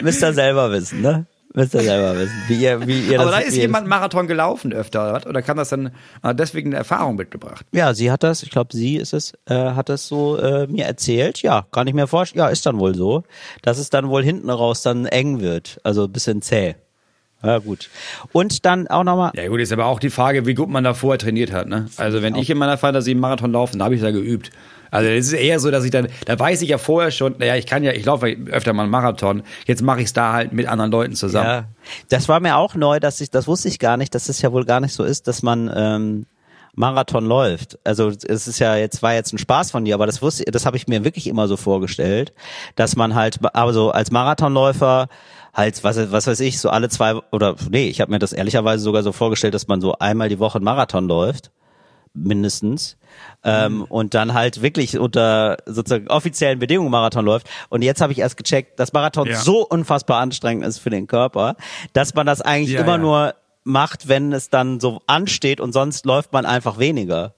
Müsst 0.00 0.22
ihr 0.22 0.32
selber 0.32 0.70
wissen, 0.72 1.02
ne? 1.02 1.26
Müsst 1.52 1.74
ihr 1.74 1.80
selber 1.80 2.16
wissen, 2.16 2.42
wie 2.46 2.62
ihr, 2.62 2.86
wie 2.86 3.00
ihr 3.00 3.20
Aber 3.20 3.30
das, 3.30 3.40
da 3.40 3.46
ist 3.46 3.56
jemand 3.56 3.88
Marathon 3.88 4.28
gelaufen 4.28 4.72
öfter, 4.72 5.16
oder, 5.16 5.28
oder 5.28 5.42
kann 5.42 5.56
das 5.56 5.70
dann 5.70 5.90
deswegen 6.34 6.68
eine 6.70 6.76
Erfahrung 6.76 7.16
mitgebracht? 7.16 7.66
Ja, 7.72 7.92
sie 7.92 8.12
hat 8.12 8.22
das, 8.22 8.44
ich 8.44 8.50
glaube, 8.50 8.76
sie 8.76 8.96
ist 8.96 9.12
es, 9.12 9.32
äh, 9.46 9.54
hat 9.54 9.88
das 9.88 10.06
so 10.06 10.38
äh, 10.38 10.68
mir 10.68 10.84
erzählt. 10.84 11.42
Ja, 11.42 11.66
kann 11.72 11.88
ich 11.88 11.94
mir 11.94 12.06
vorstellen. 12.06 12.44
Ja, 12.44 12.50
ist 12.50 12.66
dann 12.66 12.78
wohl 12.78 12.94
so, 12.94 13.24
dass 13.62 13.78
es 13.78 13.90
dann 13.90 14.08
wohl 14.08 14.22
hinten 14.22 14.48
raus 14.48 14.82
dann 14.82 15.06
eng 15.06 15.40
wird, 15.40 15.80
also 15.82 16.04
ein 16.04 16.12
bisschen 16.12 16.40
zäh. 16.40 16.76
Ja, 17.42 17.58
gut. 17.58 17.88
Und 18.32 18.64
dann 18.66 18.86
auch 18.88 19.02
nochmal. 19.02 19.32
Ja, 19.34 19.48
gut, 19.48 19.60
ist 19.60 19.72
aber 19.72 19.86
auch 19.86 19.98
die 19.98 20.10
Frage, 20.10 20.46
wie 20.46 20.54
gut 20.54 20.68
man 20.68 20.84
da 20.84 20.94
vorher 20.94 21.18
trainiert 21.18 21.52
hat, 21.52 21.68
ne? 21.68 21.86
Also, 21.96 22.22
wenn 22.22 22.34
ich 22.34 22.50
in 22.50 22.58
meiner 22.58 22.76
Fantasie 22.76 23.12
einen 23.12 23.20
Marathon 23.20 23.52
laufe, 23.52 23.72
dann 23.72 23.82
habe 23.82 23.94
ich 23.94 24.02
da 24.02 24.10
geübt. 24.10 24.50
Also 24.90 25.08
es 25.08 25.26
ist 25.28 25.32
eher 25.34 25.60
so, 25.60 25.70
dass 25.70 25.84
ich 25.84 25.90
dann, 25.90 26.08
da 26.26 26.38
weiß 26.38 26.62
ich 26.62 26.68
ja 26.68 26.78
vorher 26.78 27.10
schon, 27.10 27.36
naja, 27.38 27.56
ich 27.56 27.66
kann 27.66 27.82
ja, 27.82 27.92
ich 27.92 28.04
laufe 28.04 28.26
öfter 28.50 28.72
mal 28.72 28.82
einen 28.82 28.90
Marathon, 28.90 29.42
jetzt 29.66 29.82
mache 29.82 30.00
ich 30.00 30.06
es 30.06 30.12
da 30.12 30.32
halt 30.32 30.52
mit 30.52 30.66
anderen 30.66 30.90
Leuten 30.90 31.14
zusammen. 31.14 31.46
Ja, 31.46 31.64
das 32.08 32.28
war 32.28 32.40
mir 32.40 32.56
auch 32.56 32.74
neu, 32.74 33.00
dass 33.00 33.20
ich, 33.20 33.30
das 33.30 33.46
wusste 33.46 33.68
ich 33.68 33.78
gar 33.78 33.96
nicht, 33.96 34.14
dass 34.14 34.28
es 34.28 34.42
ja 34.42 34.52
wohl 34.52 34.64
gar 34.64 34.80
nicht 34.80 34.92
so 34.92 35.04
ist, 35.04 35.28
dass 35.28 35.42
man 35.42 35.70
ähm, 35.74 36.26
Marathon 36.74 37.24
läuft. 37.26 37.78
Also 37.84 38.08
es 38.08 38.48
ist 38.48 38.58
ja 38.58 38.76
jetzt 38.76 39.02
war 39.02 39.14
jetzt 39.14 39.32
ein 39.32 39.38
Spaß 39.38 39.70
von 39.70 39.84
dir, 39.84 39.94
aber 39.94 40.06
das 40.06 40.22
wusste, 40.22 40.44
das 40.44 40.66
habe 40.66 40.76
ich 40.76 40.88
mir 40.88 41.04
wirklich 41.04 41.26
immer 41.26 41.48
so 41.48 41.56
vorgestellt, 41.56 42.32
dass 42.76 42.96
man 42.96 43.14
halt, 43.14 43.38
also 43.54 43.90
als 43.90 44.10
Marathonläufer 44.10 45.08
halt, 45.52 45.82
was, 45.82 46.12
was 46.12 46.26
weiß 46.26 46.40
ich, 46.40 46.60
so 46.60 46.70
alle 46.70 46.88
zwei 46.88 47.16
oder 47.32 47.56
nee, 47.70 47.88
ich 47.88 48.00
habe 48.00 48.12
mir 48.12 48.18
das 48.18 48.32
ehrlicherweise 48.32 48.82
sogar 48.82 49.02
so 49.02 49.12
vorgestellt, 49.12 49.54
dass 49.54 49.68
man 49.68 49.80
so 49.80 49.94
einmal 49.98 50.28
die 50.28 50.38
Woche 50.38 50.56
einen 50.56 50.64
Marathon 50.64 51.08
läuft 51.08 51.50
mindestens. 52.14 52.96
Ähm, 53.42 53.78
mhm. 53.78 53.82
und 53.84 54.14
dann 54.14 54.34
halt 54.34 54.62
wirklich 54.62 54.98
unter 54.98 55.56
sozusagen 55.66 56.08
offiziellen 56.08 56.58
Bedingungen 56.58 56.90
Marathon 56.90 57.24
läuft. 57.24 57.48
Und 57.68 57.82
jetzt 57.82 58.00
habe 58.00 58.12
ich 58.12 58.18
erst 58.20 58.36
gecheckt, 58.36 58.78
dass 58.78 58.92
Marathon 58.92 59.26
ja. 59.26 59.36
so 59.36 59.66
unfassbar 59.66 60.20
anstrengend 60.20 60.64
ist 60.64 60.78
für 60.78 60.90
den 60.90 61.06
Körper, 61.06 61.56
dass 61.92 62.14
man 62.14 62.26
das 62.26 62.40
eigentlich 62.40 62.70
ja, 62.70 62.80
immer 62.80 62.92
ja. 62.92 62.98
nur 62.98 63.34
macht, 63.64 64.08
wenn 64.08 64.32
es 64.32 64.50
dann 64.50 64.80
so 64.80 65.02
ansteht 65.06 65.60
und 65.60 65.72
sonst 65.72 66.06
läuft 66.06 66.32
man 66.32 66.46
einfach 66.46 66.78
weniger. 66.78 67.34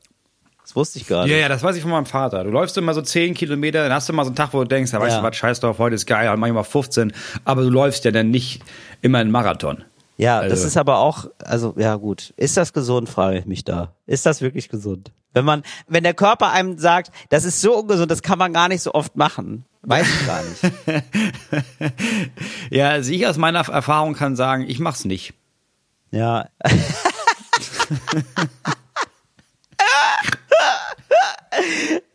Das 0.62 0.76
wusste 0.76 0.98
ich 0.98 1.06
gar 1.06 1.24
nicht. 1.24 1.32
Ja, 1.32 1.38
ja, 1.38 1.48
das 1.48 1.62
weiß 1.62 1.76
ich 1.76 1.82
von 1.82 1.90
meinem 1.90 2.06
Vater. 2.06 2.44
Du 2.44 2.50
läufst 2.50 2.78
immer 2.78 2.94
so 2.94 3.02
10 3.02 3.34
Kilometer, 3.34 3.82
dann 3.82 3.92
hast 3.92 4.08
du 4.08 4.12
mal 4.12 4.24
so 4.24 4.28
einen 4.28 4.36
Tag, 4.36 4.52
wo 4.52 4.60
du 4.60 4.68
denkst, 4.68 4.92
ja, 4.92 5.00
weißt 5.00 5.18
du 5.18 5.22
was, 5.22 5.36
scheiß 5.36 5.60
drauf, 5.60 5.78
heute 5.78 5.96
ist 5.96 6.06
geil, 6.06 6.34
manchmal 6.36 6.64
15, 6.64 7.12
aber 7.44 7.62
du 7.62 7.70
läufst 7.70 8.04
ja 8.04 8.10
dann 8.10 8.30
nicht 8.30 8.62
immer 9.00 9.18
einen 9.18 9.32
Marathon. 9.32 9.84
Ja, 10.22 10.38
also. 10.38 10.50
das 10.50 10.64
ist 10.64 10.76
aber 10.76 10.98
auch, 10.98 11.26
also 11.44 11.74
ja 11.76 11.96
gut. 11.96 12.32
Ist 12.36 12.56
das 12.56 12.72
gesund, 12.72 13.08
frage 13.08 13.40
ich 13.40 13.46
mich 13.46 13.64
da. 13.64 13.92
Ist 14.06 14.24
das 14.24 14.40
wirklich 14.40 14.68
gesund? 14.68 15.10
Wenn 15.32 15.44
man, 15.44 15.64
wenn 15.88 16.04
der 16.04 16.14
Körper 16.14 16.52
einem 16.52 16.78
sagt, 16.78 17.10
das 17.30 17.44
ist 17.44 17.60
so 17.60 17.76
ungesund, 17.76 18.08
das 18.08 18.22
kann 18.22 18.38
man 18.38 18.52
gar 18.52 18.68
nicht 18.68 18.82
so 18.82 18.94
oft 18.94 19.16
machen. 19.16 19.64
Weiß 19.82 20.06
ich 20.06 20.26
gar 20.26 20.42
nicht. 20.44 20.62
ja, 22.70 22.90
also 22.90 23.10
ich 23.10 23.26
aus 23.26 23.36
meiner 23.36 23.68
Erfahrung 23.68 24.14
kann 24.14 24.36
sagen, 24.36 24.64
ich 24.68 24.78
mach's 24.78 25.04
nicht. 25.04 25.34
Ja. 26.12 26.48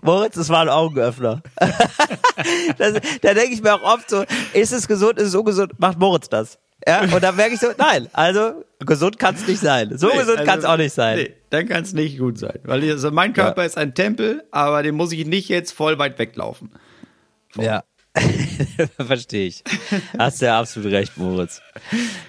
Moritz, 0.01 0.35
das 0.35 0.47
war 0.47 0.61
ein 0.61 0.69
Augenöffner. 0.69 1.41
das, 2.77 2.93
da 3.21 3.33
denke 3.33 3.53
ich 3.53 3.61
mir 3.61 3.73
auch 3.73 3.83
oft 3.83 4.09
so, 4.09 4.23
ist 4.53 4.71
es 4.71 4.87
gesund, 4.87 5.19
ist 5.19 5.27
es 5.27 5.35
ungesund, 5.35 5.77
macht 5.77 5.99
Moritz 5.99 6.29
das. 6.29 6.57
Ja, 6.85 7.01
und 7.01 7.23
dann 7.23 7.35
merke 7.35 7.55
ich 7.55 7.59
so, 7.59 7.67
nein, 7.77 8.07
also 8.13 8.63
gesund 8.79 9.17
kann 9.17 9.35
es 9.35 9.47
nicht 9.47 9.59
sein. 9.59 9.97
So 9.97 10.07
nee, 10.07 10.17
gesund 10.17 10.39
also, 10.39 10.49
kann 10.49 10.59
es 10.59 10.65
auch 10.65 10.77
nicht 10.77 10.93
sein. 10.93 11.17
Nee, 11.17 11.33
dann 11.49 11.67
kann 11.67 11.83
es 11.83 11.93
nicht 11.93 12.19
gut 12.19 12.37
sein. 12.37 12.59
Weil 12.63 12.89
also 12.89 13.11
mein 13.11 13.33
Körper 13.33 13.61
ja. 13.61 13.67
ist 13.67 13.77
ein 13.77 13.93
Tempel, 13.93 14.43
aber 14.51 14.83
den 14.83 14.95
muss 14.95 15.11
ich 15.11 15.25
nicht 15.25 15.49
jetzt 15.49 15.71
voll 15.71 15.97
weit 15.97 16.19
weglaufen. 16.19 16.71
Von. 17.49 17.65
Ja. 17.65 17.83
Verstehe 18.97 19.47
ich. 19.47 19.63
Hast 20.17 20.41
ja 20.41 20.59
absolut 20.59 20.91
recht, 20.91 21.17
Moritz. 21.17 21.61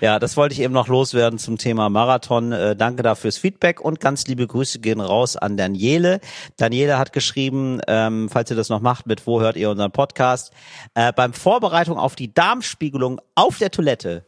Ja, 0.01 0.19
das 0.19 0.37
wollte 0.37 0.53
ich 0.53 0.61
eben 0.61 0.75
noch 0.75 0.89
loswerden 0.89 1.39
zum 1.39 1.57
Thema 1.57 1.89
Marathon. 1.89 2.53
Äh, 2.53 2.77
danke 2.77 3.03
dafür 3.03 3.19
fürs 3.23 3.39
Feedback 3.39 3.81
und 3.81 4.01
ganz 4.01 4.27
liebe 4.27 4.47
Grüße 4.47 4.81
gehen 4.81 5.01
raus 5.01 5.37
an 5.37 5.57
Daniele. 5.57 6.21
Daniele 6.57 6.99
hat 6.99 7.13
geschrieben, 7.13 7.81
ähm, 7.89 8.29
falls 8.29 8.51
ihr 8.51 8.57
das 8.57 8.69
noch 8.69 8.81
macht, 8.81 9.07
mit 9.07 9.27
wo 9.27 9.41
hört 9.41 9.57
ihr 9.57 9.71
unseren 9.71 9.91
Podcast? 9.91 10.53
Äh, 10.95 11.13
beim 11.13 11.33
Vorbereitung 11.33 11.99
auf 11.99 12.17
die 12.17 12.33
Darmspiegelung 12.33 13.21
auf 13.35 13.59
der 13.59 13.71
Toilette 13.71 14.25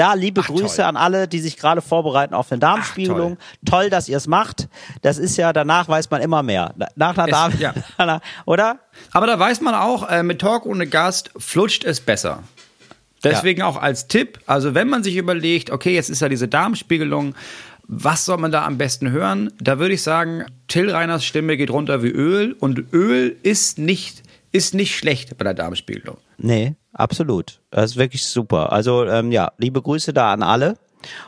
da 0.00 0.14
liebe 0.14 0.40
Ach, 0.40 0.46
Grüße 0.46 0.76
toll. 0.76 0.84
an 0.86 0.96
alle, 0.96 1.28
die 1.28 1.40
sich 1.40 1.58
gerade 1.58 1.82
vorbereiten 1.82 2.32
auf 2.32 2.50
eine 2.50 2.58
Darmspiegelung. 2.58 3.36
Ach, 3.38 3.56
toll. 3.66 3.80
toll. 3.80 3.90
dass 3.90 4.08
ihr 4.08 4.16
es 4.16 4.26
macht. 4.26 4.68
Das 5.02 5.18
ist 5.18 5.36
ja, 5.36 5.52
danach 5.52 5.88
weiß 5.88 6.10
man 6.10 6.22
immer 6.22 6.42
mehr. 6.42 6.74
Nach 6.96 7.18
einer 7.18 7.26
Darm, 7.26 7.52
ja. 7.58 7.74
oder? 8.46 8.78
Aber 9.12 9.26
da 9.26 9.38
weiß 9.38 9.60
man 9.60 9.74
auch, 9.74 10.08
äh, 10.08 10.22
mit 10.22 10.40
Talk 10.40 10.64
ohne 10.64 10.86
Gast 10.86 11.30
flutscht 11.36 11.84
es 11.84 12.00
besser. 12.00 12.42
Deswegen 13.22 13.60
ja. 13.60 13.66
auch 13.66 13.76
als 13.76 14.08
Tipp, 14.08 14.40
also 14.46 14.74
wenn 14.74 14.88
man 14.88 15.02
sich 15.02 15.16
überlegt, 15.16 15.70
okay, 15.70 15.94
jetzt 15.94 16.08
ist 16.08 16.22
ja 16.22 16.30
diese 16.30 16.48
Darmspiegelung, 16.48 17.34
was 17.86 18.24
soll 18.24 18.38
man 18.38 18.50
da 18.50 18.64
am 18.64 18.78
besten 18.78 19.10
hören? 19.10 19.52
Da 19.60 19.78
würde 19.78 19.92
ich 19.92 20.02
sagen, 20.02 20.46
Till 20.68 20.90
Reiners 20.90 21.26
Stimme 21.26 21.58
geht 21.58 21.70
runter 21.70 22.02
wie 22.02 22.08
Öl 22.08 22.56
und 22.58 22.94
Öl 22.94 23.36
ist 23.42 23.78
nicht, 23.78 24.22
ist 24.50 24.72
nicht 24.72 24.96
schlecht 24.96 25.36
bei 25.36 25.44
der 25.44 25.52
Darmspiegelung. 25.52 26.16
Nee, 26.38 26.76
absolut. 26.92 27.60
Das 27.70 27.92
ist 27.92 27.96
wirklich 27.96 28.24
super. 28.24 28.72
Also 28.72 29.06
ähm, 29.06 29.32
ja, 29.32 29.52
liebe 29.58 29.80
Grüße 29.82 30.12
da 30.12 30.32
an 30.32 30.42
alle. 30.42 30.76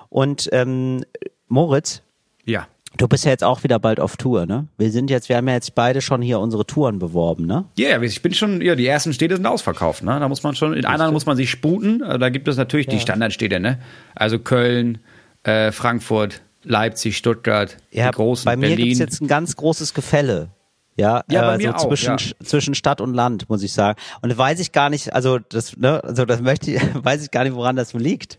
Und 0.09 0.49
ähm, 0.53 1.05
Moritz. 1.49 2.03
Ja. 2.45 2.67
Du 2.99 3.09
bist 3.09 3.25
ja 3.25 3.31
jetzt 3.31 3.43
auch 3.43 3.65
wieder 3.65 3.79
bald 3.79 4.01
auf 4.01 4.19
Tour, 4.19 4.45
ne? 4.45 4.67
Wir 4.77 4.91
sind 4.91 5.09
jetzt, 5.09 5.31
wir 5.31 5.37
haben 5.37 5.49
ja 5.49 5.55
jetzt 5.55 5.75
beide 5.75 6.03
schon 6.03 6.21
hier 6.21 6.41
unsere 6.41 6.67
Touren 6.67 6.99
beworben, 6.99 7.47
ne? 7.47 7.65
Ja, 7.79 7.89
yeah, 7.89 8.03
ich 8.03 8.21
bin 8.21 8.35
schon, 8.35 8.61
ja, 8.61 8.75
die 8.75 8.87
ersten 8.87 9.15
Städte 9.15 9.37
sind 9.37 9.47
ausverkauft, 9.47 10.03
ne? 10.03 10.21
Da 10.21 10.29
muss 10.29 10.43
man 10.43 10.55
schon, 10.55 10.75
in 10.75 10.85
anderen 10.85 11.15
muss 11.15 11.25
man 11.25 11.39
sich 11.39 11.51
sputen. 11.51 12.01
Da 12.01 12.29
gibt 12.29 12.49
es 12.49 12.59
natürlich 12.59 12.87
ja. 12.87 12.93
die 12.93 13.01
Standardstädte, 13.01 13.61
ne? 13.61 13.79
Also 14.15 14.39
Köln, 14.39 14.99
äh, 15.45 15.73
Frankfurt, 15.73 16.43
Leipzig, 16.65 17.17
Stuttgart, 17.17 17.79
ja, 17.91 18.11
die 18.11 18.17
großen, 18.17 18.45
bei 18.45 18.57
mir 18.57 18.69
Berlin. 18.69 18.87
gibt's 18.87 18.99
jetzt 18.99 19.23
ein 19.23 19.27
ganz 19.27 19.57
großes 19.57 19.95
Gefälle. 19.95 20.49
Ja, 20.97 21.25
ja 21.31 21.55
äh, 21.55 21.63
so 21.63 21.71
auch, 21.71 21.89
zwischen, 21.89 22.19
ja. 22.19 22.45
zwischen 22.45 22.75
Stadt 22.75 23.01
und 23.01 23.15
Land, 23.15 23.49
muss 23.49 23.63
ich 23.63 23.73
sagen. 23.73 23.99
Und 24.21 24.31
da 24.31 24.37
weiß 24.37 24.61
ich 24.61 24.73
gar 24.73 24.91
nicht, 24.91 25.13
also 25.15 25.39
das, 25.39 25.77
ne, 25.77 26.03
also 26.05 26.25
das 26.25 26.41
möchte 26.41 26.73
ich, 26.73 26.83
weiß 26.95 27.23
ich 27.23 27.31
gar 27.31 27.45
nicht, 27.45 27.55
woran 27.55 27.77
das 27.77 27.93
liegt. 27.95 28.39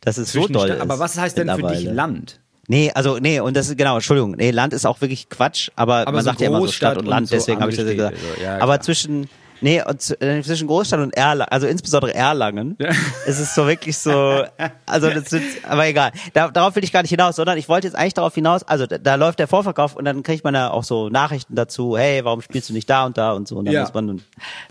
Das 0.00 0.16
ist 0.16 0.32
zwischen 0.32 0.54
so 0.54 0.60
doll. 0.60 0.68
Stadt, 0.68 0.80
aber 0.80 0.98
was 0.98 1.18
heißt 1.18 1.36
denn 1.36 1.50
für 1.50 1.68
dich 1.68 1.84
Land? 1.84 2.40
Nee, 2.68 2.92
also 2.94 3.18
nee, 3.18 3.40
und 3.40 3.56
das 3.56 3.68
ist 3.68 3.76
genau, 3.76 3.96
Entschuldigung, 3.96 4.32
nee, 4.32 4.52
Land 4.52 4.72
ist 4.72 4.86
auch 4.86 5.00
wirklich 5.00 5.28
Quatsch, 5.28 5.70
aber, 5.74 6.02
aber 6.02 6.12
man 6.12 6.22
so 6.22 6.30
sagt 6.30 6.40
ja 6.40 6.46
immer 6.46 6.60
so 6.60 6.68
Stadt 6.68 6.96
und 6.96 7.06
Land, 7.06 7.22
und 7.22 7.26
so 7.26 7.34
deswegen 7.34 7.60
habe 7.60 7.72
ich 7.72 7.76
das 7.76 7.86
gesagt. 7.86 8.16
So, 8.16 8.42
ja, 8.42 8.58
aber 8.60 8.80
zwischen 8.80 9.28
Nee, 9.60 9.82
und 9.86 10.22
äh, 10.22 10.42
zwischen 10.42 10.66
Großstadt 10.66 11.00
und 11.00 11.14
Erlangen, 11.14 11.50
also 11.50 11.66
insbesondere 11.66 12.14
Erlangen, 12.14 12.76
ja. 12.78 12.88
ist 13.26 13.38
es 13.38 13.54
so 13.54 13.66
wirklich 13.66 13.96
so, 13.98 14.44
also 14.86 15.10
das 15.10 15.30
sind, 15.30 15.44
aber 15.68 15.86
egal. 15.86 16.12
Da, 16.32 16.48
darauf 16.48 16.74
will 16.76 16.84
ich 16.84 16.92
gar 16.92 17.02
nicht 17.02 17.10
hinaus, 17.10 17.36
sondern 17.36 17.58
ich 17.58 17.68
wollte 17.68 17.86
jetzt 17.86 17.94
eigentlich 17.94 18.14
darauf 18.14 18.34
hinaus, 18.34 18.62
also 18.62 18.86
da, 18.86 18.98
da 18.98 19.14
läuft 19.16 19.38
der 19.38 19.48
Vorverkauf 19.48 19.96
und 19.96 20.04
dann 20.04 20.22
kriegt 20.22 20.44
man 20.44 20.54
ja 20.54 20.70
auch 20.70 20.84
so 20.84 21.08
Nachrichten 21.08 21.54
dazu, 21.54 21.96
hey, 21.96 22.24
warum 22.24 22.40
spielst 22.40 22.70
du 22.70 22.72
nicht 22.72 22.88
da 22.88 23.04
und 23.04 23.18
da 23.18 23.32
und 23.32 23.48
so. 23.48 23.56
Und 23.56 23.66
dann 23.66 23.74
ja. 23.74 23.82
muss 23.82 23.94
man 23.94 24.22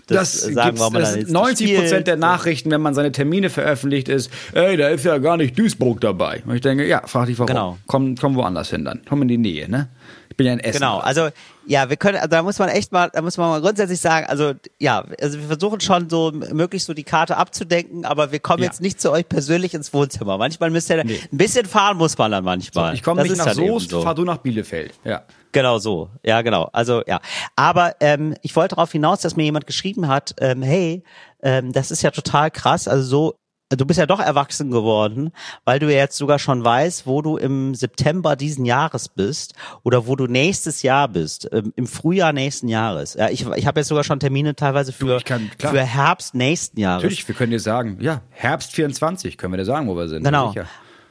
das, 0.06 0.40
das 0.40 0.54
sagen, 0.54 0.78
warum 0.78 0.94
man 0.94 1.02
das 1.02 1.12
dann 1.12 1.20
jetzt 1.20 1.32
90 1.32 1.76
Prozent 1.76 2.06
der 2.06 2.16
Nachrichten, 2.16 2.70
wenn 2.70 2.80
man 2.80 2.94
seine 2.94 3.12
Termine 3.12 3.50
veröffentlicht, 3.50 4.08
ist, 4.08 4.30
ey, 4.52 4.76
da 4.76 4.88
ist 4.88 5.04
ja 5.04 5.18
gar 5.18 5.36
nicht 5.36 5.58
Duisburg 5.58 6.00
dabei. 6.00 6.42
Und 6.46 6.54
ich 6.54 6.60
denke, 6.60 6.86
ja, 6.86 7.02
frag 7.06 7.26
dich 7.26 7.38
warum. 7.38 7.46
Genau. 7.46 7.78
Komm, 7.86 8.16
komm 8.16 8.34
woanders 8.34 8.70
hin 8.70 8.84
dann. 8.84 9.02
Komm 9.08 9.22
in 9.22 9.28
die 9.28 9.38
Nähe, 9.38 9.70
ne? 9.70 9.88
Ich 10.30 10.36
bin 10.36 10.46
ja 10.46 10.52
in 10.52 10.60
Essen. 10.60 10.78
Genau, 10.80 10.98
also 10.98 11.28
ja, 11.70 11.88
wir 11.88 11.96
können, 11.96 12.16
also 12.16 12.26
da 12.26 12.42
muss 12.42 12.58
man 12.58 12.68
echt 12.68 12.90
mal, 12.90 13.10
da 13.12 13.22
muss 13.22 13.36
man 13.36 13.48
mal 13.48 13.60
grundsätzlich 13.60 14.00
sagen, 14.00 14.26
also 14.26 14.54
ja, 14.80 15.04
also 15.20 15.38
wir 15.38 15.46
versuchen 15.46 15.80
schon 15.80 16.10
so 16.10 16.32
möglichst 16.32 16.88
so 16.88 16.94
die 16.94 17.04
Karte 17.04 17.36
abzudenken, 17.36 18.04
aber 18.04 18.32
wir 18.32 18.40
kommen 18.40 18.64
ja. 18.64 18.68
jetzt 18.68 18.80
nicht 18.80 19.00
zu 19.00 19.12
euch 19.12 19.28
persönlich 19.28 19.72
ins 19.74 19.94
Wohnzimmer. 19.94 20.36
Manchmal 20.36 20.70
müsst 20.70 20.90
ihr, 20.90 21.04
nee. 21.04 21.20
ein 21.32 21.38
bisschen 21.38 21.66
fahren 21.66 21.96
muss 21.96 22.18
man 22.18 22.32
dann 22.32 22.42
manchmal. 22.42 22.88
So, 22.88 22.94
ich 22.94 23.04
komme 23.04 23.22
nicht 23.22 23.36
nach 23.36 23.52
Soest, 23.52 23.90
so. 23.90 24.02
fahr 24.02 24.16
du 24.16 24.24
nach 24.24 24.38
Bielefeld. 24.38 24.94
Ja. 25.04 25.22
Genau 25.52 25.78
so, 25.78 26.10
ja 26.24 26.42
genau. 26.42 26.68
Also 26.72 27.04
ja, 27.06 27.20
aber 27.54 27.94
ähm, 28.00 28.34
ich 28.42 28.56
wollte 28.56 28.74
darauf 28.74 28.90
hinaus, 28.90 29.20
dass 29.20 29.36
mir 29.36 29.44
jemand 29.44 29.68
geschrieben 29.68 30.08
hat, 30.08 30.34
ähm, 30.40 30.62
hey, 30.62 31.04
ähm, 31.40 31.72
das 31.72 31.92
ist 31.92 32.02
ja 32.02 32.10
total 32.10 32.50
krass. 32.50 32.88
Also 32.88 33.04
so 33.04 33.34
du 33.76 33.86
bist 33.86 33.98
ja 33.98 34.06
doch 34.06 34.20
erwachsen 34.20 34.70
geworden, 34.70 35.32
weil 35.64 35.78
du 35.78 35.90
ja 35.90 35.98
jetzt 35.98 36.16
sogar 36.16 36.38
schon 36.38 36.64
weißt, 36.64 37.06
wo 37.06 37.22
du 37.22 37.36
im 37.36 37.74
September 37.74 38.36
diesen 38.36 38.64
Jahres 38.64 39.08
bist 39.08 39.54
oder 39.82 40.06
wo 40.06 40.16
du 40.16 40.26
nächstes 40.26 40.82
Jahr 40.82 41.08
bist, 41.08 41.48
ähm, 41.52 41.72
im 41.76 41.86
Frühjahr 41.86 42.32
nächsten 42.32 42.68
Jahres. 42.68 43.14
Ja, 43.14 43.28
ich, 43.30 43.46
ich 43.46 43.66
habe 43.66 43.80
jetzt 43.80 43.88
sogar 43.88 44.04
schon 44.04 44.20
Termine 44.20 44.56
teilweise 44.56 44.92
für, 44.92 45.20
kann, 45.20 45.50
für 45.58 45.82
Herbst 45.82 46.34
nächsten 46.34 46.80
Jahres. 46.80 47.02
Natürlich, 47.02 47.28
wir 47.28 47.34
können 47.34 47.52
dir 47.52 47.60
sagen, 47.60 47.98
ja, 48.00 48.22
Herbst 48.30 48.72
24 48.72 49.38
können 49.38 49.52
wir 49.52 49.58
dir 49.58 49.64
sagen, 49.64 49.88
wo 49.88 49.96
wir 49.96 50.08
sind. 50.08 50.24
Genau. 50.24 50.52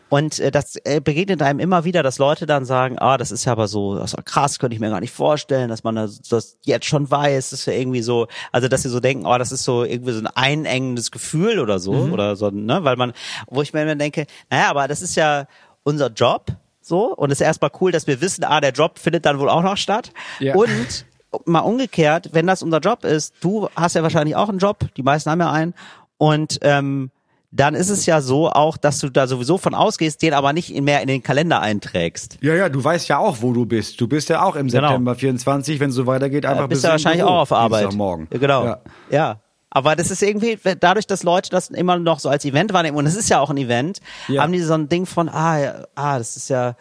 Und 0.10 0.40
äh, 0.40 0.52
das 0.52 0.76
äh, 0.84 1.00
begegnet 1.00 1.42
einem 1.42 1.60
immer 1.60 1.84
wieder, 1.84 2.04
dass 2.04 2.18
Leute 2.18 2.46
dann 2.46 2.66
sagen, 2.66 2.98
ah, 3.00 3.18
das 3.18 3.32
ist 3.32 3.46
ja 3.46 3.52
aber 3.52 3.68
so, 3.68 3.96
das 3.96 4.14
ist 4.14 4.26
krass, 4.26 4.60
könnte 4.60 4.74
ich 4.74 4.80
mir 4.80 4.90
gar 4.90 5.00
nicht 5.00 5.14
vorstellen, 5.14 5.70
dass 5.70 5.84
man 5.84 5.96
das, 5.96 6.22
das 6.22 6.58
jetzt 6.66 6.86
schon 6.86 7.10
weiß. 7.10 7.52
Das 7.52 7.62
ist 7.62 7.66
ja 7.68 7.74
irgendwie 7.74 8.02
so, 8.02 8.28
also 8.52 8.68
dass 8.68 8.82
sie 8.82 8.90
so 8.90 9.00
denken, 9.00 9.26
oh, 9.26 9.38
das 9.38 9.52
ist 9.52 9.64
so 9.64 9.84
irgendwie 9.84 10.14
so 10.14 10.20
ein 10.20 10.28
einengendes 10.28 11.12
Gefühl 11.12 11.60
oder 11.60 11.80
so, 11.80 11.94
mhm. 11.94 12.14
oder 12.14 12.36
so, 12.36 12.50
ne? 12.50 12.84
Weil 12.84 12.96
man, 12.96 13.14
wo 13.48 13.62
ich 13.62 13.74
mir 13.74 13.84
immer 13.84 13.96
denke, 13.96 14.26
naja, 14.50 14.70
aber 14.70 14.88
das 14.88 15.02
ist 15.02 15.16
ja 15.16 15.46
unser 15.84 16.08
Job, 16.08 16.48
so, 16.82 17.16
und 17.16 17.32
es 17.32 17.40
ist 17.40 17.46
erstmal 17.46 17.72
cool, 17.80 17.92
dass 17.92 18.08
wir 18.08 18.20
wissen, 18.20 18.44
ah, 18.44 18.60
der 18.62 18.72
Job 18.72 18.98
findet 18.98 19.26
dann 19.26 19.38
wohl 19.38 19.50
auch 19.50 19.62
noch 19.62 19.78
statt. 19.78 20.12
Ja. 20.40 20.56
Und 20.56 21.06
mal 21.46 21.60
umgekehrt, 21.60 22.30
wenn 22.34 22.48
das 22.48 22.64
unser 22.64 22.80
Job 22.80 23.04
ist, 23.04 23.36
du 23.42 23.70
hast 23.76 23.94
ja 23.94 24.02
wahrscheinlich 24.02 24.36
auch 24.36 24.50
einen 24.50 24.58
Job, 24.58 24.80
die 24.98 25.04
meisten 25.04 25.30
haben 25.30 25.40
ja 25.40 25.52
einen, 25.52 25.76
und 26.18 26.60
ähm, 26.64 27.12
dann 27.52 27.74
ist 27.74 27.90
es 27.90 28.06
ja 28.06 28.22
so 28.22 28.50
auch, 28.50 28.78
dass 28.78 29.00
du 29.00 29.10
da 29.10 29.26
sowieso 29.26 29.58
von 29.58 29.74
ausgehst, 29.74 30.22
den 30.22 30.34
aber 30.34 30.54
nicht 30.54 30.80
mehr 30.82 31.02
in 31.02 31.08
den 31.08 31.24
Kalender 31.24 31.62
einträgst. 31.62 32.38
Ja, 32.42 32.54
ja, 32.54 32.70
du 32.70 32.84
weißt 32.84 33.08
ja 33.08 33.18
auch, 33.18 33.38
wo 33.42 33.54
du 33.54 33.66
bist. 33.66 34.00
Du 34.00 34.08
bist 34.08 34.30
ja 34.30 34.44
auch 34.44 34.56
im 34.56 34.68
genau. 34.68 34.90
September 34.90 35.16
24, 35.16 35.80
wenn 35.80 35.90
es 35.90 35.96
so 35.96 36.06
weitergeht, 36.06 36.46
einfach 36.46 36.62
ja, 36.62 36.68
bist 36.68 36.82
bis 36.82 36.88
du 36.88 36.92
wahrscheinlich 36.92 37.22
Büro, 37.22 37.32
auch 37.32 37.42
auf 37.42 37.52
Arbeit. 37.52 37.94
Morgen. 37.94 38.28
Ja, 38.32 38.38
genau. 38.38 38.66
Ja. 38.66 38.80
ja. 39.10 39.40
Aber 39.72 39.96
das 39.96 40.10
ist 40.10 40.24
irgendwie, 40.24 40.58
dadurch, 40.80 41.06
dass 41.06 41.22
Leute 41.24 41.52
das 41.52 41.70
immer 41.70 41.98
noch 41.98 42.20
so 42.20 42.30
als 42.30 42.44
Event 42.44 42.74
wahrnehmen, 42.74 42.98
und 42.98 43.06
es 43.06 43.16
ist 43.16 43.30
ja 43.30 43.40
auch 43.40 43.52
ein 43.52 43.58
Event, 43.58 44.00
ja. 44.28 44.42
haben 44.42 44.52
die 44.52 44.62
so 44.62 44.74
ein 44.74 44.90
Ding 44.90 45.06
von, 45.06 45.30
ah, 45.30 45.86
ah, 45.94 46.18
das 46.18 46.38
ist 46.38 46.50
ja, 46.50 46.76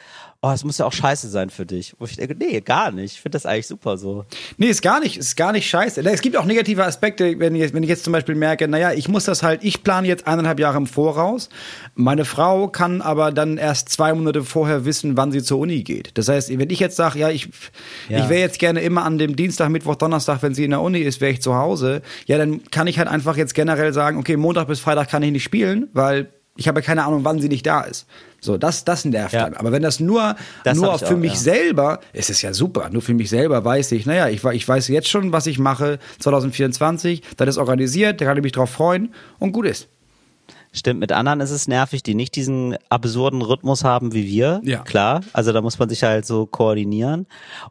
oh, 0.49 0.53
es 0.55 0.65
muss 0.65 0.79
ja 0.79 0.87
auch 0.87 0.93
scheiße 0.93 1.29
sein 1.29 1.51
für 1.51 1.67
dich. 1.67 1.95
Wo 1.99 2.05
ich 2.05 2.17
denke, 2.17 2.35
nee, 2.35 2.61
gar 2.61 2.91
nicht. 2.91 3.15
Ich 3.15 3.21
finde 3.21 3.37
das 3.37 3.47
eigentlich 3.47 3.67
super 3.67 3.99
so. 3.99 4.25
Nee, 4.57 4.67
ist 4.67 4.83
gar 4.83 5.01
nicht, 5.01 5.17
ist 5.17 5.37
gar 5.37 5.53
nicht 5.53 5.69
scheiße. 5.69 6.01
Es 6.05 6.21
gibt 6.21 6.37
auch 6.37 6.45
negative 6.45 6.85
Aspekte, 6.85 7.39
wenn 7.39 7.55
ich, 7.55 7.73
wenn 7.73 7.83
ich 7.83 7.89
jetzt 7.89 8.05
zum 8.05 8.13
Beispiel 8.13 8.35
merke, 8.35 8.69
naja, 8.69 8.93
ich 8.93 9.09
muss 9.09 9.25
das 9.25 9.43
halt, 9.43 9.63
ich 9.65 9.83
plane 9.83 10.09
jetzt 10.09 10.27
eineinhalb 10.27 10.59
Jahre 10.59 10.79
im 10.79 10.87
Voraus. 10.87 11.49
Meine 11.95 12.25
Frau 12.25 12.69
kann 12.69 13.03
aber 13.03 13.33
dann 13.33 13.59
erst 13.59 13.89
zwei 13.91 14.13
Monate 14.15 14.43
vorher 14.43 14.85
wissen, 14.85 15.17
wann 15.17 15.33
sie 15.33 15.43
zur 15.43 15.59
Uni 15.59 15.83
geht. 15.83 16.11
Das 16.15 16.29
heißt, 16.29 16.57
wenn 16.59 16.71
ich 16.71 16.81
jetzt 16.81 16.97
sage, 16.97 17.19
ja, 17.19 17.31
ich, 17.31 17.49
ja. 18.09 18.19
ich 18.19 18.29
wäre 18.29 18.41
jetzt 18.41 18.59
gerne 18.59 18.81
immer 18.81 19.05
an 19.05 19.19
dem 19.19 19.37
Dienstag, 19.37 19.69
Mittwoch, 19.69 19.97
Donnerstag, 19.97 20.43
wenn 20.43 20.55
sie 20.55 20.65
in 20.65 20.71
der 20.71 20.81
Uni 20.81 21.01
ist, 21.01 21.21
wäre 21.21 21.33
ich 21.33 21.43
zu 21.43 21.55
Hause. 21.55 22.03
Ja, 22.27 22.39
dann 22.39 22.63
kann 22.71 22.87
ich 22.87 22.99
halt 22.99 23.09
einfach 23.09 23.37
jetzt 23.37 23.55
generell 23.55 23.93
sagen, 23.93 24.19
okay, 24.19 24.37
Montag 24.37 24.69
bis 24.69 24.81
Freitag 24.81 25.11
kann 25.11 25.23
ich 25.23 25.33
nicht 25.33 25.45
spielen, 25.45 25.89
weil 25.93 26.29
ich 26.59 26.67
habe 26.67 26.83
keine 26.83 27.05
Ahnung, 27.05 27.25
wann 27.25 27.39
sie 27.39 27.49
nicht 27.49 27.65
da 27.65 27.83
ist. 27.83 28.07
So, 28.41 28.59
das, 28.59 28.85
das 28.85 29.05
nervt 29.05 29.33
ja. 29.33 29.45
dann. 29.45 29.55
Aber 29.55 29.71
wenn 29.71 29.83
das 29.83 30.01
nur, 30.01 30.35
das 30.65 30.77
nur 30.77 30.99
für 30.99 31.07
auch, 31.07 31.17
mich 31.17 31.35
ja. 31.35 31.39
selber, 31.39 32.01
ist 32.13 32.31
es 32.31 32.43
ja 32.43 32.53
super. 32.53 32.91
Nur 32.91 33.01
für 33.01 33.15
mich 33.15 33.31
selber 33.31 33.65
weiß 33.65 33.93
ich, 33.93 34.07
naja, 34.07 34.29
ich, 34.29 34.45
ich 34.45 34.69
weiß 34.69 34.89
jetzt 34.89 35.09
schon, 35.09 35.33
was 35.33 35.47
ich 35.47 35.61
mache 35.61 36.01
2024. 36.19 37.23
Das 37.37 37.49
ist 37.49 37.59
organisiert, 37.59 38.21
da 38.21 38.25
kann 38.25 38.37
ich 38.37 38.43
mich 38.43 38.53
drauf 38.53 38.71
freuen 38.71 39.15
und 39.39 39.53
gut 39.53 39.67
ist. 39.67 39.89
Stimmt, 40.73 41.01
mit 41.01 41.13
anderen 41.13 41.41
ist 41.41 41.51
es 41.51 41.67
nervig, 41.67 42.03
die 42.03 42.15
nicht 42.15 42.37
diesen 42.37 42.77
absurden 42.91 43.41
Rhythmus 43.41 43.85
haben 43.85 44.13
wie 44.13 44.27
wir. 44.27 44.61
Ja. 44.65 44.83
Klar, 44.83 45.23
also 45.33 45.53
da 45.53 45.63
muss 45.63 45.79
man 45.79 45.89
sich 45.89 46.03
halt 46.03 46.27
so 46.27 46.45
koordinieren. 46.45 47.27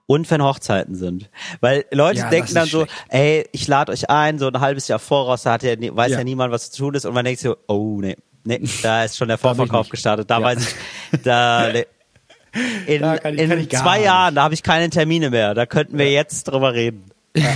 Und 0.08 0.30
wenn 0.32 0.44
Hochzeiten 0.44 0.96
sind. 0.96 1.30
Weil 1.62 1.86
Leute 1.92 2.20
ja, 2.20 2.30
denken 2.30 2.56
dann 2.56 2.68
schlecht. 2.68 2.90
so, 2.90 3.16
ey, 3.16 3.46
ich 3.52 3.68
lade 3.68 3.92
euch 3.92 4.10
ein, 4.10 4.40
so 4.40 4.48
ein 4.48 4.60
halbes 4.60 4.88
Jahr 4.88 5.00
voraus, 5.00 5.44
da 5.44 5.54
hat 5.54 5.64
ja, 5.64 5.76
weiß 5.78 6.12
ja. 6.12 6.18
ja 6.20 6.24
niemand, 6.24 6.52
was 6.52 6.72
zu 6.72 6.84
tun 6.84 6.96
ist. 6.96 7.06
Und 7.06 7.14
man 7.14 7.24
denkt 7.24 7.40
so, 7.40 7.56
oh 7.68 8.00
nee, 8.02 8.16
Nee, 8.48 8.62
da 8.82 9.04
ist 9.04 9.18
schon 9.18 9.28
der 9.28 9.38
Vorverkauf 9.38 9.90
gestartet. 9.90 10.30
Da 10.30 10.40
ja. 10.40 10.46
weiß 10.46 10.60
ich, 10.62 11.22
da 11.22 11.68
in, 12.88 13.02
da 13.02 13.16
ich, 13.16 13.40
in 13.40 13.70
zwei 13.70 14.02
Jahren, 14.02 14.36
da 14.36 14.44
habe 14.44 14.54
ich 14.54 14.64
keine 14.64 14.90
Termine 14.90 15.30
mehr. 15.32 15.54
Da 15.54 15.66
könnten 15.66 15.98
wir 15.98 16.06
ja. 16.06 16.22
jetzt 16.22 16.46
drüber 16.46 16.74
reden. 16.74 17.12
Ja. 17.36 17.50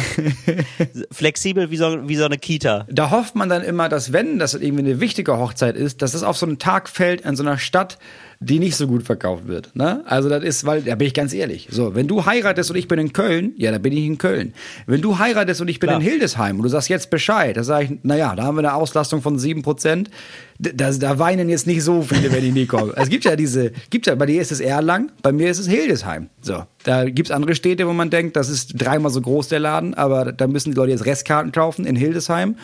Flexibel 1.11 1.71
wie 1.71 1.77
so, 1.77 2.09
wie 2.09 2.17
so 2.17 2.25
eine 2.25 2.37
Kita. 2.37 2.85
Da 2.89 3.09
hofft 3.09 3.35
man 3.35 3.47
dann 3.47 3.63
immer, 3.63 3.87
dass 3.87 4.11
wenn 4.11 4.37
das 4.37 4.53
irgendwie 4.53 4.83
eine 4.83 4.99
wichtige 4.99 5.37
Hochzeit 5.37 5.77
ist, 5.77 6.01
dass 6.01 6.13
es 6.13 6.23
auf 6.23 6.35
so 6.35 6.45
einen 6.45 6.59
Tag 6.59 6.89
fällt 6.89 7.21
in 7.21 7.37
so 7.37 7.43
einer 7.43 7.57
Stadt, 7.57 7.97
die 8.43 8.57
nicht 8.57 8.75
so 8.75 8.87
gut 8.87 9.03
verkauft 9.03 9.47
wird. 9.47 9.75
Ne? 9.75 10.03
Also 10.07 10.27
das 10.27 10.43
ist, 10.43 10.65
weil, 10.65 10.81
da 10.81 10.95
bin 10.95 11.05
ich 11.05 11.13
ganz 11.13 11.31
ehrlich. 11.31 11.67
So, 11.69 11.93
wenn 11.93 12.07
du 12.07 12.25
heiratest 12.25 12.71
und 12.71 12.75
ich 12.75 12.87
bin 12.87 12.97
in 12.97 13.13
Köln, 13.13 13.53
ja, 13.55 13.71
da 13.71 13.77
bin 13.77 13.93
ich 13.93 14.03
in 14.03 14.17
Köln. 14.17 14.55
Wenn 14.87 15.01
du 15.01 15.19
heiratest 15.19 15.61
und 15.61 15.67
ich 15.67 15.79
bin 15.79 15.89
Klar. 15.89 16.01
in 16.01 16.07
Hildesheim 16.07 16.55
und 16.57 16.63
du 16.63 16.69
sagst 16.69 16.89
jetzt 16.89 17.11
Bescheid, 17.11 17.55
da 17.55 17.63
sage 17.63 17.85
ich, 17.85 17.91
naja, 18.01 18.35
da 18.35 18.43
haben 18.43 18.55
wir 18.55 18.61
eine 18.61 18.73
Auslastung 18.73 19.21
von 19.21 19.37
sieben 19.37 19.61
Prozent. 19.61 20.09
Da, 20.57 20.89
da 20.91 21.19
weinen 21.19 21.49
jetzt 21.49 21.67
nicht 21.67 21.83
so 21.83 22.01
viele, 22.01 22.31
wenn 22.31 22.41
die 22.41 22.51
nie 22.51 22.65
kommen. 22.65 22.91
es 22.95 23.09
gibt 23.09 23.25
ja 23.25 23.35
diese, 23.35 23.73
gibt 23.91 24.07
ja, 24.07 24.15
bei 24.15 24.25
dir 24.25 24.41
ist 24.41 24.51
es 24.51 24.59
Erlangen, 24.59 25.11
bei 25.21 25.31
mir 25.31 25.51
ist 25.51 25.59
es 25.59 25.67
Hildesheim. 25.67 26.29
So, 26.41 26.63
da 26.83 27.07
gibt's 27.07 27.29
andere 27.29 27.53
Städte, 27.53 27.87
wo 27.87 27.93
man 27.93 28.09
denkt, 28.09 28.35
das 28.35 28.49
ist 28.49 28.73
dreimal 28.73 29.11
so 29.11 29.21
groß 29.21 29.49
der 29.49 29.59
Laden, 29.59 29.93
aber 29.93 30.31
da 30.31 30.47
müssen 30.47 30.71
die 30.71 30.75
Leute 30.75 30.93
jetzt 30.93 31.05
Restkarten 31.05 31.51
kaufen 31.51 31.85
in 31.85 31.95
Hildesheim. 31.95 32.55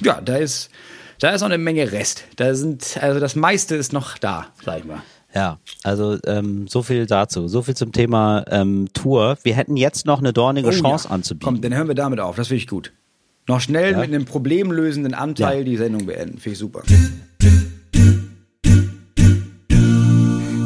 Ja, 0.00 0.20
da 0.20 0.36
ist, 0.36 0.68
da 1.20 1.30
ist 1.30 1.42
noch 1.42 1.48
eine 1.48 1.58
Menge 1.58 1.92
Rest. 1.92 2.24
Da 2.34 2.52
sind, 2.56 2.98
also 3.00 3.20
das 3.20 3.36
meiste 3.36 3.76
ist 3.76 3.92
noch 3.92 4.18
da, 4.18 4.48
sag 4.64 4.80
ich 4.80 4.84
mal. 4.84 5.02
Ja, 5.34 5.58
also 5.82 6.18
ähm, 6.26 6.68
so 6.68 6.82
viel 6.82 7.06
dazu. 7.06 7.48
So 7.48 7.62
viel 7.62 7.74
zum 7.74 7.92
Thema 7.92 8.44
ähm, 8.48 8.88
Tour. 8.92 9.38
Wir 9.42 9.54
hätten 9.54 9.76
jetzt 9.76 10.04
noch 10.04 10.18
eine 10.18 10.32
dornige 10.32 10.68
oh, 10.68 10.72
Chance 10.72 11.08
ja. 11.08 11.14
anzubieten. 11.14 11.46
Komm, 11.46 11.60
dann 11.62 11.74
hören 11.74 11.88
wir 11.88 11.94
damit 11.94 12.20
auf. 12.20 12.36
Das 12.36 12.48
finde 12.48 12.58
ich 12.58 12.66
gut. 12.66 12.92
Noch 13.48 13.60
schnell 13.60 13.92
ja. 13.92 13.98
mit 13.98 14.08
einem 14.08 14.24
problemlösenden 14.24 15.14
Anteil 15.14 15.58
ja. 15.58 15.64
die 15.64 15.76
Sendung 15.76 16.06
beenden. 16.06 16.38
Finde 16.38 16.52
ich 16.52 16.58
super. 16.58 16.82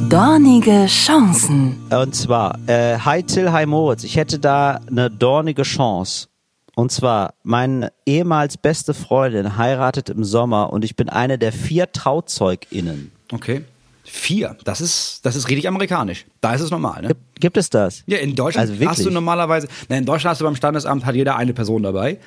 Dornige 0.09 0.87
Chancen. 0.87 1.77
Und 1.91 2.15
zwar, 2.15 2.59
äh, 2.69 2.99
hi 2.99 3.23
Till, 3.23 3.51
hi 3.53 3.67
Moritz. 3.67 4.05
Ich 4.05 4.17
hätte 4.17 4.39
da 4.39 4.81
eine 4.89 5.11
dornige 5.11 5.63
Chance. 5.63 6.29
Und 6.75 6.93
zwar, 6.93 7.35
meine 7.43 7.93
ehemals 8.05 8.57
beste 8.57 8.95
Freundin 8.95 9.57
heiratet 9.57 10.11
im 10.11 10.25
Sommer 10.25 10.73
und 10.73 10.85
ich 10.85 10.95
bin 10.95 11.09
eine 11.09 11.39
der 11.39 11.53
vier 11.53 11.91
TrauzeugInnen. 11.91 13.13
Okay. 13.33 13.65
Vier. 14.09 14.57
Das 14.63 14.81
ist, 14.81 15.21
das 15.25 15.35
ist 15.35 15.49
richtig 15.49 15.67
amerikanisch. 15.67 16.27
Da 16.41 16.55
ist 16.55 16.61
es 16.61 16.71
normal, 16.71 17.03
ne? 17.03 17.09
Gibt, 17.09 17.41
gibt 17.41 17.57
es 17.57 17.71
das? 17.71 18.05
Ja, 18.07 18.19
in 18.19 18.37
Deutschland 18.37 18.71
also 18.71 18.87
hast 18.87 19.05
du 19.05 19.11
normalerweise, 19.11 19.67
ne, 19.89 19.99
in 19.99 20.05
Deutschland 20.05 20.31
hast 20.31 20.41
du 20.41 20.45
beim 20.45 20.55
Standesamt 20.55 21.05
hat 21.05 21.17
jeder 21.17 21.37
eine 21.37 21.53
Person 21.53 21.83
dabei. 21.83 22.19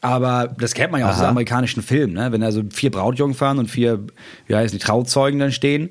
Aber 0.00 0.54
das 0.58 0.74
kennt 0.74 0.90
man 0.90 1.00
ja 1.00 1.06
Aha. 1.06 1.12
aus 1.12 1.20
den 1.20 1.28
amerikanischen 1.28 1.82
Filmen, 1.84 2.14
ne? 2.14 2.32
Wenn 2.32 2.40
da 2.40 2.50
so 2.50 2.62
vier 2.70 2.90
Brautjungfern 2.90 3.58
und 3.60 3.68
vier, 3.68 4.00
wie 4.48 4.56
heißt 4.56 4.74
die, 4.74 4.78
Trauzeugen 4.78 5.38
dann 5.38 5.52
stehen. 5.52 5.90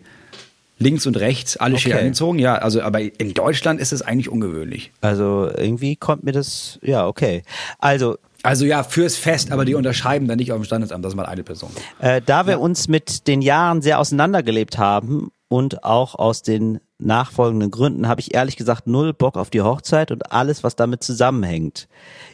links 0.80 1.06
und 1.06 1.18
rechts, 1.18 1.58
alle 1.58 1.76
okay. 1.76 1.84
schier 1.84 2.00
angezogen. 2.00 2.40
Ja, 2.40 2.56
also 2.56 2.82
aber 2.82 3.00
in 3.02 3.34
Deutschland 3.34 3.80
ist 3.80 3.94
es 3.94 4.02
eigentlich 4.02 4.30
ungewöhnlich. 4.30 4.92
Also 5.02 5.50
irgendwie 5.56 5.96
kommt 5.96 6.24
mir 6.24 6.32
das, 6.32 6.80
ja, 6.82 7.06
okay. 7.06 7.44
Also 7.80 8.18
also 8.44 8.66
ja, 8.66 8.84
fürs 8.84 9.16
Fest, 9.16 9.52
aber 9.52 9.66
die 9.66 9.76
unterschreiben 9.76 10.28
dann 10.28 10.38
nicht 10.38 10.52
auf 10.52 10.60
dem 10.60 10.64
Standesamt, 10.64 11.04
das 11.04 11.14
ist 11.14 11.18
mal 11.18 11.26
eine 11.26 11.44
Person. 11.44 11.72
Äh, 12.00 12.22
da 12.26 12.46
wir 12.46 12.54
ja. 12.54 12.60
uns 12.60 12.88
mit 12.88 13.28
den 13.28 13.42
Jahren 13.42 13.82
sehr 13.82 14.00
auseinandergelebt 14.00 14.78
haben 14.78 15.32
und 15.48 15.84
auch 15.84 16.16
aus 16.16 16.42
den 16.42 16.80
nachfolgenden 17.00 17.72
Gründen 17.72 18.08
habe 18.08 18.22
ich 18.22 18.34
ehrlich 18.34 18.58
gesagt 18.58 18.88
null 18.88 19.14
Bock 19.14 19.38
auf 19.38 19.50
die 19.50 19.62
Hochzeit 19.62 20.12
und 20.12 20.32
alles, 20.32 20.64
was 20.64 20.76
damit 20.76 21.04
zusammenhängt. 21.04 21.88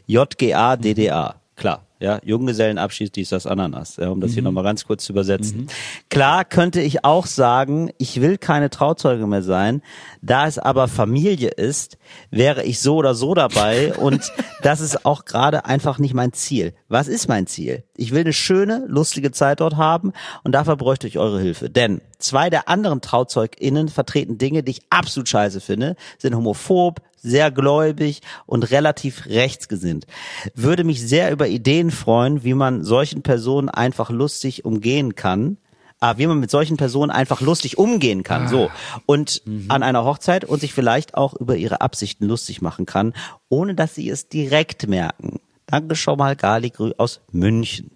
JGA, 0.08 0.76
DDA, 0.76 1.36
klar 1.56 1.85
ja, 2.00 2.20
Junggesellenabschied, 2.24 3.16
dies, 3.16 3.30
das, 3.30 3.48
Ananas, 3.48 3.98
ja, 3.98 4.10
um 4.10 4.20
das 4.20 4.32
mhm. 4.32 4.34
hier 4.34 4.44
nochmal 4.44 4.64
ganz 4.64 4.86
kurz 4.86 5.06
zu 5.06 5.14
übersetzen. 5.14 5.62
Mhm. 5.62 5.68
Klar 6.10 6.44
könnte 6.44 6.82
ich 6.82 7.06
auch 7.06 7.26
sagen, 7.26 7.92
ich 7.98 8.22
will 8.22 8.38
keine 8.38 8.70
Trauzeuge 8.70 9.28
mehr 9.28 9.42
sein, 9.42 9.82
da 10.22 10.48
es 10.48 10.60
aber 10.60 10.88
Familie 10.88 11.50
ist, 11.50 11.98
wäre 12.32 12.64
ich 12.64 12.80
so 12.80 12.98
oder 12.98 13.16
so 13.16 13.34
dabei 13.34 13.94
und 13.98 14.32
das 14.62 14.82
ist 14.82 15.06
auch 15.06 15.26
gerade 15.26 15.66
einfach 15.66 15.98
nicht 15.98 16.14
mein 16.14 16.34
Ziel. 16.34 16.74
Was 16.90 17.08
ist 17.08 17.28
mein 17.28 17.48
Ziel? 17.48 17.84
Ich 17.96 18.12
will 18.12 18.22
eine 18.22 18.34
schöne, 18.34 18.84
lustige 18.88 19.32
Zeit 19.32 19.62
dort 19.62 19.78
haben 19.78 20.12
und 20.44 20.52
dafür 20.54 20.76
bräuchte 20.76 21.08
ich 21.08 21.18
eure 21.18 21.40
Hilfe. 21.40 21.70
Denn 21.70 22.02
zwei 22.18 22.50
der 22.50 22.68
anderen 22.68 23.02
TrauzeugInnen 23.02 23.88
vertreten 23.88 24.38
Dinge, 24.38 24.64
die 24.64 24.72
ich 24.72 24.82
absolut 24.90 25.30
scheiße 25.30 25.62
finde, 25.62 25.96
sind 26.18 26.36
homophob, 26.36 27.02
sehr 27.26 27.52
gläubig 27.52 28.22
und 28.46 28.72
relativ 28.72 29.26
rechtsgesinnt. 29.26 30.06
Würde 30.54 30.84
mich 30.84 31.06
sehr 31.06 31.32
über 31.32 31.48
Ideen 31.48 31.92
freuen, 31.92 32.44
wie 32.44 32.54
man 32.54 32.84
solchen 32.84 33.22
Personen 33.24 33.70
einfach 33.70 34.10
lustig 34.10 34.64
umgehen 34.64 35.16
kann. 35.16 35.58
Ah, 36.02 36.18
wie 36.18 36.28
man 36.28 36.40
mit 36.40 36.52
solchen 36.52 36.76
Personen 36.76 37.10
einfach 37.10 37.40
lustig 37.40 37.78
umgehen 37.78 38.24
kann, 38.24 38.50
so. 38.50 38.68
Ah. 38.68 39.02
Und 39.06 39.42
mhm. 39.46 39.66
an 39.70 39.82
einer 39.82 40.04
Hochzeit 40.04 40.44
und 40.44 40.60
sich 40.60 40.74
vielleicht 40.74 41.16
auch 41.16 41.34
über 41.34 41.56
ihre 41.56 41.80
Absichten 41.80 42.26
lustig 42.26 42.62
machen 42.62 42.86
kann, 42.86 43.14
ohne 43.48 43.76
dass 43.76 43.96
sie 43.96 44.10
es 44.10 44.28
direkt 44.28 44.88
merken. 44.88 45.40
Danke 45.68 45.96
schon 45.96 46.18
mal, 46.18 46.36
Gali 46.36 46.74
aus 46.98 47.22
München. 47.32 47.92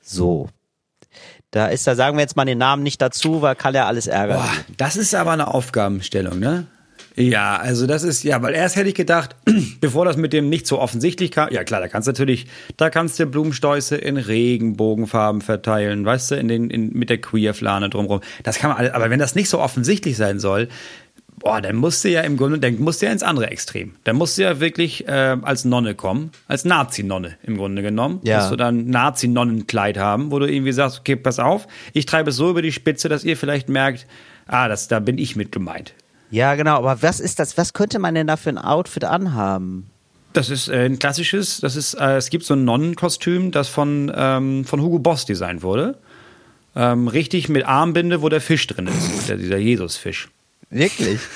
So. 0.00 0.48
Da 1.50 1.66
ist, 1.66 1.86
da 1.86 1.94
sagen 1.94 2.16
wir 2.16 2.22
jetzt 2.22 2.36
mal 2.36 2.44
den 2.44 2.58
Namen 2.58 2.82
nicht 2.82 3.00
dazu, 3.00 3.42
weil 3.42 3.54
kann 3.54 3.74
ja 3.74 3.86
alles 3.86 4.06
ärgern. 4.06 4.38
Boah, 4.38 4.52
das 4.76 4.96
ist 4.96 5.14
aber 5.14 5.32
eine 5.32 5.52
Aufgabenstellung, 5.54 6.38
ne? 6.38 6.66
Ja, 7.16 7.56
also 7.56 7.86
das 7.86 8.02
ist, 8.02 8.24
ja, 8.24 8.42
weil 8.42 8.54
erst 8.54 8.74
hätte 8.76 8.88
ich 8.88 8.94
gedacht, 8.94 9.36
bevor 9.80 10.04
das 10.04 10.16
mit 10.16 10.32
dem 10.32 10.48
nicht 10.48 10.66
so 10.66 10.80
offensichtlich 10.80 11.30
kam, 11.30 11.50
ja 11.52 11.62
klar, 11.62 11.80
da 11.80 11.88
kannst 11.88 12.08
du 12.08 12.12
natürlich, 12.12 12.46
da 12.76 12.90
kannst 12.90 13.20
du 13.20 13.26
Blumenstäuße 13.26 13.96
in 13.96 14.16
Regenbogenfarben 14.16 15.40
verteilen, 15.40 16.04
weißt 16.04 16.32
du, 16.32 16.34
in 16.34 16.48
den, 16.48 16.70
in, 16.70 16.92
mit 16.92 17.10
der 17.10 17.20
Queer-Flane 17.20 17.88
drumherum. 17.88 18.20
Das 18.42 18.58
kann 18.58 18.70
man 18.70 18.78
alles, 18.78 18.92
aber 18.92 19.10
wenn 19.10 19.20
das 19.20 19.36
nicht 19.36 19.48
so 19.48 19.60
offensichtlich 19.60 20.16
sein 20.16 20.40
soll, 20.40 20.68
boah, 21.38 21.60
dann 21.60 21.76
musst 21.76 22.02
du 22.04 22.10
ja 22.10 22.22
im 22.22 22.36
Grunde, 22.36 22.58
dann 22.58 22.80
musst 22.80 23.00
du 23.00 23.06
ja 23.06 23.12
ins 23.12 23.22
andere 23.22 23.48
Extrem. 23.48 23.94
Dann 24.04 24.16
musst 24.16 24.36
du 24.36 24.42
ja 24.42 24.58
wirklich 24.58 25.06
äh, 25.06 25.36
als 25.40 25.64
Nonne 25.64 25.94
kommen, 25.94 26.32
als 26.48 26.64
Nazi-Nonne 26.64 27.36
im 27.44 27.56
Grunde 27.56 27.82
genommen. 27.82 28.20
Ja. 28.24 28.38
Dass 28.38 28.50
du 28.50 28.56
dann 28.56 28.86
Nazi-Nonnenkleid 28.86 29.98
haben, 29.98 30.32
wo 30.32 30.40
du 30.40 30.50
irgendwie 30.50 30.72
sagst, 30.72 31.00
okay, 31.00 31.14
pass 31.14 31.38
auf, 31.38 31.68
ich 31.92 32.06
treibe 32.06 32.30
es 32.30 32.36
so 32.36 32.50
über 32.50 32.62
die 32.62 32.72
Spitze, 32.72 33.08
dass 33.08 33.22
ihr 33.22 33.36
vielleicht 33.36 33.68
merkt, 33.68 34.06
ah, 34.46 34.68
das, 34.68 34.88
da 34.88 34.98
bin 34.98 35.18
ich 35.18 35.36
mit 35.36 35.52
gemeint. 35.52 35.94
Ja, 36.34 36.56
genau, 36.56 36.78
aber 36.78 37.00
was 37.00 37.20
ist 37.20 37.38
das? 37.38 37.56
Was 37.56 37.74
könnte 37.74 38.00
man 38.00 38.16
denn 38.16 38.26
da 38.26 38.36
für 38.36 38.50
ein 38.50 38.58
Outfit 38.58 39.04
anhaben? 39.04 39.88
Das 40.32 40.50
ist 40.50 40.66
äh, 40.66 40.86
ein 40.86 40.98
klassisches, 40.98 41.60
das 41.60 41.76
ist, 41.76 41.94
äh, 41.94 42.16
es 42.16 42.28
gibt 42.28 42.44
so 42.44 42.54
ein 42.54 42.64
Nonnenkostüm, 42.64 43.52
das 43.52 43.68
von, 43.68 44.12
ähm, 44.12 44.64
von 44.64 44.82
Hugo 44.82 44.98
Boss 44.98 45.26
designt 45.26 45.62
wurde. 45.62 45.96
Ähm, 46.74 47.06
richtig 47.06 47.48
mit 47.48 47.64
Armbinde, 47.64 48.20
wo 48.20 48.28
der 48.28 48.40
Fisch 48.40 48.66
drin 48.66 48.88
ist, 48.88 49.28
der, 49.28 49.36
dieser 49.36 49.58
Jesusfisch. 49.58 50.28
Wirklich? 50.70 51.20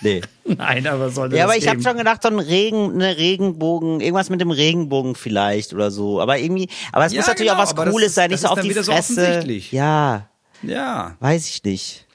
Nee. 0.00 0.20
Nein, 0.44 0.86
aber 0.86 1.10
sollte 1.10 1.36
Ja, 1.36 1.42
aber 1.42 1.56
ich 1.56 1.66
habe 1.66 1.82
schon 1.82 1.96
gedacht, 1.96 2.22
so 2.22 2.28
ein 2.28 2.38
Regen, 2.38 2.92
eine 2.92 3.16
Regenbogen, 3.16 3.98
irgendwas 3.98 4.30
mit 4.30 4.40
dem 4.40 4.52
Regenbogen 4.52 5.16
vielleicht 5.16 5.74
oder 5.74 5.90
so. 5.90 6.20
Aber 6.20 6.38
irgendwie, 6.38 6.68
aber 6.92 7.04
es 7.06 7.12
ja, 7.12 7.18
muss 7.18 7.26
natürlich 7.26 7.50
genau, 7.50 7.60
auch 7.60 7.74
was 7.74 7.74
Cooles 7.74 8.14
sein, 8.14 8.30
nicht 8.30 8.38
so 8.38 8.46
auf 8.46 8.60
die 8.60 8.72
Fresse. 8.72 9.42
So 9.42 9.76
ja. 9.76 10.28
Ja. 10.62 11.16
Weiß 11.18 11.48
ich 11.48 11.64
nicht. 11.64 12.06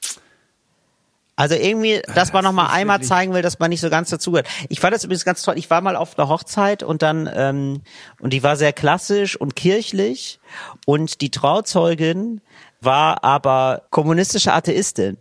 Also 1.36 1.56
irgendwie, 1.56 2.00
dass 2.14 2.32
man 2.32 2.44
noch 2.44 2.52
mal 2.52 2.68
einmal 2.68 3.02
zeigen 3.02 3.34
will, 3.34 3.42
dass 3.42 3.58
man 3.58 3.70
nicht 3.70 3.80
so 3.80 3.90
ganz 3.90 4.08
dazugehört. 4.10 4.46
Ich 4.68 4.78
fand 4.78 4.94
das 4.94 5.02
übrigens 5.02 5.24
ganz 5.24 5.42
toll. 5.42 5.58
Ich 5.58 5.68
war 5.68 5.80
mal 5.80 5.96
auf 5.96 6.16
einer 6.16 6.28
Hochzeit 6.28 6.84
und 6.84 7.02
dann 7.02 7.28
ähm, 7.34 7.82
und 8.20 8.32
die 8.32 8.44
war 8.44 8.56
sehr 8.56 8.72
klassisch 8.72 9.36
und 9.36 9.56
kirchlich 9.56 10.38
und 10.86 11.20
die 11.20 11.30
Trauzeugin 11.30 12.40
war 12.80 13.24
aber 13.24 13.82
kommunistische 13.90 14.52
Atheistin. 14.52 15.16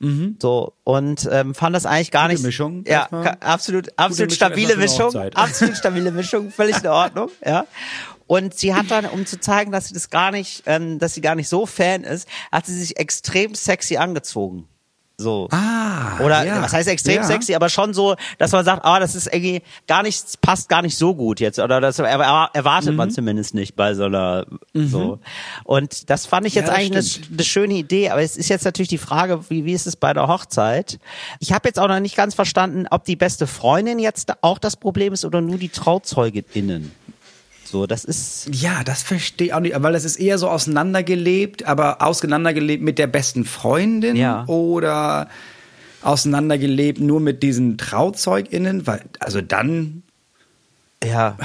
Mhm. 0.00 0.36
So 0.42 0.74
und 0.84 1.28
ähm, 1.30 1.54
fand 1.54 1.74
das 1.74 1.86
eigentlich 1.86 2.10
gar 2.10 2.24
Gute 2.24 2.34
nicht. 2.34 2.44
Mischung. 2.44 2.84
Ja, 2.86 3.06
absolut, 3.40 3.88
absolut 3.96 4.32
stabile 4.32 4.76
Mischung, 4.76 5.14
absolut 5.34 5.76
stabile 5.76 6.10
Mischung, 6.10 6.50
völlig 6.50 6.78
in 6.78 6.88
Ordnung. 6.88 7.30
Ja. 7.44 7.66
Und 8.26 8.54
sie 8.54 8.74
hat 8.74 8.90
dann, 8.90 9.06
um 9.06 9.26
zu 9.26 9.38
zeigen, 9.38 9.72
dass 9.72 9.88
sie 9.88 9.94
das 9.94 10.10
gar 10.10 10.30
nicht, 10.30 10.62
ähm, 10.66 10.98
dass 10.98 11.14
sie 11.14 11.20
gar 11.20 11.34
nicht 11.34 11.48
so 11.48 11.66
Fan 11.66 12.02
ist, 12.04 12.28
hat 12.50 12.66
sie 12.66 12.78
sich 12.78 12.98
extrem 12.98 13.54
sexy 13.54 13.96
angezogen. 13.96 14.68
So. 15.18 15.48
Ah. 15.50 16.20
Oder 16.20 16.44
ja. 16.44 16.60
was 16.60 16.74
heißt 16.74 16.88
extrem 16.88 17.16
ja. 17.16 17.24
sexy, 17.24 17.54
aber 17.54 17.70
schon 17.70 17.94
so, 17.94 18.16
dass 18.36 18.52
man 18.52 18.66
sagt, 18.66 18.84
ah, 18.84 19.00
das 19.00 19.14
ist 19.14 19.26
irgendwie 19.32 19.62
gar 19.86 20.02
nicht, 20.02 20.42
passt 20.42 20.68
gar 20.68 20.82
nicht 20.82 20.98
so 20.98 21.14
gut 21.14 21.40
jetzt. 21.40 21.58
Oder 21.58 21.80
das 21.80 21.98
erwartet 21.98 22.90
mhm. 22.90 22.96
man 22.96 23.10
zumindest 23.10 23.54
nicht 23.54 23.76
bei 23.76 23.94
so 23.94 24.04
einer 24.04 24.46
mhm. 24.74 24.88
so. 24.88 25.18
Und 25.64 26.10
das 26.10 26.26
fand 26.26 26.46
ich 26.46 26.54
jetzt 26.54 26.68
ja, 26.68 26.74
eigentlich 26.74 27.16
eine, 27.16 27.32
eine, 27.32 27.44
schöne 27.44 27.74
Idee, 27.74 28.10
aber 28.10 28.20
es 28.20 28.36
ist 28.36 28.50
jetzt 28.50 28.66
natürlich 28.66 28.88
die 28.88 28.98
Frage, 28.98 29.48
wie, 29.48 29.64
wie 29.64 29.72
ist 29.72 29.86
es 29.86 29.96
bei 29.96 30.12
der 30.12 30.28
Hochzeit? 30.28 30.98
Ich 31.40 31.52
habe 31.52 31.66
jetzt 31.66 31.78
auch 31.78 31.88
noch 31.88 32.00
nicht 32.00 32.16
ganz 32.16 32.34
verstanden, 32.34 32.86
ob 32.90 33.04
die 33.04 33.16
beste 33.16 33.46
Freundin 33.46 33.98
jetzt 33.98 34.30
auch 34.42 34.58
das 34.58 34.76
Problem 34.76 35.14
ist 35.14 35.24
oder 35.24 35.40
nur 35.40 35.56
die 35.56 35.70
TrauzeugenInnen. 35.70 36.92
So, 37.66 37.86
das 37.86 38.04
ist. 38.04 38.48
Ja, 38.52 38.84
das 38.84 39.02
verstehe 39.02 39.48
ich 39.48 39.54
auch 39.54 39.60
nicht, 39.60 39.74
weil 39.82 39.92
das 39.92 40.04
ist 40.04 40.16
eher 40.16 40.38
so 40.38 40.48
auseinandergelebt, 40.48 41.64
aber 41.64 42.00
auseinandergelebt 42.00 42.82
mit 42.82 42.98
der 42.98 43.08
besten 43.08 43.44
Freundin 43.44 44.16
ja. 44.16 44.44
oder 44.46 45.28
auseinandergelebt 46.02 47.00
nur 47.00 47.20
mit 47.20 47.42
diesen 47.42 47.78
TrauzeugInnen, 47.78 48.86
weil, 48.86 49.02
also 49.18 49.40
dann 49.40 50.02
ja. 51.04 51.36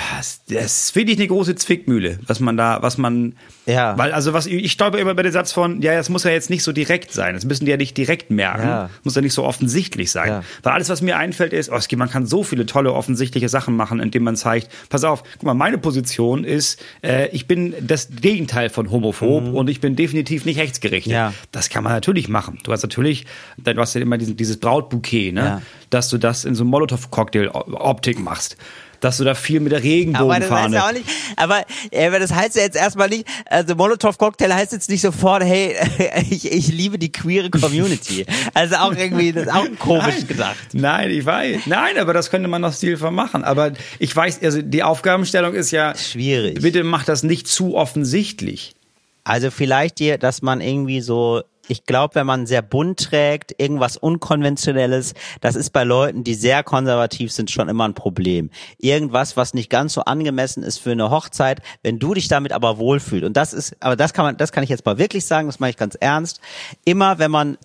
Das, 0.48 0.92
finde 0.92 1.12
ich 1.12 1.20
eine 1.20 1.28
große 1.28 1.56
Zwickmühle, 1.56 2.20
was 2.26 2.40
man 2.40 2.56
da, 2.56 2.82
was 2.82 2.98
man. 2.98 3.36
Ja. 3.66 3.98
Weil, 3.98 4.14
also, 4.14 4.32
was 4.34 4.46
ich 4.46 4.72
stolper 4.72 4.98
immer 4.98 5.14
bei 5.14 5.24
dem 5.24 5.32
Satz 5.32 5.52
von, 5.52 5.82
ja, 5.82 5.94
das 5.94 6.10
muss 6.10 6.24
ja 6.24 6.32
jetzt 6.32 6.50
nicht 6.50 6.64
so 6.64 6.72
direkt 6.72 7.12
sein. 7.12 7.36
Das 7.36 7.44
müssen 7.44 7.66
die 7.66 7.72
ja 7.72 7.78
nicht 7.78 7.98
direkt 7.98 8.32
merken. 8.32 8.64
Ja. 8.68 8.90
Muss 9.04 9.16
ja 9.16 9.22
nicht 9.22 9.34
so 9.34 9.44
offensichtlich 9.44 10.10
sein. 10.10 10.30
Ja. 10.30 10.44
Weil 10.64 10.74
alles, 10.74 10.90
was 10.90 11.02
mir 11.02 11.18
einfällt, 11.18 11.52
ist, 11.52 11.70
oh, 11.70 11.80
man 11.98 12.10
kann 12.10 12.26
so 12.26 12.44
viele 12.44 12.66
tolle, 12.66 12.94
offensichtliche 12.94 13.50
Sachen 13.50 13.76
machen, 13.76 14.00
indem 14.00 14.24
man 14.24 14.36
zeigt, 14.38 14.70
pass 14.90 15.04
auf, 15.04 15.24
guck 15.24 15.44
mal, 15.44 15.54
meine 15.54 15.78
Position 15.78 16.44
ist, 16.46 16.82
äh, 17.04 17.28
ich 17.30 17.46
bin 17.46 17.76
das 17.82 18.08
Gegenteil 18.22 18.70
von 18.70 18.90
homophob 18.90 19.44
mhm. 19.44 19.56
und 19.56 19.70
ich 19.70 19.82
bin 19.82 19.96
definitiv 19.98 20.46
nicht 20.46 20.60
rechtsgerichtet. 20.60 21.12
Ja. 21.12 21.34
Das 21.52 21.70
kann 21.70 21.84
man 21.84 21.94
natürlich 21.94 22.30
machen. 22.30 22.60
Du 22.64 22.72
hast 22.72 22.84
natürlich, 22.84 23.26
du 23.58 23.76
hast 23.76 23.94
ja 23.96 24.02
immer 24.02 24.18
diesen, 24.18 24.38
dieses 24.38 24.58
Brautbouquet, 24.58 25.34
ne? 25.34 25.42
Ja. 25.42 25.62
Dass 25.90 26.08
du 26.08 26.18
das 26.18 26.46
in 26.46 26.56
so 26.56 26.64
Molotow-Cocktail-Optik 26.64 28.18
machst 28.18 28.56
dass 29.02 29.18
du 29.18 29.24
da 29.24 29.36
viel 29.36 29.60
mit 29.60 29.72
der 29.74 29.84
Regenbogenfahne. 29.84 30.82
Aber, 30.82 30.94
das 30.94 30.96
heißt 30.96 31.08
ja 31.08 31.36
aber, 31.36 31.66
aber 32.08 32.20
das 32.20 32.34
heißt 32.34 32.56
ja 32.56 32.62
jetzt 32.62 32.78
erstmal 32.78 33.10
nicht, 33.10 33.26
also 33.48 33.76
Molotow-Cocktail 33.76 34.54
heißt 34.54 34.72
jetzt 34.72 34.90
nicht 34.90 35.02
sofort, 35.02 35.44
hey, 35.44 35.76
ich, 36.30 36.50
ich 36.50 36.68
liebe 36.70 36.98
die 36.98 37.12
queere 37.12 37.50
Community. 37.50 38.26
Also 38.54 38.76
auch 38.76 38.96
irgendwie, 38.96 39.34
das 39.34 39.48
ist 39.48 39.54
auch 39.54 39.66
komisch 39.80 40.16
Nein. 40.20 40.28
gedacht. 40.28 40.58
Nein, 40.74 41.10
ich 41.12 41.26
weiß. 41.26 41.62
Nein, 41.66 41.98
aber 41.98 42.14
das 42.14 42.30
könnte 42.30 42.48
man 42.48 42.62
noch 42.62 42.74
stilvoll 42.74 43.12
machen. 43.12 43.44
Aber 43.44 43.74
ich 44.00 44.16
weiß, 44.16 44.42
also 44.44 44.62
die 44.62 44.84
Aufgabenstellung 44.84 45.54
ist 45.54 45.72
ja 45.72 45.96
schwierig. 45.96 46.62
Bitte 46.62 46.84
mach 46.84 47.04
das 47.04 47.24
nicht 47.24 47.48
zu 47.48 47.76
offensichtlich. 47.76 48.76
Also 49.24 49.52
vielleicht 49.52 50.00
dir, 50.00 50.18
dass 50.18 50.42
man 50.42 50.62
irgendwie 50.62 51.02
so 51.02 51.44
ich 51.72 51.86
glaube, 51.86 52.16
wenn 52.16 52.28
man 52.28 52.48
sehr 52.48 52.62
bunt 52.62 53.00
trägt, 53.00 53.56
irgendwas 53.58 53.96
Unkonventionelles, 53.96 55.14
das 55.40 55.56
ist 55.56 55.70
bei 55.70 55.86
Leuten, 55.86 56.26
die 56.26 56.34
sehr 56.34 56.64
konservativ 56.64 57.32
sind, 57.32 57.50
schon 57.50 57.70
immer 57.70 57.88
ein 57.88 57.94
Problem. 57.94 58.50
Irgendwas, 58.78 59.38
was 59.38 59.54
nicht 59.54 59.70
ganz 59.70 59.94
so 59.94 60.02
angemessen 60.02 60.64
ist 60.64 60.80
für 60.80 60.92
eine 60.92 61.10
Hochzeit, 61.10 61.62
wenn 61.82 61.98
du 61.98 62.14
dich 62.14 62.28
damit 62.28 62.52
aber 62.52 62.78
wohlfühlst. 62.78 63.24
Und 63.24 63.38
das 63.38 63.54
ist, 63.54 63.78
aber 63.80 63.96
das 63.96 64.12
kann 64.12 64.26
man, 64.26 64.36
das 64.36 64.52
kann 64.52 64.66
ich 64.66 64.70
jetzt 64.70 64.86
mal 64.86 64.98
wirklich 64.98 65.26
sagen, 65.26 65.48
das 65.48 65.62
mache 65.62 65.70
ich 65.70 65.78
ganz 65.78 65.96
ernst. 65.96 66.42
Immer 66.84 67.20
wenn 67.20 67.32
man 67.32 67.58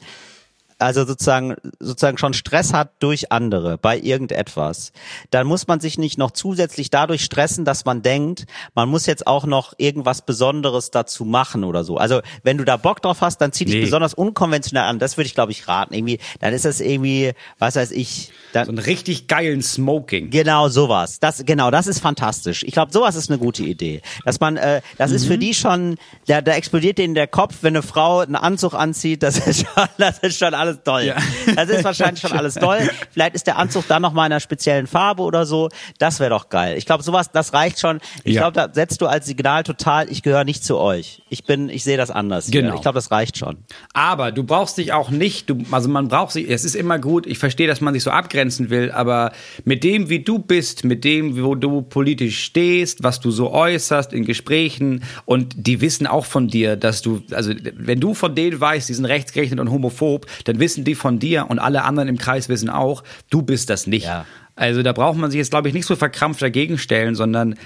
also 0.78 1.04
sozusagen, 1.04 1.56
sozusagen 1.80 2.18
schon 2.18 2.34
Stress 2.34 2.72
hat 2.72 2.90
durch 2.98 3.32
andere 3.32 3.78
bei 3.78 3.98
irgendetwas, 3.98 4.92
dann 5.30 5.46
muss 5.46 5.66
man 5.66 5.80
sich 5.80 5.98
nicht 5.98 6.18
noch 6.18 6.30
zusätzlich 6.30 6.90
dadurch 6.90 7.24
stressen, 7.24 7.64
dass 7.64 7.84
man 7.84 8.02
denkt, 8.02 8.46
man 8.74 8.88
muss 8.88 9.06
jetzt 9.06 9.26
auch 9.26 9.46
noch 9.46 9.72
irgendwas 9.78 10.22
Besonderes 10.22 10.90
dazu 10.90 11.24
machen 11.24 11.64
oder 11.64 11.84
so. 11.84 11.96
Also 11.96 12.20
wenn 12.42 12.58
du 12.58 12.64
da 12.64 12.76
Bock 12.76 13.00
drauf 13.00 13.20
hast, 13.20 13.38
dann 13.40 13.52
zieh 13.52 13.64
dich 13.64 13.74
nee. 13.74 13.80
besonders 13.82 14.14
unkonventionell 14.14 14.84
an. 14.84 14.98
Das 14.98 15.16
würde 15.16 15.26
ich, 15.26 15.34
glaube 15.34 15.52
ich, 15.52 15.66
raten. 15.68 15.94
Irgendwie, 15.94 16.18
dann 16.40 16.52
ist 16.52 16.64
das 16.64 16.80
irgendwie, 16.80 17.32
was 17.58 17.76
weiß 17.76 17.92
ich, 17.92 18.32
dann, 18.52 18.66
so 18.66 18.72
einen 18.72 18.78
richtig 18.78 19.28
geilen 19.28 19.62
Smoking. 19.62 20.30
Genau, 20.30 20.68
sowas. 20.68 21.20
Das, 21.20 21.44
genau, 21.46 21.70
das 21.70 21.86
ist 21.86 22.00
fantastisch. 22.00 22.62
Ich 22.64 22.72
glaube, 22.72 22.92
sowas 22.92 23.16
ist 23.16 23.30
eine 23.30 23.38
gute 23.38 23.62
Idee. 23.62 24.02
Dass 24.24 24.40
man, 24.40 24.56
äh, 24.56 24.82
das 24.98 25.10
mhm. 25.10 25.16
ist 25.16 25.26
für 25.26 25.36
mhm. 25.36 25.40
die 25.40 25.54
schon, 25.54 25.96
da, 26.26 26.42
da 26.42 26.52
explodiert 26.52 26.98
denen 26.98 27.14
der 27.14 27.26
Kopf, 27.26 27.58
wenn 27.62 27.74
eine 27.76 27.82
Frau 27.82 28.20
einen 28.20 28.36
Anzug 28.36 28.74
anzieht, 28.74 29.22
das 29.22 29.38
ist 29.46 29.66
schon, 29.66 29.88
das 29.98 30.18
ist 30.18 30.38
schon 30.38 30.54
alles 30.54 30.65
toll. 30.84 31.02
Ja. 31.02 31.16
Das 31.54 31.68
ist 31.68 31.84
wahrscheinlich 31.84 32.20
schon 32.20 32.32
alles 32.32 32.54
toll. 32.54 32.78
Vielleicht 33.10 33.34
ist 33.34 33.46
der 33.46 33.56
Anzug 33.58 33.86
dann 33.88 34.02
noch 34.02 34.12
mal 34.12 34.26
in 34.26 34.32
einer 34.32 34.40
speziellen 34.40 34.86
Farbe 34.86 35.22
oder 35.22 35.46
so. 35.46 35.68
Das 35.98 36.20
wäre 36.20 36.30
doch 36.30 36.48
geil. 36.48 36.76
Ich 36.76 36.86
glaube, 36.86 37.02
sowas, 37.02 37.30
das 37.32 37.52
reicht 37.52 37.80
schon. 37.80 38.00
Ich 38.24 38.34
ja. 38.34 38.42
glaube, 38.42 38.54
da 38.54 38.72
setzt 38.72 39.00
du 39.00 39.06
als 39.06 39.26
Signal 39.26 39.62
total, 39.62 40.10
ich 40.10 40.22
gehöre 40.22 40.44
nicht 40.44 40.64
zu 40.64 40.78
euch. 40.78 41.22
Ich 41.28 41.44
bin, 41.44 41.68
ich 41.68 41.84
sehe 41.84 41.96
das 41.96 42.10
anders. 42.10 42.50
Genau. 42.50 42.74
Ich 42.74 42.82
glaube, 42.82 42.96
das 42.96 43.10
reicht 43.10 43.38
schon. 43.38 43.58
Aber 43.92 44.32
du 44.32 44.44
brauchst 44.44 44.78
dich 44.78 44.92
auch 44.92 45.10
nicht, 45.10 45.50
du, 45.50 45.58
also 45.70 45.88
man 45.88 46.08
braucht 46.08 46.32
sich, 46.32 46.50
es 46.50 46.64
ist 46.64 46.74
immer 46.74 46.98
gut, 46.98 47.26
ich 47.26 47.38
verstehe, 47.38 47.66
dass 47.66 47.80
man 47.80 47.94
sich 47.94 48.02
so 48.02 48.10
abgrenzen 48.10 48.70
will, 48.70 48.90
aber 48.90 49.32
mit 49.64 49.84
dem, 49.84 50.08
wie 50.08 50.20
du 50.20 50.38
bist, 50.38 50.84
mit 50.84 51.04
dem, 51.04 51.42
wo 51.42 51.54
du 51.54 51.82
politisch 51.82 52.42
stehst, 52.42 53.02
was 53.02 53.20
du 53.20 53.30
so 53.30 53.52
äußerst 53.52 54.12
in 54.12 54.24
Gesprächen 54.24 55.04
und 55.24 55.54
die 55.56 55.80
wissen 55.80 56.06
auch 56.06 56.24
von 56.24 56.48
dir, 56.48 56.76
dass 56.76 57.02
du, 57.02 57.22
also 57.32 57.52
wenn 57.74 58.00
du 58.00 58.14
von 58.14 58.34
denen 58.34 58.60
weißt, 58.60 58.88
die 58.88 58.94
sind 58.94 59.04
rechtsgerechnet 59.04 59.60
und 59.60 59.70
homophob, 59.70 60.26
dann 60.44 60.55
wissen 60.58 60.84
die 60.84 60.94
von 60.94 61.18
dir 61.18 61.46
und 61.48 61.58
alle 61.58 61.84
anderen 61.84 62.08
im 62.08 62.18
Kreis 62.18 62.48
wissen 62.48 62.70
auch, 62.70 63.02
du 63.30 63.42
bist 63.42 63.70
das 63.70 63.86
nicht. 63.86 64.06
Ja. 64.06 64.26
Also 64.56 64.82
da 64.82 64.92
braucht 64.92 65.18
man 65.18 65.30
sich 65.30 65.38
jetzt, 65.38 65.50
glaube 65.50 65.68
ich, 65.68 65.74
nicht 65.74 65.86
so 65.86 65.96
verkrampft 65.96 66.40
dagegen 66.40 66.78
stellen, 66.78 67.14
sondern 67.14 67.56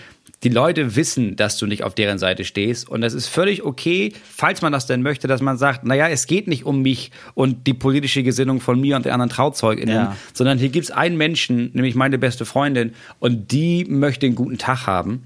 die 0.43 0.49
Leute 0.49 0.97
wissen, 0.97 1.37
dass 1.37 1.57
du 1.57 1.67
nicht 1.67 1.85
auf 1.85 1.95
deren 1.95 2.19
Seite 2.19 2.45
stehst. 2.45 2.89
Und 2.89 3.01
das 3.03 3.15
ist 3.15 3.29
völlig 3.29 3.63
okay, 3.63 4.13
falls 4.25 4.61
man 4.61 4.73
das 4.73 4.87
denn 4.87 5.03
möchte, 5.03 5.29
dass 5.29 5.41
man 5.41 5.57
sagt, 5.57 5.85
naja, 5.85 6.09
es 6.09 6.27
geht 6.27 6.49
nicht 6.49 6.65
um 6.65 6.83
mich 6.83 7.13
und 7.35 7.67
die 7.67 7.75
politische 7.75 8.23
Gesinnung 8.23 8.61
von 8.61 8.81
mir 8.81 8.97
und 8.97 9.05
den 9.05 9.13
anderen 9.13 9.31
TrauzeugInnen, 9.31 9.95
ja. 9.95 10.17
sondern 10.33 10.59
hier 10.59 10.71
gibt's 10.71 10.91
einen 10.91 11.17
Menschen, 11.17 11.71
nämlich 11.75 11.95
meine 11.95 12.19
beste 12.19 12.45
Freundin, 12.45 12.93
und 13.19 13.53
die 13.53 13.85
möchte 13.85 14.27
einen 14.27 14.35
guten 14.35 14.59
Tag 14.59 14.87
haben. 14.87 15.25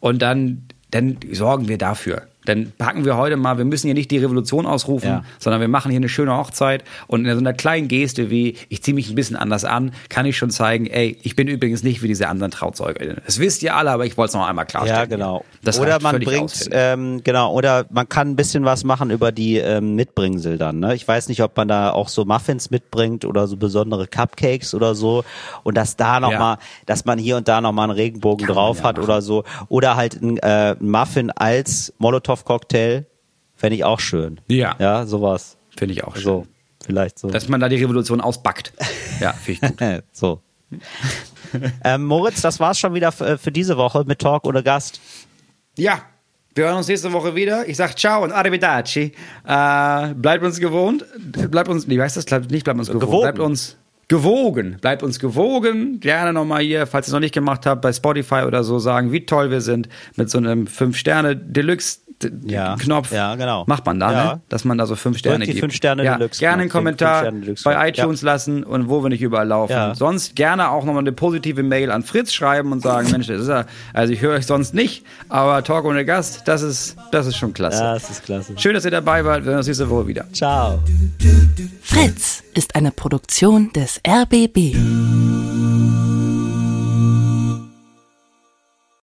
Und 0.00 0.22
dann, 0.22 0.62
dann 0.90 1.18
sorgen 1.32 1.68
wir 1.68 1.78
dafür 1.78 2.22
dann 2.44 2.72
packen 2.76 3.04
wir 3.04 3.16
heute 3.16 3.36
mal, 3.36 3.58
wir 3.58 3.64
müssen 3.64 3.86
hier 3.86 3.94
nicht 3.94 4.10
die 4.10 4.18
Revolution 4.18 4.66
ausrufen, 4.66 5.08
ja. 5.08 5.24
sondern 5.38 5.60
wir 5.60 5.68
machen 5.68 5.90
hier 5.90 5.98
eine 5.98 6.08
schöne 6.08 6.36
Hochzeit 6.36 6.84
und 7.06 7.24
in 7.24 7.32
so 7.32 7.38
einer 7.38 7.52
kleinen 7.52 7.88
Geste 7.88 8.30
wie, 8.30 8.56
ich 8.68 8.82
ziehe 8.82 8.94
mich 8.94 9.10
ein 9.10 9.14
bisschen 9.14 9.36
anders 9.36 9.64
an, 9.64 9.92
kann 10.08 10.26
ich 10.26 10.36
schon 10.36 10.50
zeigen, 10.50 10.86
ey, 10.86 11.16
ich 11.22 11.36
bin 11.36 11.48
übrigens 11.48 11.82
nicht 11.82 12.02
wie 12.02 12.08
diese 12.08 12.28
anderen 12.28 12.50
Trauzeuge. 12.50 13.22
Das 13.24 13.38
wisst 13.38 13.62
ihr 13.62 13.76
alle, 13.76 13.90
aber 13.90 14.06
ich 14.06 14.16
wollte 14.16 14.30
es 14.30 14.34
noch 14.34 14.46
einmal 14.46 14.66
klarstellen. 14.66 14.98
Ja, 14.98 15.04
genau. 15.06 15.44
Das 15.62 15.78
oder 15.78 16.00
man 16.00 16.20
bringt, 16.20 16.68
ähm, 16.72 17.22
genau, 17.24 17.52
oder 17.52 17.86
man 17.90 18.08
kann 18.08 18.30
ein 18.30 18.36
bisschen 18.36 18.64
was 18.64 18.84
machen 18.84 19.10
über 19.10 19.32
die 19.32 19.56
ähm, 19.56 19.94
Mitbringsel 19.94 20.58
dann. 20.58 20.80
Ne? 20.80 20.94
Ich 20.94 21.06
weiß 21.06 21.28
nicht, 21.28 21.42
ob 21.42 21.56
man 21.56 21.68
da 21.68 21.90
auch 21.90 22.08
so 22.08 22.24
Muffins 22.24 22.70
mitbringt 22.70 23.24
oder 23.24 23.46
so 23.46 23.56
besondere 23.56 24.06
Cupcakes 24.06 24.74
oder 24.74 24.94
so 24.94 25.24
und 25.62 25.76
dass 25.76 25.96
da 25.96 26.20
nochmal, 26.20 26.32
ja. 26.32 26.38
Mal, 26.38 26.58
dass 26.86 27.04
man 27.04 27.18
hier 27.18 27.36
und 27.36 27.48
da 27.48 27.60
nochmal 27.60 27.84
einen 27.84 27.98
Regenbogen 27.98 28.46
kann 28.46 28.54
drauf 28.54 28.78
ja 28.78 28.84
hat 28.84 28.96
machen. 28.96 29.04
oder 29.04 29.22
so. 29.22 29.44
Oder 29.68 29.96
halt 29.96 30.20
ein 30.20 30.38
äh, 30.38 30.74
Muffin 30.80 31.30
als 31.30 31.92
Molotow 31.98 32.33
Molotow-Cocktail 32.34 33.06
fände 33.54 33.76
ich 33.76 33.84
auch 33.84 34.00
schön. 34.00 34.40
Ja. 34.48 34.76
Ja, 34.78 35.06
sowas. 35.06 35.56
Finde 35.76 35.94
ich 35.94 36.04
auch 36.04 36.14
schön. 36.14 36.24
So, 36.24 36.46
vielleicht 36.84 37.18
so. 37.18 37.30
Dass 37.30 37.48
man 37.48 37.60
da 37.60 37.68
die 37.68 37.76
Revolution 37.76 38.20
ausbackt. 38.20 38.72
Ja, 39.20 39.32
finde 39.32 39.66
ich 39.66 39.78
gut. 39.78 40.04
so. 40.12 40.40
ähm, 41.84 42.04
Moritz, 42.04 42.40
das 42.40 42.58
war's 42.60 42.78
schon 42.78 42.94
wieder 42.94 43.12
für, 43.12 43.38
für 43.38 43.52
diese 43.52 43.76
Woche 43.76 44.04
mit 44.06 44.18
Talk 44.18 44.44
ohne 44.46 44.62
Gast. 44.62 45.00
Ja, 45.78 46.02
wir 46.54 46.64
hören 46.66 46.76
uns 46.76 46.88
nächste 46.88 47.12
Woche 47.12 47.34
wieder. 47.34 47.68
Ich 47.68 47.76
sag 47.76 47.98
ciao 47.98 48.22
und 48.22 48.32
arrivederci. 48.32 49.12
Äh, 49.46 50.14
bleibt 50.14 50.44
uns 50.44 50.60
gewohnt. 50.60 51.04
Bleibt 51.50 51.68
uns, 51.68 51.88
wie 51.88 52.00
heißt 52.00 52.16
das? 52.16 52.48
Nicht 52.48 52.64
bleibt 52.64 52.78
uns 52.78 52.88
gewohnt. 52.88 53.02
Gewogen. 53.02 53.22
Bleibt 53.22 53.38
uns 53.40 53.76
gewogen. 54.08 54.76
Bleibt 54.80 55.02
uns 55.02 55.18
gewogen. 55.18 56.00
Gerne 56.00 56.32
nochmal 56.32 56.62
hier, 56.62 56.86
falls 56.86 57.06
ihr 57.06 57.08
es 57.08 57.12
noch 57.12 57.20
nicht 57.20 57.34
gemacht 57.34 57.66
habt, 57.66 57.82
bei 57.82 57.92
Spotify 57.92 58.42
oder 58.46 58.62
so 58.64 58.78
sagen, 58.78 59.12
wie 59.12 59.26
toll 59.26 59.50
wir 59.50 59.60
sind 59.60 59.88
mit 60.16 60.30
so 60.30 60.38
einem 60.38 60.66
5-Sterne-Deluxe 60.66 62.00
ja, 62.46 62.76
Knopf 62.76 63.12
ja, 63.12 63.34
genau. 63.34 63.64
macht 63.66 63.86
man 63.86 64.00
da, 64.00 64.12
ja. 64.12 64.24
ne? 64.34 64.40
dass 64.48 64.64
man 64.64 64.78
da 64.78 64.86
so 64.86 64.96
fünf 64.96 65.18
Sterne 65.18 65.46
gibt. 65.46 65.60
Fünf 65.60 65.74
Sterne 65.74 66.04
ja, 66.04 66.16
Deluxe 66.16 66.40
gerne 66.40 66.62
einen 66.62 66.70
Kommentar 66.70 67.32
bei 67.64 67.88
iTunes 67.88 68.22
lassen 68.22 68.64
und 68.64 68.88
wo 68.88 69.02
wir 69.02 69.08
nicht 69.08 69.22
überall 69.22 69.46
laufen. 69.46 69.94
Sonst 69.94 70.36
gerne 70.36 70.70
auch 70.70 70.84
nochmal 70.84 71.02
eine 71.02 71.12
positive 71.12 71.62
Mail 71.62 71.90
an 71.90 72.02
Fritz 72.02 72.32
schreiben 72.32 72.72
und 72.72 72.80
sagen, 72.80 73.10
Mensch, 73.10 73.26
das 73.26 73.42
ist 73.42 73.48
ja, 73.48 73.64
also 73.92 74.12
ich 74.12 74.20
höre 74.20 74.36
euch 74.36 74.46
sonst 74.46 74.74
nicht, 74.74 75.04
aber 75.28 75.62
Talk 75.62 75.84
ohne 75.84 76.04
Gast, 76.04 76.42
das 76.46 76.62
ist, 76.62 76.96
das 77.10 77.26
ist 77.26 77.36
schon 77.36 77.52
klasse. 77.52 77.82
Ja, 77.82 77.94
das 77.94 78.10
ist 78.10 78.24
klasse. 78.24 78.54
Schön, 78.56 78.74
dass 78.74 78.84
ihr 78.84 78.90
dabei 78.90 79.24
wart. 79.24 79.44
Wir 79.44 79.50
sehen 79.50 79.58
uns 79.58 79.66
nächste 79.66 79.90
Woche 79.90 80.06
wieder. 80.06 80.24
Ciao. 80.32 80.80
Fritz 81.82 82.42
ist 82.54 82.74
eine 82.74 82.90
Produktion 82.90 83.72
des 83.72 84.00
RBB. 84.06 85.63